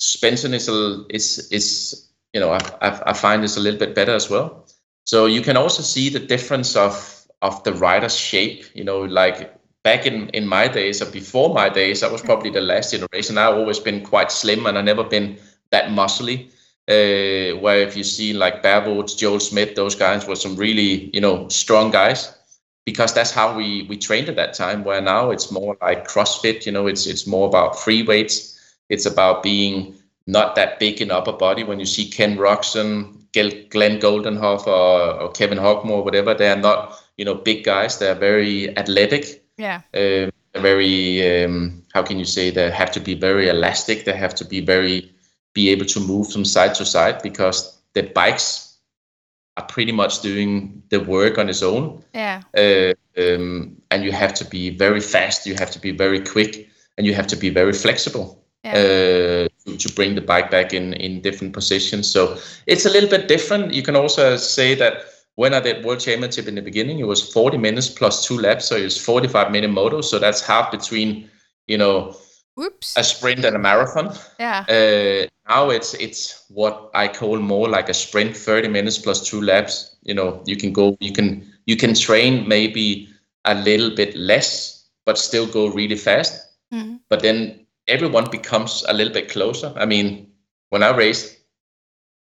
Suspension 0.00 0.52
is 0.52 0.68
a, 0.68 1.04
is 1.10 1.48
is 1.52 2.08
you 2.34 2.40
know 2.40 2.50
I, 2.50 2.60
I 2.82 3.10
I 3.10 3.12
find 3.12 3.44
is 3.44 3.56
a 3.56 3.60
little 3.60 3.78
bit 3.78 3.94
better 3.94 4.14
as 4.14 4.28
well. 4.28 4.66
So 5.06 5.26
you 5.26 5.42
can 5.42 5.56
also 5.56 5.82
see 5.82 6.10
the 6.10 6.26
difference 6.26 6.74
of 6.74 7.24
of 7.40 7.62
the 7.62 7.72
rider's 7.72 8.16
shape. 8.16 8.64
You 8.74 8.82
know, 8.82 9.02
like 9.02 9.54
back 9.84 10.06
in 10.06 10.28
in 10.30 10.44
my 10.48 10.66
days 10.66 11.00
or 11.00 11.10
before 11.12 11.54
my 11.54 11.68
days, 11.68 12.02
I 12.02 12.10
was 12.10 12.22
probably 12.22 12.50
the 12.50 12.60
last 12.60 12.90
generation. 12.90 13.38
I've 13.38 13.54
always 13.54 13.78
been 13.78 14.02
quite 14.02 14.32
slim 14.32 14.66
and 14.66 14.76
I've 14.76 14.84
never 14.84 15.04
been 15.04 15.38
that 15.70 15.90
muscly. 15.90 16.50
Uh, 16.88 17.58
where 17.60 17.80
if 17.82 17.96
you 17.96 18.02
see 18.02 18.32
like 18.32 18.62
Bervoets, 18.62 19.14
Joel 19.14 19.38
Smets, 19.38 19.74
those 19.74 19.94
guys 19.94 20.26
were 20.26 20.36
some 20.36 20.56
really 20.56 21.10
you 21.12 21.20
know 21.20 21.46
strong 21.48 21.90
guys 21.90 22.32
because 22.86 23.12
that's 23.12 23.30
how 23.30 23.54
we 23.54 23.82
we 23.88 23.96
trained 23.96 24.28
at 24.28 24.36
that 24.36 24.54
time. 24.54 24.84
Where 24.84 25.00
now 25.02 25.30
it's 25.30 25.50
more 25.50 25.76
like 25.82 26.08
CrossFit. 26.08 26.64
You 26.64 26.72
know, 26.72 26.86
it's 26.86 27.06
it's 27.06 27.26
more 27.26 27.46
about 27.46 27.78
free 27.78 28.02
weights. 28.02 28.54
It's 28.88 29.04
about 29.04 29.42
being 29.42 29.94
not 30.26 30.54
that 30.56 30.78
big 30.78 31.00
in 31.02 31.10
upper 31.10 31.32
body. 31.32 31.62
When 31.64 31.78
you 31.78 31.86
see 31.86 32.08
Ken 32.08 32.36
Roczen, 32.38 33.12
Glenn 33.34 33.98
Coldenhoff, 34.00 34.66
or, 34.66 35.20
or 35.22 35.30
Kevin 35.32 35.58
Horgmo, 35.58 36.02
whatever, 36.04 36.34
they 36.34 36.48
are 36.50 36.56
not 36.56 36.98
you 37.18 37.24
know 37.24 37.34
big 37.34 37.64
guys. 37.64 37.98
They're 37.98 38.14
very 38.14 38.74
athletic 38.78 39.42
Yeah. 39.58 39.82
um, 39.94 40.30
very 40.54 41.44
um, 41.44 41.82
how 41.92 42.02
can 42.02 42.18
you 42.18 42.24
say 42.24 42.50
they 42.50 42.70
have 42.70 42.90
to 42.92 43.00
be 43.00 43.14
very 43.14 43.48
elastic 43.48 44.04
they 44.04 44.12
have 44.16 44.34
to 44.36 44.44
be 44.44 44.60
very 44.60 45.10
be 45.60 45.70
able 45.74 45.88
to 45.94 46.00
move 46.12 46.26
from 46.32 46.44
side 46.44 46.72
to 46.78 46.84
side 46.84 47.16
because 47.28 47.58
the 47.96 48.02
bikes 48.20 48.48
are 49.56 49.66
pretty 49.74 49.92
much 50.00 50.14
doing 50.28 50.82
the 50.92 51.00
work 51.16 51.34
on 51.38 51.48
its 51.48 51.62
own 51.62 51.84
Yeah. 52.14 52.38
uh, 52.62 52.92
um, 53.22 53.76
and 53.90 53.98
you 54.04 54.12
have 54.12 54.32
to 54.40 54.44
be 54.56 54.62
very 54.86 55.00
fast 55.14 55.46
you 55.48 55.54
have 55.62 55.70
to 55.76 55.80
be 55.86 55.92
very 56.04 56.20
quick 56.34 56.52
and 56.96 57.06
you 57.06 57.14
have 57.14 57.26
to 57.32 57.36
be 57.44 57.50
very 57.60 57.72
flexible 57.84 58.26
Yeah. 58.64 58.74
uh, 58.80 59.44
to, 59.64 59.70
to 59.84 59.88
bring 59.96 60.14
the 60.14 60.26
bike 60.32 60.48
back 60.56 60.68
in 60.78 60.84
in 61.04 61.22
different 61.26 61.52
positions 61.54 62.04
so 62.14 62.20
it's 62.72 62.86
a 62.86 62.90
little 62.94 63.10
bit 63.16 63.24
different 63.34 63.64
you 63.78 63.82
can 63.88 63.96
also 64.02 64.36
say 64.36 64.74
that 64.82 64.94
when 65.42 65.54
I 65.54 65.60
did 65.60 65.84
World 65.84 66.00
Championship 66.00 66.48
in 66.48 66.54
the 66.56 66.62
beginning, 66.70 66.98
it 66.98 67.06
was 67.06 67.22
40 67.32 67.58
minutes 67.58 67.88
plus 67.98 68.26
two 68.26 68.38
laps, 68.46 68.64
so 68.68 68.74
it 68.74 68.82
was 68.82 68.98
45 68.98 69.52
minute 69.52 69.70
moto. 69.70 70.00
So 70.00 70.18
that's 70.18 70.40
half 70.44 70.72
between, 70.72 71.30
you 71.68 71.78
know, 71.78 72.16
Whoops. 72.58 72.96
a 72.96 73.04
sprint 73.04 73.44
and 73.44 73.54
a 73.56 73.58
marathon. 73.58 74.12
yeah. 74.40 74.64
Uh, 74.68 75.26
now 75.48 75.70
it's 75.70 75.94
it's 75.94 76.44
what 76.48 76.90
I 76.92 77.08
call 77.08 77.38
more 77.38 77.68
like 77.68 77.88
a 77.88 77.94
sprint, 77.94 78.36
30 78.36 78.68
minutes 78.68 78.98
plus 78.98 79.22
two 79.30 79.40
laps. 79.40 79.96
You 80.02 80.14
know, 80.14 80.42
you 80.44 80.56
can 80.56 80.72
go, 80.72 80.96
you 81.00 81.12
can 81.12 81.46
you 81.66 81.76
can 81.76 81.94
train 81.94 82.48
maybe 82.48 83.08
a 83.44 83.54
little 83.54 83.94
bit 83.94 84.16
less, 84.16 84.88
but 85.06 85.18
still 85.18 85.46
go 85.46 85.68
really 85.68 85.96
fast. 85.96 86.34
Mhm. 86.74 86.98
But 87.08 87.20
then 87.22 87.66
everyone 87.86 88.30
becomes 88.30 88.84
a 88.88 88.92
little 88.92 89.12
bit 89.12 89.30
closer. 89.30 89.72
I 89.76 89.86
mean, 89.86 90.26
when 90.70 90.82
I 90.82 90.90
raced, 90.96 91.38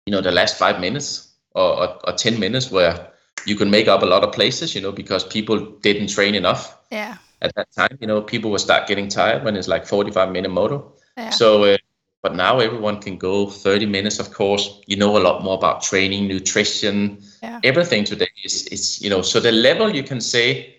you 0.06 0.12
know, 0.12 0.20
the 0.20 0.32
last 0.32 0.58
five 0.58 0.80
minutes 0.80 1.28
or, 1.54 1.80
or, 1.80 1.88
or 2.08 2.12
10 2.12 2.38
minutes 2.38 2.70
where 2.70 3.12
you 3.46 3.56
can 3.56 3.70
make 3.70 3.88
up 3.88 4.02
a 4.02 4.06
lot 4.06 4.24
of 4.24 4.32
places, 4.32 4.74
you 4.74 4.80
know, 4.82 4.92
because 4.92 5.24
people 5.24 5.58
didn't 5.82 6.08
train 6.08 6.34
enough 6.34 6.76
Yeah. 6.90 7.16
At 7.42 7.54
that 7.54 7.68
time. 7.72 7.98
You 8.00 8.06
know, 8.06 8.22
people 8.22 8.50
will 8.50 8.58
start 8.58 8.86
getting 8.86 9.08
tired 9.08 9.44
when 9.44 9.56
it's 9.56 9.68
like 9.68 9.86
45 9.86 10.30
minute 10.30 10.50
moto. 10.50 10.92
Yeah. 11.16 11.30
So, 11.30 11.64
uh, 11.64 11.76
but 12.22 12.34
now 12.34 12.58
everyone 12.58 13.00
can 13.00 13.16
go 13.18 13.46
30 13.48 13.86
minutes. 13.86 14.18
Of 14.18 14.32
course, 14.32 14.80
you 14.86 14.96
know 14.96 15.16
a 15.16 15.20
lot 15.20 15.42
more 15.42 15.54
about 15.54 15.82
training, 15.82 16.26
nutrition, 16.28 17.22
Yeah. 17.42 17.60
everything 17.62 18.04
today 18.04 18.30
is 18.44 18.66
is 18.68 19.00
you 19.00 19.10
know. 19.10 19.22
So 19.22 19.40
the 19.40 19.52
level 19.52 19.94
you 19.94 20.02
can 20.02 20.20
say 20.20 20.76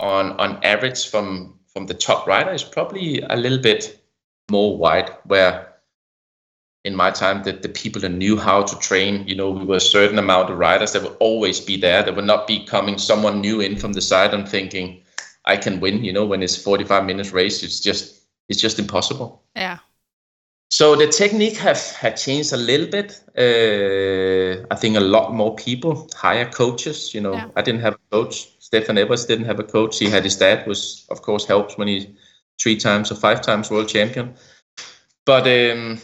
on 0.00 0.32
on 0.32 0.62
average 0.64 1.08
from 1.08 1.58
from 1.72 1.86
the 1.86 1.94
top 1.94 2.26
rider 2.26 2.52
is 2.52 2.62
probably 2.64 3.20
a 3.22 3.36
little 3.36 3.58
bit 3.58 4.04
more 4.50 4.76
wide. 4.76 5.10
Where 5.24 5.68
in 6.84 6.96
my 6.96 7.10
time, 7.10 7.44
that 7.44 7.62
the 7.62 7.68
people 7.68 8.00
that 8.02 8.08
knew 8.10 8.36
how 8.36 8.62
to 8.62 8.78
train, 8.78 9.26
you 9.28 9.36
know, 9.36 9.50
we 9.50 9.64
were 9.64 9.76
a 9.76 9.80
certain 9.80 10.18
amount 10.18 10.50
of 10.50 10.58
riders 10.58 10.92
that 10.92 11.02
would 11.02 11.16
always 11.20 11.60
be 11.60 11.76
there. 11.76 12.02
There 12.02 12.12
would 12.12 12.24
not 12.24 12.46
be 12.46 12.64
coming 12.66 12.98
someone 12.98 13.40
new 13.40 13.60
in 13.60 13.76
from 13.76 13.92
the 13.92 14.00
side 14.00 14.34
and 14.34 14.48
thinking, 14.48 15.00
I 15.44 15.56
can 15.56 15.80
win. 15.80 16.04
You 16.04 16.12
know, 16.12 16.26
when 16.26 16.42
it's 16.42 16.56
45 16.56 17.04
minutes 17.04 17.32
race, 17.32 17.62
it's 17.62 17.80
just 17.80 18.22
it's 18.48 18.60
just 18.60 18.78
impossible. 18.78 19.42
Yeah. 19.56 19.78
So 20.70 20.96
the 20.96 21.06
technique 21.06 21.58
have 21.58 21.78
had 21.92 22.16
changed 22.16 22.52
a 22.52 22.56
little 22.56 22.86
bit. 22.86 23.20
Uh, 23.36 24.64
I 24.70 24.76
think 24.76 24.96
a 24.96 25.00
lot 25.00 25.34
more 25.34 25.54
people 25.54 26.08
hire 26.14 26.50
coaches. 26.50 27.12
You 27.14 27.20
know, 27.20 27.34
yeah. 27.34 27.48
I 27.56 27.62
didn't 27.62 27.82
have 27.82 27.94
a 27.94 28.16
coach. 28.16 28.48
Stefan 28.58 28.96
Everts 28.96 29.26
didn't 29.26 29.44
have 29.44 29.60
a 29.60 29.64
coach. 29.64 29.98
He 29.98 30.08
had 30.08 30.24
his 30.24 30.36
dad, 30.36 30.66
was 30.66 31.06
of 31.10 31.20
course 31.20 31.44
helps 31.44 31.76
when 31.76 31.88
he's 31.88 32.06
three 32.58 32.76
times 32.76 33.12
or 33.12 33.16
five 33.16 33.42
times 33.42 33.70
world 33.70 33.88
champion. 33.88 34.34
But 35.26 35.46
um, 35.46 36.00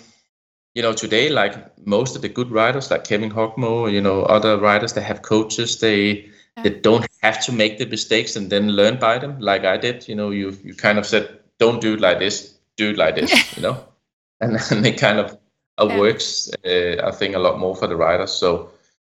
you 0.74 0.82
know, 0.82 0.92
today, 0.92 1.30
like 1.30 1.54
most 1.86 2.14
of 2.14 2.22
the 2.22 2.28
good 2.28 2.50
riders, 2.50 2.90
like 2.90 3.04
Kevin 3.04 3.30
Horgmo, 3.30 3.90
you 3.90 4.00
know, 4.00 4.22
other 4.24 4.58
riders 4.58 4.92
they 4.92 5.02
have 5.02 5.22
coaches, 5.22 5.80
they 5.80 6.28
yeah. 6.56 6.62
they 6.64 6.70
don't 6.70 7.06
have 7.22 7.44
to 7.46 7.52
make 7.52 7.78
the 7.78 7.86
mistakes 7.86 8.36
and 8.36 8.50
then 8.50 8.70
learn 8.70 8.98
by 8.98 9.18
them, 9.18 9.38
like 9.40 9.64
I 9.64 9.76
did. 9.76 10.08
You 10.08 10.14
know, 10.14 10.30
you 10.30 10.56
you 10.64 10.74
kind 10.74 10.98
of 10.98 11.06
said, 11.06 11.38
don't 11.58 11.80
do 11.80 11.94
it 11.94 12.00
like 12.00 12.18
this, 12.18 12.54
do 12.76 12.90
it 12.90 12.98
like 12.98 13.16
this. 13.16 13.56
you 13.56 13.62
know, 13.62 13.84
and, 14.40 14.58
and 14.70 14.86
it 14.86 14.98
kind 14.98 15.18
of 15.18 15.38
uh, 15.78 15.86
yeah. 15.88 15.98
works. 15.98 16.50
Uh, 16.64 16.96
I 17.04 17.10
think 17.10 17.34
a 17.34 17.38
lot 17.38 17.58
more 17.58 17.76
for 17.76 17.86
the 17.86 17.96
riders. 17.96 18.32
So 18.32 18.70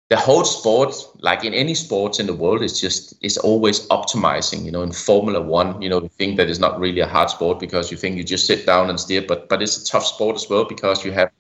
the 0.10 0.18
whole 0.18 0.45
sport, 0.45 0.94
like 1.20 1.44
in 1.44 1.53
any 1.53 1.74
sports 1.74 2.20
in 2.20 2.28
the 2.28 2.34
world, 2.34 2.62
is 2.62 2.80
just 2.80 3.16
is 3.22 3.38
always 3.38 3.88
optimizing. 3.88 4.64
You 4.64 4.72
know, 4.72 4.84
in 4.84 4.91
Formula 4.91 5.41
One, 5.41 5.82
you 5.82 5.90
know, 5.90 6.02
you 6.02 6.10
think 6.10 6.38
that 6.38 6.49
is 6.49 6.60
not 6.60 6.80
really 6.80 7.02
a 7.02 7.07
hard 7.07 7.30
sport 7.30 7.60
because 7.60 7.91
you 7.91 7.98
think 7.98 8.18
you 8.18 8.24
just 8.24 8.45
sit 8.45 8.66
down 8.66 8.90
and 8.90 8.99
steer, 8.99 9.24
but 9.28 9.49
but 9.49 9.62
it's 9.62 9.82
a 9.82 9.86
tough 9.86 10.06
sport 10.06 10.36
as 10.36 10.49
well 10.49 10.66
because 10.66 11.03
you 11.03 11.12
have 11.12 11.32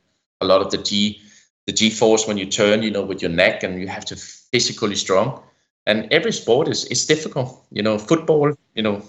a 0.41 0.45
lot 0.45 0.61
of 0.61 0.71
the 0.71 0.77
G 0.77 1.21
the 1.67 1.73
G 1.73 1.89
force 1.89 2.27
when 2.27 2.37
you 2.37 2.45
turn, 2.45 2.83
you 2.83 2.91
know, 2.91 3.03
with 3.03 3.21
your 3.21 3.31
neck, 3.31 3.63
and 3.63 3.79
you 3.79 3.87
have 3.87 4.05
to 4.05 4.15
physically 4.15 4.95
strong. 4.95 5.41
And 5.85 6.11
every 6.11 6.31
sport 6.31 6.67
is 6.67 6.85
is 6.85 7.05
difficult. 7.05 7.65
You 7.71 7.83
know, 7.83 7.97
football, 7.97 8.53
you 8.75 8.83
know, 8.83 9.01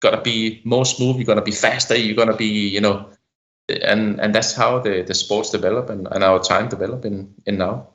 gotta 0.00 0.20
be 0.20 0.60
more 0.64 0.84
smooth. 0.84 1.16
You're 1.16 1.24
gonna 1.24 1.42
be 1.42 1.52
faster. 1.52 1.96
You're 1.96 2.16
gonna 2.16 2.36
be, 2.36 2.68
you 2.68 2.80
know, 2.80 3.08
and 3.68 4.20
and 4.20 4.34
that's 4.34 4.54
how 4.54 4.78
the 4.78 5.02
the 5.02 5.14
sports 5.14 5.50
develop 5.50 5.90
and, 5.90 6.08
and 6.10 6.24
our 6.24 6.38
time 6.40 6.68
develop 6.68 7.04
in 7.04 7.34
in 7.46 7.58
now. 7.58 7.88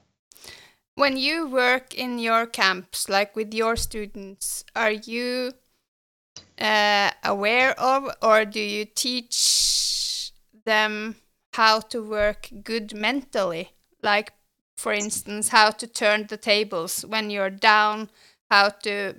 When 0.96 1.18
you 1.18 1.48
work 1.48 1.94
in 1.96 2.20
your 2.20 2.46
camps, 2.46 3.10
like 3.10 3.36
with 3.36 3.54
your 3.54 3.76
students, 3.76 4.64
are 4.76 4.92
you 4.92 5.54
uh, 6.60 7.10
aware 7.24 7.80
of, 7.80 8.10
or 8.22 8.46
do 8.46 8.60
you 8.60 8.86
teach 8.86 10.32
them 10.66 11.16
how 11.54 11.80
to 11.80 12.04
work 12.04 12.50
good 12.64 12.94
mentally. 12.94 13.72
Like, 14.02 14.34
for 14.84 14.92
instance, 14.92 15.48
how 15.48 15.72
to 15.72 15.88
turn 15.88 16.28
the 16.28 16.36
tables 16.36 17.06
when 17.08 17.30
you're 17.30 17.50
down, 17.50 18.10
how 18.52 18.68
to, 18.68 19.14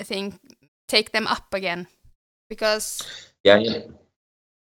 I 0.00 0.04
think, 0.04 0.40
take 0.88 1.12
them 1.12 1.26
up 1.26 1.52
again. 1.52 1.86
Because. 2.48 3.02
Yeah, 3.44 3.58
yeah. 3.58 3.82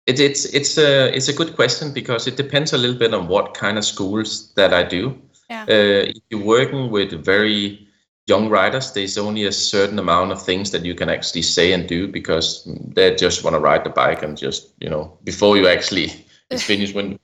It, 0.07 0.21
it's 0.21 0.45
it's 0.45 0.79
a 0.79 1.17
it's 1.17 1.29
a 1.29 1.33
good 1.33 1.55
question 1.55 1.93
because 1.93 2.27
it 2.27 2.37
depends 2.37 2.73
a 2.73 2.79
little 2.79 2.97
bit 2.97 3.15
on 3.15 3.29
what 3.29 3.55
kind 3.55 3.79
of 3.79 3.85
schools 3.85 4.53
that 4.55 4.73
I 4.73 4.83
do. 4.83 5.21
Yeah. 5.51 5.63
Uh, 5.63 6.11
if 6.15 6.23
you're 6.31 6.45
working 6.45 6.91
with 6.91 7.25
very 7.25 7.89
young 8.27 8.49
riders, 8.49 8.93
there's 8.93 9.19
only 9.19 9.47
a 9.47 9.53
certain 9.53 9.99
amount 9.99 10.33
of 10.33 10.43
things 10.43 10.71
that 10.71 10.85
you 10.85 10.95
can 10.95 11.09
actually 11.09 11.43
say 11.43 11.73
and 11.73 11.89
do 11.89 12.09
because 12.09 12.69
they 12.95 13.15
just 13.15 13.45
want 13.45 13.55
to 13.55 13.61
ride 13.61 13.85
the 13.85 13.91
bike 13.91 14.23
and 14.23 14.37
just 14.37 14.75
you 14.81 14.91
know 14.91 15.19
before 15.25 15.57
you 15.57 15.69
actually 15.69 16.11
it's 16.51 16.63
finished 16.73 16.95
when 16.95 17.19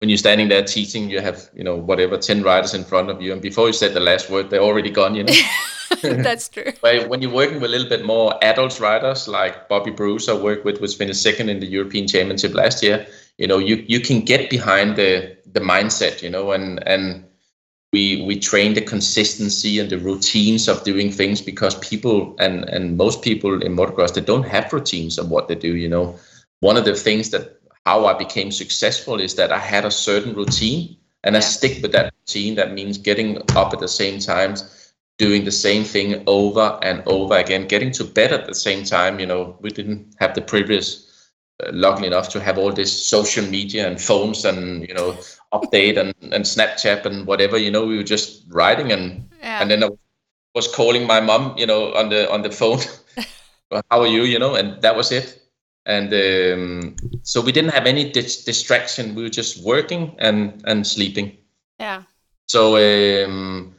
when 0.00 0.08
you're 0.08 0.18
standing 0.18 0.48
there 0.48 0.64
teaching 0.64 1.08
you 1.08 1.20
have 1.20 1.48
you 1.54 1.62
know 1.62 1.76
whatever 1.76 2.16
10 2.16 2.42
riders 2.42 2.74
in 2.74 2.84
front 2.84 3.10
of 3.10 3.22
you 3.22 3.32
and 3.32 3.42
before 3.42 3.66
you 3.66 3.72
said 3.72 3.94
the 3.94 4.00
last 4.00 4.30
word 4.30 4.50
they're 4.50 4.60
already 4.60 4.90
gone 4.90 5.14
you 5.14 5.24
know? 5.24 5.34
That's 6.02 6.48
true. 6.48 6.72
But 6.80 7.08
when 7.08 7.20
you're 7.20 7.32
working 7.32 7.56
with 7.60 7.64
a 7.64 7.68
little 7.68 7.88
bit 7.88 8.04
more 8.04 8.38
adult 8.42 8.80
riders 8.80 9.28
like 9.28 9.68
bobby 9.68 9.90
bruce 9.90 10.28
i 10.28 10.34
worked 10.34 10.64
with 10.64 10.80
was 10.80 10.94
finished 10.94 11.22
second 11.22 11.48
in 11.48 11.60
the 11.60 11.66
european 11.66 12.08
championship 12.08 12.54
last 12.54 12.82
year 12.82 13.06
you 13.38 13.46
know 13.46 13.58
you 13.58 13.84
you 13.86 14.00
can 14.00 14.20
get 14.20 14.50
behind 14.50 14.96
the 14.96 15.36
the 15.52 15.60
mindset 15.60 16.22
you 16.22 16.30
know 16.30 16.52
and 16.52 16.86
and 16.86 17.24
we 17.92 18.22
we 18.22 18.38
train 18.38 18.74
the 18.74 18.80
consistency 18.80 19.78
and 19.80 19.90
the 19.90 19.98
routines 19.98 20.68
of 20.68 20.84
doing 20.84 21.10
things 21.10 21.42
because 21.42 21.74
people 21.76 22.34
and 22.38 22.64
and 22.68 22.96
most 22.96 23.20
people 23.22 23.62
in 23.62 23.76
motocross 23.76 24.14
they 24.14 24.20
don't 24.20 24.46
have 24.46 24.72
routines 24.72 25.18
of 25.18 25.28
what 25.28 25.48
they 25.48 25.56
do 25.56 25.76
you 25.76 25.88
know? 25.88 26.16
One 26.60 26.76
of 26.76 26.84
the 26.84 26.94
things 26.94 27.30
that 27.30 27.59
how 27.86 28.06
I 28.06 28.14
became 28.14 28.50
successful 28.50 29.20
is 29.20 29.34
that 29.36 29.52
I 29.52 29.58
had 29.58 29.84
a 29.84 29.90
certain 29.90 30.34
routine 30.34 30.96
and 31.24 31.36
I 31.36 31.40
stick 31.40 31.82
with 31.82 31.92
that 31.92 32.12
routine. 32.20 32.54
That 32.54 32.72
means 32.72 32.98
getting 32.98 33.38
up 33.56 33.72
at 33.72 33.80
the 33.80 33.88
same 33.88 34.18
time, 34.20 34.54
doing 35.18 35.44
the 35.44 35.52
same 35.52 35.84
thing 35.84 36.22
over 36.26 36.78
and 36.82 37.02
over 37.06 37.36
again, 37.36 37.66
getting 37.66 37.90
to 37.92 38.04
bed 38.04 38.32
at 38.32 38.46
the 38.46 38.54
same 38.54 38.84
time. 38.84 39.20
You 39.20 39.26
know, 39.26 39.56
we 39.60 39.70
didn't 39.70 40.14
have 40.18 40.34
the 40.34 40.42
previous 40.42 41.10
uh, 41.62 41.70
luckily 41.72 42.06
enough, 42.06 42.28
to 42.30 42.40
have 42.40 42.58
all 42.58 42.72
this 42.72 42.90
social 43.06 43.44
media 43.44 43.86
and 43.86 44.00
phones 44.00 44.44
and 44.44 44.86
you 44.88 44.94
know 44.94 45.16
update 45.52 45.98
and, 45.98 46.14
and 46.32 46.44
Snapchat 46.44 47.04
and 47.04 47.26
whatever. 47.26 47.58
You 47.58 47.70
know, 47.70 47.86
we 47.86 47.96
were 47.96 48.02
just 48.02 48.44
riding 48.48 48.92
and 48.92 49.28
yeah. 49.40 49.60
and 49.60 49.70
then 49.70 49.84
I 49.84 49.90
was 50.54 50.68
calling 50.68 51.06
my 51.06 51.20
mom, 51.20 51.56
you 51.58 51.66
know, 51.66 51.92
on 51.94 52.08
the 52.08 52.30
on 52.30 52.42
the 52.42 52.50
phone. 52.50 52.80
How 53.90 54.00
are 54.00 54.06
you? 54.06 54.22
You 54.22 54.38
know, 54.38 54.54
and 54.54 54.80
that 54.82 54.96
was 54.96 55.12
it 55.12 55.40
and 55.86 56.12
um, 56.12 56.96
so 57.22 57.40
we 57.40 57.52
didn't 57.52 57.70
have 57.70 57.86
any 57.86 58.10
dis- 58.10 58.44
distraction 58.44 59.14
we 59.14 59.22
were 59.22 59.28
just 59.28 59.64
working 59.64 60.14
and 60.18 60.62
and 60.66 60.86
sleeping 60.86 61.36
yeah 61.78 62.02
so 62.46 62.76
um, 62.76 63.74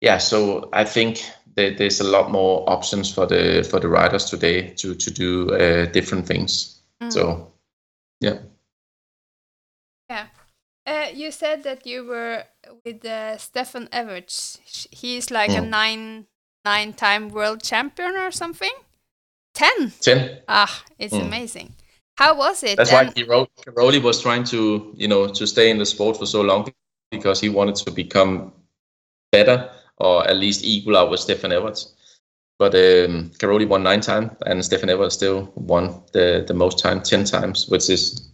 yeah 0.00 0.18
so 0.18 0.68
i 0.72 0.84
think 0.84 1.22
that 1.54 1.78
there's 1.78 2.00
a 2.00 2.04
lot 2.04 2.30
more 2.30 2.68
options 2.68 3.12
for 3.12 3.26
the 3.26 3.66
for 3.68 3.80
the 3.80 3.88
riders 3.88 4.26
today 4.26 4.70
to 4.74 4.94
to 4.94 5.10
do 5.10 5.54
uh, 5.54 5.86
different 5.86 6.26
things 6.26 6.80
mm. 7.02 7.12
so 7.12 7.50
yeah 8.20 8.38
yeah 10.10 10.26
uh, 10.86 11.08
you 11.12 11.30
said 11.30 11.62
that 11.64 11.86
you 11.86 12.04
were 12.04 12.44
with 12.82 13.04
uh, 13.04 13.36
Stefan 13.36 13.88
Everts. 13.92 14.58
He's 14.90 15.30
like 15.30 15.50
mm. 15.50 15.58
a 15.58 15.60
nine 15.60 16.26
nine 16.64 16.94
time 16.94 17.28
world 17.28 17.62
champion 17.62 18.16
or 18.16 18.30
something. 18.30 18.72
10? 19.58 19.92
10. 20.00 20.38
Ah, 20.46 20.84
it's 20.98 21.14
mm. 21.14 21.20
amazing. 21.20 21.74
How 22.16 22.36
was 22.36 22.62
it? 22.62 22.76
That's 22.76 22.92
and- 22.92 23.08
why 23.08 23.46
Cairoli 23.66 24.00
was 24.00 24.22
trying 24.22 24.44
to, 24.44 24.92
you 24.96 25.08
know, 25.08 25.26
to 25.26 25.46
stay 25.46 25.70
in 25.70 25.78
the 25.78 25.86
sport 25.86 26.16
for 26.16 26.26
so 26.26 26.42
long 26.42 26.72
because 27.10 27.40
he 27.40 27.48
wanted 27.48 27.74
to 27.76 27.90
become 27.90 28.52
better 29.32 29.70
or 29.96 30.26
at 30.28 30.36
least 30.36 30.64
equal 30.64 30.96
out 30.96 31.10
with 31.10 31.20
Stefan 31.20 31.50
Everts. 31.50 31.94
But 32.58 32.74
um, 32.74 33.30
Cairoli 33.38 33.68
won 33.68 33.82
nine 33.82 34.00
times, 34.00 34.30
and 34.46 34.64
Stefan 34.64 34.90
Everts 34.90 35.14
still 35.14 35.52
won 35.54 36.02
the, 36.12 36.44
the 36.46 36.54
most 36.54 36.78
time, 36.78 37.02
10 37.02 37.24
times, 37.24 37.68
which 37.68 37.88
is, 37.88 38.28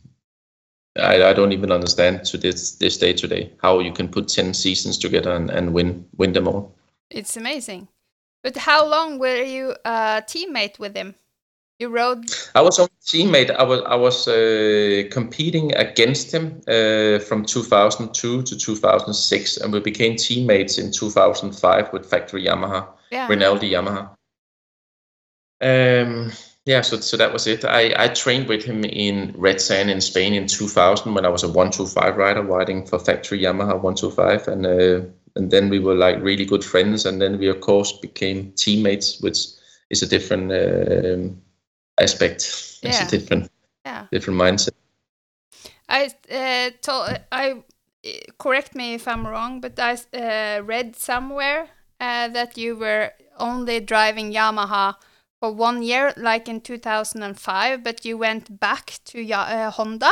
I, 0.98 1.22
I 1.22 1.32
don't 1.32 1.52
even 1.52 1.72
understand 1.72 2.24
to 2.26 2.38
this, 2.38 2.76
this 2.76 2.96
day 2.96 3.12
today 3.12 3.52
how 3.62 3.80
you 3.80 3.92
can 3.92 4.09
put 4.09 4.28
10 4.28 4.55
seasons 4.55 4.96
together 4.98 5.32
and, 5.32 5.51
and 5.51 5.74
win, 5.74 6.06
win 6.16 6.32
them 6.32 6.48
all. 6.48 6.74
It's 7.10 7.36
amazing. 7.36 7.88
But 8.44 8.58
how 8.58 8.86
long 8.86 9.18
were 9.18 9.42
you 9.42 9.74
a 9.86 10.22
teammate 10.22 10.78
with 10.78 10.94
him? 10.94 11.14
You 11.78 11.88
rode. 11.88 12.26
I 12.54 12.60
was 12.60 12.78
a 12.78 12.88
teammate. 13.02 13.50
I 13.50 13.62
was 13.64 13.80
I 13.86 13.96
was 13.96 14.28
uh, 14.28 15.04
competing 15.10 15.74
against 15.74 16.32
him 16.32 16.60
uh, 16.68 17.18
from 17.20 17.46
2002 17.46 18.42
to 18.42 18.56
2006, 18.56 19.56
and 19.56 19.72
we 19.72 19.80
became 19.80 20.16
teammates 20.16 20.76
in 20.78 20.92
2005 20.92 21.92
with 21.92 22.08
factory 22.08 22.44
Yamaha, 22.44 22.86
yeah. 23.10 23.26
Rinaldi 23.28 23.70
Yamaha. 23.70 24.10
Um, 25.62 26.30
yeah, 26.66 26.82
so 26.82 27.00
so 27.00 27.16
that 27.16 27.32
was 27.32 27.46
it. 27.46 27.64
I, 27.64 27.94
I 27.96 28.08
trained 28.08 28.48
with 28.48 28.62
him 28.62 28.84
in 28.84 29.34
Red 29.38 29.58
Sand 29.58 29.90
in 29.90 30.02
Spain 30.02 30.34
in 30.34 30.46
2000 30.46 31.14
when 31.14 31.24
I 31.24 31.30
was 31.30 31.44
a 31.44 31.48
125 31.48 32.16
rider 32.16 32.42
riding 32.42 32.86
for 32.86 32.98
factory 32.98 33.40
Yamaha 33.40 33.80
125, 33.80 34.48
and. 34.48 34.66
Uh, 34.66 35.00
and 35.36 35.51
then 35.51 35.69
we 35.69 35.78
were 35.78 35.94
like 35.94 36.20
really 36.23 36.44
good 36.44 36.65
friends 36.65 37.06
and 37.06 37.20
then 37.20 37.39
we 37.39 37.48
of 37.48 37.61
course 37.61 37.93
became 37.93 38.52
teammates 38.52 39.20
which 39.20 39.47
is 39.90 40.02
a 40.02 40.06
different 40.06 40.52
um, 40.52 41.40
aspect 42.01 42.78
yeah. 42.82 42.90
it's 42.90 43.01
a 43.01 43.19
different 43.19 43.51
yeah. 43.85 44.06
different 44.11 44.39
mindset 44.39 44.74
i 45.89 46.11
uh, 46.31 46.70
told 46.81 47.19
i 47.32 47.62
correct 48.39 48.74
me 48.74 48.94
if 48.94 49.09
i'm 49.09 49.27
wrong 49.27 49.61
but 49.61 49.78
i 49.78 49.93
uh, 49.93 50.62
read 50.62 50.97
somewhere 50.97 51.69
uh, 52.01 52.28
that 52.28 52.56
you 52.56 52.77
were 52.77 53.11
only 53.39 53.81
driving 53.81 54.32
yamaha 54.32 54.94
for 55.40 55.52
one 55.52 55.82
year 55.82 56.12
like 56.16 56.48
in 56.48 56.61
2005 56.61 57.82
but 57.82 58.05
you 58.05 58.16
went 58.16 58.61
back 58.61 58.98
to 59.05 59.31
uh, 59.32 59.70
honda 59.70 60.11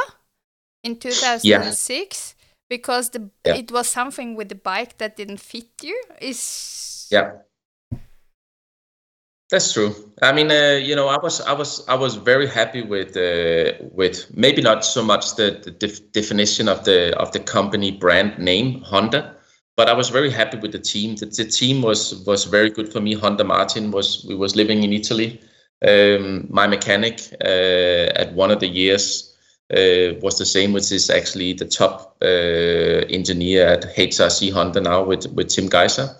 in 0.82 0.96
2006 0.96 2.34
because 2.72 3.10
the 3.10 3.28
yeah. 3.44 3.56
it 3.56 3.70
was 3.70 3.86
something 3.86 4.34
with 4.34 4.48
the 4.48 4.54
bike 4.54 4.96
that 4.96 5.14
didn't 5.14 5.40
fit 5.40 5.70
you 5.82 5.98
is 6.20 7.08
yeah. 7.10 7.32
That's 9.50 9.74
true. 9.74 9.92
I 10.22 10.32
mean 10.32 10.50
uh, 10.50 10.80
you 10.88 10.96
know 10.96 11.08
i 11.08 11.18
was 11.18 11.42
i 11.42 11.52
was 11.52 11.70
i 11.88 11.94
was 12.04 12.14
very 12.30 12.48
happy 12.48 12.82
with 12.94 13.10
uh, 13.28 13.72
with 14.00 14.16
maybe 14.44 14.62
not 14.62 14.84
so 14.84 15.02
much 15.02 15.24
the, 15.36 15.60
the 15.64 15.70
def- 15.70 16.12
definition 16.12 16.68
of 16.68 16.78
the 16.84 16.98
of 17.22 17.32
the 17.32 17.40
company 17.40 17.90
brand 17.90 18.38
name 18.38 18.80
honda 18.90 19.20
but 19.76 19.88
i 19.88 19.94
was 20.00 20.08
very 20.18 20.30
happy 20.30 20.58
with 20.62 20.72
the 20.72 20.84
team. 20.92 21.16
The, 21.16 21.26
the 21.26 21.44
team 21.44 21.82
was 21.82 22.00
was 22.26 22.44
very 22.56 22.70
good 22.76 22.88
for 22.92 23.00
me. 23.00 23.12
Honda 23.22 23.44
martin 23.44 23.90
was 23.90 24.24
we 24.28 24.34
was 24.34 24.56
living 24.56 24.82
in 24.86 24.92
italy. 24.92 25.28
Um, 25.90 26.46
my 26.60 26.66
mechanic 26.76 27.16
uh, 27.44 28.22
at 28.22 28.28
one 28.42 28.50
of 28.54 28.60
the 28.60 28.68
years 28.68 29.31
was 30.22 30.38
the 30.38 30.46
same, 30.46 30.72
which 30.72 30.92
is 30.92 31.10
actually 31.10 31.54
the 31.54 31.64
top 31.64 32.16
uh, 32.22 33.06
engineer 33.08 33.66
at 33.66 33.96
HRC 33.96 34.52
Honda 34.52 34.80
now 34.80 35.02
with 35.02 35.26
with 35.32 35.48
Tim 35.48 35.68
Gajser. 35.68 36.14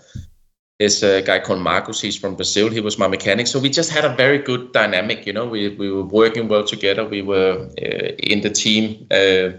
There's 0.79 1.03
a 1.03 1.23
guy 1.23 1.39
called 1.39 1.61
Marcus. 1.61 2.01
He's 2.01 2.17
from 2.17 2.35
Brazil. 2.35 2.69
He 2.69 2.81
was 2.81 2.99
my 2.99 3.07
mechanic. 3.07 3.47
So 3.47 3.61
we 3.61 3.69
just 3.69 3.91
had 3.91 4.05
a 4.05 4.17
very 4.17 4.39
good 4.39 4.73
dynamic. 4.73 5.27
You 5.27 5.33
know, 5.33 5.47
we 5.47 5.69
we 5.77 5.91
were 5.93 6.05
working 6.05 6.49
well 6.49 6.65
together. 6.65 7.05
We 7.05 7.23
were 7.23 7.69
uh, 7.81 8.13
in 8.19 8.41
the 8.41 8.51
team. 8.51 9.07
Uh, 9.11 9.59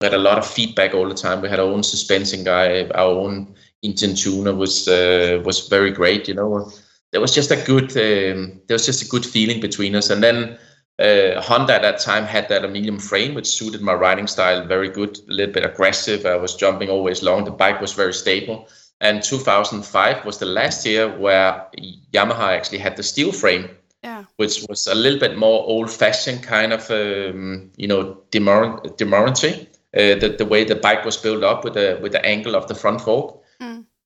we 0.00 0.06
had 0.06 0.14
a 0.14 0.18
lot 0.18 0.38
of 0.38 0.46
feedback 0.46 0.94
all 0.94 1.08
the 1.08 1.14
time. 1.14 1.40
We 1.40 1.48
had 1.48 1.60
our 1.60 1.66
own 1.66 1.82
suspensing 1.82 2.44
guy, 2.44 2.88
our 2.94 3.12
own 3.12 3.54
engine 3.82 4.14
tuner 4.14 4.54
was 4.54 4.88
uh, 4.88 5.40
was 5.44 5.68
very 5.68 5.90
great. 5.90 6.26
You 6.26 6.34
know, 6.34 6.70
there 7.12 7.20
was 7.20 7.34
just 7.34 7.50
a 7.50 7.56
good 7.56 7.90
um, 7.96 8.60
there 8.66 8.74
was 8.74 8.86
just 8.86 9.02
a 9.02 9.08
good 9.08 9.24
feeling 9.24 9.60
between 9.60 9.94
us. 9.94 10.10
And 10.10 10.22
then 10.22 10.58
uh, 10.98 11.40
Honda 11.40 11.74
at 11.74 11.82
that 11.82 11.98
time 12.00 12.24
had 12.24 12.48
that 12.48 12.64
aluminum 12.64 12.98
frame, 12.98 13.34
which 13.34 13.46
suited 13.46 13.80
my 13.82 13.94
riding 13.94 14.26
style 14.26 14.64
very 14.66 14.88
good. 14.88 15.18
A 15.28 15.32
little 15.32 15.52
bit 15.52 15.64
aggressive. 15.64 16.24
I 16.24 16.36
was 16.36 16.54
jumping 16.54 16.88
always 16.90 17.22
long. 17.22 17.44
The 17.44 17.50
bike 17.50 17.80
was 17.80 17.92
very 17.94 18.14
stable. 18.14 18.68
And 19.00 19.22
2005 19.22 20.24
was 20.24 20.38
the 20.38 20.46
last 20.46 20.86
year 20.86 21.08
where 21.18 21.66
Yamaha 22.12 22.56
actually 22.56 22.78
had 22.78 22.96
the 22.96 23.02
steel 23.02 23.32
frame, 23.32 23.68
Yeah. 24.02 24.24
which 24.36 24.64
was 24.68 24.86
a 24.86 24.94
little 24.94 25.18
bit 25.18 25.36
more 25.36 25.64
old-fashioned 25.66 26.42
kind 26.42 26.72
of, 26.72 26.88
um, 26.90 27.70
you 27.76 27.88
know, 27.88 28.18
demurrancy. 28.30 29.66
Uh, 29.96 30.18
the, 30.18 30.34
the 30.38 30.44
way 30.44 30.64
the 30.64 30.74
bike 30.74 31.04
was 31.04 31.16
built 31.16 31.44
up 31.44 31.62
with 31.64 31.74
the 31.74 31.98
with 32.02 32.12
the 32.12 32.24
angle 32.24 32.56
of 32.56 32.66
the 32.66 32.74
front 32.74 33.00
fork. 33.00 33.36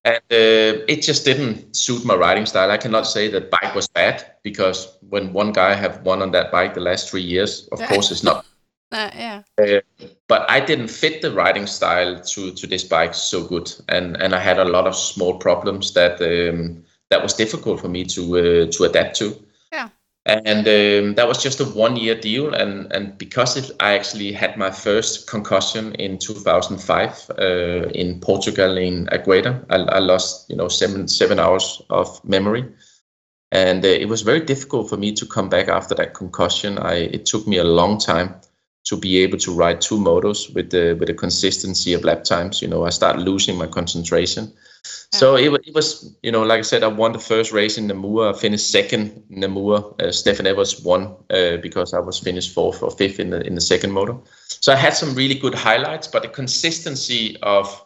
And 0.09 0.22
uh, 0.32 0.85
it 0.93 1.02
just 1.02 1.24
didn't 1.24 1.76
suit 1.76 2.05
my 2.05 2.14
riding 2.14 2.47
style. 2.47 2.70
I 2.70 2.78
cannot 2.78 3.06
say 3.06 3.28
that 3.28 3.51
bike 3.51 3.74
was 3.74 3.89
bad 3.89 4.24
because 4.43 4.98
when 5.09 5.32
one 5.32 5.52
guy 5.52 5.74
have 5.74 6.02
won 6.05 6.22
on 6.22 6.32
that 6.32 6.52
bike 6.52 6.74
the 6.74 6.80
last 6.80 7.10
three 7.10 7.22
years, 7.22 7.68
of 7.72 7.80
Yeah. 7.80 7.89
course 7.89 8.10
it's 8.12 8.24
not 8.24 8.44
Uh, 8.93 9.10
yeah. 9.14 9.80
but 10.28 10.48
I 10.51 10.60
didn't 10.60 10.89
fit 10.89 11.20
the 11.22 11.30
riding 11.32 11.66
style 11.66 12.20
to 12.20 12.52
to 12.52 12.66
this 12.66 12.85
bike 12.85 13.14
so 13.14 13.44
good, 13.44 13.72
and 13.89 14.16
and 14.16 14.35
I 14.35 14.40
had 14.40 14.59
a 14.59 14.64
lot 14.64 14.86
of 14.86 14.94
small 14.97 15.39
problems 15.39 15.93
that 15.94 16.20
um, 16.22 16.85
that 17.10 17.22
was 17.22 17.35
difficult 17.35 17.80
for 17.80 17.89
me 17.89 18.05
to 18.05 18.22
uh, 18.39 18.70
to 18.70 18.85
adapt 18.85 19.16
to. 19.18 19.35
And 20.28 20.68
um, 20.68 21.14
that 21.14 21.26
was 21.26 21.42
just 21.42 21.59
a 21.60 21.64
one 21.64 21.96
year 21.96 22.14
deal, 22.14 22.52
and 22.52 22.92
and 22.92 23.16
because 23.16 23.56
it, 23.56 23.70
I 23.80 23.94
actually 23.94 24.30
had 24.32 24.59
my 24.59 24.70
first 24.70 25.26
concussion 25.26 25.94
in 25.94 26.18
2005 26.18 27.30
uh, 27.30 27.88
in 27.94 28.20
Portugal 28.20 28.76
in 28.76 29.06
Agueda, 29.06 29.64
I, 29.70 29.76
I 29.76 29.98
lost 30.00 30.50
you 30.50 30.56
know 30.56 30.68
seven 30.68 31.09
seven 31.09 31.38
hours 31.38 31.80
of 31.88 32.22
memory. 32.24 32.66
And 33.52 33.82
uh, 33.82 33.88
it 33.88 34.09
was 34.09 34.20
very 34.20 34.40
difficult 34.40 34.90
for 34.90 34.98
me 34.98 35.12
to 35.14 35.24
come 35.24 35.48
back 35.48 35.68
after 35.68 35.94
that 35.94 36.12
concussion. 36.12 36.76
I 36.78 37.09
it 37.10 37.24
took 37.24 37.46
me 37.46 37.56
a 37.56 37.64
long 37.64 37.96
time 37.96 38.34
to 38.84 38.98
be 38.98 39.22
able 39.22 39.38
to 39.38 39.55
ride 39.55 39.80
two 39.80 39.96
motos 39.96 40.55
with 40.55 40.68
the 40.68 40.94
with 40.98 41.09
the 41.09 41.14
consistency 41.14 41.94
of 41.94 42.05
lap 42.05 42.24
times. 42.24 42.60
You 42.60 42.68
know, 42.68 42.84
I 42.84 42.90
started 42.90 43.22
losing 43.22 43.56
my 43.56 43.66
concentration. 43.66 44.52
So 45.12 45.36
it, 45.36 45.52
it 45.66 45.74
was, 45.74 46.14
you 46.22 46.30
know, 46.30 46.42
like 46.42 46.59
I 46.59 46.62
said, 46.62 46.82
I 46.82 46.88
won 46.88 47.12
the 47.12 47.18
first 47.18 47.52
race 47.52 47.78
in 47.78 47.86
Namur. 47.86 48.28
I 48.28 48.32
finished 48.38 48.70
second 48.70 49.22
in 49.30 49.40
Namur. 49.40 49.94
Uh, 50.00 50.12
Stefan 50.12 50.46
Everts 50.46 50.82
won 50.82 51.16
uh, 51.30 51.56
because 51.56 51.94
I 51.94 51.98
was 51.98 52.18
finished 52.18 52.55
fourth 52.55 52.82
or 52.82 52.90
fifth 52.90 53.18
in 53.18 53.30
the 53.30 53.40
in 53.46 53.55
the 53.55 53.60
second 53.60 53.92
moto. 53.92 54.22
So 54.60 54.72
I 54.72 54.76
had 54.76 54.94
some 54.94 55.14
really 55.14 55.34
good 55.34 55.55
highlights, 55.55 56.09
but 56.09 56.22
the 56.22 56.28
consistency 56.28 57.36
of 57.42 57.84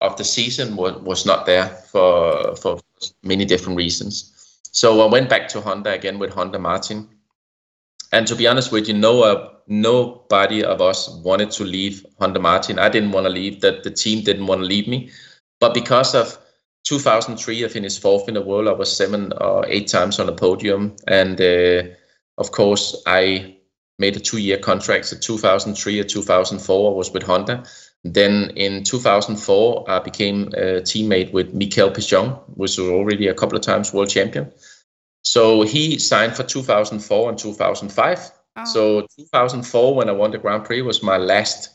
of 0.00 0.16
the 0.16 0.24
season 0.24 0.76
was, 0.76 0.96
was 1.02 1.26
not 1.26 1.46
there 1.46 1.68
for 1.68 2.54
for 2.56 2.80
many 3.22 3.44
different 3.44 3.76
reasons. 3.76 4.60
So 4.72 5.00
I 5.00 5.10
went 5.10 5.28
back 5.28 5.48
to 5.48 5.60
Honda 5.60 5.92
again 5.92 6.18
with 6.18 6.32
Honda 6.32 6.58
Martin. 6.58 7.08
And 8.12 8.26
to 8.26 8.34
be 8.34 8.46
honest 8.46 8.72
with 8.72 8.88
you, 8.88 8.94
no, 8.94 9.22
uh, 9.22 9.50
nobody 9.68 10.64
of 10.64 10.80
us 10.80 11.08
wanted 11.24 11.50
to 11.52 11.64
leave 11.64 12.04
Honda 12.18 12.40
Martin. 12.40 12.78
I 12.78 12.88
didn't 12.88 13.12
want 13.12 13.24
to 13.26 13.30
leave. 13.30 13.60
That 13.60 13.82
the 13.82 13.90
team 13.90 14.24
didn't 14.24 14.46
want 14.46 14.60
to 14.60 14.66
leave 14.66 14.88
me. 14.88 15.10
But 15.60 15.74
because 15.74 16.14
of 16.14 16.38
2003, 16.84 17.64
I 17.64 17.68
finished 17.68 18.00
fourth 18.00 18.28
in 18.28 18.34
the 18.34 18.42
world. 18.42 18.68
I 18.68 18.72
was 18.72 18.94
seven 18.96 19.32
or 19.40 19.66
eight 19.66 19.88
times 19.88 20.18
on 20.18 20.26
the 20.26 20.32
podium, 20.32 20.96
and 21.06 21.40
uh, 21.40 21.94
of 22.38 22.50
course, 22.50 23.02
I 23.06 23.56
made 23.98 24.16
a 24.16 24.20
two-year 24.20 24.58
contract. 24.58 25.06
So 25.06 25.16
2003 25.18 26.00
or 26.00 26.04
2004, 26.04 26.90
I 26.90 26.96
was 26.96 27.12
with 27.12 27.22
Honda. 27.22 27.64
Then 28.02 28.52
in 28.56 28.82
2004, 28.82 29.90
I 29.90 29.98
became 29.98 30.48
a 30.54 30.80
teammate 30.80 31.32
with 31.32 31.54
Mickaël 31.54 31.94
Pichon, 31.94 32.40
which 32.54 32.78
was 32.78 32.88
already 32.88 33.28
a 33.28 33.34
couple 33.34 33.56
of 33.56 33.62
times 33.62 33.92
world 33.92 34.08
champion. 34.08 34.50
So 35.22 35.62
he 35.62 35.98
signed 35.98 36.34
for 36.34 36.44
2004 36.44 37.28
and 37.28 37.38
2005. 37.38 38.30
Oh. 38.56 38.64
So 38.64 39.06
2004, 39.18 39.94
when 39.94 40.08
I 40.08 40.12
won 40.12 40.30
the 40.30 40.38
Grand 40.38 40.64
Prix, 40.64 40.80
was 40.80 41.02
my 41.02 41.18
last 41.18 41.68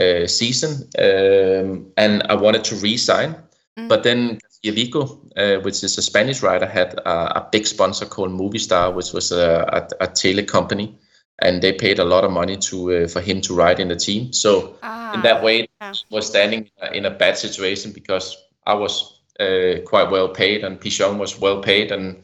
uh, 0.00 0.26
season, 0.26 0.88
um, 0.98 1.86
and 1.96 2.22
I 2.28 2.34
wanted 2.34 2.64
to 2.64 2.76
resign. 2.76 3.36
Mm. 3.78 3.88
But 3.88 4.02
then 4.02 4.38
Vico, 4.64 5.20
uh, 5.36 5.56
which 5.62 5.82
is 5.84 5.98
a 5.98 6.02
Spanish 6.02 6.42
rider, 6.42 6.66
had 6.66 6.94
a, 6.94 7.38
a 7.38 7.48
big 7.52 7.66
sponsor 7.66 8.06
called 8.06 8.30
Movistar, 8.30 8.94
which 8.94 9.12
was 9.12 9.32
a, 9.32 9.88
a, 10.00 10.04
a 10.04 10.06
tele 10.08 10.42
company, 10.42 10.98
and 11.40 11.62
they 11.62 11.72
paid 11.72 11.98
a 11.98 12.04
lot 12.04 12.24
of 12.24 12.32
money 12.32 12.56
to 12.56 13.04
uh, 13.04 13.08
for 13.08 13.20
him 13.20 13.40
to 13.42 13.54
ride 13.54 13.80
in 13.80 13.88
the 13.88 13.96
team. 13.96 14.32
So 14.32 14.76
ah, 14.82 15.14
in 15.14 15.22
that 15.22 15.42
way, 15.42 15.68
yeah. 15.80 15.94
was 16.10 16.26
standing 16.26 16.70
in 16.92 17.04
a 17.06 17.10
bad 17.10 17.36
situation 17.38 17.92
because 17.92 18.36
I 18.66 18.74
was 18.74 19.20
uh, 19.38 19.80
quite 19.84 20.10
well 20.10 20.28
paid 20.28 20.64
and 20.64 20.80
Pichon 20.80 21.18
was 21.18 21.38
well 21.38 21.60
paid, 21.62 21.92
and 21.92 22.22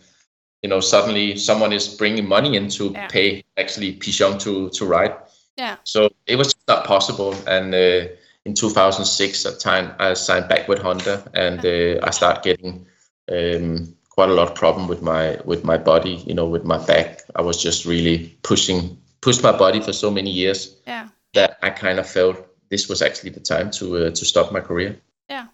you 0.62 0.68
know 0.68 0.80
suddenly 0.80 1.36
someone 1.36 1.72
is 1.72 1.88
bringing 1.88 2.26
money 2.26 2.56
in 2.56 2.68
to 2.70 2.90
Yeah. 2.90 3.08
pay 3.08 3.44
actually 3.56 3.92
Pichon 3.98 4.38
to 4.40 4.70
to 4.70 4.86
ride. 4.86 5.14
Yeah. 5.56 5.76
So 5.84 6.08
it 6.26 6.36
was 6.36 6.51
not 6.68 6.84
possible, 6.84 7.34
and 7.46 7.74
uh, 7.74 8.08
in 8.44 8.54
2006, 8.54 9.46
at 9.46 9.60
time 9.60 9.94
I 9.98 10.14
signed 10.14 10.48
back 10.48 10.68
with 10.68 10.80
Honda, 10.80 11.22
and 11.34 11.64
uh, 11.64 12.06
I 12.06 12.10
started 12.10 12.42
getting 12.42 12.86
um, 13.30 13.94
quite 14.10 14.28
a 14.28 14.34
lot 14.34 14.48
of 14.48 14.54
problem 14.54 14.88
with 14.88 15.02
my 15.02 15.38
with 15.44 15.64
my 15.64 15.78
body, 15.78 16.22
you 16.26 16.34
know, 16.34 16.46
with 16.46 16.64
my 16.64 16.78
back. 16.78 17.22
I 17.36 17.42
was 17.42 17.62
just 17.62 17.84
really 17.84 18.36
pushing 18.42 18.98
pushed 19.20 19.42
my 19.42 19.56
body 19.56 19.80
for 19.80 19.92
so 19.92 20.10
many 20.10 20.30
years 20.30 20.76
Yeah. 20.86 21.08
that 21.34 21.58
I 21.62 21.70
kind 21.70 21.98
of 21.98 22.06
felt 22.06 22.36
this 22.68 22.88
was 22.88 23.02
actually 23.02 23.30
the 23.30 23.40
time 23.40 23.70
to 23.72 24.06
uh, 24.06 24.10
to 24.10 24.24
stop 24.24 24.52
my 24.52 24.60
career. 24.60 24.96
Yeah. 25.28 25.46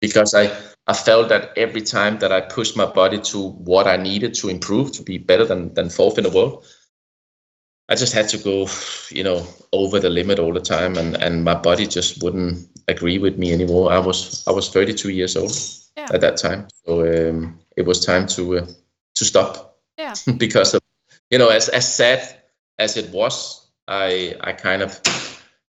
Because 0.00 0.34
I 0.34 0.50
I 0.86 0.94
felt 0.94 1.28
that 1.28 1.52
every 1.56 1.82
time 1.82 2.18
that 2.18 2.32
I 2.32 2.40
pushed 2.40 2.76
my 2.76 2.86
body 2.86 3.18
to 3.32 3.50
what 3.64 3.86
I 3.86 3.96
needed 3.96 4.34
to 4.34 4.48
improve 4.48 4.92
to 4.92 5.02
be 5.02 5.18
better 5.18 5.44
than 5.46 5.74
than 5.74 5.90
fourth 5.90 6.18
in 6.18 6.24
the 6.24 6.30
world, 6.30 6.64
I 7.90 7.96
just 7.96 8.12
had 8.12 8.28
to 8.28 8.38
go, 8.38 8.68
you 9.10 9.24
know, 9.24 9.44
over 9.72 9.98
the 9.98 10.08
limit 10.10 10.38
all 10.38 10.52
the 10.52 10.60
time, 10.60 10.96
and 10.96 11.16
and 11.16 11.44
my 11.44 11.54
body 11.54 11.86
just 11.86 12.22
wouldn't 12.22 12.68
agree 12.88 13.18
with 13.18 13.36
me 13.36 13.52
anymore. 13.52 13.92
I 13.92 13.98
was 13.98 14.44
I 14.46 14.52
was 14.52 14.70
32 14.70 15.10
years 15.10 15.36
old 15.36 15.52
Yeah. 15.96 16.08
at 16.14 16.20
that 16.20 16.36
time, 16.36 16.68
so 16.86 17.00
um, 17.00 17.58
it 17.76 17.86
was 17.86 18.04
time 18.06 18.26
to 18.28 18.58
uh, 18.58 18.66
to 19.14 19.24
stop 19.24 19.76
Yeah. 19.98 20.14
because 20.38 20.74
of 20.74 20.80
you 21.30 21.38
know 21.38 21.48
as 21.48 21.68
as 21.68 21.94
sad 21.94 22.20
as 22.78 22.96
it 22.96 23.10
was, 23.10 23.66
I 23.88 24.36
I 24.40 24.52
kind 24.52 24.82
of 24.82 25.00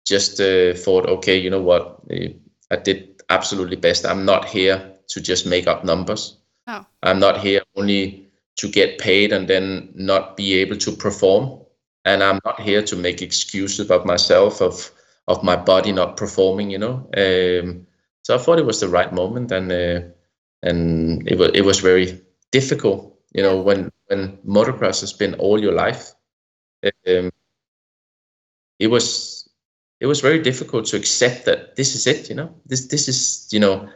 just 0.05 0.39
uh, 0.41 0.73
thought, 0.73 1.05
okay, 1.07 1.37
you 1.37 1.49
know 1.49 1.61
what, 1.61 2.01
uh, 2.11 2.29
I 2.71 2.75
did 2.83 3.21
absolutely 3.29 3.77
best. 3.77 4.05
I'm 4.05 4.25
not 4.25 4.45
here 4.45 4.91
to 5.07 5.21
just 5.21 5.45
make 5.45 5.67
up 5.67 5.85
numbers. 5.85 6.37
No. 6.67 6.85
I'm 7.03 7.19
not 7.19 7.39
here 7.39 7.61
only 7.75 8.27
to 8.57 8.67
get 8.67 8.97
paid 8.99 9.31
and 9.33 9.47
then 9.47 9.89
not 9.95 10.35
be 10.35 10.61
able 10.61 10.77
to 10.77 10.91
perform. 10.91 11.61
And 12.09 12.23
I'm 12.23 12.39
not 12.45 12.61
here 12.61 12.83
to 12.83 12.95
make 12.95 13.21
excuses 13.21 13.79
about 13.85 14.05
myself 14.05 14.61
of 14.61 14.91
of 15.27 15.43
my 15.43 15.55
body 15.55 15.91
not 15.91 16.17
performing. 16.17 16.71
You 16.71 16.79
know, 16.79 16.95
um, 17.17 17.87
so 18.23 18.35
I 18.35 18.39
thought 18.39 18.59
it 18.59 18.65
was 18.65 18.79
the 18.79 18.89
right 18.89 19.13
moment, 19.13 19.51
and 19.51 19.71
uh, 19.71 20.01
and 20.63 21.27
it 21.27 21.37
was 21.37 21.51
it 21.53 21.65
was 21.65 21.79
very 21.79 22.21
difficult. 22.51 23.15
You 23.33 23.43
know, 23.43 23.61
when 23.61 23.91
when 24.07 24.37
motocross 24.47 25.01
has 25.01 25.13
been 25.13 25.35
all 25.35 25.61
your 25.61 25.73
life, 25.73 26.13
um, 27.07 27.31
it 28.79 28.87
was 28.87 29.49
it 29.99 30.07
was 30.07 30.21
very 30.21 30.39
difficult 30.39 30.85
to 30.87 30.97
accept 30.97 31.45
that 31.45 31.75
this 31.75 31.95
is 31.95 32.07
it. 32.07 32.29
You 32.29 32.35
know, 32.35 32.55
this 32.65 32.87
this 32.87 33.07
is 33.07 33.47
you 33.51 33.59
know 33.59 33.89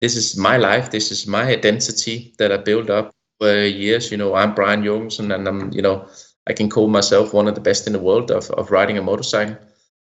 this 0.00 0.16
is 0.16 0.36
my 0.36 0.56
life. 0.56 0.90
This 0.90 1.10
is 1.12 1.26
my 1.26 1.44
identity 1.44 2.34
that 2.38 2.52
I 2.52 2.58
built 2.58 2.90
up 2.90 3.14
for 3.38 3.52
years. 3.64 4.10
You 4.10 4.18
know, 4.18 4.34
I'm 4.34 4.54
Brian 4.54 4.84
Jorgensen, 4.84 5.32
and 5.32 5.46
I'm 5.46 5.72
you 5.72 5.82
know 5.82 6.06
I 6.46 6.52
can 6.52 6.68
call 6.68 6.88
myself 6.88 7.32
one 7.34 7.48
of 7.48 7.54
the 7.54 7.60
best 7.60 7.86
in 7.86 7.92
the 7.92 7.98
world 7.98 8.30
of, 8.30 8.50
of 8.50 8.70
riding 8.70 8.98
a 8.98 9.02
motorcycle. 9.02 9.56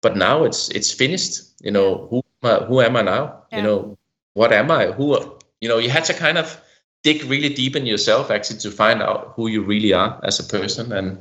But 0.02 0.16
now 0.18 0.44
it's 0.44 0.70
it's 0.70 0.92
finished. 0.92 1.42
You 1.62 1.72
know, 1.72 2.08
who 2.10 2.24
am 2.44 2.52
I, 2.52 2.66
who 2.66 2.82
am 2.82 2.96
I 2.96 3.02
now? 3.02 3.44
Yeah. 3.52 3.58
You 3.58 3.64
know, 3.64 3.98
what 4.34 4.54
am 4.54 4.72
I? 4.72 4.88
Who 4.92 5.18
you 5.62 5.68
know? 5.70 5.78
You 5.78 5.90
had 5.90 6.06
to 6.06 6.14
kind 6.14 6.38
of 6.38 6.62
dig 7.04 7.24
really 7.24 7.50
deep 7.50 7.76
in 7.76 7.86
yourself 7.86 8.30
actually 8.32 8.60
to 8.60 8.72
find 8.72 9.02
out 9.02 9.34
who 9.36 9.48
you 9.48 9.62
really 9.64 9.94
are 9.94 10.20
as 10.24 10.40
a 10.40 10.44
person, 10.44 10.92
and 10.92 11.18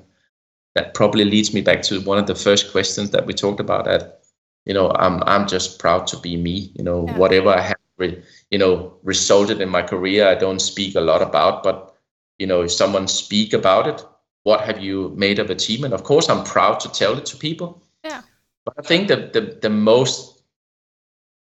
that 0.74 0.94
probably 0.94 1.24
leads 1.24 1.52
me 1.54 1.60
back 1.60 1.82
to 1.82 2.00
one 2.00 2.18
of 2.18 2.26
the 2.26 2.34
first 2.34 2.70
questions 2.72 3.10
that 3.10 3.26
we 3.26 3.34
talked 3.34 3.60
about. 3.60 3.84
That 3.86 4.20
you 4.66 4.74
know, 4.74 4.90
I'm 4.92 5.22
I'm 5.24 5.48
just 5.48 5.78
proud 5.78 6.06
to 6.08 6.16
be 6.18 6.36
me. 6.36 6.72
You 6.74 6.84
know, 6.84 7.06
Yeah. 7.06 7.16
whatever 7.18 7.48
I 7.50 7.60
have, 7.62 7.76
re- 7.96 8.22
you 8.50 8.58
know, 8.58 8.98
resulted 9.02 9.60
in 9.60 9.68
my 9.68 9.82
career, 9.82 10.28
I 10.28 10.34
don't 10.34 10.60
speak 10.60 10.94
a 10.94 11.00
lot 11.00 11.22
about, 11.22 11.62
but 11.62 11.94
you 12.38 12.46
know, 12.46 12.62
if 12.62 12.70
someone 12.72 13.08
speak 13.08 13.52
about 13.52 13.88
it, 13.88 14.04
what 14.48 14.62
have 14.62 14.80
you 14.82 15.12
made 15.14 15.38
of 15.38 15.50
achievement? 15.50 15.92
Of 15.92 16.04
course, 16.04 16.30
I'm 16.30 16.42
proud 16.42 16.80
to 16.80 16.88
tell 17.00 17.18
it 17.18 17.26
to 17.26 17.36
people. 17.36 17.82
Yeah. 18.02 18.22
but 18.64 18.74
I 18.78 18.82
think 18.82 19.08
that 19.08 19.34
the, 19.34 19.42
the 19.60 19.68
most 19.68 20.42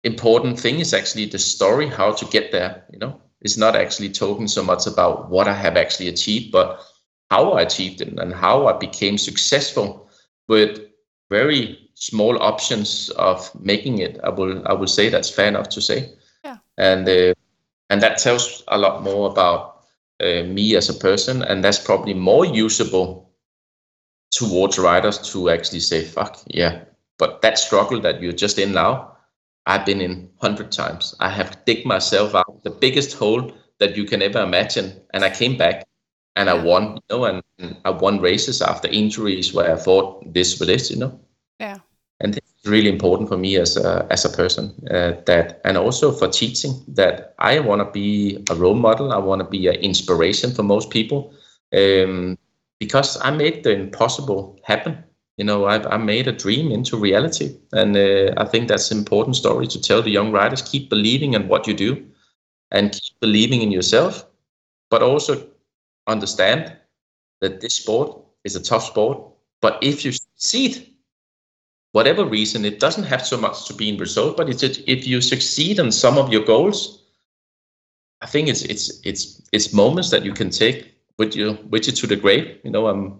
important 0.04 0.60
thing 0.60 0.82
is 0.82 0.94
actually 0.94 1.28
the 1.28 1.40
story, 1.40 1.88
how 1.88 2.12
to 2.12 2.26
get 2.26 2.52
there. 2.52 2.84
You 2.92 3.00
know, 3.00 3.22
it's 3.40 3.58
not 3.58 3.78
actually 3.78 4.10
talking 4.10 4.50
so 4.50 4.62
much 4.62 4.88
about 4.88 5.30
what 5.30 5.48
I 5.48 5.54
have 5.54 5.78
actually 5.78 6.10
achieved, 6.10 6.52
but 6.52 6.82
how 7.32 7.54
I 7.54 7.62
achieved 7.62 8.02
it 8.02 8.20
and 8.20 8.34
how 8.34 8.68
I 8.68 8.74
became 8.74 9.18
successful 9.18 10.10
with 10.50 10.82
very 11.30 11.90
small 11.94 12.44
options 12.44 13.10
of 13.12 13.38
making 13.56 14.00
it. 14.00 14.20
I 14.22 14.30
will 14.30 14.68
I 14.68 14.74
will 14.74 14.94
say 14.98 15.08
that's 15.10 15.30
fair 15.30 15.48
enough 15.48 15.70
to 15.70 15.82
say. 15.82 16.00
Yeah. 16.44 16.58
And 16.78 17.08
uh, 17.08 17.34
and 17.90 18.02
that 18.02 18.18
tells 18.18 18.64
a 18.68 18.78
lot 18.78 19.02
more 19.02 19.32
about 19.32 19.77
uh, 20.22 20.44
me 20.44 20.76
as 20.76 20.90
a 20.90 20.94
person, 20.94 21.44
and 21.44 21.64
that's 21.64 21.80
probably 21.80 22.14
more 22.14 22.46
usable 22.46 23.30
towards 24.32 24.78
riders 24.78 25.18
to 25.32 25.50
actually 25.50 25.80
say, 25.80 26.04
"Fuck 26.04 26.42
yeah!" 26.48 26.84
But 27.18 27.42
that 27.42 27.58
struggle 27.58 28.00
that 28.02 28.22
you're 28.22 28.32
just 28.32 28.60
in 28.60 28.74
now, 28.74 29.18
I've 29.66 29.86
been 29.86 30.02
in 30.02 30.30
hundred 30.42 30.72
times. 30.72 31.16
I 31.20 31.30
have 31.30 31.64
dig 31.66 31.86
myself 31.86 32.36
out 32.36 32.64
the 32.64 32.70
biggest 32.70 33.18
hole 33.18 33.52
that 33.80 33.96
you 33.96 34.06
can 34.06 34.22
ever 34.22 34.42
imagine, 34.42 34.94
and 35.14 35.24
I 35.24 35.30
came 35.30 35.58
back 35.58 35.86
and 36.36 36.50
I 36.50 36.54
won. 36.54 36.96
You 37.10 37.18
know, 37.18 37.26
and, 37.26 37.44
I 37.86 37.90
won 37.90 38.20
races 38.20 38.62
after 38.62 38.88
injuries 38.88 39.52
where 39.54 39.74
I 39.74 39.76
thought 39.76 40.32
this 40.34 40.60
with 40.60 40.68
this. 40.68 40.92
You 40.92 40.98
know. 40.98 41.20
Yeah 41.60 41.80
really 42.68 42.90
important 42.90 43.30
for 43.30 43.38
me 43.38 43.58
as 43.58 43.78
a 43.78 44.06
as 44.10 44.26
a 44.26 44.30
person 44.30 44.74
uh, 44.92 45.14
that 45.26 45.62
and 45.66 45.78
also 45.78 46.12
for 46.12 46.28
teaching 46.28 46.74
that 46.88 47.34
I 47.40 47.60
want 47.60 47.82
to 47.82 47.92
be 47.92 48.44
a 48.50 48.56
role 48.56 48.76
model. 48.76 49.12
I 49.14 49.18
want 49.18 49.42
to 49.42 49.48
be 49.48 49.68
an 49.68 49.76
inspiration 49.76 50.52
for 50.52 50.64
most 50.64 50.90
people 50.90 51.34
um, 51.74 52.38
because 52.80 53.18
I 53.22 53.32
made 53.32 53.64
the 53.64 53.72
impossible 53.72 54.60
happen. 54.64 55.04
You 55.38 55.46
know, 55.46 55.66
I, 55.66 55.76
I 55.94 55.98
made 55.98 56.28
a 56.28 56.32
dream 56.32 56.72
into 56.72 56.98
reality, 56.98 57.56
and 57.72 57.96
uh, 57.96 58.34
I 58.38 58.46
think 58.46 58.68
that's 58.68 58.92
an 58.92 58.98
important 58.98 59.36
story 59.36 59.68
to 59.68 59.82
tell 59.82 60.02
the 60.02 60.10
young 60.12 60.32
writers 60.32 60.62
Keep 60.62 60.90
believing 60.90 61.34
in 61.34 61.48
what 61.48 61.68
you 61.68 61.74
do, 61.76 62.06
and 62.72 62.92
keep 62.92 63.20
believing 63.20 63.62
in 63.62 63.72
yourself, 63.72 64.26
but 64.90 65.02
also 65.04 65.48
understand 66.08 66.74
that 67.42 67.62
this 67.62 67.76
sport 67.76 68.20
is 68.44 68.56
a 68.56 68.64
tough 68.64 68.84
sport. 68.86 69.22
But 69.62 69.78
if 69.82 70.06
you 70.06 70.12
succeed 70.12 70.94
whatever 71.92 72.26
reason, 72.26 72.66
it 72.66 72.80
doesn't 72.80 73.06
have 73.06 73.26
so 73.26 73.38
much 73.38 73.66
to 73.66 73.74
be 73.74 73.90
in 73.90 73.98
result, 73.98 74.38
but 74.38 74.50
it's 74.50 74.64
if 74.64 75.08
you 75.08 75.22
succeed 75.22 75.80
in 75.80 75.92
some 75.92 76.18
of 76.18 76.32
your 76.32 76.44
goals, 76.44 77.04
I 78.22 78.26
think 78.26 78.48
it's 78.48 78.64
it's 78.64 79.00
it's 79.04 79.42
it's 79.52 79.74
moments 79.74 80.10
that 80.10 80.26
you 80.26 80.34
can 80.34 80.50
take 80.50 80.94
with 81.18 81.36
you 81.36 81.58
with 81.70 81.88
you 81.88 81.94
to 81.94 82.08
the 82.08 82.16
grave. 82.16 82.60
You 82.64 82.72
know, 82.72 82.88
I'm 82.88 83.20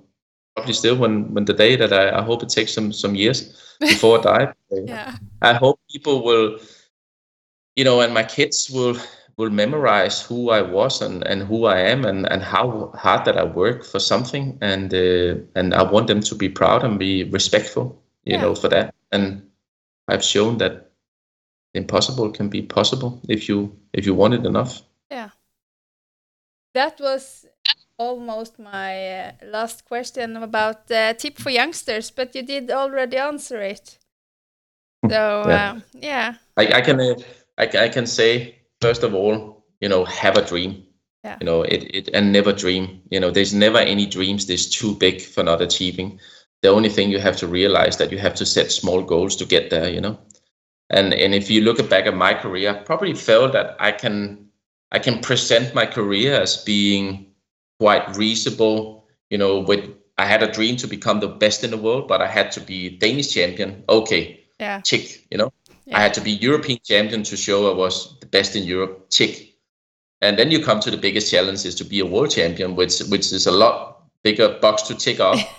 probably 0.56 0.74
still 0.74 0.98
when 0.98 1.34
when 1.34 1.46
the 1.46 1.54
day 1.54 1.76
that 1.76 1.94
I, 1.94 2.20
I 2.20 2.22
hope 2.22 2.44
it 2.44 2.50
takes 2.50 2.74
some 2.74 2.92
some 2.92 3.16
years 3.16 3.54
before 3.80 4.20
I 4.20 4.22
die. 4.22 4.54
yeah. 4.72 5.16
I 5.42 5.54
hope 5.54 5.80
people 5.92 6.24
will, 6.24 6.60
you 7.76 7.84
know, 7.84 8.02
and 8.02 8.14
my 8.14 8.24
kids 8.24 8.70
will 8.70 8.98
will 9.38 9.52
memorize 9.52 10.20
who 10.24 10.50
I 10.50 10.64
was 10.64 11.00
and, 11.00 11.24
and 11.28 11.44
who 11.44 11.66
I 11.66 11.78
am 11.78 12.06
and, 12.06 12.26
and 12.32 12.42
how 12.42 12.92
hard 12.96 13.24
that 13.26 13.38
I 13.38 13.44
work 13.44 13.86
for 13.86 14.00
something 14.00 14.58
and 14.62 14.92
uh, 14.94 15.36
and 15.56 15.76
I 15.76 15.84
want 15.84 16.08
them 16.08 16.22
to 16.22 16.36
be 16.36 16.50
proud 16.50 16.84
and 16.84 16.98
be 16.98 17.24
respectful 17.26 18.02
you 18.28 18.34
yeah. 18.34 18.42
know, 18.42 18.56
for 18.56 18.68
that. 18.68 18.94
And 19.12 19.50
I've 20.10 20.24
shown 20.24 20.58
that 20.58 20.92
impossible 21.74 22.30
can 22.32 22.50
be 22.50 22.62
possible 22.62 23.22
if 23.30 23.48
you 23.48 23.78
if 23.94 24.06
you 24.06 24.14
want 24.14 24.34
it 24.34 24.46
enough. 24.46 24.82
Yeah. 25.10 25.30
That 26.74 27.00
was 27.00 27.46
almost 27.98 28.60
my 28.60 28.92
uh, 29.10 29.32
last 29.46 29.86
question 29.86 30.38
about 30.38 30.88
the 30.88 31.00
uh, 31.00 31.14
tip 31.14 31.38
for 31.38 31.50
youngsters, 31.50 32.12
but 32.12 32.36
you 32.36 32.44
did 32.44 32.70
already 32.70 33.18
answer 33.18 33.62
it. 33.62 33.98
So 35.10 35.44
yeah, 35.48 35.72
uh, 35.72 35.80
yeah. 35.94 36.34
I, 36.58 36.74
I 36.74 36.82
can 36.82 37.00
uh, 37.00 37.16
I, 37.58 37.86
I 37.86 37.90
can 37.90 38.06
say 38.06 38.56
first 38.82 39.04
of 39.04 39.14
all, 39.16 39.64
you 39.80 39.88
know, 39.88 40.04
have 40.06 40.38
a 40.38 40.46
dream. 40.46 40.84
Yeah. 41.24 41.38
You 41.40 41.46
know, 41.46 41.62
it, 41.64 41.84
it 41.96 42.10
and 42.14 42.32
never 42.34 42.52
dream. 42.54 43.02
You 43.10 43.22
know, 43.22 43.32
there's 43.32 43.54
never 43.54 43.80
any 43.80 44.06
dreams 44.06 44.46
that's 44.46 44.68
too 44.68 44.96
big 44.96 45.22
for 45.22 45.44
not 45.44 45.62
achieving 45.62 46.20
the 46.62 46.70
only 46.70 46.90
thing 46.90 47.10
you 47.10 47.20
have 47.20 47.38
to 47.38 47.48
realize 47.48 47.98
that 47.98 48.12
you 48.12 48.18
have 48.18 48.36
to 48.36 48.46
set 48.46 48.72
small 48.72 49.02
goals 49.04 49.36
to 49.36 49.46
get 49.46 49.70
there 49.70 49.90
you 49.90 50.02
know? 50.02 50.18
And 50.90 51.14
and 51.14 51.36
if 51.36 51.50
you 51.50 51.62
look 51.62 51.78
back 51.90 52.06
at 52.06 52.16
my 52.16 52.34
career 52.34 52.72
i 52.72 52.74
probably 52.74 53.14
felt 53.14 53.54
that 53.54 53.76
i 53.80 53.92
can 53.92 54.48
i 54.92 55.00
can 55.00 55.20
present 55.20 55.76
my 55.76 55.86
career 55.86 56.34
as 56.42 56.64
being 56.64 57.28
quite 57.80 58.16
reasonable 58.16 59.06
you 59.30 59.38
know 59.38 59.60
with 59.60 59.84
i 60.18 60.26
had 60.26 60.42
a 60.42 60.52
dream 60.52 60.78
to 60.78 60.88
become 60.88 61.20
the 61.20 61.28
best 61.28 61.64
in 61.64 61.72
the 61.72 61.78
world 61.78 62.08
but 62.08 62.22
i 62.22 62.28
had 62.28 62.52
to 62.52 62.62
be 62.62 62.90
danish 62.90 63.34
champion. 63.34 63.84
Okay 63.90 64.44
yeah. 64.60 64.82
tick 64.82 65.26
you 65.30 65.38
know? 65.38 65.52
Yeah. 65.86 65.98
i 65.98 66.02
had 66.02 66.14
to 66.16 66.22
be 66.22 66.32
european 66.32 66.80
champion 66.84 67.24
to 67.24 67.38
show 67.38 67.72
i 67.72 67.76
was 67.76 68.18
the 68.20 68.26
best 68.26 68.56
in 68.56 68.64
europe 68.64 69.10
tick. 69.10 69.44
And 70.20 70.40
then 70.40 70.50
you 70.50 70.64
come 70.64 70.80
to 70.80 70.90
the 70.90 70.98
biggest 70.98 71.30
challenge 71.30 71.64
is 71.64 71.76
to 71.76 71.84
be 71.84 72.00
a 72.00 72.06
world 72.06 72.32
champion 72.32 72.76
which 72.76 73.00
which 73.02 73.32
is 73.32 73.46
a 73.46 73.52
lot 73.52 74.02
bigger 74.24 74.58
box 74.62 74.82
to 74.84 74.96
tick 74.96 75.20
off 75.20 75.40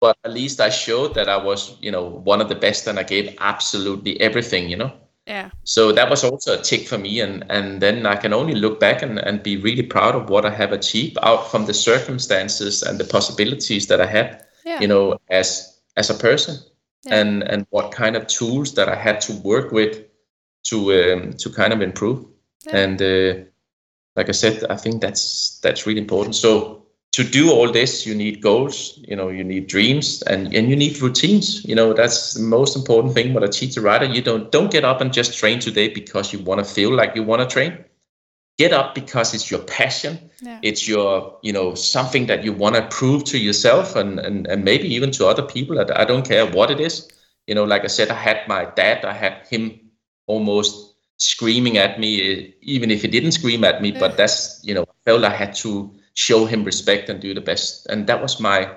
but 0.00 0.16
at 0.24 0.32
least 0.32 0.60
I 0.60 0.70
showed 0.70 1.14
that 1.14 1.28
I 1.28 1.36
was, 1.36 1.76
you 1.80 1.90
know, 1.90 2.04
one 2.04 2.40
of 2.40 2.48
the 2.48 2.54
best 2.54 2.86
and 2.86 2.98
I 2.98 3.02
gave 3.02 3.36
absolutely 3.40 4.20
everything, 4.20 4.68
you 4.68 4.76
know. 4.76 4.92
Yeah. 5.26 5.50
So 5.64 5.92
that 5.92 6.08
was 6.08 6.24
also 6.24 6.58
a 6.58 6.62
tick 6.62 6.88
for 6.88 6.96
me 6.96 7.20
and 7.20 7.44
and 7.50 7.82
then 7.82 8.06
I 8.06 8.16
can 8.16 8.32
only 8.32 8.54
look 8.54 8.80
back 8.80 9.02
and, 9.02 9.18
and 9.18 9.42
be 9.42 9.58
really 9.58 9.82
proud 9.82 10.14
of 10.14 10.30
what 10.30 10.46
I 10.46 10.50
have 10.50 10.72
achieved 10.72 11.18
out 11.22 11.50
from 11.50 11.66
the 11.66 11.74
circumstances 11.74 12.82
and 12.82 12.98
the 12.98 13.04
possibilities 13.04 13.88
that 13.88 14.00
I 14.00 14.06
had, 14.06 14.46
yeah. 14.64 14.80
you 14.80 14.88
know, 14.88 15.18
as 15.28 15.78
as 15.96 16.08
a 16.08 16.14
person 16.14 16.56
yeah. 17.04 17.20
and 17.20 17.42
and 17.42 17.66
what 17.70 17.92
kind 17.92 18.16
of 18.16 18.26
tools 18.26 18.74
that 18.74 18.88
I 18.88 18.94
had 18.94 19.20
to 19.22 19.34
work 19.44 19.70
with 19.70 20.04
to 20.64 20.92
um, 20.92 21.32
to 21.34 21.50
kind 21.50 21.72
of 21.72 21.82
improve. 21.82 22.24
Yeah. 22.66 22.76
And 22.76 23.02
uh, 23.02 23.44
like 24.16 24.28
I 24.28 24.32
said, 24.32 24.64
I 24.70 24.76
think 24.76 25.02
that's 25.02 25.58
that's 25.60 25.86
really 25.86 26.00
important. 26.00 26.36
So 26.36 26.77
to 27.12 27.24
do 27.24 27.50
all 27.50 27.70
this 27.70 28.06
you 28.06 28.14
need 28.14 28.40
goals 28.42 28.98
you 29.08 29.16
know 29.16 29.28
you 29.28 29.42
need 29.42 29.66
dreams 29.66 30.22
and 30.22 30.54
and 30.54 30.68
you 30.68 30.76
need 30.76 31.00
routines. 31.00 31.64
You 31.64 31.74
know 31.74 31.92
that's 31.92 32.34
the 32.34 32.42
most 32.42 32.76
important 32.76 33.14
thing 33.14 33.34
what 33.34 33.44
i 33.44 33.46
teach 33.46 33.76
a 33.76 33.80
rider 33.80 34.04
you 34.04 34.22
don't 34.22 34.52
don't 34.52 34.70
get 34.70 34.84
up 34.84 35.00
and 35.00 35.12
just 35.12 35.38
train 35.38 35.58
today 35.58 35.88
because 35.88 36.32
you 36.32 36.38
want 36.40 36.64
to 36.64 36.64
feel 36.64 36.90
like 36.94 37.16
you 37.16 37.22
want 37.22 37.42
to 37.42 37.46
train. 37.46 37.84
Get 38.58 38.72
up 38.72 38.94
because 38.94 39.34
it's 39.34 39.50
your 39.50 39.60
passion. 39.60 40.18
Yeah. 40.42 40.58
it's 40.62 40.86
your 40.86 41.38
you 41.42 41.52
know 41.52 41.74
something 41.74 42.26
that 42.26 42.44
you 42.44 42.52
want 42.52 42.76
to 42.76 42.82
prove 42.96 43.24
to 43.24 43.38
yourself 43.38 43.96
and, 43.96 44.20
and 44.20 44.46
and 44.46 44.64
maybe 44.64 44.86
even 44.94 45.10
to 45.12 45.26
other 45.26 45.42
people 45.42 45.74
that 45.76 45.90
i 45.98 46.04
don't 46.04 46.26
care 46.28 46.46
what 46.46 46.70
it 46.70 46.80
is. 46.80 47.08
You 47.46 47.54
know 47.54 47.64
like 47.64 47.84
i 47.84 47.88
said 47.88 48.10
i 48.10 48.14
had 48.14 48.46
my 48.46 48.66
dad 48.76 49.04
i 49.04 49.12
had 49.12 49.46
him 49.48 49.80
almost 50.26 50.94
screaming 51.16 51.78
at 51.78 51.98
me 51.98 52.54
even 52.60 52.90
if 52.90 53.02
he 53.02 53.08
didn't 53.08 53.32
scream 53.32 53.64
at 53.64 53.82
me 53.82 53.90
but 53.90 54.16
that's 54.16 54.60
you 54.62 54.74
know 54.74 54.82
I 54.82 54.94
felt 55.04 55.24
i 55.24 55.30
had 55.30 55.54
to 55.64 55.90
show 56.18 56.46
him 56.46 56.64
respect 56.64 57.08
and 57.08 57.20
do 57.20 57.32
the 57.32 57.40
best. 57.40 57.86
And 57.86 58.06
that 58.08 58.20
was 58.20 58.40
my 58.40 58.68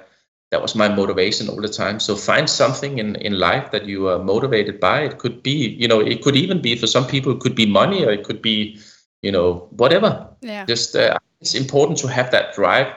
that 0.52 0.62
was 0.62 0.76
my 0.76 0.90
motivation 0.90 1.48
all 1.48 1.62
the 1.62 1.70
time. 1.70 2.00
So 2.00 2.16
find 2.16 2.50
something 2.50 3.00
in 3.00 3.16
in 3.16 3.40
life 3.40 3.72
that 3.72 3.86
you 3.86 4.08
are 4.10 4.20
motivated 4.20 4.80
by. 4.80 5.02
It 5.02 5.18
could 5.18 5.42
be 5.42 5.58
you 5.82 5.88
know 5.88 6.00
it 6.00 6.22
could 6.22 6.36
even 6.36 6.62
be 6.62 6.76
for 6.76 6.88
some 6.88 7.08
people 7.08 7.32
it 7.32 7.40
could 7.40 7.56
be 7.56 7.66
money 7.66 8.06
or 8.06 8.12
it 8.12 8.24
could 8.24 8.42
be 8.42 8.80
you 9.22 9.32
know 9.32 9.68
whatever. 9.72 10.28
Yeah. 10.42 10.66
Just 10.66 10.96
uh, 10.96 11.18
it's 11.40 11.56
important 11.56 11.98
to 12.00 12.08
have 12.08 12.30
that 12.32 12.54
drive 12.54 12.94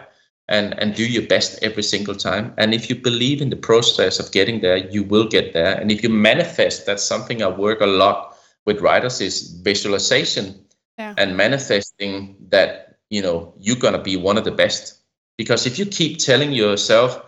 and 0.48 0.78
and 0.78 0.94
do 0.94 1.06
your 1.06 1.26
best 1.26 1.62
every 1.62 1.82
single 1.82 2.14
time. 2.14 2.52
And 2.58 2.74
if 2.74 2.90
you 2.90 2.96
believe 2.96 3.40
in 3.40 3.48
the 3.48 3.62
process 3.70 4.20
of 4.20 4.32
getting 4.32 4.60
there 4.60 4.76
you 4.76 5.02
will 5.02 5.26
get 5.26 5.52
there. 5.54 5.74
And 5.80 5.90
if 5.90 6.02
you 6.02 6.10
manifest 6.10 6.86
that's 6.86 7.06
something 7.12 7.42
i 7.42 7.48
work 7.48 7.80
a 7.80 7.92
lot 8.04 8.36
with 8.66 8.80
writers 8.80 9.20
is 9.20 9.36
visualization 9.64 10.54
yeah. 10.98 11.14
and 11.16 11.36
manifesting 11.36 12.36
that 12.48 12.83
you 13.14 13.22
know 13.22 13.54
you're 13.60 13.82
gonna 13.84 14.02
be 14.10 14.16
one 14.16 14.36
of 14.36 14.44
the 14.44 14.56
best. 14.62 15.00
Because 15.38 15.66
if 15.66 15.78
you 15.78 15.86
keep 15.86 16.18
telling 16.18 16.52
yourself 16.52 17.20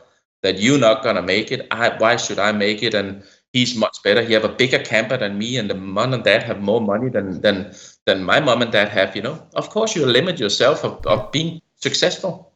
that 0.42 0.58
you're 0.60 0.78
not 0.78 1.02
gonna 1.02 1.22
make 1.22 1.50
it 1.52 1.66
I, 1.70 1.96
why 2.02 2.16
should 2.16 2.38
i 2.38 2.52
make 2.52 2.82
it? 2.82 2.94
And 2.94 3.22
he's 3.52 3.76
much 3.76 4.02
better. 4.02 4.22
He 4.22 4.32
have 4.34 4.44
a 4.44 4.56
bigger 4.62 4.78
camper 4.78 5.16
than 5.16 5.38
me 5.38 5.56
and 5.56 5.70
the 5.70 5.74
mom 5.74 6.12
and 6.14 6.24
dad 6.24 6.42
have 6.42 6.60
more 6.60 6.80
money 6.80 7.08
than 7.08 7.40
than 7.40 7.72
than 8.06 8.22
my 8.32 8.40
mom 8.40 8.62
and 8.62 8.72
dad 8.72 8.88
have 8.88 9.16
you 9.16 9.22
know? 9.22 9.36
Of 9.54 9.70
course 9.70 9.96
you 9.96 10.04
limit 10.06 10.38
yourself 10.44 10.84
of, 10.84 11.06
of 11.06 11.32
being 11.32 11.60
successful. 11.76 12.52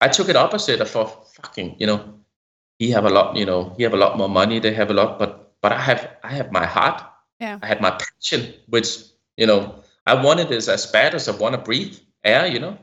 I 0.00 0.08
took 0.08 0.28
it 0.28 0.36
opposite 0.36 0.80
of 0.80 0.90
fucking 0.90 1.76
you 1.78 1.86
know 1.86 2.00
he 2.78 2.90
have 2.90 3.04
a 3.04 3.10
lot 3.10 3.36
you 3.36 3.46
know 3.50 3.74
he 3.76 3.82
have 3.82 3.94
a 3.94 4.02
lot 4.04 4.16
more 4.16 4.28
money 4.28 4.58
they 4.58 4.72
have 4.72 4.90
a 4.90 4.94
lot 4.94 5.18
but 5.18 5.52
but 5.60 5.72
i 5.72 5.80
have 5.88 6.08
i 6.24 6.32
have 6.38 6.50
my 6.52 6.66
heart. 6.66 7.02
Yeah. 7.40 7.58
I 7.62 7.66
had 7.66 7.80
my 7.80 7.92
passion 8.02 8.54
which 8.66 8.88
you 9.36 9.46
know 9.46 9.60
i 10.06 10.14
wanted 10.14 10.50
it 10.50 10.68
as 10.68 10.86
bad 10.86 11.14
as 11.14 11.28
i 11.28 11.34
want 11.42 11.54
to 11.54 11.60
breathe 11.68 11.98
air, 12.24 12.46
you 12.46 12.58
know? 12.58 12.78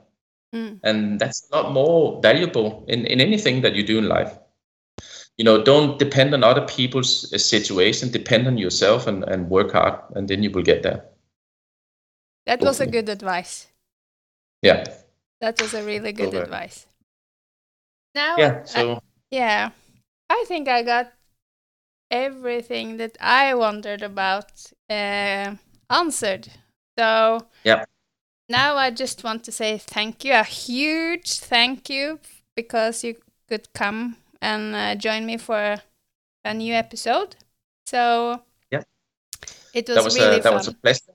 Mm. 0.53 0.79
And 0.83 1.19
that's 1.19 1.47
a 1.51 1.55
lot 1.55 1.73
more 1.73 2.21
valuable 2.21 2.85
in, 2.87 3.05
in 3.05 3.21
anything 3.21 3.61
that 3.61 3.75
you 3.75 3.83
do 3.83 3.97
in 3.97 4.07
life. 4.07 4.37
You 5.37 5.45
know, 5.45 5.61
don't 5.63 5.99
depend 5.99 6.33
on 6.33 6.43
other 6.43 6.65
people's 6.65 7.31
uh, 7.31 7.37
situation, 7.37 8.09
depend 8.09 8.47
on 8.47 8.57
yourself 8.57 9.05
and, 9.05 9.23
and 9.23 9.49
work 9.49 9.71
hard, 9.73 9.99
and 10.15 10.27
then 10.27 10.41
you 10.41 10.49
will 10.49 10.63
get 10.63 10.83
there. 10.83 11.05
That 12.45 12.61
was 12.61 12.79
a 12.79 12.87
good 12.87 13.09
advice. 13.09 13.67
Yeah. 14.61 14.85
That 15.41 15.61
was 15.61 15.73
a 15.73 15.83
really 15.83 16.13
good 16.13 16.29
okay. 16.29 16.39
advice. 16.39 16.87
Now, 18.15 18.37
yeah, 18.37 18.63
so 18.63 18.93
I, 18.93 18.99
yeah, 19.29 19.69
I 20.29 20.45
think 20.47 20.67
I 20.67 20.81
got 20.81 21.13
everything 22.09 22.97
that 22.97 23.17
I 23.19 23.53
wondered 23.53 24.01
about 24.01 24.51
uh, 24.89 25.55
answered. 25.89 26.47
So 26.97 27.47
Yeah. 27.63 27.85
Now 28.49 28.75
I 28.77 28.91
just 28.91 29.23
want 29.23 29.43
to 29.45 29.51
say 29.51 29.77
thank 29.77 30.23
you, 30.25 30.33
a 30.33 30.43
huge 30.43 31.39
thank 31.39 31.89
you, 31.89 32.19
because 32.55 33.03
you 33.03 33.15
could 33.47 33.71
come 33.73 34.17
and 34.41 34.75
uh, 34.75 34.95
join 34.95 35.25
me 35.25 35.37
for 35.37 35.77
a 36.45 36.53
new 36.53 36.73
episode. 36.73 37.35
So 37.85 38.41
Yeah. 38.71 38.83
it 39.73 39.87
was, 39.87 39.95
that 39.95 40.03
was 40.03 40.15
really 40.15 40.37
a, 40.37 40.41
that 40.41 40.43
fun. 40.43 40.53
was 40.53 40.67
a 40.67 40.73
pleasure. 40.73 41.13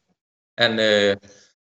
And 0.58 0.78
uh, 0.80 1.16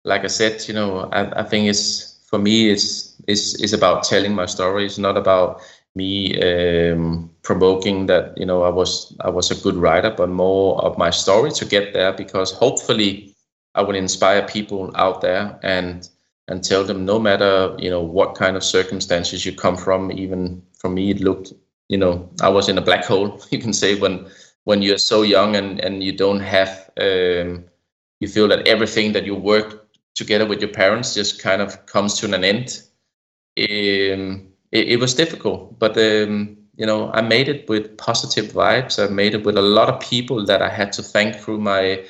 like 0.05 0.25
I 0.25 0.29
said, 0.29 0.67
you 0.69 0.75
know, 0.75 1.09
I, 1.13 1.41
I 1.41 1.43
think 1.43 1.69
it's 1.69 2.25
for 2.29 2.39
me 2.39 2.71
it's 2.71 3.21
is 3.27 3.55
is 3.63 3.73
about 3.73 4.05
telling 4.05 4.35
my 4.35 4.47
story. 4.47 4.87
It's 4.87 4.99
not 4.99 5.17
about 5.17 5.61
me 5.95 6.41
um, 6.43 7.31
provoking 7.43 8.07
that 8.07 8.37
you 8.37 8.47
know 8.47 8.63
I 8.63 8.69
was 8.71 9.17
I 9.21 9.31
was 9.31 9.51
a 9.51 9.55
good 9.63 9.77
writer, 9.77 10.11
but 10.17 10.29
more 10.29 10.81
of 10.83 10.99
my 10.99 11.11
story 11.11 11.51
to 11.53 11.65
get 11.65 11.93
there 11.93 12.13
because 12.13 12.53
hopefully 12.53 13.36
I 13.77 13.83
will 13.83 13.95
inspire 13.95 14.43
people 14.43 14.91
out 14.97 15.21
there 15.21 15.59
and 15.63 16.09
and 16.49 16.63
tell 16.63 16.85
them 16.85 17.05
no 17.05 17.19
matter 17.19 17.75
you 17.79 17.91
know 17.91 18.03
what 18.03 18.35
kind 18.35 18.57
of 18.57 18.65
circumstances 18.65 19.45
you 19.45 19.53
come 19.53 19.77
from. 19.77 20.11
Even 20.11 20.63
for 20.79 20.89
me, 20.89 21.11
it 21.11 21.21
looked 21.21 21.53
you 21.89 21.99
know 21.99 22.29
I 22.41 22.49
was 22.49 22.69
in 22.69 22.79
a 22.79 22.83
black 22.83 23.05
hole. 23.05 23.41
You 23.51 23.59
can 23.59 23.73
say 23.73 23.99
when 23.99 24.27
when 24.65 24.83
you're 24.83 24.99
so 24.99 25.23
young 25.23 25.57
and 25.57 25.81
and 25.81 26.03
you 26.03 26.13
don't 26.13 26.41
have 26.41 26.91
um, 27.01 27.65
you 28.21 28.29
feel 28.29 28.49
that 28.49 28.67
everything 28.67 29.13
that 29.13 29.27
you 29.27 29.35
work 29.35 29.87
together 30.15 30.47
with 30.47 30.61
your 30.61 30.73
parents 30.73 31.15
just 31.15 31.43
kind 31.43 31.61
of 31.61 31.85
comes 31.87 32.15
to 32.15 32.35
an 32.35 32.43
end. 32.43 32.83
Um, 33.59 34.49
it, 34.73 34.89
it 34.89 35.01
was 35.01 35.15
difficult, 35.15 35.79
but 35.79 35.97
um, 35.99 36.57
you 36.77 36.87
know 36.87 37.11
I 37.13 37.21
made 37.21 37.49
it 37.49 37.69
with 37.69 37.97
positive 37.99 38.47
vibes. 38.53 38.99
I 38.99 39.13
made 39.13 39.35
it 39.35 39.45
with 39.45 39.59
a 39.59 39.63
lot 39.63 39.89
of 39.91 40.01
people 40.01 40.47
that 40.47 40.63
I 40.63 40.71
had 40.71 40.93
to 40.93 41.03
thank 41.03 41.37
through 41.37 41.59
my 41.61 42.05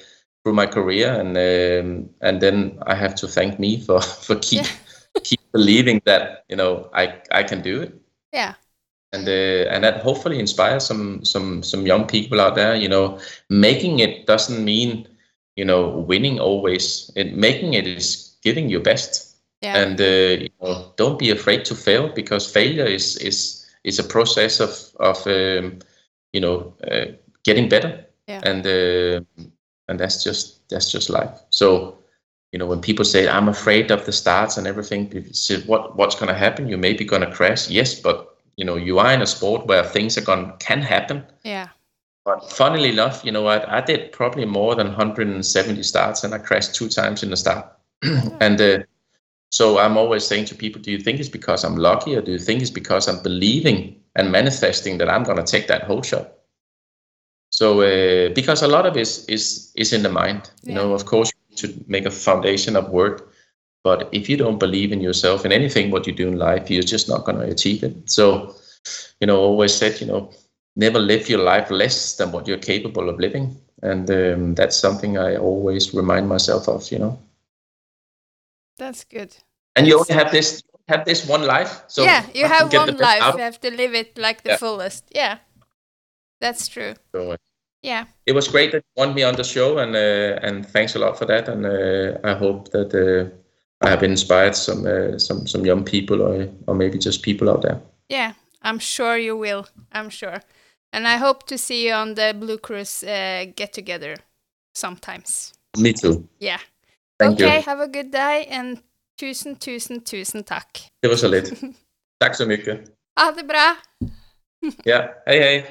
through 0.47 0.55
my 0.55 0.67
career, 0.69 1.13
and 1.13 1.37
um, 1.37 2.11
and 2.23 2.41
then 2.41 2.79
I 2.87 2.95
have 2.95 3.17
to 3.17 3.27
thank 3.27 3.59
me 3.59 3.81
for 3.81 4.01
for 4.27 4.37
keep 4.37 4.63
Yeah. 4.63 5.25
keep 5.25 5.41
believing 5.53 6.01
that 6.07 6.45
you 6.49 6.57
know 6.57 6.89
I 6.95 7.15
I 7.33 7.43
can 7.43 7.63
do 7.63 7.83
it. 7.83 7.95
Yeah, 8.33 8.55
and 9.13 9.29
uh, 9.29 9.71
and 9.75 9.85
that 9.85 10.03
hopefully 10.03 10.39
inspires 10.39 10.85
some 10.87 11.25
some 11.25 11.63
some 11.63 11.87
young 11.87 12.07
people 12.07 12.41
out 12.41 12.55
there 12.55 12.77
you 12.77 12.89
know. 12.89 13.19
Making 13.51 13.99
it 14.01 14.27
doesn't 14.27 14.65
mean 14.65 15.09
you 15.57 15.65
know 15.65 15.89
winning 15.99 16.39
always. 16.39 17.11
It 17.17 17.37
making 17.37 17.75
it 17.75 17.87
is 17.87 18.37
giving 18.43 18.69
your 18.71 18.83
best. 18.83 19.37
Yeah, 19.63 19.83
and 19.83 20.01
uh, 20.01 20.43
you 20.45 20.51
know, 20.63 20.93
don't 20.97 21.19
be 21.19 21.31
afraid 21.31 21.65
to 21.67 21.75
fail 21.75 22.09
because 22.15 22.51
failure 22.51 22.87
is 22.87 23.17
is 23.17 23.67
is 23.85 23.99
a 23.99 24.05
process 24.05 24.61
of 24.61 24.95
of 25.01 25.27
um, 25.27 25.81
you 26.33 26.41
know 26.41 26.75
uh, 26.91 27.13
getting 27.45 27.69
better. 27.69 28.07
Yeah. 28.29 28.41
and 28.45 28.67
uh, 28.67 29.21
and 29.89 29.99
that's 30.01 30.23
just 30.23 30.69
that's 30.69 30.91
just 30.91 31.11
life. 31.11 31.41
So 31.51 31.99
you 32.53 32.59
know 32.59 32.67
when 32.67 32.81
people 32.81 33.05
say 33.05 33.29
i'm 33.29 33.49
afraid 33.49 33.91
of 33.91 34.07
the 34.07 34.13
starts 34.13 34.57
and 34.57 34.67
everything 34.67 35.09
people 35.09 35.33
say, 35.33 35.61
what 35.63 35.97
what's 35.97 36.15
going 36.15 36.29
to 36.29 36.39
happen? 36.39 36.69
You 36.69 36.79
may 36.79 36.93
be 36.93 37.05
going 37.05 37.23
to 37.23 37.31
crash. 37.31 37.69
Yes 37.69 38.01
but 38.01 38.37
you 38.57 38.65
know 38.65 38.77
you 38.77 38.99
are 38.99 39.13
in 39.13 39.23
a 39.23 39.27
sport 39.27 39.67
where 39.67 39.85
things 39.85 40.17
are 40.17 40.23
going 40.25 40.53
can 40.59 40.81
happen. 40.81 41.25
Yeah, 41.45 41.69
but 42.25 42.51
funnily 42.51 42.91
enough 42.91 43.25
you 43.25 43.33
know 43.33 43.43
what? 43.43 43.69
I 43.69 43.81
did 43.81 44.13
probably 44.13 44.45
more 44.45 44.75
than 44.75 44.89
170 44.89 45.83
starts 45.83 46.25
and 46.25 46.35
i 46.35 46.39
crashed 46.39 46.75
two 46.75 46.89
times 46.89 47.23
in 47.23 47.31
the 47.31 47.37
start. 47.37 47.67
And 48.41 48.61
uh, 48.61 48.79
so 49.51 49.79
i'm 49.79 49.97
always 49.97 50.27
saying 50.27 50.45
to 50.47 50.55
people 50.55 50.81
do 50.81 50.91
you 50.91 50.99
think 50.99 51.21
it's 51.21 51.29
because 51.29 51.65
i'm 51.65 51.77
lucky 51.77 52.17
or 52.17 52.21
do 52.21 52.33
you 52.33 52.39
think 52.39 52.61
it's 52.61 52.71
because 52.71 53.09
i'm 53.09 53.23
believing 53.23 54.01
and 54.17 54.33
manifesting 54.33 54.99
that 54.99 55.09
i'm 55.09 55.23
going 55.23 55.39
to 55.39 55.45
take 55.45 55.67
that 55.69 55.87
holeshot 55.89 56.29
so 57.57 57.81
uh, 57.81 58.29
because 58.35 58.61
a 58.63 58.69
lot 58.69 58.85
of 58.87 58.97
it 58.97 59.01
is 59.01 59.25
is, 59.37 59.73
is 59.77 59.93
in 59.93 60.03
the 60.03 60.11
mind 60.11 60.51
you 60.65 60.75
know 60.75 60.93
of 60.93 61.05
course 61.07 61.33
you 61.49 61.57
to 61.57 61.85
make 61.89 62.05
a 62.07 62.11
foundation 62.11 62.77
of 62.77 62.91
work 62.91 63.33
but 63.83 64.09
if 64.13 64.29
you 64.29 64.37
don't 64.37 64.59
believe 64.59 64.93
in 64.93 65.01
yourself 65.01 65.45
in 65.47 65.53
anything 65.53 65.91
what 65.91 66.07
you 66.07 66.13
do 66.13 66.29
in 66.29 66.39
life 66.39 66.71
you're 66.71 66.93
just 66.95 67.09
not 67.09 67.25
going 67.25 67.39
to 67.39 67.51
achieve 67.57 67.83
it 67.83 67.95
so 68.05 68.55
you 69.21 69.27
know 69.27 69.39
always 69.41 69.73
said 69.75 70.01
you 70.01 70.07
know 70.07 70.31
never 70.77 70.99
live 70.99 71.31
your 71.31 71.43
life 71.53 71.71
less 71.71 72.17
than 72.17 72.31
what 72.31 72.47
you're 72.47 72.67
capable 72.73 73.09
of 73.09 73.19
living 73.19 73.57
and 73.83 74.11
um, 74.11 74.55
that's 74.55 74.77
something 74.77 75.17
i 75.17 75.37
always 75.37 75.95
remind 75.95 76.29
myself 76.29 76.69
of 76.69 76.91
you 76.93 76.99
know 76.99 77.19
that's 78.79 79.05
good. 79.05 79.35
and 79.77 79.87
you 79.87 79.99
only 79.99 80.15
have 80.15 80.31
this 80.31 80.63
have 80.89 81.05
this 81.05 81.27
one 81.27 81.45
life 81.47 81.83
so 81.89 82.05
yeah, 82.05 82.27
you 82.35 82.47
have 82.47 82.73
one 82.73 82.97
life. 82.99 83.23
out 83.23 83.37
You 83.37 83.43
have 83.43 83.61
to 83.61 83.71
live 83.71 83.95
it 83.95 84.19
like 84.19 84.43
the 84.43 84.51
Yeah. 84.51 84.57
fullest. 84.57 85.05
Yeah, 85.15 85.39
that's 86.41 86.69
true. 86.69 86.95
So, 87.15 87.33
uh, 87.33 87.37
Yeah, 87.83 88.05
it 88.27 88.35
was 88.35 88.49
great 88.49 88.71
that 88.73 88.83
you 88.85 89.03
wanted 89.03 89.15
me 89.15 89.23
on 89.29 89.35
the 89.37 89.45
show 89.45 89.79
and 89.79 89.95
uh, 89.97 90.49
and 90.49 90.67
thanks 90.73 90.97
a 90.97 90.99
lot 90.99 91.19
for 91.19 91.27
that 91.27 91.49
and 91.49 91.65
uh, 91.67 92.29
i 92.31 92.35
hope 92.35 92.71
that 92.71 92.93
uh, 92.95 93.87
i 93.87 93.91
have 93.91 94.03
inspired 94.07 94.55
some 94.57 94.87
uh, 94.89 95.19
some 95.19 95.47
some 95.47 95.67
young 95.67 95.85
people 95.85 96.21
or 96.23 96.49
or 96.67 96.75
maybe 96.75 96.99
just 96.99 97.23
people 97.23 97.49
out 97.51 97.63
there 97.63 97.81
yeah. 98.13 98.33
I'm 98.63 98.79
sure 98.81 99.17
you 99.17 99.37
will. 99.39 99.65
I'm 99.93 100.11
sure, 100.11 100.41
and 100.93 101.07
I 101.07 101.19
hope 101.19 101.47
to 101.47 101.59
see 101.59 101.87
you 101.89 101.95
on 101.95 102.15
the 102.15 102.33
Blue 102.35 102.59
Cruise 102.59 103.05
uh, 103.07 103.45
get 103.57 103.73
together 103.73 104.17
sometimes. 104.75 105.53
me 105.79 105.93
too 105.93 106.29
Yeah. 106.41 106.59
thank 107.19 107.35
okay. 107.41 107.57
you 107.57 107.63
Have 107.63 107.81
a 107.85 107.89
good 107.89 108.11
day 108.11 108.47
and 108.51 108.79
tusen, 109.21 109.57
tusen, 109.57 110.01
tusen 110.01 110.45
tack. 110.45 110.79
det 111.03 111.09
var 111.09 111.17
så 111.17 111.29
lidt 111.29 111.53
tack 112.21 112.35
så 112.37 112.47
mycket 112.47 112.81
Ha 113.21 113.31
det 113.37 113.47
bra. 113.47 113.77
Ja 114.85 115.09
Hey, 115.27 115.41
hej 115.41 115.65